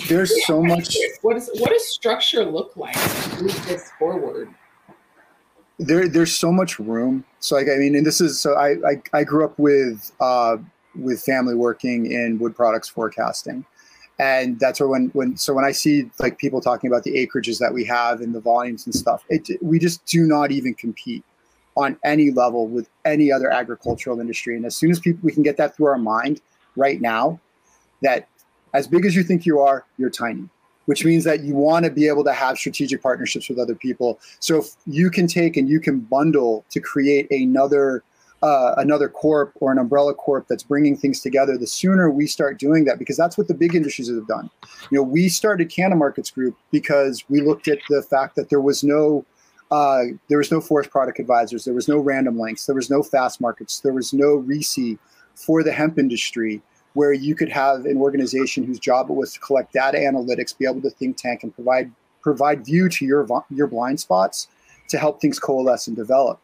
There's 0.09 0.33
yeah, 0.37 0.45
so 0.47 0.63
much. 0.63 0.97
What 1.23 1.35
does 1.35 1.51
what 1.59 1.71
does 1.71 1.87
structure 1.89 2.45
look 2.45 2.77
like 2.77 2.95
to 2.95 3.43
move 3.43 3.67
this 3.67 3.91
forward? 3.99 4.49
There, 5.79 6.09
there's 6.09 6.35
so 6.35 6.53
much 6.53 6.79
room. 6.79 7.25
So, 7.41 7.57
like, 7.57 7.67
I 7.69 7.77
mean, 7.77 7.97
and 7.97 8.07
this 8.07 8.21
is 8.21 8.39
so. 8.39 8.55
I, 8.55 8.75
I, 8.89 9.03
I 9.13 9.25
grew 9.25 9.45
up 9.45 9.59
with, 9.59 10.13
uh, 10.21 10.59
with 10.95 11.23
family 11.23 11.55
working 11.55 12.13
in 12.13 12.39
wood 12.39 12.55
products 12.55 12.89
forecasting, 12.89 13.65
and 14.19 14.59
that's 14.61 14.81
where 14.81 14.89
when 14.89 15.09
when 15.09 15.37
so 15.37 15.53
when 15.55 15.65
I 15.65 15.73
see 15.73 16.11
like 16.21 16.39
people 16.39 16.61
talking 16.61 16.89
about 16.89 17.03
the 17.03 17.13
acreages 17.13 17.59
that 17.59 17.73
we 17.75 17.85
have 17.85 18.21
and 18.21 18.35
the 18.35 18.41
volumes 18.41 18.87
and 18.87 18.95
stuff, 18.95 19.25
it 19.29 19.49
we 19.61 19.79
just 19.79 20.05
do 20.07 20.27
not 20.27 20.53
even 20.53 20.75
compete 20.75 21.25
on 21.77 21.99
any 22.05 22.31
level 22.31 22.69
with 22.69 22.89
any 23.05 23.33
other 23.33 23.51
agricultural 23.51 24.21
industry. 24.21 24.57
And 24.57 24.65
as 24.65 24.77
soon 24.77 24.91
as 24.91 25.01
people 25.01 25.21
we 25.23 25.33
can 25.33 25.43
get 25.43 25.57
that 25.57 25.77
through 25.77 25.87
our 25.87 25.99
mind 25.99 26.41
right 26.77 27.01
now, 27.01 27.41
that 28.03 28.29
as 28.73 28.87
big 28.87 29.05
as 29.05 29.17
you 29.17 29.25
think 29.25 29.47
you 29.47 29.61
are, 29.61 29.85
you're 29.99 30.11
tiny. 30.11 30.49
Which 30.87 31.03
means 31.03 31.25
that 31.25 31.41
you 31.41 31.55
want 31.55 31.87
to 31.87 31.91
be 31.91 32.07
able 32.09 32.25
to 32.25 32.33
have 32.35 32.59
strategic 32.59 33.03
partnerships 33.03 33.49
with 33.49 33.59
other 33.59 33.75
people. 33.75 34.21
So 34.41 34.59
if 34.59 34.67
you 34.87 35.11
can 35.11 35.27
take 35.27 35.57
and 35.57 35.67
you 35.67 35.81
can 35.81 36.01
bundle 36.01 36.63
to 36.69 36.79
create 36.79 37.27
another 37.31 38.05
uh, 38.45 38.75
another 38.77 39.09
corp 39.09 39.53
or 39.61 39.73
an 39.73 39.79
umbrella 39.79 40.13
corp 40.13 40.47
that's 40.49 40.63
bringing 40.63 40.99
things 40.99 41.21
together, 41.21 41.57
the 41.57 41.67
sooner 41.67 42.11
we 42.11 42.27
start 42.27 42.59
doing 42.59 42.85
that, 42.85 42.99
because 42.99 43.17
that's 43.17 43.39
what 43.39 43.49
the 43.49 43.55
big 43.55 43.75
industries 43.75 44.11
have 44.11 44.27
done. 44.27 44.51
You 44.91 44.99
know, 44.99 45.03
we 45.03 45.31
started 45.31 45.71
Canna 45.71 45.97
Markets 45.97 46.31
Group 46.31 46.55
because 46.71 47.25
we 47.31 47.41
looked 47.41 47.69
at 47.69 47.79
the 47.89 48.03
fact 48.03 48.37
that 48.37 48.51
there 48.51 48.61
was 48.61 48.85
no 48.85 49.25
uh, 49.71 50.03
there 50.29 50.37
was 50.37 50.53
no 50.53 50.61
forest 50.61 50.91
product 50.91 51.19
advisors, 51.19 51.65
there 51.65 51.73
was 51.73 51.89
no 51.89 51.99
Random 51.99 52.39
Lengths, 52.39 52.67
there 52.67 52.75
was 52.75 52.91
no 52.91 53.01
Fastmarkets, 53.01 53.81
there 53.81 53.95
was 53.95 54.13
no 54.13 54.37
RISI 54.47 54.99
for 55.35 55.63
the 55.63 55.73
hemp 55.73 55.99
industry 55.99 56.61
where 56.93 57.15
you 57.15 57.35
could 57.35 57.49
have 57.49 57.87
an 57.87 57.97
organization 57.97 58.63
whose 58.63 58.79
job 58.79 59.09
it 59.09 59.15
was 59.15 59.33
to 59.33 59.41
collect 59.41 59.73
data 59.73 59.97
analytics, 59.97 60.57
be 60.57 60.67
able 60.67 60.83
to 60.83 60.91
think 60.91 61.17
tank 61.17 61.43
and 61.45 61.55
provide 61.55 61.91
provide 62.21 62.63
view 62.63 62.91
to 62.91 63.07
your 63.07 63.27
your 63.49 63.67
blind 63.67 64.01
spots 64.01 64.49
to 64.91 64.99
help 64.99 65.19
things 65.19 65.39
coalesce 65.39 65.87
and 65.87 65.97
develop 65.97 66.39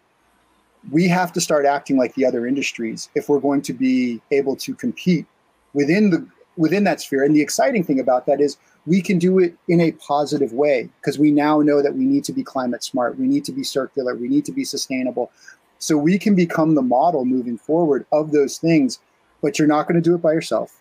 we 0.90 1.08
have 1.08 1.32
to 1.32 1.40
start 1.40 1.66
acting 1.66 1.96
like 1.96 2.14
the 2.14 2.24
other 2.24 2.46
industries 2.46 3.08
if 3.14 3.28
we're 3.28 3.40
going 3.40 3.62
to 3.62 3.72
be 3.72 4.20
able 4.30 4.56
to 4.56 4.74
compete 4.74 5.26
within 5.74 6.10
the 6.10 6.26
within 6.56 6.84
that 6.84 7.00
sphere. 7.00 7.24
And 7.24 7.34
the 7.34 7.40
exciting 7.40 7.84
thing 7.84 8.00
about 8.00 8.26
that 8.26 8.40
is 8.40 8.56
we 8.86 9.00
can 9.00 9.18
do 9.18 9.38
it 9.38 9.56
in 9.68 9.80
a 9.80 9.92
positive 9.92 10.52
way 10.52 10.88
because 11.00 11.18
we 11.18 11.30
now 11.30 11.60
know 11.60 11.82
that 11.82 11.94
we 11.94 12.04
need 12.04 12.24
to 12.24 12.32
be 12.32 12.42
climate 12.42 12.82
smart, 12.82 13.18
we 13.18 13.26
need 13.26 13.44
to 13.46 13.52
be 13.52 13.62
circular, 13.62 14.14
we 14.14 14.28
need 14.28 14.44
to 14.46 14.52
be 14.52 14.64
sustainable. 14.64 15.30
So 15.78 15.96
we 15.96 16.18
can 16.18 16.34
become 16.34 16.74
the 16.74 16.82
model 16.82 17.24
moving 17.24 17.56
forward 17.56 18.04
of 18.12 18.32
those 18.32 18.58
things, 18.58 18.98
but 19.42 19.58
you're 19.58 19.68
not 19.68 19.86
going 19.86 19.94
to 19.94 20.00
do 20.00 20.14
it 20.14 20.22
by 20.22 20.32
yourself. 20.32 20.79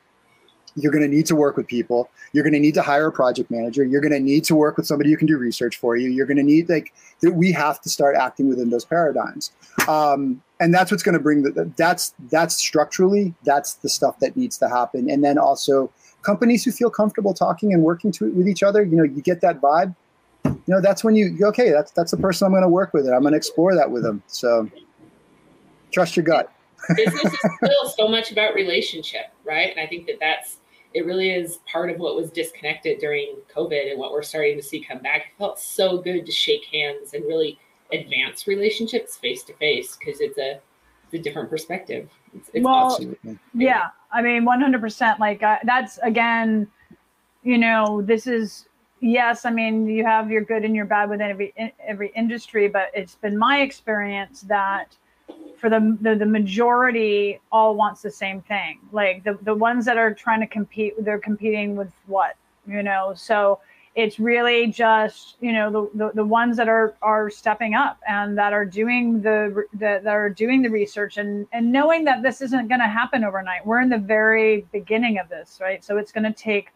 You're 0.79 0.91
going 0.91 1.03
to 1.03 1.13
need 1.13 1.25
to 1.27 1.35
work 1.35 1.57
with 1.57 1.67
people. 1.67 2.09
You're 2.33 2.43
going 2.43 2.53
to 2.53 2.59
need 2.59 2.73
to 2.75 2.81
hire 2.81 3.07
a 3.07 3.11
project 3.11 3.51
manager. 3.51 3.83
You're 3.83 4.01
going 4.01 4.13
to 4.13 4.19
need 4.19 4.43
to 4.45 4.55
work 4.55 4.77
with 4.77 4.85
somebody 4.85 5.09
who 5.09 5.17
can 5.17 5.27
do 5.27 5.37
research 5.37 5.77
for 5.77 5.95
you. 5.95 6.09
You're 6.09 6.25
going 6.25 6.37
to 6.37 6.43
need 6.43 6.69
like 6.69 6.93
that. 7.21 7.33
We 7.33 7.51
have 7.51 7.81
to 7.81 7.89
start 7.89 8.15
acting 8.15 8.49
within 8.49 8.69
those 8.69 8.85
paradigms, 8.85 9.51
um, 9.87 10.41
and 10.59 10.73
that's 10.73 10.91
what's 10.91 11.03
going 11.03 11.13
to 11.13 11.19
bring 11.19 11.43
the. 11.43 11.71
That's 11.77 12.13
that's 12.29 12.55
structurally 12.55 13.33
that's 13.43 13.75
the 13.75 13.89
stuff 13.89 14.19
that 14.19 14.37
needs 14.37 14.57
to 14.59 14.69
happen, 14.69 15.09
and 15.09 15.23
then 15.23 15.37
also 15.37 15.91
companies 16.21 16.63
who 16.63 16.71
feel 16.71 16.89
comfortable 16.89 17.33
talking 17.33 17.73
and 17.73 17.83
working 17.83 18.11
to, 18.13 18.31
with 18.31 18.47
each 18.47 18.63
other. 18.63 18.83
You 18.83 18.95
know, 18.95 19.03
you 19.03 19.21
get 19.21 19.41
that 19.41 19.61
vibe. 19.61 19.95
You 20.45 20.61
know, 20.67 20.81
that's 20.81 21.03
when 21.03 21.15
you 21.15 21.37
okay. 21.41 21.71
That's 21.71 21.91
that's 21.91 22.11
the 22.11 22.17
person 22.17 22.45
I'm 22.45 22.51
going 22.51 22.63
to 22.63 22.69
work 22.69 22.93
with, 22.93 23.05
and 23.05 23.15
I'm 23.15 23.21
going 23.21 23.33
to 23.33 23.37
explore 23.37 23.75
that 23.75 23.91
with 23.91 24.03
them. 24.03 24.23
So, 24.27 24.69
trust 25.91 26.15
your 26.15 26.23
gut. 26.23 26.51
business 26.95 27.23
is 27.23 27.39
still 27.57 27.89
so 27.89 28.07
much 28.07 28.31
about 28.31 28.53
relationship, 28.53 29.33
right? 29.43 29.71
And 29.71 29.79
I 29.79 29.87
think 29.87 30.07
that 30.07 30.17
that's 30.19 30.57
it 30.93 31.05
really 31.05 31.29
is 31.29 31.59
part 31.71 31.89
of 31.89 31.99
what 31.99 32.15
was 32.15 32.31
disconnected 32.31 32.99
during 32.99 33.35
COVID 33.55 33.91
and 33.91 33.99
what 33.99 34.11
we're 34.11 34.23
starting 34.23 34.57
to 34.57 34.63
see 34.63 34.83
come 34.83 34.99
back. 34.99 35.21
It 35.21 35.37
felt 35.37 35.59
so 35.59 35.99
good 35.99 36.25
to 36.25 36.31
shake 36.31 36.65
hands 36.65 37.13
and 37.13 37.23
really 37.25 37.59
advance 37.91 38.47
relationships 38.47 39.17
face 39.17 39.43
to 39.43 39.53
face 39.53 39.97
because 39.97 40.19
it's 40.21 40.37
a 40.37 40.59
it's 41.05 41.13
a 41.13 41.19
different 41.19 41.49
perspective. 41.49 42.09
It's, 42.35 42.49
it's 42.53 42.63
well, 42.63 42.75
awesome. 42.75 43.17
yeah, 43.53 43.89
I 44.11 44.21
mean, 44.21 44.45
one 44.45 44.61
hundred 44.61 44.81
percent. 44.81 45.19
Like 45.19 45.41
uh, 45.41 45.57
that's 45.63 45.97
again, 45.99 46.67
you 47.43 47.57
know, 47.57 48.01
this 48.01 48.27
is 48.27 48.67
yes. 48.99 49.45
I 49.45 49.51
mean, 49.51 49.87
you 49.87 50.05
have 50.05 50.29
your 50.29 50.43
good 50.43 50.63
and 50.63 50.75
your 50.75 50.85
bad 50.85 51.09
within 51.09 51.29
every 51.29 51.53
every 51.87 52.11
industry, 52.15 52.67
but 52.67 52.91
it's 52.93 53.15
been 53.15 53.37
my 53.37 53.61
experience 53.61 54.41
that 54.41 54.95
for 55.59 55.69
the, 55.69 55.97
the, 56.01 56.15
the 56.15 56.25
majority 56.25 57.39
all 57.51 57.75
wants 57.75 58.01
the 58.01 58.11
same 58.11 58.41
thing. 58.41 58.79
Like 58.91 59.23
the 59.23 59.37
the 59.41 59.53
ones 59.53 59.85
that 59.85 59.97
are 59.97 60.13
trying 60.13 60.39
to 60.41 60.47
compete 60.47 60.93
they're 60.99 61.19
competing 61.19 61.75
with 61.75 61.91
what 62.07 62.35
you 62.67 62.83
know? 62.83 63.13
So 63.15 63.59
it's 63.95 64.19
really 64.19 64.67
just 64.67 65.35
you 65.41 65.51
know 65.51 65.71
the, 65.71 65.89
the, 65.97 66.11
the 66.15 66.25
ones 66.25 66.55
that 66.57 66.69
are 66.69 66.95
are 67.01 67.29
stepping 67.29 67.73
up 67.73 67.99
and 68.07 68.37
that 68.37 68.53
are 68.53 68.65
doing 68.65 69.21
the, 69.21 69.65
the 69.73 69.99
that 70.03 70.07
are 70.07 70.29
doing 70.29 70.61
the 70.61 70.69
research 70.69 71.17
and 71.17 71.47
and 71.51 71.71
knowing 71.71 72.05
that 72.05 72.21
this 72.21 72.41
isn't 72.41 72.67
going 72.67 72.79
to 72.79 72.87
happen 72.87 73.23
overnight. 73.23 73.65
We're 73.65 73.81
in 73.81 73.89
the 73.89 73.97
very 73.97 74.65
beginning 74.71 75.19
of 75.19 75.29
this 75.29 75.59
right? 75.61 75.83
So 75.83 75.97
it's 75.97 76.11
going 76.11 76.31
to 76.31 76.33
take 76.33 76.69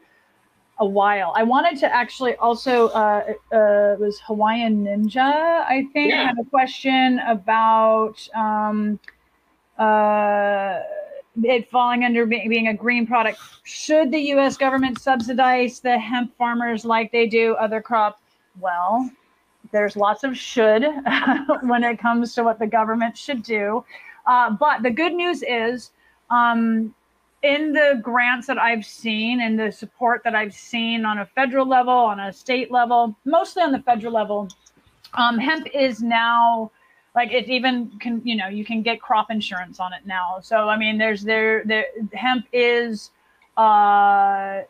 a 0.80 0.86
while. 0.86 1.34
I 1.36 1.43
wanted 1.43 1.78
to 1.80 1.93
actually 1.93 2.36
also 2.36 2.88
uh, 2.89 3.34
uh, 3.51 3.95
was 3.99 4.19
Hawaiian 4.26 4.86
Ninja. 4.86 5.19
I 5.21 5.88
think 5.93 6.11
yeah. 6.11 6.28
had 6.28 6.39
a 6.39 6.49
question 6.49 7.19
about 7.19 8.15
um, 8.34 8.99
uh, 9.78 10.80
it 11.43 11.69
falling 11.69 12.03
under 12.03 12.26
being 12.26 12.67
a 12.67 12.74
green 12.74 13.05
product. 13.05 13.39
Should 13.63 14.11
the 14.11 14.19
U.S. 14.19 14.57
government 14.57 14.99
subsidize 14.99 15.80
the 15.80 15.97
hemp 15.99 16.36
farmers 16.38 16.86
like 16.86 17.11
they 17.11 17.28
do 17.28 17.53
other 17.55 17.82
crops? 17.82 18.21
Well, 18.59 19.09
there's 19.71 19.95
lots 19.95 20.24
of 20.24 20.38
should 20.38 20.84
when 21.63 21.84
it 21.84 21.99
comes 21.99 22.34
to 22.36 22.43
what 22.43 22.59
the 22.59 22.67
government 22.67 23.17
should 23.17 23.43
do. 23.43 23.84
Uh, 24.26 24.51
but 24.51 24.84
the 24.84 24.91
good 24.91 25.13
news 25.13 25.43
is. 25.47 25.91
Um, 26.30 26.95
in 27.43 27.73
the 27.73 27.99
grants 28.01 28.47
that 28.47 28.57
I've 28.57 28.85
seen 28.85 29.41
and 29.41 29.59
the 29.59 29.71
support 29.71 30.21
that 30.23 30.33
I've 30.33 30.53
seen 30.53 31.05
on 31.05 31.19
a 31.19 31.25
federal 31.25 31.67
level, 31.67 31.93
on 31.93 32.19
a 32.19 32.31
state 32.31 32.71
level, 32.71 33.15
mostly 33.25 33.61
on 33.61 33.73
the 33.73 33.81
federal 33.81 34.13
level, 34.13 34.47
um, 35.13 35.37
hemp 35.37 35.67
is 35.73 36.01
now 36.01 36.71
like 37.15 37.31
it 37.31 37.47
even 37.47 37.91
can 37.99 38.21
you 38.25 38.35
know 38.35 38.47
you 38.47 38.65
can 38.65 38.81
get 38.81 38.99
crop 38.99 39.29
insurance 39.29 39.79
on 39.79 39.93
it 39.93 40.05
now. 40.05 40.39
So 40.41 40.69
I 40.69 40.77
mean, 40.77 40.97
there's 40.97 41.21
there 41.21 41.63
there 41.65 41.85
hemp 42.13 42.47
is 42.51 43.11
uh, 43.57 44.61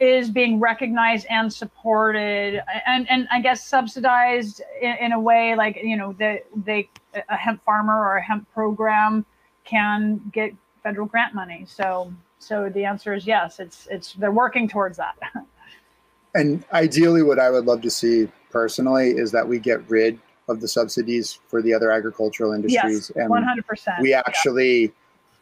is 0.00 0.30
being 0.30 0.58
recognized 0.58 1.26
and 1.30 1.52
supported 1.52 2.62
and 2.86 3.08
and 3.08 3.28
I 3.30 3.40
guess 3.40 3.64
subsidized 3.64 4.62
in, 4.80 4.96
in 5.00 5.12
a 5.12 5.20
way 5.20 5.54
like 5.54 5.76
you 5.76 5.96
know 5.96 6.14
they 6.18 6.42
they 6.64 6.88
a 7.28 7.36
hemp 7.36 7.62
farmer 7.64 8.00
or 8.00 8.16
a 8.16 8.22
hemp 8.22 8.50
program 8.52 9.24
can 9.64 10.20
get 10.32 10.52
federal 10.82 11.06
grant 11.06 11.34
money. 11.34 11.64
So 11.68 12.12
so 12.38 12.68
the 12.68 12.84
answer 12.84 13.14
is 13.14 13.26
yes. 13.26 13.60
It's 13.60 13.86
it's 13.90 14.14
they're 14.14 14.32
working 14.32 14.68
towards 14.68 14.96
that. 14.98 15.16
and 16.34 16.64
ideally, 16.72 17.22
what 17.22 17.38
I 17.38 17.50
would 17.50 17.66
love 17.66 17.82
to 17.82 17.90
see 17.90 18.28
personally 18.50 19.10
is 19.10 19.30
that 19.32 19.46
we 19.46 19.58
get 19.58 19.88
rid 19.88 20.18
of 20.48 20.60
the 20.60 20.68
subsidies 20.68 21.38
for 21.48 21.62
the 21.62 21.72
other 21.72 21.90
agricultural 21.90 22.52
industries. 22.52 23.12
Yes, 23.14 23.28
one 23.28 23.42
hundred 23.42 23.66
percent. 23.66 24.00
We 24.00 24.12
actually 24.14 24.82
yeah. 24.82 24.88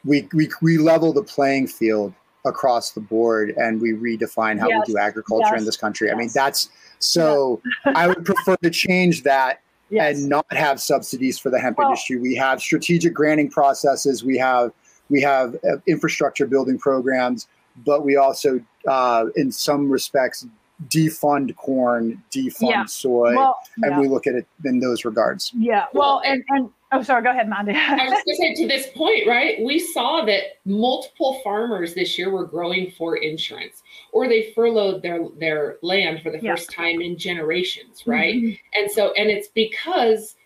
we, 0.05 0.29
we 0.33 0.51
we 0.61 0.79
level 0.79 1.13
the 1.13 1.23
playing 1.23 1.69
field 1.69 2.15
across 2.47 2.93
the 2.93 3.01
board 3.01 3.51
and 3.59 3.81
we 3.81 3.93
redefine 3.93 4.59
how 4.59 4.69
yes. 4.69 4.87
we 4.87 4.95
do 4.95 4.99
agriculture 4.99 5.51
yes. 5.53 5.61
in 5.61 5.67
this 5.67 5.77
country. 5.77 6.09
Yes. 6.09 6.15
I 6.15 6.19
mean, 6.19 6.31
that's 6.35 6.71
so 6.99 7.61
I 7.85 8.07
would 8.09 8.25
prefer 8.25 8.57
to 8.63 8.71
change 8.71 9.23
that 9.25 9.61
and 9.91 10.29
not 10.29 10.47
have 10.53 10.81
subsidies 10.81 11.39
for 11.39 11.51
the 11.51 11.59
hemp 11.59 11.79
well, 11.79 11.89
industry. 11.89 12.17
We 12.17 12.35
have 12.37 12.61
strategic 12.61 13.13
granting 13.13 13.51
processes. 13.51 14.25
We 14.25 14.39
have 14.39 14.73
we 15.11 15.21
have 15.21 15.57
uh, 15.57 15.77
infrastructure 15.87 16.47
building 16.47 16.79
programs, 16.79 17.49
but 17.85 18.05
we 18.05 18.17
also, 18.17 18.61
uh, 18.87 19.27
in 19.37 19.53
some 19.53 19.91
respects, 19.91 20.47
defund 20.89 21.55
corn, 21.57 22.23
defund 22.31 22.71
yeah. 22.71 22.85
soy, 22.87 23.35
well, 23.37 23.59
and 23.83 23.93
yeah. 23.93 24.01
we 24.01 24.09
look 24.09 24.27
at 24.27 24.35
it 24.35 24.47
in 24.65 24.81
those 24.81 25.05
regards. 25.05 25.53
Yeah. 25.55 25.87
Well, 25.93 26.23
and, 26.25 26.43
and 26.49 26.71
oh, 26.93 27.03
sorry, 27.03 27.23
go 27.23 27.31
ahead, 27.31 27.49
Mandy. 27.49 27.73
I 27.75 28.09
was 28.09 28.11
going 28.25 28.25
to 28.27 28.37
say 28.37 28.55
to 28.55 28.67
this 28.67 28.87
point, 28.95 29.27
right? 29.27 29.63
We 29.63 29.79
saw 29.79 30.25
that 30.25 30.59
multiple 30.65 31.41
farmers 31.45 31.95
this 31.95 32.19
year 32.19 32.31
were 32.31 32.47
growing 32.47 32.93
for 32.93 33.17
insurance, 33.17 33.83
or 34.13 34.29
they 34.29 34.53
furloughed 34.55 35.03
their 35.03 35.29
their 35.39 35.77
land 35.83 36.23
for 36.23 36.31
the 36.31 36.41
yeah. 36.41 36.55
first 36.55 36.71
time 36.71 37.01
in 37.01 37.19
generations, 37.19 38.05
right? 38.07 38.37
Mm-hmm. 38.37 38.81
And 38.81 38.91
so, 38.91 39.13
and 39.13 39.31
it's 39.31 39.49
because 39.49 40.37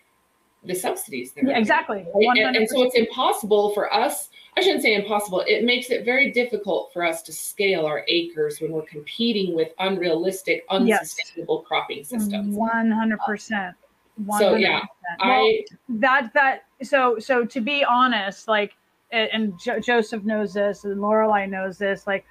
the 0.65 0.75
subsidies. 0.75 1.33
Yeah, 1.35 1.57
exactly. 1.57 2.05
And, 2.13 2.55
and 2.55 2.69
so 2.69 2.83
it's 2.83 2.95
impossible 2.95 3.73
for 3.73 3.93
us 3.93 4.29
I 4.57 4.61
shouldn't 4.61 4.83
say 4.83 4.95
impossible. 4.95 5.43
It 5.45 5.65
makes 5.65 5.89
it 5.89 6.05
very 6.05 6.31
difficult 6.31 6.93
for 6.93 7.03
us 7.03 7.21
to 7.23 7.33
scale 7.33 7.85
our 7.85 8.05
acres 8.07 8.61
when 8.61 8.71
we're 8.71 8.83
competing 8.83 9.53
with 9.53 9.73
unrealistic, 9.79 10.65
unsustainable 10.69 11.59
yes. 11.59 11.67
cropping 11.67 12.03
systems. 12.05 12.55
One 12.55 12.89
hundred 12.89 13.19
percent. 13.19 13.75
So 14.39 14.55
yeah, 14.55 14.81
I 15.19 15.65
that 15.89 16.31
that 16.33 16.65
so 16.83 17.19
so 17.19 17.43
to 17.45 17.59
be 17.59 17.83
honest, 17.83 18.47
like 18.47 18.73
and 19.11 19.59
jo- 19.59 19.79
Joseph 19.81 20.23
knows 20.23 20.53
this 20.53 20.85
and 20.85 21.01
Lorelei 21.01 21.45
knows 21.47 21.77
this, 21.77 22.07
like 22.07 22.25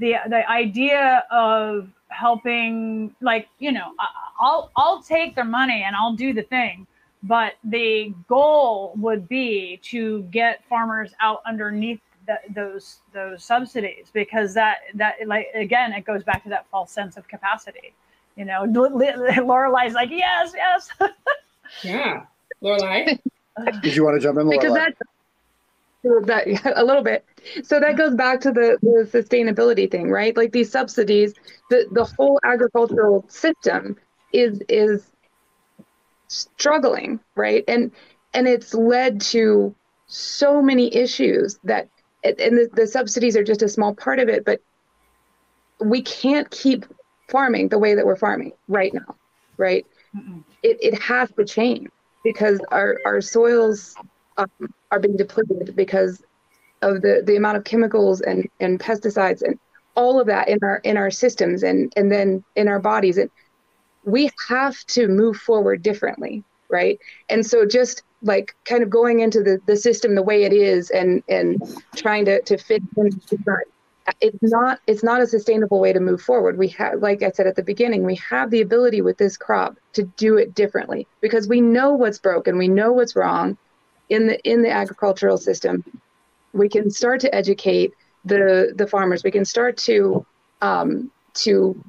the 0.00 0.16
the 0.28 0.48
idea 0.50 1.24
of 1.30 1.88
helping, 2.08 3.14
like 3.22 3.48
you 3.58 3.72
know, 3.72 3.92
I'll 4.38 4.70
I'll 4.76 5.02
take 5.02 5.34
their 5.34 5.46
money 5.46 5.82
and 5.86 5.96
I'll 5.96 6.14
do 6.14 6.34
the 6.34 6.42
thing 6.42 6.86
but 7.24 7.54
the 7.64 8.14
goal 8.28 8.92
would 8.96 9.26
be 9.28 9.80
to 9.82 10.22
get 10.24 10.62
farmers 10.68 11.12
out 11.20 11.40
underneath 11.46 12.00
the, 12.26 12.38
those 12.54 13.00
those 13.12 13.42
subsidies 13.42 14.06
because 14.12 14.54
that 14.54 14.78
that 14.94 15.14
like 15.26 15.48
again 15.54 15.92
it 15.92 16.04
goes 16.04 16.22
back 16.22 16.42
to 16.42 16.48
that 16.50 16.66
false 16.70 16.92
sense 16.92 17.16
of 17.16 17.26
capacity. 17.26 17.94
You 18.36 18.44
know 18.44 18.64
lorelei's 18.64 19.94
like 19.94 20.10
yes 20.10 20.52
yes. 20.54 20.88
Yeah. 21.82 22.26
Lorelei 22.60 23.16
did 23.82 23.96
you 23.96 24.04
want 24.04 24.20
to 24.20 24.20
jump 24.20 24.38
in 24.38 24.46
lorelei? 24.46 24.58
because 24.58 24.74
that 24.74 24.94
that 26.26 26.72
a 26.76 26.84
little 26.84 27.02
bit. 27.02 27.24
So 27.62 27.80
that 27.80 27.96
goes 27.96 28.14
back 28.14 28.40
to 28.42 28.52
the, 28.52 28.76
the 28.82 29.08
sustainability 29.10 29.90
thing 29.90 30.10
right? 30.10 30.36
Like 30.36 30.52
these 30.52 30.70
subsidies 30.70 31.32
the 31.70 31.86
the 31.92 32.04
whole 32.04 32.38
agricultural 32.44 33.24
system 33.28 33.96
is 34.32 34.60
is 34.68 35.10
struggling, 36.28 37.20
right? 37.34 37.64
And 37.68 37.92
and 38.32 38.48
it's 38.48 38.74
led 38.74 39.20
to 39.20 39.74
so 40.06 40.60
many 40.60 40.94
issues 40.94 41.58
that 41.64 41.88
and 42.24 42.56
the, 42.58 42.68
the 42.72 42.86
subsidies 42.86 43.36
are 43.36 43.44
just 43.44 43.62
a 43.62 43.68
small 43.68 43.94
part 43.94 44.18
of 44.18 44.28
it, 44.28 44.44
but 44.44 44.60
we 45.80 46.02
can't 46.02 46.50
keep 46.50 46.86
farming 47.30 47.68
the 47.68 47.78
way 47.78 47.94
that 47.94 48.06
we're 48.06 48.16
farming 48.16 48.52
right 48.68 48.92
now, 48.94 49.16
right? 49.56 49.86
It, 50.62 50.78
it 50.80 51.02
has 51.02 51.30
to 51.32 51.44
change 51.44 51.88
because 52.22 52.60
our, 52.70 52.98
our 53.04 53.20
soils 53.20 53.94
um, 54.36 54.48
are 54.90 54.98
being 54.98 55.16
depleted 55.16 55.74
because 55.76 56.22
of 56.82 57.02
the, 57.02 57.22
the 57.24 57.36
amount 57.36 57.56
of 57.56 57.64
chemicals 57.64 58.20
and, 58.20 58.48
and 58.60 58.80
pesticides 58.80 59.42
and 59.42 59.58
all 59.96 60.20
of 60.20 60.26
that 60.26 60.48
in 60.48 60.58
our 60.62 60.76
in 60.78 60.96
our 60.96 61.10
systems 61.10 61.62
and, 61.62 61.92
and 61.96 62.10
then 62.10 62.42
in 62.56 62.68
our 62.68 62.80
bodies. 62.80 63.16
And 63.18 63.30
we 64.04 64.30
have 64.48 64.76
to 64.86 65.08
move 65.08 65.36
forward 65.36 65.82
differently 65.82 66.44
right? 66.74 66.98
And 67.28 67.46
so 67.46 67.66
just 67.66 68.02
like 68.22 68.56
kind 68.64 68.82
of 68.82 68.90
going 68.90 69.20
into 69.20 69.42
the, 69.42 69.60
the 69.66 69.76
system 69.76 70.14
the 70.14 70.22
way 70.22 70.44
it 70.44 70.52
is 70.52 70.90
and 70.90 71.22
and 71.28 71.62
trying 71.94 72.24
to, 72.24 72.42
to 72.42 72.56
fit 72.56 72.82
into 72.96 73.38
it's 74.20 74.36
not 74.42 74.80
it's 74.86 75.02
not 75.02 75.22
a 75.22 75.26
sustainable 75.26 75.80
way 75.80 75.92
to 75.92 76.00
move 76.00 76.20
forward. 76.20 76.58
We 76.58 76.68
have 76.68 77.00
like 77.00 77.22
i 77.22 77.30
said 77.30 77.46
at 77.46 77.56
the 77.56 77.62
beginning 77.62 78.04
we 78.04 78.16
have 78.16 78.50
the 78.50 78.60
ability 78.60 79.00
with 79.02 79.18
this 79.18 79.36
crop 79.36 79.76
to 79.92 80.02
do 80.02 80.36
it 80.36 80.54
differently 80.54 81.06
because 81.20 81.48
we 81.48 81.60
know 81.60 81.92
what's 81.92 82.18
broken 82.18 82.58
we 82.58 82.68
know 82.68 82.92
what's 82.92 83.16
wrong 83.16 83.56
in 84.08 84.26
the 84.26 84.40
in 84.42 84.62
the 84.62 84.70
agricultural 84.70 85.38
system. 85.38 85.84
We 86.52 86.68
can 86.68 86.90
start 86.90 87.20
to 87.20 87.34
educate 87.34 87.92
the 88.24 88.72
the 88.74 88.86
farmers. 88.86 89.22
We 89.22 89.30
can 89.30 89.44
start 89.44 89.76
to 89.88 90.26
um, 90.60 91.10
to 91.34 91.82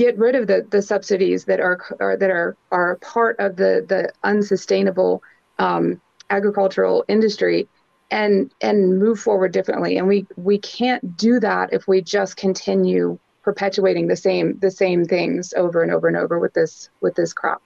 get 0.00 0.16
rid 0.16 0.34
of 0.34 0.46
the 0.46 0.66
the 0.70 0.80
subsidies 0.80 1.44
that 1.44 1.60
are, 1.60 1.78
are 2.00 2.16
that 2.16 2.30
are 2.30 2.56
are 2.72 2.96
part 2.96 3.38
of 3.38 3.56
the 3.56 3.84
the 3.86 4.10
unsustainable 4.24 5.22
um, 5.58 6.00
agricultural 6.30 7.04
industry 7.06 7.68
and 8.10 8.50
and 8.62 8.98
move 8.98 9.20
forward 9.20 9.52
differently 9.52 9.98
and 9.98 10.08
we 10.08 10.26
we 10.36 10.56
can't 10.56 11.18
do 11.18 11.38
that 11.38 11.74
if 11.74 11.86
we 11.86 12.00
just 12.00 12.38
continue 12.38 13.18
perpetuating 13.42 14.06
the 14.06 14.16
same 14.16 14.58
the 14.60 14.70
same 14.70 15.04
things 15.04 15.52
over 15.52 15.82
and 15.82 15.92
over 15.92 16.08
and 16.08 16.16
over 16.16 16.38
with 16.38 16.54
this 16.54 16.88
with 17.02 17.14
this 17.14 17.34
crop 17.34 17.60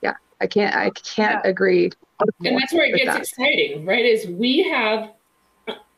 yeah 0.00 0.14
i 0.40 0.46
can't 0.46 0.76
i 0.76 0.90
can't 0.90 1.40
yeah. 1.44 1.50
agree 1.50 1.90
and 2.44 2.56
that's 2.56 2.72
where 2.72 2.86
it 2.86 2.96
gets 2.98 3.06
that. 3.06 3.20
exciting 3.20 3.84
right 3.84 4.06
is 4.06 4.28
we 4.28 4.62
have 4.62 5.10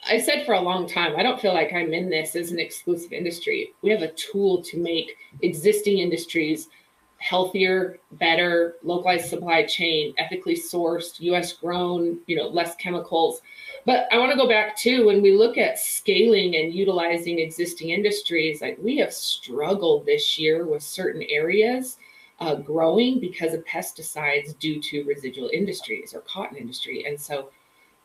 i 0.09 0.19
said 0.19 0.45
for 0.45 0.55
a 0.55 0.61
long 0.61 0.89
time 0.89 1.15
i 1.17 1.23
don't 1.23 1.41
feel 1.41 1.55
like 1.55 1.73
i'm 1.73 1.93
in 1.93 2.09
this 2.09 2.37
as 2.37 2.51
an 2.51 2.59
exclusive 2.59 3.13
industry 3.13 3.73
we 3.83 3.91
have 3.91 4.03
a 4.03 4.13
tool 4.13 4.63
to 4.63 4.79
make 4.79 5.17
existing 5.43 5.99
industries 5.99 6.69
healthier, 7.21 7.99
better, 8.13 8.77
localized 8.83 9.29
supply 9.29 9.63
chain, 9.63 10.15
ethically 10.17 10.57
sourced, 10.57 11.21
US 11.21 11.53
grown, 11.53 12.19
you 12.27 12.35
know, 12.35 12.49
less 12.49 12.75
chemicals. 12.77 13.43
But 13.85 14.09
I 14.11 14.19
want 14.19 14.33
to 14.33 14.39
go 14.39 14.49
back 14.49 14.75
to 14.79 15.05
when 15.05 15.21
we 15.21 15.37
look 15.37 15.59
at 15.59 15.79
scaling 15.79 16.57
and 16.57 16.75
utilizing 16.75 17.39
existing 17.39 17.91
industries, 17.91 18.63
like 18.63 18.79
we 18.81 18.97
have 18.97 19.13
struggled 19.13 20.07
this 20.07 20.39
year 20.39 20.67
with 20.67 20.83
certain 20.83 21.23
areas 21.29 21.99
uh, 22.41 22.55
growing 22.55 23.21
because 23.21 23.53
of 23.53 23.65
pesticides 23.67 24.59
due 24.59 24.81
to 24.81 25.05
residual 25.05 25.51
industries 25.53 26.15
or 26.15 26.21
cotton 26.23 26.57
industry. 26.57 27.05
And 27.07 27.21
so 27.21 27.51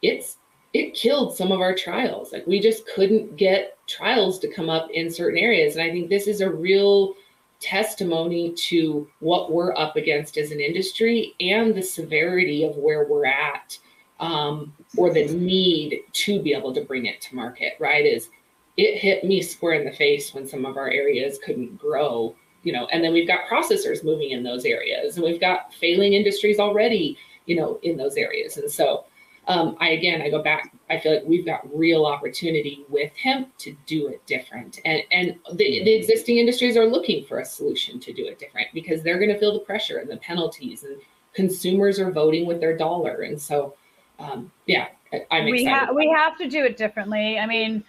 it's 0.02 0.38
it 0.76 0.94
killed 0.94 1.34
some 1.34 1.54
of 1.54 1.62
our 1.62 1.74
trials. 1.74 2.34
Like 2.34 2.46
we 2.46 2.60
just 2.60 2.86
couldn't 2.86 3.38
get 3.38 3.78
trials 3.88 4.38
to 4.40 4.54
come 4.54 4.70
up 4.70 4.90
in 4.92 5.10
certain 5.10 5.40
areas. 5.40 5.78
And 5.78 5.84
I 5.84 5.90
think 5.90 6.10
this 6.10 6.28
is 6.28 6.42
a 6.42 6.50
real 6.50 7.14
testimony 7.62 8.52
to 8.68 9.08
what 9.22 9.54
we're 9.54 9.74
up 9.78 9.96
against 9.96 10.38
as 10.38 10.52
an 10.52 10.60
industry 10.60 11.34
and 11.40 11.74
the 11.74 11.82
severity 11.82 12.66
of 12.66 12.76
where 12.76 13.06
we're 13.06 13.26
at 13.26 13.80
um, 14.20 14.74
or 14.98 15.14
the 15.14 15.26
need 15.28 16.02
to 16.12 16.42
be 16.42 16.54
able 16.54 16.74
to 16.74 16.82
bring 16.82 17.06
it 17.06 17.22
to 17.22 17.36
market, 17.36 17.76
right? 17.80 18.06
Is 18.06 18.28
it 18.76 19.00
hit 19.00 19.24
me 19.24 19.42
square 19.42 19.80
in 19.80 19.86
the 19.86 19.96
face 19.96 20.34
when 20.34 20.46
some 20.46 20.66
of 20.66 20.76
our 20.76 20.90
areas 20.90 21.40
couldn't 21.42 21.78
grow, 21.78 22.36
you 22.64 22.74
know, 22.74 22.86
and 22.88 23.02
then 23.02 23.14
we've 23.14 23.30
got 23.30 23.48
processors 23.50 24.04
moving 24.04 24.32
in 24.32 24.44
those 24.44 24.66
areas 24.66 25.16
and 25.16 25.24
we've 25.24 25.40
got 25.40 25.74
failing 25.74 26.12
industries 26.12 26.60
already, 26.60 27.18
you 27.46 27.56
know, 27.56 27.80
in 27.82 27.96
those 27.96 28.18
areas. 28.18 28.58
And 28.58 28.70
so 28.70 29.06
um, 29.48 29.78
I 29.80 29.90
again, 29.90 30.22
I 30.22 30.30
go 30.30 30.42
back. 30.42 30.74
I 30.90 31.00
feel 31.00 31.14
like 31.14 31.24
we've 31.26 31.46
got 31.46 31.62
real 31.76 32.06
opportunity 32.06 32.86
with 32.90 33.12
hemp 33.16 33.56
to 33.60 33.76
do 33.86 34.08
it 34.08 34.26
different, 34.26 34.80
and 34.86 35.04
and 35.12 35.36
the, 35.54 35.84
the 35.84 35.94
existing 35.94 36.38
industries 36.38 36.76
are 36.78 36.86
looking 36.86 37.26
for 37.26 37.40
a 37.40 37.46
solution 37.46 38.00
to 38.00 38.14
do 38.14 38.26
it 38.26 38.40
different 38.40 38.68
because 38.74 39.04
they're 39.04 39.20
going 39.20 39.30
to 39.30 39.38
feel 39.38 39.54
the 39.54 39.60
pressure 39.60 39.98
and 39.98 40.10
the 40.10 40.18
penalties, 40.18 40.84
and 40.84 40.98
consumers 41.34 42.00
are 42.00 42.12
voting 42.12 42.46
with 42.46 42.60
their 42.60 42.76
dollar, 42.76 43.22
and 43.22 43.40
so 43.40 43.76
um, 44.20 44.52
yeah, 44.66 44.88
I, 45.14 45.26
am 45.32 45.46
we 45.46 45.64
have 45.66 45.96
we 45.96 46.10
have 46.10 46.38
to 46.38 46.48
do 46.48 46.64
it 46.64 46.78
differently. 46.78 47.38
I 47.38 47.46
mean, 47.46 47.84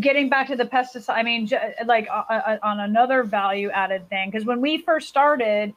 getting 0.00 0.28
back 0.28 0.48
to 0.48 0.56
the 0.56 0.64
pesticide. 0.64 1.14
I 1.14 1.22
mean, 1.22 1.48
like 1.86 2.08
uh, 2.10 2.24
uh, 2.28 2.58
on 2.62 2.80
another 2.80 3.22
value 3.22 3.70
added 3.70 4.08
thing, 4.08 4.30
because 4.30 4.46
when 4.46 4.60
we 4.60 4.78
first 4.78 5.08
started 5.08 5.72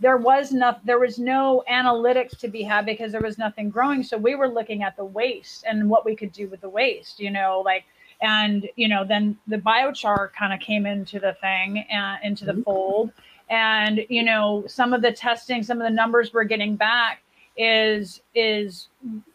there 0.00 0.16
was 0.16 0.52
no 0.52 0.76
there 0.84 0.98
was 0.98 1.18
no 1.18 1.64
analytics 1.70 2.38
to 2.38 2.48
be 2.48 2.62
had 2.62 2.86
because 2.86 3.12
there 3.12 3.20
was 3.20 3.38
nothing 3.38 3.68
growing. 3.68 4.02
So 4.02 4.16
we 4.16 4.34
were 4.34 4.48
looking 4.48 4.82
at 4.82 4.96
the 4.96 5.04
waste 5.04 5.64
and 5.66 5.88
what 5.90 6.04
we 6.04 6.14
could 6.14 6.32
do 6.32 6.48
with 6.48 6.60
the 6.60 6.68
waste 6.68 7.18
you 7.20 7.30
know 7.30 7.62
like 7.64 7.84
and 8.20 8.68
you 8.76 8.88
know 8.88 9.04
then 9.04 9.36
the 9.46 9.58
biochar 9.58 10.32
kind 10.32 10.52
of 10.52 10.60
came 10.60 10.86
into 10.86 11.18
the 11.18 11.36
thing 11.40 11.84
and 11.90 12.18
into 12.24 12.44
the 12.44 12.52
mm-hmm. 12.52 12.62
fold. 12.62 13.12
And 13.50 14.04
you 14.08 14.22
know 14.22 14.64
some 14.66 14.92
of 14.92 15.02
the 15.02 15.12
testing 15.12 15.62
some 15.62 15.80
of 15.80 15.84
the 15.84 15.94
numbers 15.94 16.32
we're 16.32 16.44
getting 16.44 16.76
back 16.76 17.22
is 17.56 18.20
is 18.34 18.88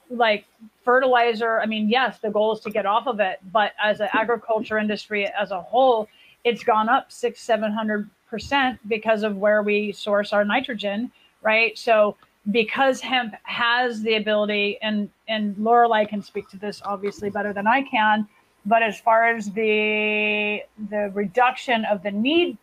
like 0.09 0.45
fertilizer. 0.85 1.59
I 1.59 1.65
mean 1.65 1.89
yes 1.89 2.19
the 2.19 2.29
goal 2.29 2.53
is 2.53 2.61
to 2.61 2.69
get 2.69 2.85
off 2.85 3.07
of 3.07 3.19
it 3.19 3.39
but 3.51 3.73
as 3.83 3.99
an 3.99 4.09
agriculture 4.13 4.77
industry 4.77 5.27
as 5.27 5.51
a 5.51 5.61
whole 5.61 6.07
it's 6.43 6.63
gone 6.63 6.89
up 6.89 7.11
six 7.11 7.41
seven 7.41 7.71
hundred 7.71 8.09
percent 8.33 8.79
because 8.89 9.21
of 9.21 9.37
where 9.37 9.61
we 9.61 9.91
source 9.91 10.33
our 10.33 10.43
nitrogen, 10.43 11.11
right? 11.43 11.77
So 11.77 12.17
because 12.49 12.99
hemp 12.99 13.35
has 13.43 14.01
the 14.01 14.15
ability, 14.15 14.79
and 14.81 15.07
and 15.27 15.55
Lorelei 15.59 16.05
can 16.05 16.23
speak 16.23 16.49
to 16.49 16.57
this 16.57 16.81
obviously 16.83 17.29
better 17.29 17.53
than 17.53 17.67
I 17.67 17.83
can, 17.83 18.27
but 18.65 18.81
as 18.81 18.99
far 18.99 19.27
as 19.27 19.51
the 19.51 20.63
the 20.89 21.11
reduction 21.13 21.85
of 21.85 22.01
the 22.01 22.09
need 22.09 22.57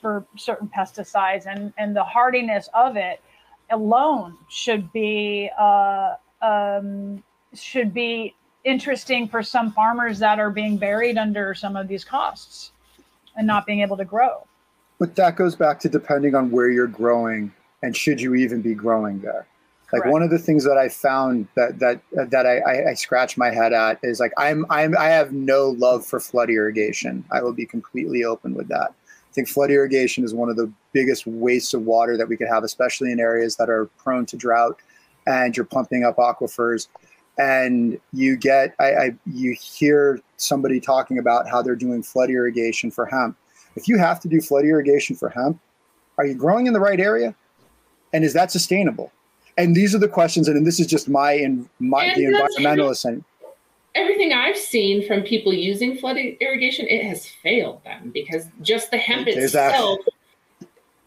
for 0.00 0.24
certain 0.36 0.68
pesticides 0.68 1.46
and 1.46 1.72
and 1.76 1.96
the 1.96 2.04
hardiness 2.04 2.68
of 2.72 2.96
it 2.96 3.20
alone 3.70 4.36
should 4.48 4.92
be 4.92 5.50
uh, 5.58 6.14
um, 6.40 7.20
should 7.52 7.92
be 7.92 8.32
interesting 8.62 9.26
for 9.26 9.42
some 9.42 9.72
farmers 9.72 10.20
that 10.20 10.38
are 10.38 10.50
being 10.50 10.76
buried 10.76 11.18
under 11.18 11.52
some 11.52 11.74
of 11.74 11.88
these 11.88 12.04
costs 12.04 12.70
and 13.36 13.44
not 13.44 13.66
being 13.66 13.80
able 13.80 13.96
to 13.96 14.04
grow. 14.04 14.46
But 14.98 15.16
that 15.16 15.36
goes 15.36 15.56
back 15.56 15.80
to 15.80 15.88
depending 15.88 16.34
on 16.34 16.50
where 16.50 16.70
you're 16.70 16.86
growing 16.86 17.52
and 17.82 17.96
should 17.96 18.20
you 18.20 18.34
even 18.34 18.62
be 18.62 18.74
growing 18.74 19.20
there. 19.20 19.46
Like 19.92 20.02
Correct. 20.02 20.12
one 20.12 20.22
of 20.22 20.30
the 20.30 20.38
things 20.38 20.64
that 20.64 20.78
I 20.78 20.88
found 20.88 21.46
that 21.54 21.78
that 21.78 22.00
that 22.30 22.46
I, 22.46 22.58
I, 22.58 22.90
I 22.90 22.94
scratch 22.94 23.36
my 23.36 23.50
head 23.50 23.72
at 23.72 24.00
is 24.02 24.18
like 24.18 24.32
I'm 24.36 24.66
I'm 24.70 24.96
I 24.96 25.06
have 25.06 25.32
no 25.32 25.70
love 25.70 26.04
for 26.04 26.18
flood 26.18 26.50
irrigation. 26.50 27.24
I 27.30 27.42
will 27.42 27.52
be 27.52 27.66
completely 27.66 28.24
open 28.24 28.54
with 28.54 28.66
that. 28.68 28.92
I 28.92 29.32
think 29.32 29.48
flood 29.48 29.70
irrigation 29.70 30.24
is 30.24 30.34
one 30.34 30.48
of 30.48 30.56
the 30.56 30.72
biggest 30.92 31.26
wastes 31.26 31.74
of 31.74 31.82
water 31.82 32.16
that 32.16 32.28
we 32.28 32.36
could 32.36 32.48
have, 32.48 32.64
especially 32.64 33.12
in 33.12 33.20
areas 33.20 33.56
that 33.56 33.68
are 33.68 33.86
prone 33.98 34.26
to 34.26 34.36
drought, 34.36 34.80
and 35.26 35.56
you're 35.56 35.66
pumping 35.66 36.02
up 36.02 36.16
aquifers, 36.16 36.88
and 37.38 38.00
you 38.12 38.36
get 38.36 38.74
I, 38.80 38.94
I 38.94 39.14
you 39.26 39.54
hear 39.60 40.20
somebody 40.38 40.80
talking 40.80 41.18
about 41.18 41.48
how 41.48 41.62
they're 41.62 41.76
doing 41.76 42.02
flood 42.02 42.30
irrigation 42.30 42.90
for 42.90 43.06
hemp, 43.06 43.36
if 43.76 43.88
you 43.88 43.98
have 43.98 44.20
to 44.20 44.28
do 44.28 44.40
flood 44.40 44.64
irrigation 44.64 45.16
for 45.16 45.28
hemp, 45.28 45.58
are 46.18 46.26
you 46.26 46.34
growing 46.34 46.66
in 46.66 46.72
the 46.72 46.80
right 46.80 47.00
area? 47.00 47.34
And 48.12 48.24
is 48.24 48.32
that 48.34 48.52
sustainable? 48.52 49.12
And 49.56 49.76
these 49.76 49.94
are 49.94 49.98
the 49.98 50.08
questions, 50.08 50.48
and 50.48 50.66
this 50.66 50.80
is 50.80 50.86
just 50.86 51.08
my 51.08 51.32
in 51.32 51.68
my 51.78 52.06
and 52.06 52.16
the 52.16 52.24
environmentalist 52.24 53.04
and 53.04 53.24
everything 53.94 54.32
I've 54.32 54.56
seen 54.56 55.06
from 55.06 55.22
people 55.22 55.52
using 55.52 55.96
flood 55.96 56.16
irrigation, 56.16 56.86
it 56.88 57.04
has 57.04 57.26
failed 57.26 57.82
them 57.84 58.10
because 58.12 58.46
just 58.60 58.90
the 58.90 58.96
hemp 58.96 59.28
itself, 59.28 60.00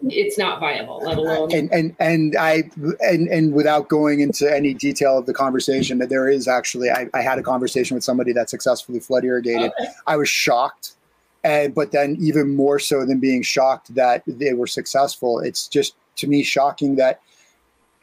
it's 0.04 0.38
not 0.38 0.60
viable, 0.60 1.02
let 1.04 1.18
alone 1.18 1.54
and 1.54 1.72
and 1.74 1.96
and 2.00 2.36
I 2.38 2.70
and 3.02 3.28
and 3.28 3.54
without 3.54 3.90
going 3.90 4.22
into 4.22 4.54
any 4.54 4.74
detail 4.74 5.18
of 5.18 5.26
the 5.26 5.34
conversation, 5.34 5.98
that 6.00 6.10
there 6.10 6.30
is 6.30 6.48
actually 6.48 6.90
I, 6.90 7.10
I 7.14 7.22
had 7.22 7.40
a 7.40 7.44
conversation 7.44 7.96
with 7.96 8.04
somebody 8.04 8.32
that 8.34 8.50
successfully 8.50 9.00
flood 9.00 9.26
irrigated. 9.26 9.72
Okay. 9.80 9.92
I 10.06 10.16
was 10.16 10.30
shocked 10.30 10.94
and 11.44 11.74
but 11.74 11.92
then 11.92 12.18
even 12.20 12.56
more 12.56 12.80
so 12.80 13.06
than 13.06 13.20
being 13.20 13.42
shocked 13.42 13.94
that 13.96 14.24
they 14.28 14.54
were 14.54 14.68
successful 14.68 15.40
it's 15.40 15.68
just 15.68 15.96
to 16.16 16.28
me 16.28 16.44
shocking 16.44 16.96
that 16.96 17.22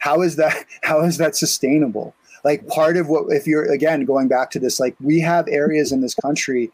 how 0.05 0.21
is 0.21 0.35
that 0.35 0.65
how 0.83 1.01
is 1.01 1.17
that 1.17 1.35
sustainable? 1.35 2.15
Like 2.43 2.67
part 2.67 2.95
of 2.95 3.09
what 3.09 3.25
if 3.29 3.47
you're 3.47 3.71
again 3.71 4.05
going 4.05 4.27
back 4.27 4.51
to 4.51 4.59
this 4.59 4.79
like 4.79 4.95
we 5.01 5.19
have 5.19 5.47
areas 5.47 5.91
in 5.91 6.01
this 6.01 6.13
country 6.13 6.71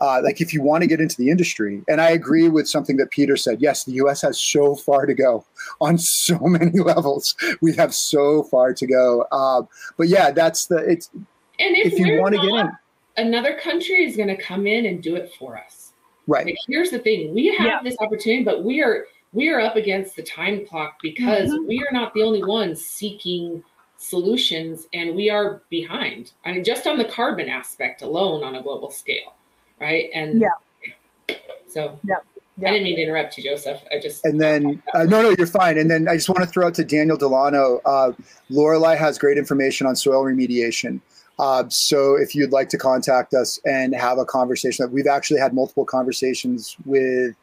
uh, 0.00 0.20
like 0.22 0.40
if 0.40 0.54
you 0.54 0.62
want 0.62 0.82
to 0.82 0.86
get 0.86 1.00
into 1.00 1.16
the 1.16 1.28
industry 1.28 1.82
and 1.88 2.00
i 2.00 2.08
agree 2.08 2.48
with 2.48 2.68
something 2.68 2.98
that 2.98 3.10
peter 3.10 3.36
said 3.36 3.60
yes 3.60 3.82
the 3.82 3.94
us 3.94 4.22
has 4.22 4.38
so 4.38 4.76
far 4.76 5.06
to 5.06 5.14
go 5.14 5.44
on 5.80 5.98
so 5.98 6.38
many 6.38 6.78
levels. 6.92 7.34
We 7.60 7.74
have 7.74 7.92
so 7.92 8.44
far 8.44 8.72
to 8.74 8.86
go 8.86 9.26
uh, 9.32 9.62
but 9.96 10.06
yeah 10.06 10.30
that's 10.30 10.66
the 10.66 10.76
it's 10.76 11.10
and 11.12 11.26
if, 11.58 11.94
if 11.94 11.98
you 11.98 12.20
want 12.20 12.36
to 12.36 12.40
get 12.40 12.54
in 12.54 12.70
another 13.16 13.58
country 13.58 14.04
is 14.04 14.16
going 14.16 14.28
to 14.28 14.40
come 14.40 14.68
in 14.68 14.86
and 14.86 15.02
do 15.02 15.16
it 15.16 15.32
for 15.36 15.58
us 15.58 15.87
Right. 16.28 16.46
Like, 16.46 16.58
here's 16.68 16.90
the 16.90 16.98
thing: 16.98 17.34
we 17.34 17.46
have 17.56 17.66
yeah. 17.66 17.80
this 17.82 17.96
opportunity, 17.98 18.44
but 18.44 18.62
we 18.62 18.82
are 18.82 19.06
we 19.32 19.48
are 19.48 19.60
up 19.60 19.76
against 19.76 20.14
the 20.14 20.22
time 20.22 20.64
clock 20.66 20.98
because 21.02 21.50
mm-hmm. 21.50 21.66
we 21.66 21.80
are 21.80 21.90
not 21.90 22.14
the 22.14 22.22
only 22.22 22.44
ones 22.44 22.84
seeking 22.84 23.64
solutions, 23.96 24.86
and 24.92 25.16
we 25.16 25.30
are 25.30 25.62
behind. 25.70 26.32
I 26.44 26.52
mean, 26.52 26.64
just 26.64 26.86
on 26.86 26.98
the 26.98 27.06
carbon 27.06 27.48
aspect 27.48 28.02
alone, 28.02 28.44
on 28.44 28.54
a 28.54 28.62
global 28.62 28.90
scale, 28.90 29.34
right? 29.80 30.10
And 30.14 30.40
yeah. 30.40 31.36
So 31.66 31.98
yeah. 32.04 32.16
Yeah. 32.60 32.70
I 32.70 32.72
didn't 32.72 32.84
mean 32.84 32.96
to 32.96 33.02
interrupt 33.02 33.38
you, 33.38 33.44
Joseph. 33.44 33.80
I 33.92 34.00
just 34.00 34.24
and 34.24 34.40
then 34.40 34.82
uh, 34.92 35.04
no, 35.04 35.22
no, 35.22 35.34
you're 35.38 35.46
fine. 35.46 35.78
And 35.78 35.88
then 35.90 36.08
I 36.08 36.16
just 36.16 36.28
want 36.28 36.40
to 36.40 36.46
throw 36.46 36.66
out 36.66 36.74
to 36.74 36.84
Daniel 36.84 37.16
Delano. 37.16 37.80
Uh, 37.86 38.12
Lorelei 38.50 38.96
has 38.96 39.16
great 39.16 39.38
information 39.38 39.86
on 39.86 39.94
soil 39.94 40.24
remediation. 40.24 41.00
Uh, 41.38 41.64
so 41.68 42.16
if 42.16 42.34
you'd 42.34 42.52
like 42.52 42.68
to 42.68 42.78
contact 42.78 43.32
us 43.32 43.60
and 43.64 43.94
have 43.94 44.18
a 44.18 44.24
conversation, 44.24 44.90
we've 44.90 45.06
actually 45.06 45.38
had 45.38 45.54
multiple 45.54 45.84
conversations 45.84 46.76
with 46.84 47.36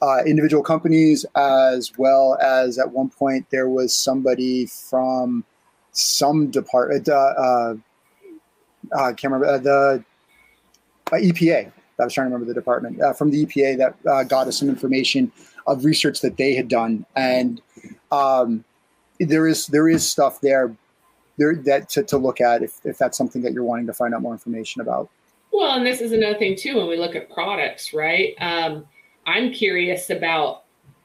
uh, 0.00 0.22
individual 0.24 0.62
companies, 0.62 1.24
as 1.36 1.92
well 1.96 2.36
as 2.40 2.78
at 2.78 2.90
one 2.90 3.08
point 3.08 3.46
there 3.50 3.68
was 3.68 3.94
somebody 3.94 4.66
from 4.66 5.44
some 5.92 6.50
department. 6.50 7.08
Uh, 7.08 7.12
uh, 7.14 7.74
I 8.96 9.12
can't 9.12 9.32
remember 9.32 9.46
uh, 9.46 9.58
the 9.58 10.04
uh, 11.12 11.16
EPA. 11.16 11.70
I 12.00 12.04
was 12.04 12.14
trying 12.14 12.24
to 12.24 12.34
remember 12.34 12.52
the 12.52 12.58
department 12.58 13.00
from 13.16 13.30
the 13.30 13.46
EPA 13.46 13.76
that 13.78 14.28
got 14.28 14.48
us 14.48 14.58
some 14.58 14.68
information 14.68 15.30
of 15.68 15.84
research 15.84 16.20
that 16.22 16.36
they 16.36 16.54
had 16.54 16.66
done, 16.66 17.06
and 17.14 17.60
um, 18.10 18.64
there 19.20 19.46
is 19.46 19.68
there 19.68 19.88
is 19.88 20.08
stuff 20.08 20.40
there 20.40 20.74
there 21.38 21.54
that 21.54 21.88
to, 21.90 22.02
to 22.04 22.18
look 22.18 22.40
at 22.40 22.62
if, 22.62 22.80
if 22.84 22.98
that's 22.98 23.16
something 23.16 23.42
that 23.42 23.52
you're 23.52 23.64
wanting 23.64 23.86
to 23.86 23.92
find 23.92 24.14
out 24.14 24.22
more 24.22 24.32
information 24.32 24.80
about. 24.80 25.08
Well, 25.52 25.76
and 25.76 25.86
this 25.86 26.00
is 26.00 26.12
another 26.12 26.38
thing 26.38 26.56
too 26.56 26.76
when 26.76 26.88
we 26.88 26.96
look 26.96 27.14
at 27.14 27.30
products, 27.30 27.92
right? 27.92 28.34
Um, 28.40 28.86
I'm 29.26 29.52
curious 29.52 30.10
about 30.10 30.64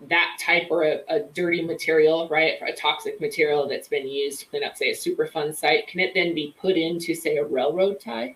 that 0.10 0.38
type 0.40 0.68
or 0.70 0.84
a, 0.84 1.00
a, 1.10 1.20
dirty 1.34 1.64
material, 1.64 2.28
right? 2.30 2.54
A 2.66 2.72
toxic 2.72 3.20
material 3.20 3.68
that's 3.68 3.88
been 3.88 4.08
used 4.08 4.40
to 4.42 4.46
clean 4.48 4.64
up, 4.64 4.78
say, 4.78 4.92
a 4.92 4.94
Superfund 4.94 5.56
site. 5.56 5.88
Can 5.88 6.00
it 6.00 6.14
then 6.14 6.36
be 6.36 6.56
put 6.60 6.78
into, 6.78 7.16
say, 7.16 7.38
a 7.38 7.46
railroad 7.46 8.00
tie? 8.00 8.36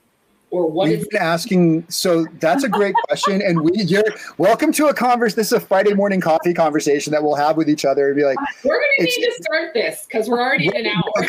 Or 0.49 0.69
what 0.69 0.89
We've 0.89 0.99
is 0.99 1.07
been 1.07 1.21
asking. 1.21 1.85
So 1.87 2.25
that's 2.39 2.65
a 2.65 2.69
great 2.69 2.93
question, 3.07 3.41
and 3.41 3.61
we 3.61 3.71
you're 3.83 4.03
welcome 4.37 4.73
to 4.73 4.87
a 4.87 4.93
converse. 4.93 5.33
This 5.33 5.47
is 5.47 5.53
a 5.53 5.59
Friday 5.61 5.93
morning 5.93 6.19
coffee 6.19 6.53
conversation 6.53 7.11
that 7.11 7.23
we'll 7.23 7.35
have 7.35 7.55
with 7.55 7.69
each 7.69 7.85
other 7.85 8.07
and 8.07 8.17
be 8.17 8.25
like, 8.25 8.37
we're 8.65 8.75
going 8.75 8.89
to 8.97 9.03
need 9.05 9.11
to 9.11 9.43
start 9.43 9.73
this 9.73 10.05
because 10.05 10.27
we're 10.27 10.41
already 10.41 10.67
in 10.67 10.87
an 10.87 10.87
hour. 11.15 11.27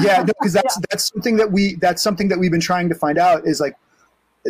Yeah, 0.00 0.22
because 0.22 0.52
that's 0.54 0.78
that's 0.90 1.08
something 1.12 1.36
that 1.36 1.52
we 1.52 1.74
that's 1.76 2.02
something 2.02 2.28
that 2.28 2.38
we've 2.38 2.50
been 2.50 2.60
trying 2.60 2.88
to 2.88 2.94
find 2.94 3.18
out 3.18 3.46
is 3.46 3.60
like, 3.60 3.76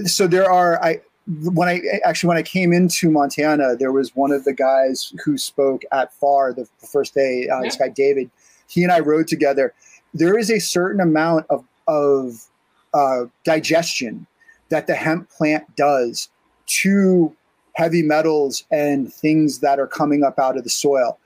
so 0.05 0.27
there 0.27 0.51
are 0.51 0.83
I 0.83 1.01
when 1.43 1.69
I 1.69 1.83
actually 2.05 2.29
when 2.29 2.39
I 2.39 2.43
came 2.43 2.73
into 2.73 3.11
Montana, 3.11 3.77
there 3.77 3.93
was 3.93 4.17
one 4.17 4.33
of 4.33 4.45
the 4.45 4.55
guys 4.55 5.13
who 5.25 5.37
spoke 5.37 5.83
at 5.93 6.13
FAR 6.15 6.53
the, 6.53 6.67
the 6.81 6.87
first 6.87 7.15
day. 7.15 7.49
Uh, 7.49 7.57
yeah. 7.57 7.63
This 7.63 7.77
guy 7.77 7.89
David, 7.89 8.31
he 8.69 8.83
and 8.83 8.93
I 8.93 9.01
rode 9.01 9.29
together. 9.29 9.75
There 10.15 10.39
is 10.39 10.51
a 10.51 10.59
certain 10.59 11.01
amount 11.01 11.47
of 11.51 11.65
of 11.87 12.45
uh, 12.95 13.25
digestion 13.45 14.27
that 14.71 14.87
the 14.87 14.95
hemp 14.95 15.31
plant 15.31 15.65
does 15.77 16.29
to 16.67 17.35
heavy 17.75 18.03
metals 18.03 18.65
and 18.71 19.13
things 19.13 19.61
that 19.61 19.79
are 19.79 19.87
coming 19.87 20.25
up 20.25 20.39
out 20.39 20.57
of 20.57 20.65
the 20.65 20.71
soil. 20.71 21.19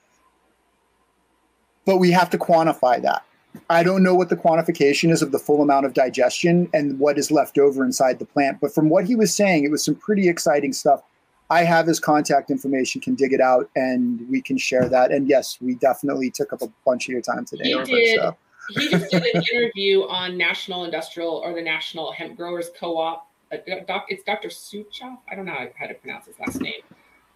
But 1.84 1.96
we 1.96 2.10
have 2.12 2.30
to 2.30 2.38
quantify 2.38 3.02
that. 3.02 3.24
I 3.68 3.82
don't 3.82 4.02
know 4.02 4.14
what 4.14 4.28
the 4.28 4.36
quantification 4.36 5.10
is 5.10 5.22
of 5.22 5.32
the 5.32 5.38
full 5.38 5.62
amount 5.62 5.86
of 5.86 5.94
digestion 5.94 6.68
and 6.72 6.98
what 6.98 7.18
is 7.18 7.30
left 7.30 7.58
over 7.58 7.84
inside 7.84 8.18
the 8.18 8.24
plant. 8.24 8.60
But 8.60 8.74
from 8.74 8.88
what 8.88 9.04
he 9.04 9.14
was 9.14 9.34
saying, 9.34 9.64
it 9.64 9.70
was 9.70 9.84
some 9.84 9.94
pretty 9.94 10.28
exciting 10.28 10.72
stuff. 10.72 11.02
I 11.50 11.64
have 11.64 11.86
his 11.86 12.00
contact 12.00 12.50
information, 12.50 13.02
can 13.02 13.14
dig 13.14 13.32
it 13.32 13.40
out, 13.40 13.68
and 13.76 14.26
we 14.30 14.40
can 14.40 14.56
share 14.56 14.88
that. 14.88 15.12
And 15.12 15.28
yes, 15.28 15.58
we 15.60 15.74
definitely 15.74 16.30
took 16.30 16.52
up 16.52 16.62
a 16.62 16.68
bunch 16.86 17.08
of 17.08 17.12
your 17.12 17.20
time 17.20 17.44
today. 17.44 17.64
He 17.64 17.82
did. 17.84 18.20
So. 18.20 18.36
he 18.70 18.88
just 18.88 19.10
did 19.10 19.22
an 19.22 19.42
interview 19.52 20.02
on 20.04 20.38
National 20.38 20.84
Industrial 20.84 21.30
or 21.30 21.54
the 21.54 21.60
National 21.60 22.10
Hemp 22.12 22.38
Growers 22.38 22.70
Co-op. 22.78 23.28
Uh, 23.52 23.58
doc, 23.86 24.06
it's 24.08 24.22
Dr. 24.22 24.48
Suchoff. 24.48 25.18
I 25.30 25.34
don't 25.34 25.44
know 25.44 25.68
how 25.78 25.86
to 25.86 25.94
pronounce 25.94 26.24
his 26.24 26.38
last 26.40 26.58
name. 26.60 26.80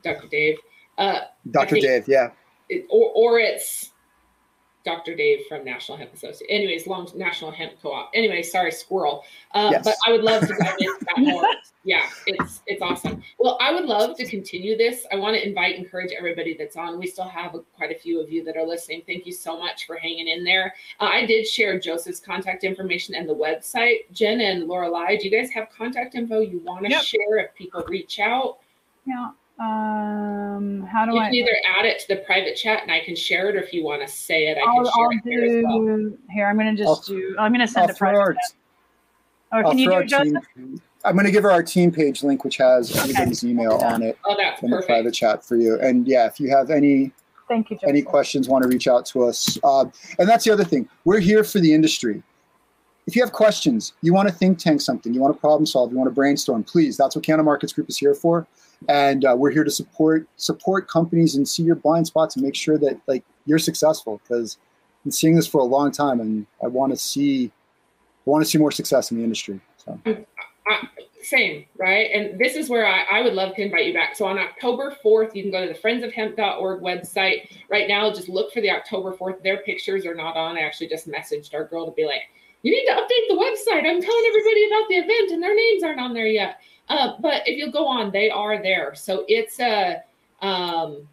Dr. 0.02 0.28
Dave. 0.28 0.56
Uh, 0.97 1.20
Dr. 1.51 1.76
Dave, 1.76 2.09
yeah. 2.09 2.30
It, 2.70 2.86
or, 2.88 3.12
or 3.14 3.38
it's 3.38 3.90
Dr. 4.86 5.16
Dave 5.16 5.40
from 5.48 5.64
National 5.64 5.98
Hemp 5.98 6.14
Association. 6.14 6.46
Anyways, 6.48 6.86
long 6.86 7.10
National 7.16 7.50
Hemp 7.50 7.72
Co-op. 7.82 8.10
Anyway, 8.14 8.42
sorry, 8.42 8.70
squirrel. 8.70 9.24
Uh, 9.52 9.70
yes. 9.72 9.84
But 9.84 9.96
I 10.06 10.12
would 10.12 10.22
love 10.22 10.46
to 10.46 10.54
dive 10.54 10.76
into 10.78 11.04
that 11.04 11.18
more. 11.18 11.44
Yeah, 11.82 12.08
it's 12.26 12.62
it's 12.66 12.82
awesome. 12.82 13.22
Well, 13.38 13.58
I 13.60 13.72
would 13.72 13.84
love 13.84 14.16
to 14.16 14.26
continue 14.26 14.76
this. 14.76 15.06
I 15.12 15.16
want 15.16 15.36
to 15.36 15.46
invite, 15.46 15.76
encourage 15.76 16.12
everybody 16.16 16.56
that's 16.56 16.76
on. 16.76 16.98
We 16.98 17.06
still 17.06 17.28
have 17.28 17.54
quite 17.76 17.90
a 17.90 17.98
few 17.98 18.20
of 18.20 18.30
you 18.30 18.42
that 18.44 18.56
are 18.56 18.66
listening. 18.66 19.02
Thank 19.06 19.26
you 19.26 19.32
so 19.32 19.58
much 19.58 19.86
for 19.86 19.96
hanging 19.96 20.28
in 20.28 20.44
there. 20.44 20.74
Uh, 21.00 21.10
I 21.12 21.26
did 21.26 21.46
share 21.46 21.78
Joseph's 21.78 22.20
contact 22.20 22.64
information 22.64 23.14
and 23.14 23.28
the 23.28 23.34
website. 23.34 24.10
Jen 24.12 24.40
and 24.40 24.68
Lorelei, 24.68 25.16
do 25.16 25.28
you 25.28 25.30
guys 25.30 25.50
have 25.50 25.68
contact 25.70 26.14
info 26.14 26.40
you 26.40 26.60
want 26.60 26.84
to 26.84 26.90
yep. 26.90 27.02
share 27.02 27.38
if 27.38 27.54
people 27.54 27.84
reach 27.88 28.18
out? 28.18 28.58
Yeah. 29.04 29.30
Um, 29.59 30.87
how 30.93 31.07
do 31.07 31.15
you 31.15 31.20
I? 31.20 31.27
can 31.27 31.35
either 31.35 31.57
add 31.78 31.87
it 31.87 31.99
to 32.01 32.09
the 32.09 32.16
private 32.16 32.57
chat 32.57 32.83
and 32.83 32.93
I 32.93 33.01
can 33.01 33.16
share 33.16 33.49
it, 33.49 33.57
or 33.57 33.61
if 33.61 33.73
you 33.73 33.85
want 33.85 34.03
to 34.03 34.09
say 34.09 34.49
it, 34.49 34.59
I 34.59 34.61
I'll, 34.61 34.77
can 34.77 34.85
share 34.85 35.05
I'll 35.05 35.11
it 35.11 35.20
here 35.24 35.59
as 35.59 35.65
well. 35.65 36.12
Here, 36.31 36.47
I'm 36.47 36.57
going 36.57 36.77
to 36.77 36.83
just 36.83 37.11
I'll, 37.11 37.16
do. 37.16 37.35
I'm 37.39 37.53
going 37.53 37.66
to 37.66 37.73
send 37.73 37.85
I'll 37.85 37.91
it 37.91 37.99
private. 37.99 38.37
Our, 39.53 39.65
oh, 39.65 39.70
can 39.70 39.78
you 39.78 39.89
do 39.89 39.99
it, 39.99 40.09
Joseph? 40.09 40.45
Team, 40.55 40.81
I'm 41.07 41.15
going 41.15 41.24
to 41.24 41.33
give 41.33 41.45
her 41.45 41.51
our 41.51 41.62
team 41.62 41.91
page 41.91 42.23
link, 42.23 42.45
which 42.45 42.59
has 42.59 42.91
okay. 42.91 43.01
everybody's 43.01 43.45
email 43.45 43.74
on 43.74 44.03
it. 44.03 44.19
Oh, 44.27 44.37
that's 44.37 44.62
in 44.62 44.69
perfect. 44.69 44.89
the 44.89 44.93
private 44.93 45.15
chat 45.15 45.43
for 45.43 45.57
you. 45.57 45.81
And 45.81 46.07
yeah, 46.07 46.27
if 46.27 46.39
you 46.39 46.51
have 46.51 46.70
any 46.70 47.12
Thank 47.49 47.70
you, 47.70 47.77
Joseph. 47.77 47.89
any 47.89 48.03
questions, 48.03 48.49
want 48.49 48.62
to 48.65 48.69
reach 48.69 48.89
out 48.89 49.07
to 49.07 49.24
us. 49.24 49.57
Uh, 49.65 49.85
and 50.19 50.28
that's 50.28 50.45
the 50.45 50.53
other 50.53 50.65
thing. 50.65 50.87
We're 51.05 51.20
here 51.20 51.45
for 51.45 51.61
the 51.61 51.73
industry. 51.73 52.23
If 53.07 53.15
you 53.15 53.23
have 53.23 53.33
questions, 53.33 53.93
you 54.03 54.12
want 54.12 54.28
to 54.28 54.35
think 54.35 54.59
tank 54.59 54.81
something, 54.81 55.15
you 55.15 55.20
want 55.20 55.35
to 55.35 55.41
problem 55.41 55.65
solve, 55.65 55.93
you 55.93 55.97
want 55.97 56.09
to 56.09 56.15
brainstorm, 56.15 56.65
please. 56.65 56.97
That's 56.97 57.15
what 57.15 57.24
Canna 57.24 57.45
Markets 57.45 57.73
Group 57.73 57.89
is 57.89 57.97
here 57.97 58.15
for 58.15 58.49
and 58.89 59.24
uh, 59.24 59.35
we're 59.36 59.51
here 59.51 59.65
to 59.65 59.70
support 59.70 60.28
support 60.36 60.89
companies 60.89 61.35
and 61.35 61.48
see 61.48 61.62
your 61.62 61.77
blind 61.77 62.07
spots 62.07 62.36
and 62.36 62.44
make 62.44 62.55
sure 62.55 62.78
that 62.78 63.01
like 63.07 63.24
you're 63.47 63.59
successful 63.59 64.20
because 64.23 64.59
I'm 65.05 65.11
seeing 65.11 65.35
this 65.35 65.47
for 65.47 65.59
a 65.59 65.65
long 65.65 65.90
time 65.93 66.20
and 66.20 66.47
I 66.62 66.66
want 66.66 66.93
to 66.93 66.97
see 66.97 67.53
want 68.24 68.44
to 68.44 68.51
see 68.51 68.59
more 68.59 68.73
success 68.73 69.11
in 69.11 69.19
the 69.19 69.24
industry. 69.24 69.61
So. 69.78 70.01
same, 71.23 71.66
right? 71.77 72.09
And 72.12 72.39
this 72.39 72.55
is 72.55 72.69
where 72.69 72.86
I, 72.86 73.03
I, 73.11 73.23
would 73.23 73.32
love 73.32 73.55
to 73.57 73.62
invite 73.62 73.86
you 73.86 73.93
back. 73.93 74.15
So 74.15 74.27
on 74.27 74.39
October 74.39 74.97
4th, 75.05 75.35
you 75.35 75.43
can 75.43 75.51
go 75.51 75.61
to 75.66 75.73
the 75.73 75.78
friends 75.78 76.05
of 76.05 76.12
friendsofhemp.org 76.12 76.81
website. 76.82 77.51
Right 77.69 77.89
now, 77.89 78.12
just 78.12 78.28
look 78.28 78.53
for 78.53 78.61
the 78.61 78.70
October 78.70 79.12
4th. 79.12 79.43
Their 79.43 79.59
pictures 79.59 80.07
are 80.07 80.15
not 80.15 80.36
on. 80.36 80.57
I 80.57 80.61
actually 80.61 80.89
just 80.89 81.09
messaged 81.09 81.53
our 81.53 81.65
girl 81.65 81.86
to 81.86 81.93
be 81.93 82.05
like, 82.05 82.23
you 82.62 82.73
need 82.73 82.86
to 82.86 82.93
update 82.93 83.28
the 83.28 83.35
website. 83.35 83.86
I'm 83.86 84.01
telling 84.01 84.24
everybody 84.28 84.66
about 84.66 84.89
the 84.89 84.94
event 84.97 85.31
and 85.32 85.43
their 85.43 85.55
names 85.55 85.82
aren't 85.82 86.01
on 86.01 86.15
there 86.15 86.27
yet. 86.27 86.61
Uh, 86.88 87.12
but 87.20 87.42
if 87.46 87.58
you 87.58 87.70
go 87.70 87.86
on, 87.86 88.12
they 88.12 88.30
are 88.30 88.62
there. 88.62 88.94
So 88.94 89.24
it's 89.28 89.58
a 89.60 90.02
um, 90.40 91.08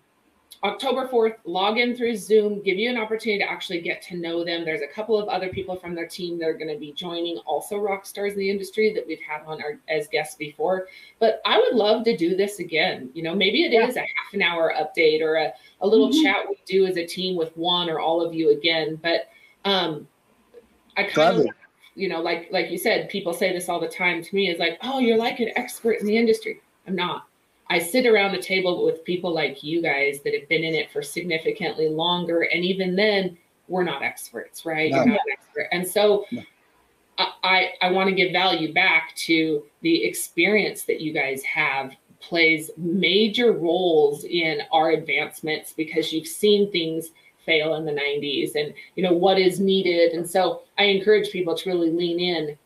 October 0.64 1.10
4th, 1.10 1.36
log 1.44 1.78
in 1.78 1.94
through 1.94 2.16
Zoom, 2.16 2.62
give 2.62 2.78
you 2.78 2.90
an 2.90 2.98
opportunity 2.98 3.44
to 3.44 3.52
actually 3.52 3.82
get 3.82 4.02
to 4.04 4.16
know 4.16 4.46
them. 4.46 4.64
There's 4.64 4.82
a 4.82 4.88
couple 4.88 5.20
of 5.20 5.28
other 5.28 5.50
people 5.50 5.76
from 5.76 5.94
their 5.94 6.08
team 6.08 6.40
that 6.40 6.48
are 6.48 6.54
going 6.54 6.74
to 6.74 6.80
be 6.80 6.94
joining, 6.94 7.38
also 7.40 7.78
rock 7.78 8.06
stars 8.06 8.34
in 8.34 8.40
the 8.40 8.50
industry 8.50 8.94
that 8.94 9.06
we've 9.06 9.20
had 9.20 9.42
on 9.46 9.62
our, 9.62 9.78
as 9.90 10.08
guests 10.08 10.36
before. 10.36 10.88
But 11.20 11.42
I 11.46 11.60
would 11.60 11.76
love 11.76 12.06
to 12.06 12.16
do 12.16 12.38
this 12.38 12.60
again. 12.60 13.10
You 13.14 13.24
know, 13.24 13.36
maybe 13.36 13.64
it 13.64 13.74
yeah. 13.74 13.88
is 13.88 13.98
a 13.98 14.02
half 14.02 14.34
an 14.34 14.42
hour 14.42 14.74
update 14.74 15.22
or 15.22 15.36
a, 15.36 15.54
a 15.82 15.88
little 15.88 16.10
mm-hmm. 16.10 16.24
chat 16.24 16.46
we 16.48 16.58
do 16.66 16.86
as 16.86 16.96
a 16.96 17.06
team 17.06 17.36
with 17.36 17.56
one 17.58 17.90
or 17.90 18.00
all 18.00 18.26
of 18.26 18.34
you 18.34 18.52
again. 18.52 18.98
But 19.02 19.30
um, 19.66 20.08
I 20.96 21.04
kind 21.04 21.40
of 21.40 21.48
you 21.96 22.10
know, 22.10 22.22
like 22.22 22.50
like 22.52 22.70
you 22.72 22.78
said, 22.78 23.10
people 23.10 23.34
say 23.34 23.54
this 23.54 23.70
all 23.70 23.80
the 23.80 23.88
time 23.88 24.24
to 24.24 24.36
me 24.36 24.50
is 24.50 24.60
like, 24.60 24.78
oh, 24.84 25.00
you're 25.00 25.18
like 25.18 25.40
an 25.40 25.52
expert 25.56 26.00
in 26.00 26.08
the 26.08 26.18
industry. 26.18 26.62
I'm 26.88 26.96
not. 26.96 27.28
I 27.70 27.80
sit 27.80 28.06
around 28.06 28.36
a 28.36 28.42
table 28.42 28.86
with 28.86 29.04
people 29.06 29.34
like 29.34 29.64
you 29.64 29.82
guys 29.82 30.20
that 30.24 30.34
have 30.34 30.50
been 30.50 30.64
in 30.64 30.74
it 30.74 30.92
for 30.92 31.02
significantly 31.02 31.90
longer. 31.90 32.42
And 32.54 32.64
even 32.64 32.96
then, 32.96 33.38
we're 33.68 33.84
not 33.84 34.04
experts, 34.04 34.66
right? 34.66 34.92
No. 34.92 34.98
You're 34.98 35.08
not 35.08 35.20
an 35.26 35.34
expert. 35.34 35.68
And 35.72 35.88
so 35.88 36.26
no. 36.32 36.42
I, 37.18 37.74
I 37.82 37.92
want 37.92 38.10
to 38.10 38.16
give 38.16 38.32
value 38.32 38.74
back 38.74 39.16
to 39.16 39.64
the 39.82 40.04
experience 40.04 40.84
that 40.84 41.00
you 41.00 41.14
guys 41.14 41.44
have 41.44 41.94
plays 42.20 42.72
major 42.78 43.52
roles 43.52 44.24
in 44.24 44.62
our 44.72 44.92
advancements 44.92 45.74
because 45.74 46.12
you've 46.14 46.28
seen 46.28 46.72
things 46.72 47.12
fail 47.46 47.76
in 47.76 47.86
the 47.86 47.92
90s 47.92 48.56
and 48.56 48.74
you 48.96 49.04
know 49.04 49.14
what 49.14 49.40
is 49.40 49.60
needed. 49.60 50.14
And 50.14 50.30
so 50.30 50.64
i 50.78 50.84
encourage 50.84 51.32
people 51.32 51.56
to 51.56 51.70
really 51.70 51.92
lean 51.92 52.20
in. 52.20 52.58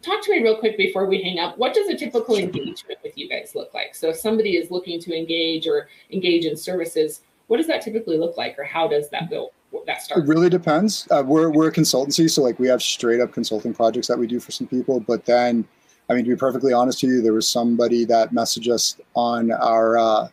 Talk 0.00 0.22
to 0.24 0.30
me 0.30 0.42
real 0.42 0.58
quick 0.58 0.76
before 0.76 1.06
we 1.06 1.22
hang 1.22 1.40
up. 1.40 1.58
What 1.58 1.74
does 1.74 1.88
a 1.88 1.96
typical 1.96 2.36
engagement 2.36 3.00
with 3.02 3.18
you 3.18 3.28
guys 3.28 3.52
look 3.56 3.74
like? 3.74 3.96
So 3.96 4.10
if 4.10 4.16
somebody 4.16 4.56
is 4.56 4.70
looking 4.70 5.00
to 5.00 5.16
engage 5.16 5.66
or 5.66 5.88
engage 6.10 6.44
in 6.44 6.56
services 6.56 7.22
what 7.48 7.56
does 7.56 7.66
that 7.66 7.82
typically 7.82 8.16
look 8.16 8.36
like 8.36 8.58
or 8.58 8.64
how 8.64 8.86
does 8.86 9.10
that 9.10 9.28
go 9.28 9.50
that 9.86 10.02
start? 10.02 10.24
It 10.24 10.28
really 10.28 10.48
depends. 10.48 11.08
Uh, 11.10 11.22
we're, 11.26 11.50
we're 11.50 11.68
a 11.68 11.72
consultancy 11.72 12.30
so 12.30 12.42
like 12.42 12.58
we 12.58 12.68
have 12.68 12.82
straight 12.82 13.20
up 13.20 13.32
consulting 13.32 13.74
projects 13.74 14.06
that 14.06 14.18
we 14.18 14.26
do 14.26 14.38
for 14.38 14.52
some 14.52 14.66
people 14.66 15.00
but 15.00 15.24
then 15.24 15.66
i 16.08 16.14
mean 16.14 16.24
to 16.24 16.30
be 16.30 16.36
perfectly 16.36 16.72
honest 16.72 17.00
to 17.00 17.06
you 17.06 17.20
there 17.20 17.32
was 17.32 17.48
somebody 17.48 18.04
that 18.04 18.32
messaged 18.32 18.72
us 18.72 18.96
on 19.14 19.50
our 19.52 19.98
uh, 19.98 20.28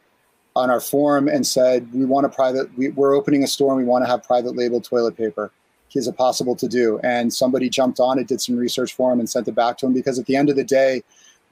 on 0.56 0.70
our 0.70 0.80
forum 0.80 1.28
and 1.28 1.46
said, 1.46 1.92
we 1.94 2.06
want 2.06 2.26
a 2.26 2.30
private, 2.30 2.76
we, 2.78 2.88
are 2.90 3.14
opening 3.14 3.44
a 3.44 3.48
store 3.48 3.72
and 3.72 3.78
we 3.78 3.84
want 3.84 4.04
to 4.06 4.10
have 4.10 4.24
private 4.24 4.56
label 4.56 4.80
toilet 4.80 5.18
paper. 5.18 5.52
Is 5.94 6.08
it 6.10 6.18
possible 6.18 6.58
to 6.58 6.68
do? 6.68 7.00
And 7.04 7.34
somebody 7.34 7.70
jumped 7.70 8.02
on 8.02 8.20
it, 8.20 8.28
did 8.28 8.42
some 8.42 8.58
research 8.58 8.94
for 8.94 9.14
him 9.14 9.20
and 9.20 9.30
sent 9.30 9.48
it 9.48 9.56
back 9.56 9.78
to 9.78 9.86
him 9.86 9.94
because 9.94 10.20
at 10.20 10.26
the 10.26 10.36
end 10.36 10.50
of 10.50 10.58
the 10.58 10.64
day, 10.64 11.04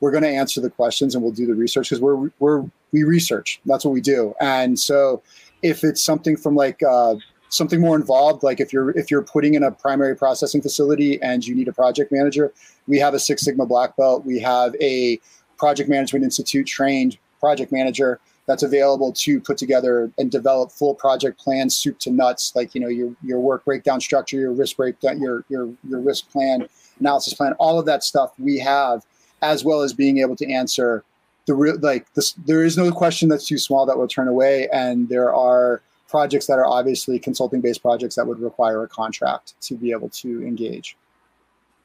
we're 0.01 0.11
going 0.11 0.23
to 0.23 0.30
answer 0.30 0.59
the 0.59 0.69
questions 0.69 1.15
and 1.15 1.23
we'll 1.23 1.31
do 1.31 1.45
the 1.45 1.55
research 1.55 1.89
because 1.89 2.01
we're, 2.01 2.30
we're, 2.39 2.65
we 2.91 3.03
research. 3.03 3.61
That's 3.65 3.85
what 3.85 3.93
we 3.93 4.01
do. 4.01 4.35
And 4.41 4.77
so 4.77 5.23
if 5.61 5.85
it's 5.85 6.03
something 6.03 6.35
from 6.35 6.55
like, 6.55 6.84
uh, 6.84 7.15
something 7.53 7.80
more 7.80 7.95
involved, 7.95 8.43
like 8.43 8.59
if 8.59 8.73
you're 8.73 8.89
if 8.97 9.11
you're 9.11 9.21
putting 9.21 9.53
in 9.53 9.63
a 9.63 9.71
primary 9.71 10.15
processing 10.15 10.61
facility 10.61 11.21
and 11.21 11.45
you 11.45 11.55
need 11.55 11.67
a 11.67 11.73
project 11.73 12.11
manager, 12.11 12.51
we 12.88 12.97
have 12.97 13.13
a 13.13 13.19
Six 13.19 13.43
Sigma 13.43 13.65
black 13.65 13.95
belt. 13.95 14.25
We 14.25 14.39
have 14.39 14.75
a 14.81 15.19
Project 15.57 15.88
Management 15.88 16.25
Institute 16.25 16.65
trained 16.65 17.17
project 17.39 17.71
manager 17.71 18.19
that's 18.45 18.64
available 18.64 19.14
to 19.14 19.40
put 19.40 19.57
together 19.57 20.11
and 20.18 20.30
develop 20.30 20.72
full 20.72 20.95
project 20.95 21.40
plans, 21.40 21.76
soup 21.76 21.99
to 21.99 22.11
nuts, 22.11 22.53
like 22.56 22.76
you 22.76 22.82
know 22.82 22.88
your 22.88 23.15
your 23.24 23.40
work 23.40 23.65
breakdown 23.65 24.02
structure, 24.02 24.38
your 24.38 24.52
risk 24.52 24.78
breakdown, 24.78 25.22
your 25.22 25.45
your 25.49 25.70
your 25.88 25.99
risk 25.99 26.30
plan, 26.32 26.68
analysis 26.99 27.34
plan, 27.34 27.53
all 27.53 27.80
of 27.80 27.86
that 27.86 28.03
stuff 28.03 28.34
we 28.38 28.57
have, 28.60 29.06
as 29.41 29.64
well 29.64 29.82
as 29.82 29.94
being 29.94 30.20
able 30.20 30.36
to 30.36 30.52
answer 30.52 31.03
the 31.45 31.53
real 31.53 31.78
like 31.80 32.14
this. 32.14 32.34
There 32.34 32.64
is 32.64 32.78
no 32.78 32.91
question 32.91 33.30
that's 33.30 33.48
too 33.48 33.57
small 33.57 33.86
that 33.86 33.98
we'll 33.98 34.07
turn 34.07 34.28
away, 34.28 34.68
and 34.74 35.07
there 35.10 35.34
are 35.34 35.82
projects 36.07 36.45
that 36.48 36.60
are 36.60 36.68
obviously 36.68 37.18
consulting 37.18 37.61
based 37.61 37.82
projects 37.82 38.15
that 38.15 38.28
would 38.28 38.40
require 38.40 38.84
a 38.84 38.88
contract 38.88 39.60
to 39.61 39.76
be 39.76 39.91
able 39.91 40.10
to 40.10 40.45
engage. 40.45 40.95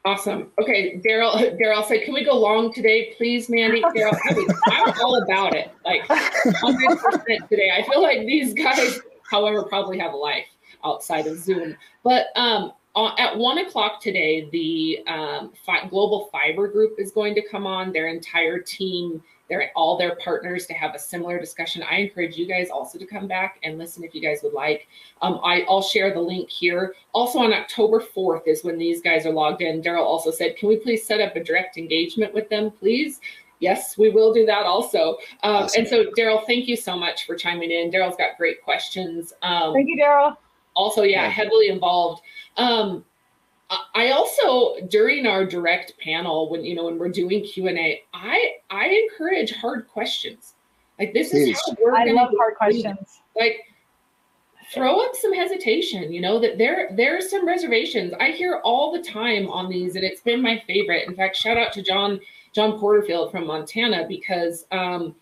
Awesome. 0.04 0.50
Okay, 0.60 1.00
Daryl. 1.04 1.32
Daryl 1.60 1.86
said, 1.86 2.02
"Can 2.04 2.14
we 2.14 2.24
go 2.24 2.38
long 2.38 2.72
today, 2.72 3.14
please, 3.16 3.48
Mandy?" 3.48 3.82
Daryl, 3.82 4.16
I'm 4.66 4.94
all 5.00 5.22
about 5.22 5.54
it. 5.54 5.70
Like 5.84 6.08
100 6.08 6.98
percent 6.98 7.48
today. 7.48 7.70
I 7.76 7.82
feel 7.82 8.02
like 8.02 8.20
these 8.20 8.54
guys, 8.54 9.00
however, 9.30 9.64
probably 9.64 9.98
have 9.98 10.12
a 10.12 10.16
life 10.16 10.46
outside 10.84 11.26
of 11.26 11.38
Zoom. 11.38 11.76
But 12.04 12.26
um, 12.36 12.72
at 13.18 13.36
one 13.36 13.58
o'clock 13.58 14.00
today, 14.00 14.48
the 14.50 15.00
um, 15.06 15.52
Global 15.90 16.28
Fiber 16.32 16.68
Group 16.68 16.94
is 16.98 17.10
going 17.10 17.34
to 17.34 17.42
come 17.48 17.66
on. 17.66 17.92
Their 17.92 18.08
entire 18.08 18.60
team 18.60 19.22
they're 19.48 19.70
all 19.74 19.96
their 19.96 20.16
partners 20.16 20.66
to 20.66 20.74
have 20.74 20.94
a 20.94 20.98
similar 20.98 21.38
discussion. 21.38 21.82
I 21.82 21.96
encourage 21.96 22.36
you 22.36 22.46
guys 22.46 22.70
also 22.70 22.98
to 22.98 23.06
come 23.06 23.26
back 23.26 23.58
and 23.62 23.78
listen 23.78 24.04
if 24.04 24.14
you 24.14 24.20
guys 24.20 24.40
would 24.42 24.52
like. 24.52 24.88
Um, 25.22 25.40
I, 25.42 25.64
will 25.68 25.82
share 25.82 26.12
the 26.12 26.20
link 26.20 26.50
here. 26.50 26.94
Also 27.12 27.38
on 27.38 27.52
October 27.52 28.00
4th 28.00 28.42
is 28.46 28.64
when 28.64 28.78
these 28.78 29.00
guys 29.00 29.26
are 29.26 29.32
logged 29.32 29.62
in. 29.62 29.82
Daryl 29.82 30.04
also 30.04 30.30
said, 30.30 30.56
can 30.56 30.68
we 30.68 30.76
please 30.76 31.06
set 31.06 31.20
up 31.20 31.36
a 31.36 31.42
direct 31.42 31.78
engagement 31.78 32.34
with 32.34 32.48
them, 32.48 32.70
please? 32.70 33.20
Yes, 33.60 33.98
we 33.98 34.10
will 34.10 34.32
do 34.32 34.46
that 34.46 34.64
also. 34.64 35.18
Um, 35.42 35.64
awesome. 35.64 35.80
And 35.80 35.88
so, 35.88 36.04
Daryl, 36.16 36.46
thank 36.46 36.68
you 36.68 36.76
so 36.76 36.96
much 36.96 37.26
for 37.26 37.34
chiming 37.34 37.70
in. 37.70 37.90
Daryl's 37.90 38.16
got 38.16 38.36
great 38.36 38.62
questions. 38.62 39.32
Um, 39.42 39.74
thank 39.74 39.88
you, 39.88 39.96
Daryl. 39.96 40.36
Also, 40.74 41.02
yeah, 41.02 41.24
yeah, 41.24 41.28
heavily 41.28 41.68
involved. 41.68 42.22
Um, 42.56 43.04
I 43.70 44.10
also 44.10 44.86
during 44.86 45.26
our 45.26 45.44
direct 45.44 45.98
panel 45.98 46.48
when 46.48 46.64
you 46.64 46.74
know 46.74 46.84
when 46.84 46.98
we're 46.98 47.10
doing 47.10 47.44
Q 47.44 47.68
and 47.68 47.78
A, 47.78 48.02
I 48.14 48.54
I 48.70 48.86
encourage 48.86 49.52
hard 49.52 49.86
questions. 49.88 50.54
Like 50.98 51.12
this 51.12 51.30
Please. 51.30 51.56
is 51.56 51.62
how 51.66 51.76
we're 51.82 51.94
I 51.94 52.06
love 52.06 52.32
hard 52.38 52.54
questions. 52.54 53.20
Like 53.36 53.60
throw 54.72 55.00
up 55.00 55.14
some 55.14 55.34
hesitation. 55.34 56.12
You 56.12 56.20
know 56.20 56.38
that 56.38 56.56
there 56.56 56.90
there 56.96 57.16
are 57.16 57.20
some 57.20 57.46
reservations. 57.46 58.14
I 58.18 58.30
hear 58.30 58.60
all 58.64 58.92
the 58.92 59.02
time 59.02 59.48
on 59.50 59.68
these, 59.68 59.96
and 59.96 60.04
it's 60.04 60.22
been 60.22 60.42
my 60.42 60.62
favorite. 60.66 61.06
In 61.06 61.14
fact, 61.14 61.36
shout 61.36 61.58
out 61.58 61.72
to 61.74 61.82
John 61.82 62.20
John 62.54 62.78
Porterfield 62.78 63.30
from 63.30 63.46
Montana 63.46 64.06
because 64.08 64.64
um, 64.72 65.14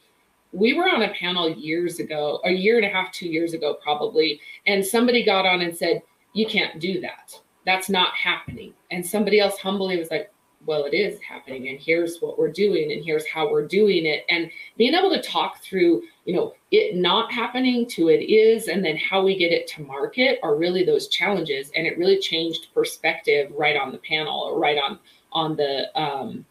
we 0.53 0.73
were 0.73 0.89
on 0.89 1.03
a 1.03 1.13
panel 1.15 1.51
years 1.51 1.99
ago, 1.99 2.41
a 2.45 2.51
year 2.51 2.77
and 2.77 2.87
a 2.87 2.89
half, 2.89 3.13
two 3.13 3.29
years 3.29 3.55
ago 3.55 3.75
probably, 3.83 4.41
and 4.67 4.85
somebody 4.85 5.25
got 5.25 5.47
on 5.47 5.63
and 5.63 5.77
said, 5.77 6.03
"You 6.33 6.47
can't 6.47 6.81
do 6.81 7.01
that." 7.01 7.41
That's 7.67 7.91
not 7.91 8.15
happening. 8.15 8.73
And 8.91 9.05
somebody 9.05 9.41
else 9.41 9.59
humbly 9.59 9.99
was 9.99 10.11
like, 10.11 10.33
well, 10.65 10.85
it 10.85 10.95
is 10.95 11.21
happening, 11.21 11.69
and 11.69 11.79
here's 11.79 12.19
what 12.19 12.39
we're 12.39 12.51
doing, 12.51 12.91
and 12.91 13.05
here's 13.05 13.27
how 13.27 13.49
we're 13.49 13.69
doing 13.69 14.05
it. 14.05 14.25
And 14.29 14.51
being 14.77 14.95
able 14.95 15.11
to 15.11 15.23
talk 15.23 15.63
through, 15.63 16.03
you 16.25 16.35
know, 16.35 16.55
it 16.73 16.97
not 16.97 17.31
happening 17.31 17.87
to 17.91 18.09
it 18.09 18.25
is, 18.25 18.67
and 18.67 18.85
then 18.85 18.97
how 18.97 19.23
we 19.23 19.37
get 19.37 19.53
it 19.53 19.69
to 19.69 19.83
market 19.83 20.41
are 20.43 20.57
really 20.57 20.85
those 20.85 21.07
challenges. 21.09 21.71
And 21.77 21.87
it 21.87 21.99
really 21.99 22.19
changed 22.19 22.69
perspective 22.75 23.53
right 23.57 23.77
on 23.77 23.93
the 23.93 23.99
panel 23.99 24.41
or 24.41 24.59
right 24.59 24.79
on 24.79 24.99
on 25.33 25.55
the 25.55 25.97
um, 26.01 26.45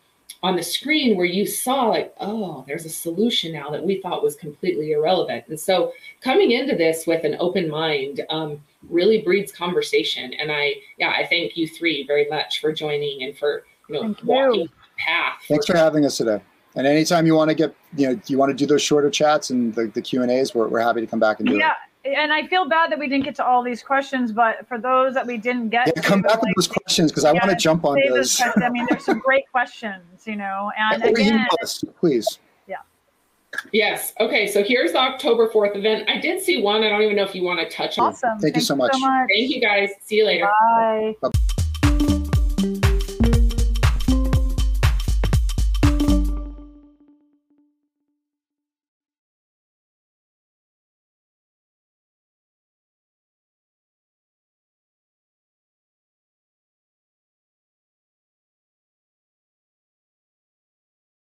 on 0.46 0.56
the 0.56 0.64
screen 0.64 1.18
where 1.18 1.26
you 1.26 1.46
saw 1.46 1.88
like, 1.96 2.14
oh, 2.20 2.64
there's 2.68 2.86
a 2.86 2.90
solution 2.90 3.52
now 3.52 3.70
that 3.70 3.84
we 3.84 4.02
thought 4.02 4.24
was 4.24 4.36
completely 4.36 4.92
irrelevant. 4.92 5.44
And 5.48 5.60
so 5.60 5.92
coming 6.22 6.52
into 6.52 6.76
this 6.76 7.06
with 7.06 7.24
an 7.26 7.36
open 7.40 7.70
mind. 7.70 8.22
Um, 8.30 8.62
really 8.90 9.22
breeds 9.22 9.52
conversation. 9.52 10.34
And 10.34 10.52
I, 10.52 10.76
yeah, 10.98 11.10
I 11.10 11.26
thank 11.26 11.58
you 11.58 11.68
three 11.68 12.06
very 12.06 12.28
much 12.30 12.62
for 12.62 12.72
joining 12.74 13.24
and 13.24 13.38
for, 13.38 13.64
you 13.90 13.96
know, 13.96 14.02
thank 14.02 14.24
walking 14.24 14.62
you. 14.62 14.70
path. 14.98 15.40
Thanks 15.48 15.66
for 15.66 15.78
having 15.78 16.06
us 16.06 16.18
today. 16.18 16.42
And 16.76 16.86
anytime 16.86 17.26
you 17.26 17.36
want 17.36 17.50
to 17.50 17.56
get, 17.56 17.74
you 17.96 18.10
know, 18.10 18.22
you 18.28 18.38
want 18.38 18.52
to 18.52 18.56
do 18.56 18.66
those 18.66 18.82
shorter 18.82 19.10
chats 19.10 19.50
and 19.50 19.74
the, 19.74 19.88
the 19.88 20.02
Q 20.02 20.22
and 20.22 20.32
A's, 20.32 20.54
we're, 20.54 20.68
we're 20.68 20.82
happy 20.82 21.02
to 21.02 21.08
come 21.08 21.20
back 21.20 21.40
and 21.40 21.48
do 21.48 21.56
yeah. 21.56 21.72
it. 21.72 21.76
And 22.06 22.32
I 22.32 22.46
feel 22.46 22.70
bad 22.70 22.92
that 22.92 23.00
we 23.00 23.08
didn't 23.08 23.26
get 23.26 23.36
to 23.36 23.46
all 23.46 23.64
these 23.64 23.82
questions, 23.82 24.32
but 24.32 24.68
for 24.68 24.78
those 24.78 25.16
that 25.16 25.26
we 25.26 25.38
didn't 25.38 25.70
get, 25.70 25.88
yeah, 25.88 25.94
to, 25.94 26.02
come 26.02 26.22
back 26.22 26.34
like, 26.34 26.42
with 26.44 26.56
those 26.56 26.68
questions 26.68 27.12
because 27.12 27.26
I 27.26 27.32
want 27.32 27.50
to 27.50 27.56
jump 27.56 27.84
on 27.84 28.00
those. 28.08 28.40
I 28.42 28.70
mean, 28.70 28.86
there's 28.90 29.06
some 29.06 29.20
great 29.20 29.50
questions, 29.52 30.04
you 30.26 30.36
know, 30.36 30.72
and 30.78 31.04
again, 31.04 31.48
please. 32.00 32.40
Yeah. 32.68 32.78
Yes. 33.72 34.14
Okay. 34.20 34.46
So 34.46 34.64
here's 34.64 34.92
the 34.92 35.00
October 35.00 35.50
4th 35.50 35.76
event. 35.76 36.08
I 36.08 36.20
did 36.20 36.44
see 36.44 36.62
one. 36.62 36.84
I 36.84 36.90
don't 36.90 37.02
even 37.02 37.16
know 37.16 37.24
if 37.24 37.34
you 37.34 37.44
want 37.44 37.60
to 37.60 37.76
touch 37.76 37.98
on. 37.98 38.10
Awesome. 38.10 38.30
Thank, 38.32 38.42
Thank 38.42 38.56
you 38.58 38.62
so 38.62 38.76
much. 38.76 38.94
so 38.94 39.00
much. 39.00 39.28
Thank 39.34 39.50
you 39.50 39.60
guys. 39.60 39.90
See 40.04 40.18
you 40.18 40.26
later. 40.26 40.46
Bye. 40.46 41.16
Bye. 41.22 41.64